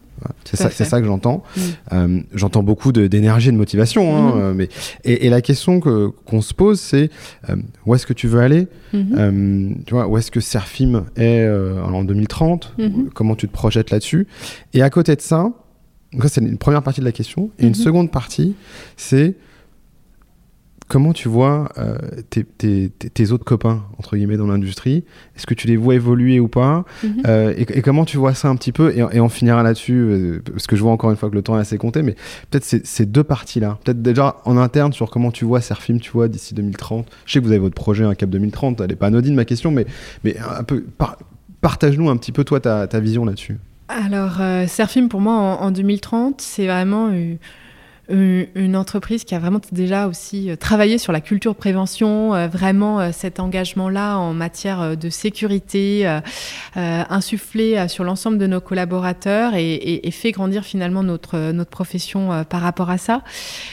C'est 0.45 0.57
ça, 0.57 0.69
ça, 0.69 0.99
que 0.99 1.05
j'entends. 1.05 1.43
Mm. 1.55 1.61
Euh, 1.93 2.21
j'entends 2.33 2.63
beaucoup 2.63 2.91
d'énergie 2.91 3.49
et 3.49 3.51
de 3.51 3.57
motivation. 3.57 4.15
Hein, 4.15 4.31
mm-hmm. 4.31 4.41
euh, 4.41 4.53
mais, 4.53 4.69
et, 5.03 5.29
la 5.29 5.41
question 5.41 5.79
qu'on 5.79 6.41
se 6.41 6.53
pose, 6.53 6.79
c'est 6.79 7.09
euh, 7.49 7.55
où 7.85 7.95
est-ce 7.95 8.05
que 8.05 8.13
tu 8.13 8.27
veux 8.27 8.39
aller? 8.39 8.67
Mm-hmm. 8.93 9.83
tu 9.85 9.93
vois, 9.93 10.07
Où 10.07 10.17
est-ce 10.17 10.31
que 10.31 10.39
Serfim 10.39 11.05
est 11.15 11.47
en 11.47 12.03
2030 12.03 12.73
mm-hmm. 12.77 13.09
Comment 13.13 13.35
tu 13.35 13.47
te 13.47 13.53
projettes 13.53 13.91
là-dessus? 13.91 14.27
Et 14.73 14.81
à 14.81 14.89
côté 14.89 15.15
de 15.15 15.21
ça, 15.21 15.51
c'est 16.27 16.41
une 16.41 16.57
première 16.57 16.83
partie 16.83 17.01
de 17.01 17.05
la 17.05 17.11
question. 17.11 17.51
Et 17.59 17.67
une 17.67 17.75
seconde 17.75 18.11
partie, 18.11 18.55
c'est 18.97 19.35
Comment 20.89 21.13
tu 21.13 21.29
vois 21.29 21.69
euh, 21.77 21.99
tes, 22.31 23.31
autres 23.31 23.45
copains, 23.45 23.83
entre 23.99 24.17
guillemets, 24.17 24.37
dans 24.37 24.47
l'industrie? 24.47 25.03
Est-ce 25.37 25.45
que 25.45 25.53
tu 25.53 25.67
les 25.67 25.77
vois 25.77 25.93
évoluer 25.93 26.39
ou 26.39 26.47
pas? 26.47 26.83
Mhm. 27.03 27.21
euh, 27.27 27.53
et, 27.55 27.83
comment 27.83 28.05
tu 28.05 28.17
vois 28.17 28.33
ça 28.33 28.49
un 28.49 28.55
petit 28.55 28.71
peu? 28.71 28.91
Et, 28.97 29.21
on 29.21 29.29
finira 29.29 29.61
là-dessus, 29.61 29.93
euh, 29.93 30.41
parce 30.51 30.65
que 30.65 30.75
je 30.75 30.81
vois 30.81 30.91
encore 30.91 31.11
une 31.11 31.15
fois 31.15 31.29
que 31.29 31.35
le 31.35 31.43
temps 31.43 31.55
est 31.57 31.61
assez 31.61 31.77
compté, 31.77 32.01
mais 32.01 32.15
peut-être 32.49 32.63
ces, 32.63 33.05
deux 33.05 33.23
parties-là. 33.23 33.77
Peut-être 33.83 34.01
déjà 34.01 34.37
en 34.45 34.57
interne 34.57 34.91
sur 34.91 35.11
comment 35.11 35.29
tu 35.29 35.45
vois 35.45 35.61
Serfim, 35.61 35.99
tu 35.99 36.09
vois, 36.09 36.27
d'ici 36.27 36.55
2030. 36.55 37.05
Je 37.27 37.33
sais 37.33 37.39
que 37.39 37.45
vous 37.45 37.51
avez 37.51 37.59
votre 37.59 37.75
projet, 37.75 38.03
un 38.03 38.15
cap 38.15 38.31
2030, 38.31 38.81
elle 38.81 38.87
n'est 38.87 38.95
pas 38.95 39.07
anodine 39.07 39.35
ma 39.35 39.45
question, 39.45 39.69
mais, 39.69 39.85
mais 40.23 40.37
un 40.39 40.63
peu 40.63 40.83
Partage-nous 41.61 42.09
un 42.09 42.17
petit 42.17 42.31
peu 42.31 42.43
toi 42.45 42.59
ta, 42.61 42.99
vision 42.99 43.25
là-dessus. 43.25 43.57
Alors, 43.89 44.39
Surfim, 44.67 45.07
pour 45.07 45.21
moi, 45.21 45.35
en, 45.35 45.69
2030, 45.69 46.41
c'est 46.41 46.65
vraiment 46.65 47.11
une 48.09 48.75
entreprise 48.75 49.23
qui 49.23 49.35
a 49.35 49.39
vraiment 49.39 49.59
déjà 49.71 50.07
aussi 50.07 50.49
euh, 50.49 50.55
travaillé 50.55 50.97
sur 50.97 51.11
la 51.13 51.21
culture 51.21 51.55
prévention, 51.55 52.33
euh, 52.33 52.47
vraiment 52.47 52.99
euh, 52.99 53.09
cet 53.11 53.39
engagement-là 53.39 54.17
en 54.17 54.33
matière 54.33 54.97
de 54.97 55.09
sécurité, 55.09 56.19
insufflé 56.75 57.87
sur 57.87 58.03
l'ensemble 58.03 58.37
de 58.37 58.47
nos 58.47 58.61
collaborateurs 58.61 59.53
et, 59.55 60.09
fait 60.11 60.31
grandir 60.31 60.63
finalement 60.63 61.03
notre, 61.03 61.51
notre 61.51 61.69
profession 61.69 62.43
par 62.49 62.61
rapport 62.61 62.89
à 62.89 62.97
ça. 62.97 63.21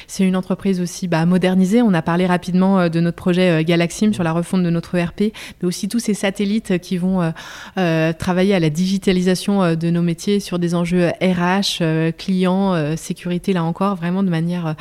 C'est 0.07 0.25
une 0.25 0.37
entreprise 0.37 0.81
aussi 0.81 1.09
bah, 1.09 1.25
modernisée. 1.27 1.83
On 1.83 1.95
a 1.95 2.03
parlé 2.03 2.27
rapidement 2.27 2.89
de 2.89 3.01
notre 3.01 3.17
projet 3.17 3.65
Galaxim 3.65 4.13
sur 4.13 4.23
la 4.23 4.33
refonte 4.33 4.63
de 4.63 4.71
notre 4.71 4.95
ERP, 4.95 5.21
mais 5.21 5.69
aussi 5.69 5.89
tous 5.89 5.99
ces 5.99 6.15
satellites 6.15 6.79
qui 6.79 6.99
vont 6.99 7.33
travailler 7.75 8.55
à 8.55 8.61
la 8.61 8.71
digitalisation 8.71 9.75
de 9.75 9.91
nos 9.91 10.03
métiers 10.03 10.41
sur 10.41 10.59
des 10.59 10.75
enjeux 10.75 11.09
RH, 11.21 12.13
clients, 12.17 12.97
sécurité, 12.97 13.53
là 13.53 13.65
encore, 13.65 13.97
vraiment 13.97 14.23
de 14.27 14.31
manière 14.31 14.75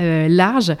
euh, 0.00 0.28
large. 0.28 0.72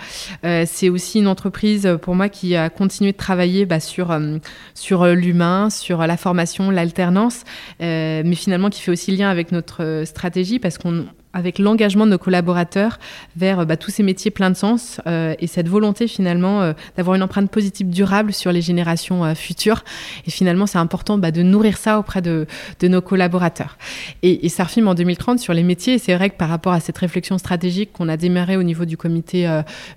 Euh, 0.44 0.64
c'est 0.66 0.90
aussi 0.90 1.20
une 1.20 1.28
entreprise 1.28 1.88
pour 2.02 2.14
moi 2.14 2.28
qui 2.28 2.54
a 2.54 2.68
continué 2.68 3.12
de 3.12 3.16
travailler 3.16 3.64
bah, 3.64 3.80
sur, 3.80 4.10
euh, 4.10 4.36
sur 4.74 5.06
l'humain, 5.06 5.70
sur 5.70 6.06
la 6.06 6.16
formation, 6.16 6.70
l'alternance, 6.70 7.44
mais 7.80 8.34
finalement 8.34 8.68
qui 8.68 8.82
fait 8.82 8.90
aussi 8.90 9.16
lien 9.16 9.30
avec 9.30 9.52
notre 9.52 10.02
stratégie 10.04 10.58
parce 10.58 10.76
qu'on 10.78 11.06
avec 11.32 11.58
l'engagement 11.58 12.06
de 12.06 12.12
nos 12.12 12.18
collaborateurs 12.18 12.98
vers 13.36 13.66
bah, 13.66 13.76
tous 13.76 13.90
ces 13.90 14.02
métiers 14.02 14.30
pleins 14.30 14.50
de 14.50 14.56
sens 14.56 15.00
euh, 15.06 15.34
et 15.38 15.46
cette 15.46 15.68
volonté 15.68 16.08
finalement 16.08 16.62
euh, 16.62 16.72
d'avoir 16.96 17.16
une 17.16 17.22
empreinte 17.22 17.50
positive 17.50 17.90
durable 17.90 18.32
sur 18.32 18.50
les 18.50 18.62
générations 18.62 19.24
euh, 19.24 19.34
futures. 19.34 19.84
Et 20.26 20.30
finalement, 20.30 20.66
c'est 20.66 20.78
important 20.78 21.18
bah, 21.18 21.30
de 21.30 21.42
nourrir 21.42 21.76
ça 21.76 21.98
auprès 21.98 22.22
de, 22.22 22.46
nos 22.82 23.00
collaborateurs. 23.02 23.76
Et, 24.22 24.46
et 24.46 24.48
Sarfim 24.48 24.86
en 24.86 24.94
2030 24.94 25.38
sur 25.38 25.52
les 25.52 25.62
métiers, 25.62 25.98
c'est 25.98 26.14
vrai 26.14 26.30
que 26.30 26.36
par 26.36 26.48
rapport 26.48 26.72
à 26.72 26.80
cette 26.80 26.98
réflexion 26.98 27.36
stratégique 27.38 27.92
qu'on 27.92 28.08
a 28.08 28.16
démarré 28.16 28.56
au 28.56 28.62
niveau 28.62 28.84
du 28.84 28.96
comité 28.96 29.46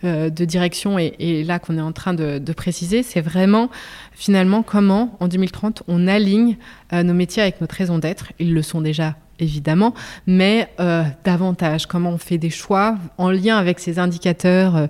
de 0.04 0.46
direction 0.46 1.00
et, 1.00 1.16
et 1.20 1.44
là 1.44 1.60
qu'on 1.60 1.78
est 1.78 1.82
en 1.82 1.92
train 1.92 2.14
de 2.14 2.54
préciser, 2.54 3.04
c'est 3.04 3.22
vraiment 3.22 3.70
finalement 4.14 4.64
comment 4.64 5.16
en 5.20 5.28
2030 5.28 5.84
on 5.88 6.08
aligne 6.08 6.58
nos 6.92 7.14
métiers 7.14 7.42
avec 7.42 7.62
notre 7.62 7.76
raison 7.76 7.98
d'être. 7.98 8.34
Ils 8.40 8.54
le 8.54 8.62
sont 8.62 8.82
déjà 8.82 9.16
évidemment, 9.42 9.94
mais 10.28 10.70
euh, 10.80 11.04
davantage. 11.26 11.88
Comment 11.88 12.12
on 12.12 12.18
fait 12.18 12.38
des 12.38 12.50
choix 12.50 12.96
en 13.18 13.30
lien 13.30 13.58
avec 13.58 13.80
ces 13.80 14.00
indicateurs 14.00 14.76
euh, 14.76 14.88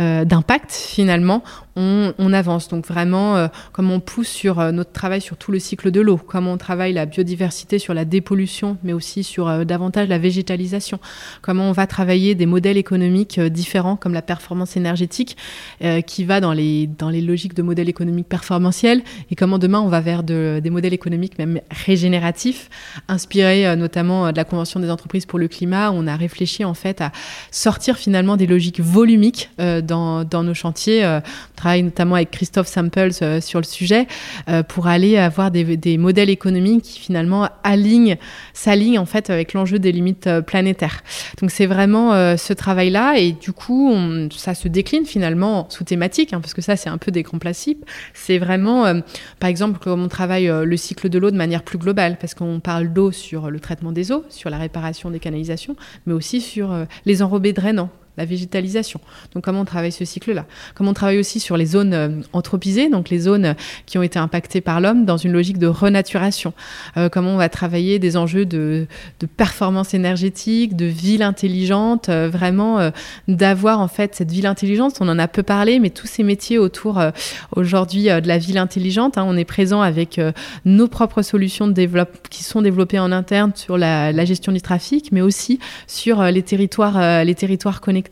euh, 0.00 0.24
d'impact 0.24 0.72
finalement 0.72 1.44
on, 1.76 2.32
avance. 2.32 2.68
Donc 2.68 2.86
vraiment, 2.86 3.36
euh, 3.36 3.48
comment 3.72 3.94
on 3.94 4.00
pousse 4.00 4.28
sur 4.28 4.60
euh, 4.60 4.72
notre 4.72 4.92
travail 4.92 5.20
sur 5.20 5.36
tout 5.36 5.52
le 5.52 5.58
cycle 5.58 5.90
de 5.90 6.00
l'eau, 6.00 6.16
comment 6.16 6.52
on 6.52 6.56
travaille 6.56 6.92
la 6.92 7.06
biodiversité 7.06 7.78
sur 7.78 7.94
la 7.94 8.04
dépollution, 8.04 8.76
mais 8.84 8.92
aussi 8.92 9.24
sur 9.24 9.48
euh, 9.48 9.64
davantage 9.64 10.08
la 10.08 10.18
végétalisation, 10.18 11.00
comment 11.42 11.68
on 11.68 11.72
va 11.72 11.86
travailler 11.86 12.34
des 12.34 12.46
modèles 12.46 12.76
économiques 12.76 13.40
différents 13.40 13.96
comme 13.96 14.14
la 14.14 14.22
performance 14.22 14.76
énergétique, 14.76 15.36
qui 16.06 16.24
va 16.24 16.40
dans 16.40 16.52
les, 16.52 16.86
dans 16.86 17.10
les 17.10 17.20
logiques 17.20 17.54
de 17.54 17.62
modèles 17.62 17.88
économiques 17.88 18.28
performantiels, 18.28 19.02
et 19.30 19.36
comment 19.36 19.58
demain 19.58 19.80
on 19.80 19.88
va 19.88 20.00
vers 20.00 20.22
des 20.22 20.70
modèles 20.70 20.92
économiques 20.92 21.38
même 21.38 21.60
régénératifs, 21.70 22.68
inspirés 23.08 23.76
notamment 23.76 24.30
de 24.30 24.36
la 24.36 24.44
Convention 24.44 24.80
des 24.80 24.90
entreprises 24.90 25.26
pour 25.26 25.38
le 25.38 25.48
climat. 25.48 25.90
On 25.92 26.06
a 26.06 26.16
réfléchi 26.16 26.64
en 26.64 26.74
fait 26.74 27.00
à 27.00 27.12
sortir 27.50 27.96
finalement 27.96 28.36
des 28.36 28.46
logiques 28.46 28.80
volumiques 28.80 29.50
dans 29.58 30.24
nos 30.32 30.54
chantiers 30.54 31.20
notamment 31.78 32.16
avec 32.16 32.30
Christophe 32.30 32.68
Samples 32.68 33.10
euh, 33.22 33.40
sur 33.40 33.60
le 33.60 33.64
sujet, 33.64 34.06
euh, 34.48 34.62
pour 34.62 34.86
aller 34.86 35.16
avoir 35.16 35.50
des, 35.50 35.98
modèles 35.98 36.30
économiques 36.30 36.82
qui 36.82 37.00
finalement 37.00 37.48
alignent, 37.64 38.16
s'alignent 38.52 38.98
en 38.98 39.06
fait 39.06 39.30
avec 39.30 39.52
l'enjeu 39.52 39.78
des 39.78 39.92
limites 39.92 40.26
euh, 40.26 40.40
planétaires. 40.40 41.02
Donc 41.40 41.50
c'est 41.50 41.66
vraiment 41.66 42.10
ce 42.36 42.52
travail-là 42.52 43.18
et 43.18 43.32
du 43.32 43.52
coup 43.52 43.94
ça 44.34 44.54
se 44.54 44.68
décline 44.68 45.04
finalement 45.04 45.66
sous 45.70 45.84
thématique, 45.84 46.32
hein, 46.32 46.40
parce 46.40 46.54
que 46.54 46.62
ça 46.62 46.76
c'est 46.76 46.88
un 46.88 46.98
peu 46.98 47.10
des 47.10 47.22
grands 47.22 47.38
principes. 47.38 47.84
C'est 48.14 48.38
vraiment, 48.38 48.84
par 49.38 49.48
exemple, 49.48 49.78
comme 49.78 50.02
on 50.02 50.08
travaille 50.08 50.46
le 50.46 50.76
cycle 50.76 51.08
de 51.08 51.18
l'eau 51.18 51.30
de 51.30 51.36
manière 51.36 51.62
plus 51.62 51.78
globale, 51.78 52.16
parce 52.20 52.34
qu'on 52.34 52.60
parle 52.60 52.92
d'eau 52.92 53.12
sur 53.12 53.50
le 53.50 53.60
traitement 53.60 53.92
des 53.92 54.12
eaux, 54.12 54.24
sur 54.28 54.50
la 54.50 54.58
réparation 54.58 55.10
des 55.10 55.20
canalisations, 55.20 55.76
mais 56.06 56.12
aussi 56.12 56.40
sur 56.40 56.74
les 57.06 57.22
enrobés 57.22 57.52
drainants 57.52 57.90
la 58.20 58.26
végétalisation. 58.26 59.00
Donc 59.34 59.44
comment 59.44 59.62
on 59.62 59.64
travaille 59.64 59.92
ce 59.92 60.04
cycle-là? 60.04 60.44
Comment 60.74 60.90
on 60.90 60.94
travaille 60.94 61.18
aussi 61.18 61.40
sur 61.40 61.56
les 61.56 61.64
zones 61.64 61.94
euh, 61.94 62.08
anthropisées, 62.34 62.90
donc 62.90 63.08
les 63.08 63.20
zones 63.20 63.54
qui 63.86 63.96
ont 63.96 64.02
été 64.02 64.18
impactées 64.18 64.60
par 64.60 64.80
l'homme 64.80 65.06
dans 65.06 65.16
une 65.16 65.32
logique 65.32 65.56
de 65.58 65.66
renaturation. 65.66 66.52
Euh, 66.98 67.08
comment 67.08 67.30
on 67.30 67.36
va 67.38 67.48
travailler 67.48 67.98
des 67.98 68.18
enjeux 68.18 68.44
de, 68.44 68.86
performance 69.36 69.94
énergétique, 69.94 70.76
de 70.76 70.84
ville 70.84 71.22
intelligente, 71.22 72.10
euh, 72.10 72.28
vraiment 72.30 72.90
d'avoir 73.26 73.80
en 73.80 73.88
fait 73.88 74.14
cette 74.14 74.30
ville 74.30 74.46
intelligente. 74.46 74.98
On 75.00 75.08
en 75.08 75.18
a 75.18 75.28
peu 75.28 75.42
parlé, 75.42 75.78
mais 75.78 75.90
tous 75.90 76.06
ces 76.06 76.22
métiers 76.22 76.58
autour 76.58 77.02
aujourd'hui 77.56 78.04
de 78.04 78.28
la 78.28 78.38
ville 78.38 78.58
intelligente, 78.58 79.16
hein, 79.16 79.24
on 79.26 79.36
est 79.36 79.44
présent 79.44 79.80
avec 79.80 80.20
nos 80.64 80.88
propres 80.88 81.22
solutions 81.22 81.72
qui 82.28 82.44
sont 82.44 82.62
développées 82.62 82.98
en 82.98 83.12
interne 83.12 83.52
sur 83.54 83.78
la, 83.78 84.24
gestion 84.24 84.52
du 84.52 84.60
trafic, 84.60 85.10
mais 85.12 85.22
aussi 85.22 85.58
sur 85.86 86.22
les 86.22 86.42
territoires 86.42 87.80
connectés 87.80 88.09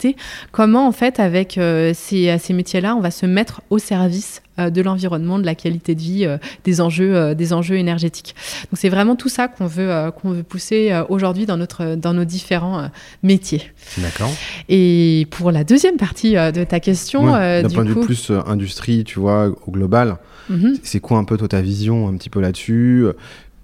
comment 0.52 0.86
en 0.86 0.92
fait 0.92 1.20
avec 1.20 1.58
euh, 1.58 1.92
ces, 1.94 2.36
ces 2.38 2.52
métiers-là, 2.52 2.94
on 2.96 3.00
va 3.00 3.10
se 3.10 3.26
mettre 3.26 3.62
au 3.70 3.78
service 3.78 4.42
euh, 4.58 4.70
de 4.70 4.82
l'environnement, 4.82 5.38
de 5.38 5.46
la 5.46 5.54
qualité 5.54 5.94
de 5.94 6.00
vie, 6.00 6.24
euh, 6.26 6.38
des 6.64 6.80
enjeux, 6.80 7.34
des 7.34 7.52
enjeux 7.52 7.76
énergétiques. 7.76 8.34
Donc 8.70 8.78
c'est 8.78 8.88
vraiment 8.88 9.16
tout 9.16 9.28
ça 9.28 9.48
qu'on 9.48 9.66
veut, 9.66 10.10
qu'on 10.20 10.30
veut 10.30 10.42
pousser 10.42 10.92
aujourd'hui 11.08 11.46
dans, 11.46 11.56
notre, 11.56 11.94
dans 11.94 12.14
nos 12.14 12.24
différents 12.24 12.90
métiers. 13.22 13.62
D'accord. 13.98 14.30
Et 14.68 15.26
pour 15.30 15.50
la 15.50 15.64
deuxième 15.64 15.96
partie 15.96 16.32
de 16.32 16.64
ta 16.64 16.80
question, 16.80 17.26
d'un 17.32 17.68
point 17.68 17.84
de 17.84 17.92
vue 17.92 18.00
plus 18.00 18.32
industrie, 18.46 19.04
tu 19.04 19.18
vois, 19.18 19.54
au 19.66 19.70
global, 19.70 20.16
mhm. 20.48 20.78
c'est 20.82 21.00
quoi 21.00 21.18
un 21.18 21.24
peu 21.24 21.36
toi 21.36 21.48
ta 21.48 21.60
vision 21.60 22.08
un 22.08 22.16
petit 22.16 22.30
peu 22.30 22.40
là-dessus? 22.40 23.06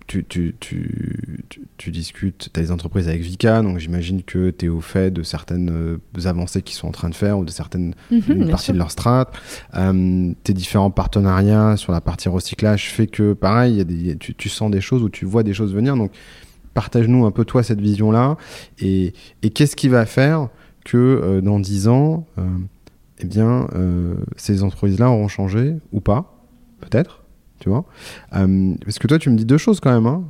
Tu, 0.07 0.24
tu, 0.24 0.55
tu, 0.61 1.64
tu, 1.78 1.90
discutes, 1.90 2.50
tu 2.52 2.61
as 2.61 2.62
des 2.62 2.70
entreprises 2.70 3.09
avec 3.09 3.22
Vika, 3.22 3.62
donc 3.62 3.78
j'imagine 3.78 4.22
que 4.22 4.50
tu 4.50 4.66
es 4.66 4.68
au 4.68 4.80
fait 4.80 5.11
de 5.11 5.22
certaines 5.22 5.70
euh, 5.70 6.26
avancées 6.26 6.62
qu'ils 6.62 6.76
sont 6.76 6.88
en 6.88 6.92
train 6.92 7.09
de 7.09 7.14
faire 7.14 7.38
ou 7.38 7.44
de 7.44 7.50
certaines 7.50 7.94
mhm, 8.11 8.50
parties 8.50 8.72
de 8.72 8.78
leur 8.78 8.90
strat. 8.90 9.30
Euh, 9.74 10.32
tes 10.42 10.52
différents 10.52 10.90
partenariats 10.90 11.76
sur 11.76 11.92
la 11.92 12.00
partie 12.00 12.28
recyclage 12.28 12.90
fait 12.90 13.07
que, 13.07 13.32
pareil, 13.32 13.76
y 13.76 13.80
a 13.80 13.84
des, 13.84 14.16
tu, 14.16 14.48
sens 14.48 14.70
des 14.70 14.80
choses 14.80 15.02
ou 15.02 15.09
tu 15.09 15.24
vois 15.24 15.42
des 15.42 15.55
choses 15.55 15.74
venir. 15.74 15.96
Donc, 15.96 16.12
partage-nous 16.74 17.24
un 17.24 17.30
peu, 17.30 17.44
toi, 17.44 17.62
cette 17.62 17.80
vision-là. 17.80 18.36
Et, 18.80 19.14
et 19.42 19.50
qu'est-ce 19.50 19.76
qui 19.76 19.88
va 19.88 20.05
faire 20.05 20.48
que 20.84 20.98
euh, 20.98 21.40
dans 21.40 21.59
10 21.61 21.88
ans, 21.88 22.26
eh 23.20 23.26
bien, 23.26 23.68
ces 24.36 24.62
entreprises-là 24.62 25.09
auront 25.09 25.28
changé 25.28 25.76
ou 25.92 26.00
pas 26.00 26.46
Peut-être? 26.80 27.23
Tu. 27.64 27.70
Euh, 28.36 28.74
parce 28.84 28.98
que 28.98 29.06
toi, 29.06 29.18
tu 29.18 29.30
me 29.30 29.36
dis 29.36 29.44
deux 29.44 29.58
choses 29.58 29.80
quand 29.80 29.92
même. 29.92 30.06
Hein. 30.06 30.24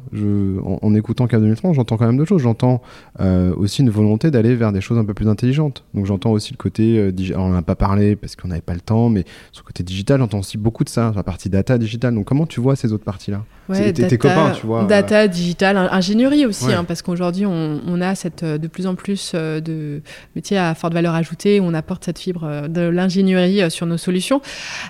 En, 0.82 0.95
écoutant 0.95 1.26
Cap 1.26 1.41
2030, 1.41 1.74
j'entends 1.74 1.97
quand 1.97 2.07
même 2.07 2.16
deux 2.16 2.24
choses. 2.24 2.43
J'entends 2.43 2.82
euh, 3.20 3.55
aussi 3.57 3.82
une 3.82 3.91
volonté 3.91 4.30
d'aller 4.30 4.55
vers 4.55 4.72
des 4.72 4.80
choses 4.80 4.99
un 4.99 5.05
peu 5.05 5.14
plus 5.14 5.28
intelligentes. 5.28 5.85
Donc 5.95 6.07
j'entends 6.07 6.32
aussi 6.32 6.53
le 6.53 6.57
côté, 6.57 6.99
euh, 6.99 7.12
on 7.37 7.49
n'en 7.49 7.57
a 7.57 7.62
pas 7.62 7.76
parlé 7.76 8.16
parce 8.16 8.37
qu'on 8.37 8.49
n'avait 8.49 8.61
pas 8.61 8.74
le 8.74 8.80
temps, 8.80 9.09
mais 9.09 9.24
sur 9.53 9.62
le 9.62 9.66
côté 9.66 9.82
digital, 9.82 10.20
j'entends 10.20 10.39
aussi 10.39 10.59
beaucoup 10.59 10.85
de 10.85 10.89
ça, 10.89 11.12
la 11.14 11.22
partie 11.22 11.49
data 11.49 11.78
digital. 11.78 12.14
Donc 12.14 12.26
comment 12.26 12.47
tu 12.47 12.61
vois 12.61 12.76
ces 12.76 12.93
autres 12.93 13.05
parties-là? 13.05 13.45
Ouais, 13.69 13.93
tes 13.93 14.19
copains, 14.19 14.53
tu 14.59 14.67
vois. 14.67 14.85
Data, 14.85 15.29
digital, 15.29 15.77
ingénierie 15.77 16.47
aussi, 16.47 16.73
hein, 16.73 16.85
parce 16.85 17.03
qu'aujourd'hui, 17.03 17.47
on, 17.47 17.81
on, 17.87 18.01
a 18.01 18.15
cette, 18.15 18.45
de 18.45 18.67
plus 18.69 18.87
en 18.87 18.95
plus 18.95 19.35
de 19.35 20.03
métiers 20.35 20.59
à 20.59 20.75
forte 20.75 20.95
valeur 20.95 21.15
ajoutée, 21.15 21.61
où 21.61 21.65
on 21.65 21.75
apporte 21.75 22.05
cette 22.05 22.19
fibre 22.19 22.69
de 22.69 22.83
l'ingénierie 22.83 23.71
sur 23.71 23.87
nos 23.87 23.99
solutions. 23.99 24.41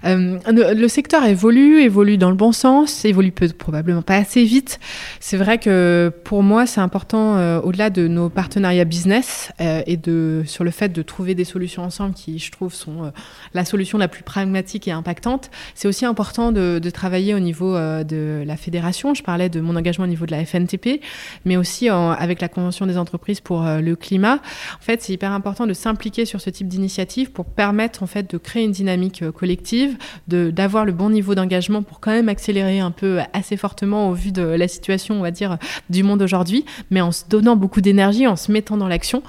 Le, 0.05 0.75
le 0.75 0.89
secteur 0.89 1.25
évolue, 1.25 1.83
évolue 1.83 2.18
dans 2.18 2.31
le 2.31 2.37
bon 2.37 2.53
sens, 2.53 3.05
évolue 3.05 3.33
peut 3.33 3.49
probablement 3.49 4.03
pas 4.03 4.16
assez 4.16 4.45
vite. 4.45 4.81
C'est 5.20 5.37
vrai 5.37 5.59
que 5.59 6.12
pour 6.25 6.43
moi, 6.43 6.66
c'est 6.66 6.81
important, 6.81 7.37
euh, 7.37 7.61
au-delà 7.61 7.91
de 7.91 8.09
nos 8.09 8.29
partenariats 8.29 8.85
business 8.85 9.51
euh, 9.61 9.83
et 9.87 9.97
de, 9.97 10.43
sur 10.47 10.64
le 10.64 10.70
fait 10.70 10.91
de 10.91 11.03
trouver 11.03 11.35
des 11.35 11.45
solutions 11.45 11.83
ensemble 11.83 12.14
qui, 12.14 12.39
je 12.39 12.51
trouve, 12.51 12.72
sont 12.72 13.05
euh, 13.05 13.11
la 13.53 13.64
solution 13.64 13.99
la 13.99 14.09
plus 14.09 14.22
pragmatique 14.22 14.89
et 14.89 14.93
impactante, 14.93 15.51
c'est 15.75 15.89
aussi 15.89 16.05
important 16.05 16.53
de, 16.53 16.81
travailler 16.95 17.35
au 17.35 17.41
niveau 17.41 17.75
de 17.75 18.45
la 18.47 18.57
fédération. 18.65 19.15
Je 19.15 19.23
parlais 19.23 19.49
de 19.49 19.61
mon 19.61 19.77
engagement 19.77 20.05
au 20.05 20.09
niveau 20.09 20.27
de 20.27 20.33
la 20.33 20.45
FNTP, 20.45 21.01
mais 21.45 21.57
aussi 21.57 21.89
avec 21.89 22.41
la 22.41 22.49
Convention 22.49 22.87
des 22.87 22.99
entreprises 22.99 23.41
pour 23.41 23.65
le 23.65 23.95
climat. 23.95 24.35
En 24.35 24.83
fait, 24.83 25.03
c'est 25.03 25.12
hyper 25.12 25.33
important 25.33 25.67
de 25.67 25.73
s'impliquer 25.73 26.25
sur 26.25 26.41
ce 26.41 26.51
type 26.51 26.69
d'initiative 26.69 27.31
pour 27.33 27.45
permettre 27.45 28.03
en 28.03 28.07
fait 28.07 28.31
de 28.31 28.39
créer 28.39 28.65
une 28.65 28.73
dynamique 28.73 29.31
collective, 29.31 29.97
d'avoir 30.29 30.85
le 30.85 30.93
bon 30.93 31.11
niveau 31.11 31.35
d'engagement 31.35 31.83
pour 31.83 32.01
quand 32.01 32.11
même 32.11 32.29
accélérer 32.29 32.81
un 32.81 32.91
peu 32.91 33.21
assez 33.33 33.57
fortement 33.57 34.09
au 34.09 34.15
vu 34.15 34.33
de 34.33 34.43
la 34.43 34.69
situation, 34.69 35.17
on 35.17 35.23
va 35.23 35.31
dire, 35.31 35.59
du 35.91 36.03
monde 36.03 36.23
aujourd'hui, 36.23 36.65
mais 36.91 37.01
en 37.01 37.12
se 37.12 37.25
donnant 37.29 37.57
beaucoup 37.57 37.81
d'énergie, 37.81 38.27
en 38.27 38.37
se 38.37 38.51
mettant 38.51 38.77
dans 38.77 38.89
l'action. 38.89 39.23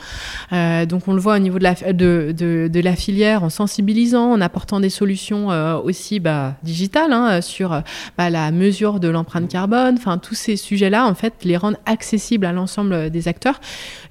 Euh, 0.54 0.86
donc 0.86 1.08
on 1.08 1.14
le 1.14 1.20
voit 1.20 1.36
au 1.36 1.40
niveau 1.40 1.60
de 1.60 1.64
la, 1.64 1.74
de, 1.74 2.34
de, 2.36 2.80
la 2.80 2.96
filière, 2.96 3.44
en 3.44 3.50
sensibilisant, 3.50 4.32
en 4.32 4.42
apportant 4.42 4.80
des 4.80 4.90
solutions 4.90 5.52
euh, 5.52 5.78
aussi 5.78 6.20
bah, 6.20 6.56
digitales 6.64 7.14
hein, 7.14 7.42
sur 7.42 7.82
bah, 8.18 8.30
la 8.30 8.52
mesure 8.52 9.00
de 9.00 9.08
l'empreinte 9.26 9.50
carbone, 9.50 9.96
enfin 9.98 10.20
tous 10.20 10.36
ces 10.36 10.56
sujets-là, 10.56 11.08
en 11.08 11.16
fait, 11.16 11.34
les 11.44 11.58
rendre 11.58 11.78
accessibles 11.88 12.46
à 12.46 12.52
l'ensemble 12.52 13.10
des 13.10 13.28
acteurs. 13.28 13.60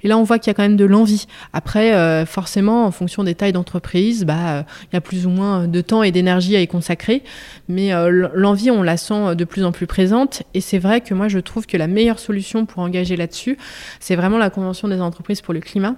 Et 0.03 0.09
là, 0.09 0.17
on 0.17 0.23
voit 0.23 0.39
qu'il 0.39 0.49
y 0.49 0.51
a 0.51 0.53
quand 0.53 0.63
même 0.63 0.75
de 0.75 0.83
l'envie. 0.83 1.25
Après, 1.53 2.25
forcément, 2.25 2.85
en 2.85 2.91
fonction 2.91 3.23
des 3.23 3.33
tailles 3.33 3.53
d'entreprise, 3.53 4.25
bah, 4.25 4.65
il 4.91 4.93
y 4.93 4.97
a 4.97 5.01
plus 5.01 5.25
ou 5.25 5.29
moins 5.29 5.67
de 5.67 5.81
temps 5.81 6.03
et 6.03 6.11
d'énergie 6.11 6.55
à 6.55 6.61
y 6.61 6.67
consacrer. 6.67 7.23
Mais 7.69 7.91
l'envie, 8.33 8.71
on 8.71 8.83
la 8.83 8.97
sent 8.97 9.35
de 9.35 9.45
plus 9.45 9.63
en 9.63 9.71
plus 9.71 9.87
présente. 9.87 10.43
Et 10.53 10.61
c'est 10.61 10.79
vrai 10.79 10.99
que 10.99 11.13
moi, 11.13 11.29
je 11.29 11.39
trouve 11.39 11.65
que 11.65 11.77
la 11.77 11.87
meilleure 11.87 12.19
solution 12.19 12.65
pour 12.65 12.83
engager 12.83 13.15
là-dessus, 13.15 13.57
c'est 13.99 14.15
vraiment 14.15 14.37
la 14.37 14.49
Convention 14.49 14.87
des 14.87 14.99
entreprises 14.99 15.41
pour 15.41 15.53
le 15.53 15.61
climat 15.61 15.95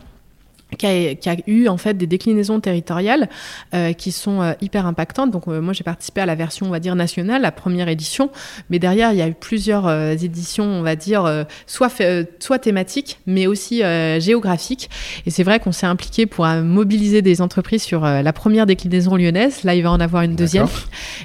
qui 0.76 0.86
a, 0.86 1.36
eu 1.48 1.68
en 1.68 1.78
fait 1.78 1.94
des 1.94 2.08
déclinaisons 2.08 2.60
territoriales 2.60 3.30
euh, 3.74 3.94
qui 3.94 4.12
sont 4.12 4.42
euh, 4.42 4.54
hyper 4.62 4.86
impactantes. 4.86 5.32
Donc 5.32 5.48
euh, 5.48 5.62
moi 5.62 5.74
j'ai 5.74 5.84
participé 5.84 6.22
à 6.22 6.26
la 6.26 6.36
version 6.36 6.66
on 6.66 6.70
va 6.70 6.80
dire 6.80 6.96
nationale, 6.96 7.42
la 7.42 7.52
première 7.52 7.88
édition, 7.88 8.30
mais 8.70 8.80
derrière 8.80 9.12
il 9.14 9.18
y 9.18 9.22
a 9.22 9.28
eu 9.28 9.34
plusieurs 9.34 9.90
éditions 9.90 10.66
on 10.66 10.82
va 10.82 10.96
dire 10.96 11.46
soit 11.66 11.92
soit 12.40 12.60
thématiques 12.60 13.20
mais 13.26 13.48
aussi 13.48 13.82
géographiques. 14.20 14.90
Et 15.26 15.32
c'est 15.32 15.44
vrai 15.44 15.60
qu'on 15.60 15.72
s'est 15.72 15.86
impliqué 15.86 16.26
pour 16.26 16.46
mobiliser 16.46 17.22
des 17.22 17.42
entreprises 17.42 17.84
sur 17.84 18.02
la 18.02 18.34
première 18.34 18.66
déclinaison 18.66 19.16
lyonnaise. 19.16 19.64
Là 19.64 19.76
il 19.76 19.84
va 19.84 19.92
en 19.92 20.00
avoir 20.00 20.24
une 20.24 20.36
deuxième. 20.36 20.68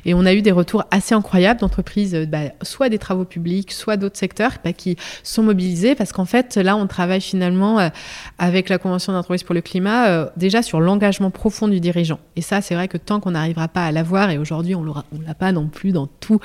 Et 0.04 0.14
on 0.14 0.24
a 0.24 0.34
eu 0.34 0.42
des 0.42 0.52
retours 0.52 0.84
assez 0.90 1.14
incroyables 1.14 1.60
d'entreprises, 1.60 2.14
bah, 2.28 2.52
soit 2.62 2.88
des 2.88 2.98
travaux 2.98 3.24
publics, 3.24 3.72
soit 3.72 3.96
d'autres 3.96 4.18
secteurs 4.18 4.52
bah, 4.64 4.72
qui 4.72 4.96
sont 5.22 5.42
mobilisés 5.42 5.94
parce 5.94 6.12
qu'en 6.12 6.24
fait 6.24 6.56
là 6.56 6.76
on 6.76 6.86
travaille 6.86 7.20
finalement 7.20 7.90
avec 8.38 8.68
la 8.68 8.78
convention 8.78 9.12
d'entreprise 9.12 9.31
pour 9.42 9.54
le 9.54 9.62
climat, 9.62 10.08
euh, 10.08 10.26
déjà 10.36 10.62
sur 10.62 10.80
l'engagement 10.80 11.30
profond 11.30 11.68
du 11.68 11.80
dirigeant. 11.80 12.18
Et 12.36 12.42
ça, 12.42 12.60
c'est 12.60 12.74
vrai 12.74 12.88
que 12.88 12.98
tant 12.98 13.20
qu'on 13.20 13.32
n'arrivera 13.32 13.68
pas 13.68 13.84
à 13.86 13.92
l'avoir, 13.92 14.30
et 14.30 14.38
aujourd'hui 14.38 14.74
on 14.74 14.82
ne 14.82 15.26
l'a 15.26 15.34
pas 15.34 15.52
non 15.52 15.68
plus 15.68 15.92
dans 15.92 16.06
tout, 16.06 16.40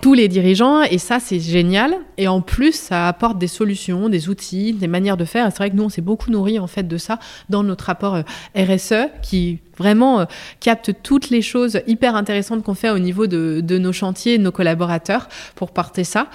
tous 0.00 0.14
les 0.14 0.28
dirigeants, 0.28 0.82
et 0.82 0.98
ça 0.98 1.20
c'est 1.20 1.40
génial. 1.40 1.94
Et 2.16 2.28
en 2.28 2.40
plus, 2.40 2.72
ça 2.74 3.08
apporte 3.08 3.38
des 3.38 3.46
solutions, 3.46 4.08
des 4.08 4.28
outils, 4.28 4.72
des 4.72 4.88
manières 4.88 5.16
de 5.16 5.24
faire. 5.24 5.46
C'est 5.50 5.58
vrai 5.58 5.70
que 5.70 5.76
nous, 5.76 5.84
on 5.84 5.88
s'est 5.88 6.02
beaucoup 6.02 6.30
nourri 6.30 6.58
en 6.58 6.66
fait 6.66 6.88
de 6.88 6.96
ça 6.96 7.18
dans 7.50 7.62
notre 7.62 7.84
rapport 7.84 8.14
euh, 8.14 8.22
RSE 8.56 9.08
qui 9.22 9.58
vraiment 9.78 10.20
euh, 10.20 10.24
capte 10.60 10.92
toutes 11.02 11.30
les 11.30 11.42
choses 11.42 11.80
hyper 11.86 12.16
intéressantes 12.16 12.62
qu'on 12.62 12.74
fait 12.74 12.90
au 12.90 12.98
niveau 12.98 13.26
de, 13.26 13.78
nos 13.78 13.92
chantiers, 13.92 14.38
de 14.38 14.42
nos 14.42 14.52
collaborateurs 14.52 15.28
pour 15.54 15.72
porter 15.72 16.04
ça. 16.04 16.28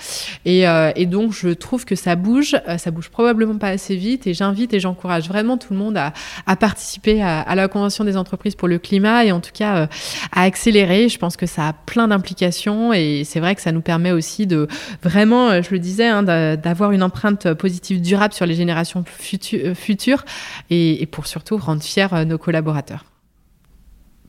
Et, 0.45 0.67
euh, 0.67 0.91
donc, 1.05 1.31
je 1.31 1.49
trouve 1.49 1.85
que 1.85 1.95
ça 1.95 2.15
bouge, 2.15 2.57
euh, 2.67 2.77
ça 2.77 2.91
bouge 2.91 3.09
probablement 3.09 3.57
pas 3.57 3.69
assez 3.69 3.95
vite 3.95 4.27
et 4.27 4.33
j'invite 4.33 4.73
et 4.73 4.79
j'encourage 4.79 5.27
vraiment 5.27 5.57
tout 5.57 5.73
le 5.73 5.79
monde 5.79 5.97
à, 5.97 6.55
participer 6.55 7.21
à, 7.21 7.55
la 7.55 7.67
Convention 7.67 8.03
des 8.03 8.17
entreprises 8.17 8.55
pour 8.55 8.67
le 8.67 8.77
climat 8.77 9.25
et 9.25 9.31
en 9.31 9.39
tout 9.39 9.51
cas 9.53 9.87
à 10.31 10.41
accélérer. 10.41 11.09
Je 11.09 11.17
pense 11.17 11.37
que 11.37 11.45
ça 11.45 11.69
a 11.69 11.73
plein 11.73 12.07
d'implications 12.07 12.93
et 12.93 13.23
c'est 13.25 13.39
vrai 13.39 13.55
que 13.55 13.61
ça 13.61 13.71
nous 13.71 13.81
permet 13.81 14.11
aussi 14.11 14.47
de 14.47 14.67
vraiment, 15.01 15.61
je 15.61 15.69
le 15.71 15.79
disais, 15.79 16.07
hein, 16.07 16.23
d'avoir 16.23 16.91
une 16.91 17.03
empreinte 17.03 17.53
positive 17.53 18.01
durable 18.01 18.33
sur 18.33 18.45
les 18.45 18.55
générations 18.55 19.03
futures 19.07 20.25
et, 20.69 21.01
et 21.01 21.05
pour 21.05 21.27
surtout 21.27 21.57
rendre 21.57 21.83
fiers 21.83 22.07
nos 22.25 22.37
collaborateurs. 22.37 23.05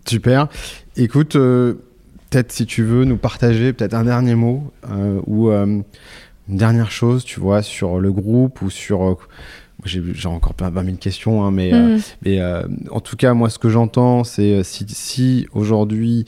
Super. 0.09 0.48
Écoute, 0.97 1.36
euh, 1.36 1.74
peut-être 2.30 2.51
si 2.52 2.66
tu 2.66 2.82
veux 2.82 3.05
nous 3.05 3.16
partager 3.16 3.72
peut-être 3.72 3.94
un 3.94 4.05
dernier 4.05 4.35
mot 4.35 4.72
euh, 4.90 5.20
ou 5.26 5.51
euh, 5.51 5.66
une 5.66 6.56
dernière 6.56 6.90
chose, 6.90 7.24
tu 7.24 7.40
vois, 7.40 7.62
sur 7.62 8.01
le 8.01 8.10
groupe 8.10 8.62
ou 8.62 8.70
sur. 8.70 9.18
j'ai 9.85 10.26
encore 10.26 10.55
pas 10.55 10.70
20 10.70 10.85
000 10.85 10.97
questions, 10.97 11.44
hein, 11.44 11.51
mais, 11.51 11.72
mm. 11.72 12.01
mais 12.22 12.40
en 12.90 13.01
tout 13.01 13.16
cas, 13.16 13.35
moi, 13.35 13.51
ce 13.51 13.59
que 13.59 13.68
j'entends, 13.68 14.24
c'est 14.24 14.62
si, 14.64 14.86
si 14.89 15.47
aujourd'hui 15.52 16.24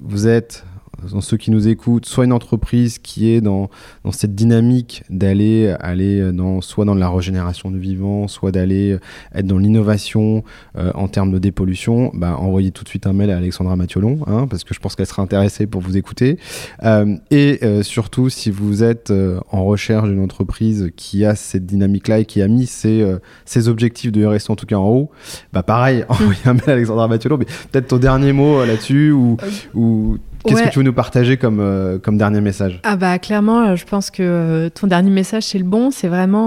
vous 0.00 0.26
êtes 0.26 0.64
dans 1.10 1.20
ceux 1.20 1.36
qui 1.36 1.50
nous 1.50 1.68
écoutent, 1.68 2.06
soit 2.06 2.24
une 2.24 2.32
entreprise 2.32 2.98
qui 2.98 3.30
est 3.30 3.40
dans, 3.40 3.70
dans 4.04 4.12
cette 4.12 4.34
dynamique 4.34 5.02
d'aller 5.10 5.74
aller 5.80 6.32
dans, 6.32 6.60
soit 6.60 6.84
dans 6.84 6.94
la 6.94 7.08
régénération 7.10 7.70
du 7.70 7.78
vivant, 7.78 8.28
soit 8.28 8.52
d'aller 8.52 8.98
être 9.34 9.46
dans 9.46 9.58
l'innovation 9.58 10.44
euh, 10.76 10.90
en 10.94 11.08
termes 11.08 11.32
de 11.32 11.38
dépollution, 11.38 12.10
bah, 12.14 12.36
envoyez 12.38 12.70
tout 12.70 12.84
de 12.84 12.88
suite 12.88 13.06
un 13.06 13.12
mail 13.12 13.30
à 13.30 13.36
Alexandra 13.36 13.76
Mathiolon, 13.76 14.20
hein, 14.26 14.46
parce 14.48 14.64
que 14.64 14.74
je 14.74 14.80
pense 14.80 14.94
qu'elle 14.96 15.06
sera 15.06 15.22
intéressée 15.22 15.66
pour 15.66 15.80
vous 15.80 15.96
écouter. 15.96 16.38
Euh, 16.84 17.16
et 17.30 17.58
euh, 17.62 17.82
surtout, 17.82 18.28
si 18.30 18.50
vous 18.50 18.82
êtes 18.82 19.12
en 19.50 19.64
recherche 19.64 20.08
d'une 20.08 20.20
entreprise 20.20 20.90
qui 20.96 21.24
a 21.24 21.34
cette 21.34 21.66
dynamique-là 21.66 22.20
et 22.20 22.24
qui 22.24 22.42
a 22.42 22.48
mis 22.48 22.66
ses, 22.66 23.04
ses 23.44 23.68
objectifs 23.68 24.12
de 24.12 24.24
RSE 24.24 24.50
en 24.50 24.56
tout 24.56 24.66
cas 24.66 24.76
en 24.76 24.88
haut, 24.88 25.10
bah 25.52 25.62
pareil, 25.62 26.04
envoyez 26.08 26.40
un 26.44 26.54
mail 26.54 26.68
à 26.68 26.72
Alexandra 26.72 27.08
Mathiolon, 27.08 27.38
mais 27.38 27.46
peut-être 27.70 27.88
ton 27.88 27.98
dernier 27.98 28.32
mot 28.32 28.64
là-dessus 28.64 29.12
ou, 29.12 29.36
Qu'est-ce 30.48 30.62
que 30.64 30.70
tu 30.70 30.78
veux 30.78 30.84
nous 30.84 30.92
partager 30.92 31.36
comme, 31.36 31.60
euh, 31.60 31.98
comme 31.98 32.16
dernier 32.16 32.40
message? 32.40 32.80
Ah 32.82 32.96
bah 32.96 33.18
clairement, 33.18 33.60
euh, 33.60 33.76
je 33.76 33.84
pense 33.84 34.10
que 34.10 34.22
euh, 34.22 34.68
ton 34.70 34.86
dernier 34.86 35.10
message 35.10 35.44
c'est 35.44 35.58
le 35.58 35.64
bon. 35.64 35.90
C'est 35.90 36.08
vraiment 36.08 36.38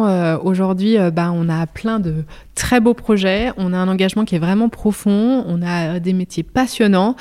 aujourd'hui, 0.43 0.97
bah, 1.13 1.31
on 1.33 1.49
a 1.49 1.65
plein 1.67 1.99
de 1.99 2.23
très 2.55 2.79
beaux 2.79 2.93
projets, 2.93 3.51
on 3.57 3.73
a 3.73 3.77
un 3.77 3.87
engagement 3.87 4.25
qui 4.25 4.35
est 4.35 4.39
vraiment 4.39 4.69
profond, 4.69 5.43
on 5.47 5.61
a 5.61 5.99
des 5.99 6.13
métiers 6.13 6.43
passionnants, 6.43 7.15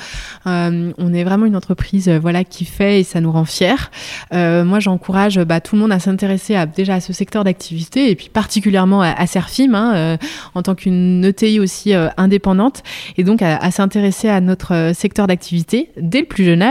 on 0.45 1.13
est 1.13 1.23
vraiment 1.23 1.45
une 1.45 1.55
entreprise 1.55 2.09
voilà 2.09 2.43
qui 2.43 2.65
fait 2.65 2.99
et 2.99 3.03
ça 3.03 3.21
nous 3.21 3.31
rend 3.31 3.45
fiers. 3.45 3.89
moi, 4.31 4.79
j'encourage 4.79 5.39
bah, 5.39 5.61
tout 5.61 5.75
le 5.75 5.81
monde 5.81 5.91
à 5.91 5.99
s'intéresser 5.99 6.55
à, 6.55 6.65
déjà 6.65 6.95
à 6.95 6.99
ce 6.99 7.13
secteur 7.13 7.43
d'activité 7.43 8.09
et 8.09 8.15
puis 8.15 8.29
particulièrement 8.29 9.01
à, 9.01 9.27
Serfim 9.27 9.73
hein, 9.73 10.17
en 10.55 10.61
tant 10.61 10.75
qu'une 10.75 11.23
ETI 11.25 11.59
aussi 11.59 11.93
indépendante. 12.17 12.83
Et 13.17 13.23
donc 13.23 13.41
à, 13.41 13.57
à 13.57 13.71
s'intéresser 13.71 14.29
à 14.29 14.41
notre 14.41 14.91
secteur 14.93 15.27
d'activité 15.27 15.89
dès 15.97 16.21
le 16.21 16.27
plus 16.27 16.43
jeune 16.43 16.61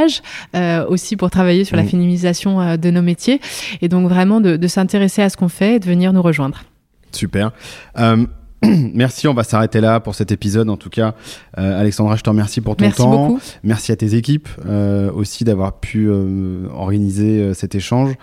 euh, 0.54 0.86
aussi 0.86 1.16
pour 1.16 1.30
travailler 1.30 1.64
sur 1.64 1.76
la 1.76 1.82
mm. 1.82 1.88
féminisation 1.88 2.60
euh, 2.60 2.76
de 2.76 2.90
nos 2.90 3.02
métiers. 3.02 3.40
Et 3.82 3.88
donc 3.88 4.08
vraiment 4.08 4.40
de, 4.40 4.66
s'intéresser 4.66 5.22
à 5.22 5.28
ce 5.28 5.36
qu'on 5.36 5.48
fait 5.48 5.76
et 5.76 5.78
de 5.78 5.86
venir 5.86 6.12
nous 6.12 6.22
rejoindre. 6.22 6.62
Super. 7.12 7.52
Euh, 7.98 8.24
merci, 8.94 9.26
on 9.26 9.34
va 9.34 9.42
s'arrêter 9.42 9.80
là 9.80 10.00
pour 10.00 10.14
cet 10.14 10.32
épisode. 10.32 10.68
En 10.68 10.76
tout 10.76 10.90
cas, 10.90 11.14
Alexandra, 11.54 12.16
je 12.16 12.22
te 12.22 12.30
remercie 12.30 12.60
pour 12.60 12.76
ton 12.76 12.84
merci 12.84 12.98
temps. 12.98 13.28
Beaucoup. 13.28 13.40
Merci 13.64 13.90
à 13.90 13.96
tes 13.96 14.14
équipes 14.14 14.48
aussi 15.14 15.44
d'avoir 15.44 15.80
pu 15.80 16.10
organiser 16.10 17.54
cet 17.54 17.74
échange. 17.74 18.14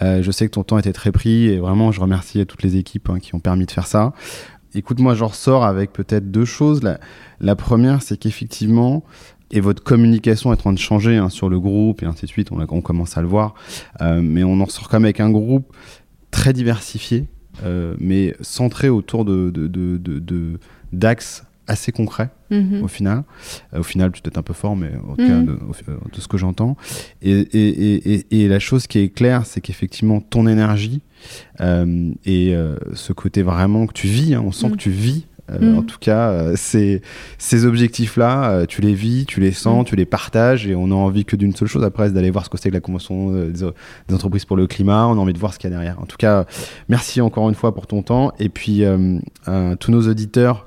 je 0.00 0.30
sais 0.30 0.46
que 0.46 0.52
ton 0.52 0.62
temps 0.62 0.78
était 0.78 0.92
très 0.92 1.10
pris 1.10 1.48
et 1.48 1.58
vraiment, 1.58 1.90
je 1.90 2.00
remercie 2.00 2.46
toutes 2.46 2.62
les 2.62 2.76
équipes 2.76 3.10
hein, 3.10 3.18
qui 3.20 3.34
ont 3.34 3.40
permis 3.40 3.66
de 3.66 3.72
faire 3.72 3.86
ça. 3.86 4.12
Écoute, 4.74 5.00
moi, 5.00 5.14
je 5.14 5.24
ressors 5.24 5.64
avec 5.64 5.92
peut-être 5.92 6.30
deux 6.30 6.44
choses. 6.44 6.80
la 7.40 7.56
première, 7.56 8.02
c'est 8.02 8.16
qu'effectivement, 8.16 9.02
et 9.50 9.60
votre 9.60 9.82
communication 9.82 10.50
est 10.50 10.54
en 10.54 10.56
train 10.56 10.72
de 10.72 10.78
changer 10.78 11.16
hein, 11.16 11.28
sur 11.28 11.48
le 11.48 11.58
groupe 11.58 12.02
et 12.02 12.06
ainsi 12.06 12.26
de 12.26 12.30
suite, 12.30 12.52
on, 12.52 12.60
on 12.60 12.80
commence 12.80 13.16
à 13.16 13.22
le 13.22 13.28
voir, 13.28 13.54
euh, 14.00 14.20
mais 14.22 14.44
on 14.44 14.60
en 14.60 14.66
sort 14.66 14.88
quand 14.88 14.98
même 14.98 15.04
avec 15.04 15.20
un 15.20 15.30
groupe 15.30 15.72
très 16.30 16.52
diversifié, 16.52 17.26
euh, 17.64 17.94
mais 17.98 18.34
centré 18.40 18.88
autour 18.88 19.24
de, 19.24 19.50
d'axes 20.92 21.44
assez 21.66 21.92
concrets 21.92 22.30
mm-hmm. 22.50 22.82
au 22.82 22.88
final. 22.88 23.22
Euh, 23.74 23.80
au 23.80 23.82
final, 23.82 24.10
peut-être 24.10 24.38
un 24.38 24.42
peu 24.42 24.54
fort, 24.54 24.76
mais 24.76 24.90
en 25.08 25.16
tout 25.16 25.26
cas, 25.26 25.40
mm-hmm. 25.40 26.14
de, 26.14 26.20
ce 26.20 26.28
que 26.28 26.36
j'entends. 26.36 26.76
Et, 27.22 27.32
et, 27.32 28.42
et, 28.42 28.48
la 28.48 28.58
chose 28.58 28.86
qui 28.86 28.98
est 28.98 29.08
claire, 29.08 29.46
c'est 29.46 29.60
qu'effectivement, 29.60 30.20
ton 30.20 30.46
énergie 30.46 31.00
et 31.60 32.54
ce 32.94 33.12
côté 33.12 33.42
vraiment 33.42 33.86
que 33.86 33.92
tu 33.92 34.06
vis, 34.06 34.34
hein, 34.34 34.42
on 34.44 34.52
sent 34.52 34.68
mm. 34.68 34.72
que 34.72 34.76
tu 34.76 34.90
vis 34.90 35.26
euh, 35.50 35.76
en 35.76 35.82
mm. 35.82 35.86
tout 35.86 35.98
cas, 35.98 36.30
euh, 36.30 36.52
ces, 36.56 37.02
ces 37.38 37.64
objectifs-là, 37.64 38.50
euh, 38.50 38.66
tu 38.66 38.80
les 38.80 38.94
vis, 38.94 39.26
tu 39.26 39.40
les 39.40 39.52
sens, 39.52 39.82
mm. 39.82 39.84
tu 39.84 39.96
les 39.96 40.04
partages 40.04 40.66
et 40.66 40.74
on 40.74 40.90
a 40.90 40.94
envie 40.94 41.24
que 41.24 41.36
d'une 41.36 41.54
seule 41.54 41.68
chose 41.68 41.84
après, 41.84 42.08
c'est 42.08 42.14
d'aller 42.14 42.30
voir 42.30 42.44
ce 42.44 42.50
que 42.50 42.58
c'est 42.58 42.70
que 42.70 42.74
la 42.74 42.80
Convention 42.80 43.32
des, 43.48 43.64
entreprises 44.14 44.44
pour 44.44 44.56
le 44.56 44.66
climat. 44.66 45.06
On 45.06 45.12
a 45.12 45.16
envie 45.16 45.32
de 45.32 45.38
voir 45.38 45.54
ce 45.54 45.58
qu'il 45.58 45.70
y 45.70 45.72
a 45.72 45.76
derrière. 45.76 46.00
En 46.00 46.06
tout 46.06 46.16
cas, 46.16 46.44
merci 46.88 47.20
encore 47.20 47.48
une 47.48 47.54
fois 47.54 47.74
pour 47.74 47.86
ton 47.86 48.02
temps 48.02 48.32
et 48.38 48.48
puis 48.48 48.84
tous 49.80 49.90
nos 49.90 50.08
auditeurs 50.08 50.66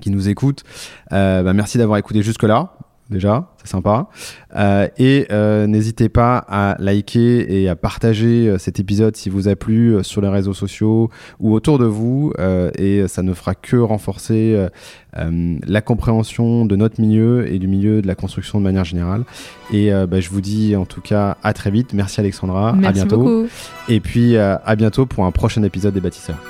qui 0.00 0.10
nous 0.10 0.28
écoutent, 0.28 0.64
bah, 1.10 1.52
merci 1.52 1.78
d'avoir 1.78 1.98
écouté 1.98 2.22
jusque-là 2.22 2.76
déjà, 3.10 3.48
c'est 3.58 3.68
sympa. 3.68 4.08
Euh, 4.56 4.88
et 4.98 5.26
euh, 5.30 5.66
n'hésitez 5.66 6.08
pas 6.08 6.44
à 6.48 6.76
liker 6.78 7.60
et 7.60 7.68
à 7.68 7.76
partager 7.76 8.48
euh, 8.48 8.58
cet 8.58 8.80
épisode 8.80 9.16
si 9.16 9.30
vous 9.30 9.48
a 9.48 9.56
plu 9.56 9.98
sur 10.02 10.20
les 10.20 10.28
réseaux 10.28 10.54
sociaux 10.54 11.10
ou 11.38 11.54
autour 11.54 11.78
de 11.78 11.84
vous. 11.84 12.32
et 12.78 13.06
ça 13.08 13.22
ne 13.22 13.32
fera 13.32 13.54
que 13.54 13.76
renforcer 13.76 14.68
la 15.14 15.80
compréhension 15.80 16.64
de 16.64 16.76
notre 16.76 17.00
milieu 17.00 17.50
et 17.52 17.58
du 17.58 17.68
milieu 17.68 18.02
de 18.02 18.06
la 18.06 18.14
construction 18.14 18.58
de 18.58 18.64
manière 18.64 18.84
générale. 18.84 19.24
Et 19.72 19.90
bah, 19.90 20.20
je 20.20 20.30
vous 20.30 20.40
dis 20.40 20.76
en 20.76 20.84
tout 20.84 21.00
cas 21.00 21.36
à 21.42 21.52
très 21.52 21.70
vite. 21.70 21.92
Merci 21.92 22.20
Alexandra. 22.20 22.72
Merci 22.72 22.86
à 22.88 22.92
bientôt. 22.92 23.18
Beaucoup. 23.18 23.46
Et 23.88 24.00
puis 24.00 24.36
à 24.36 24.76
bientôt 24.76 25.06
pour 25.06 25.24
un 25.24 25.30
prochain 25.30 25.62
épisode 25.62 25.94
des 25.94 26.00
bâtisseurs. 26.00 26.42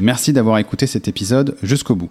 Merci 0.00 0.32
d'avoir 0.32 0.58
écouté 0.58 0.86
cet 0.86 1.08
épisode 1.08 1.56
jusqu'au 1.62 1.96
bout. 1.96 2.10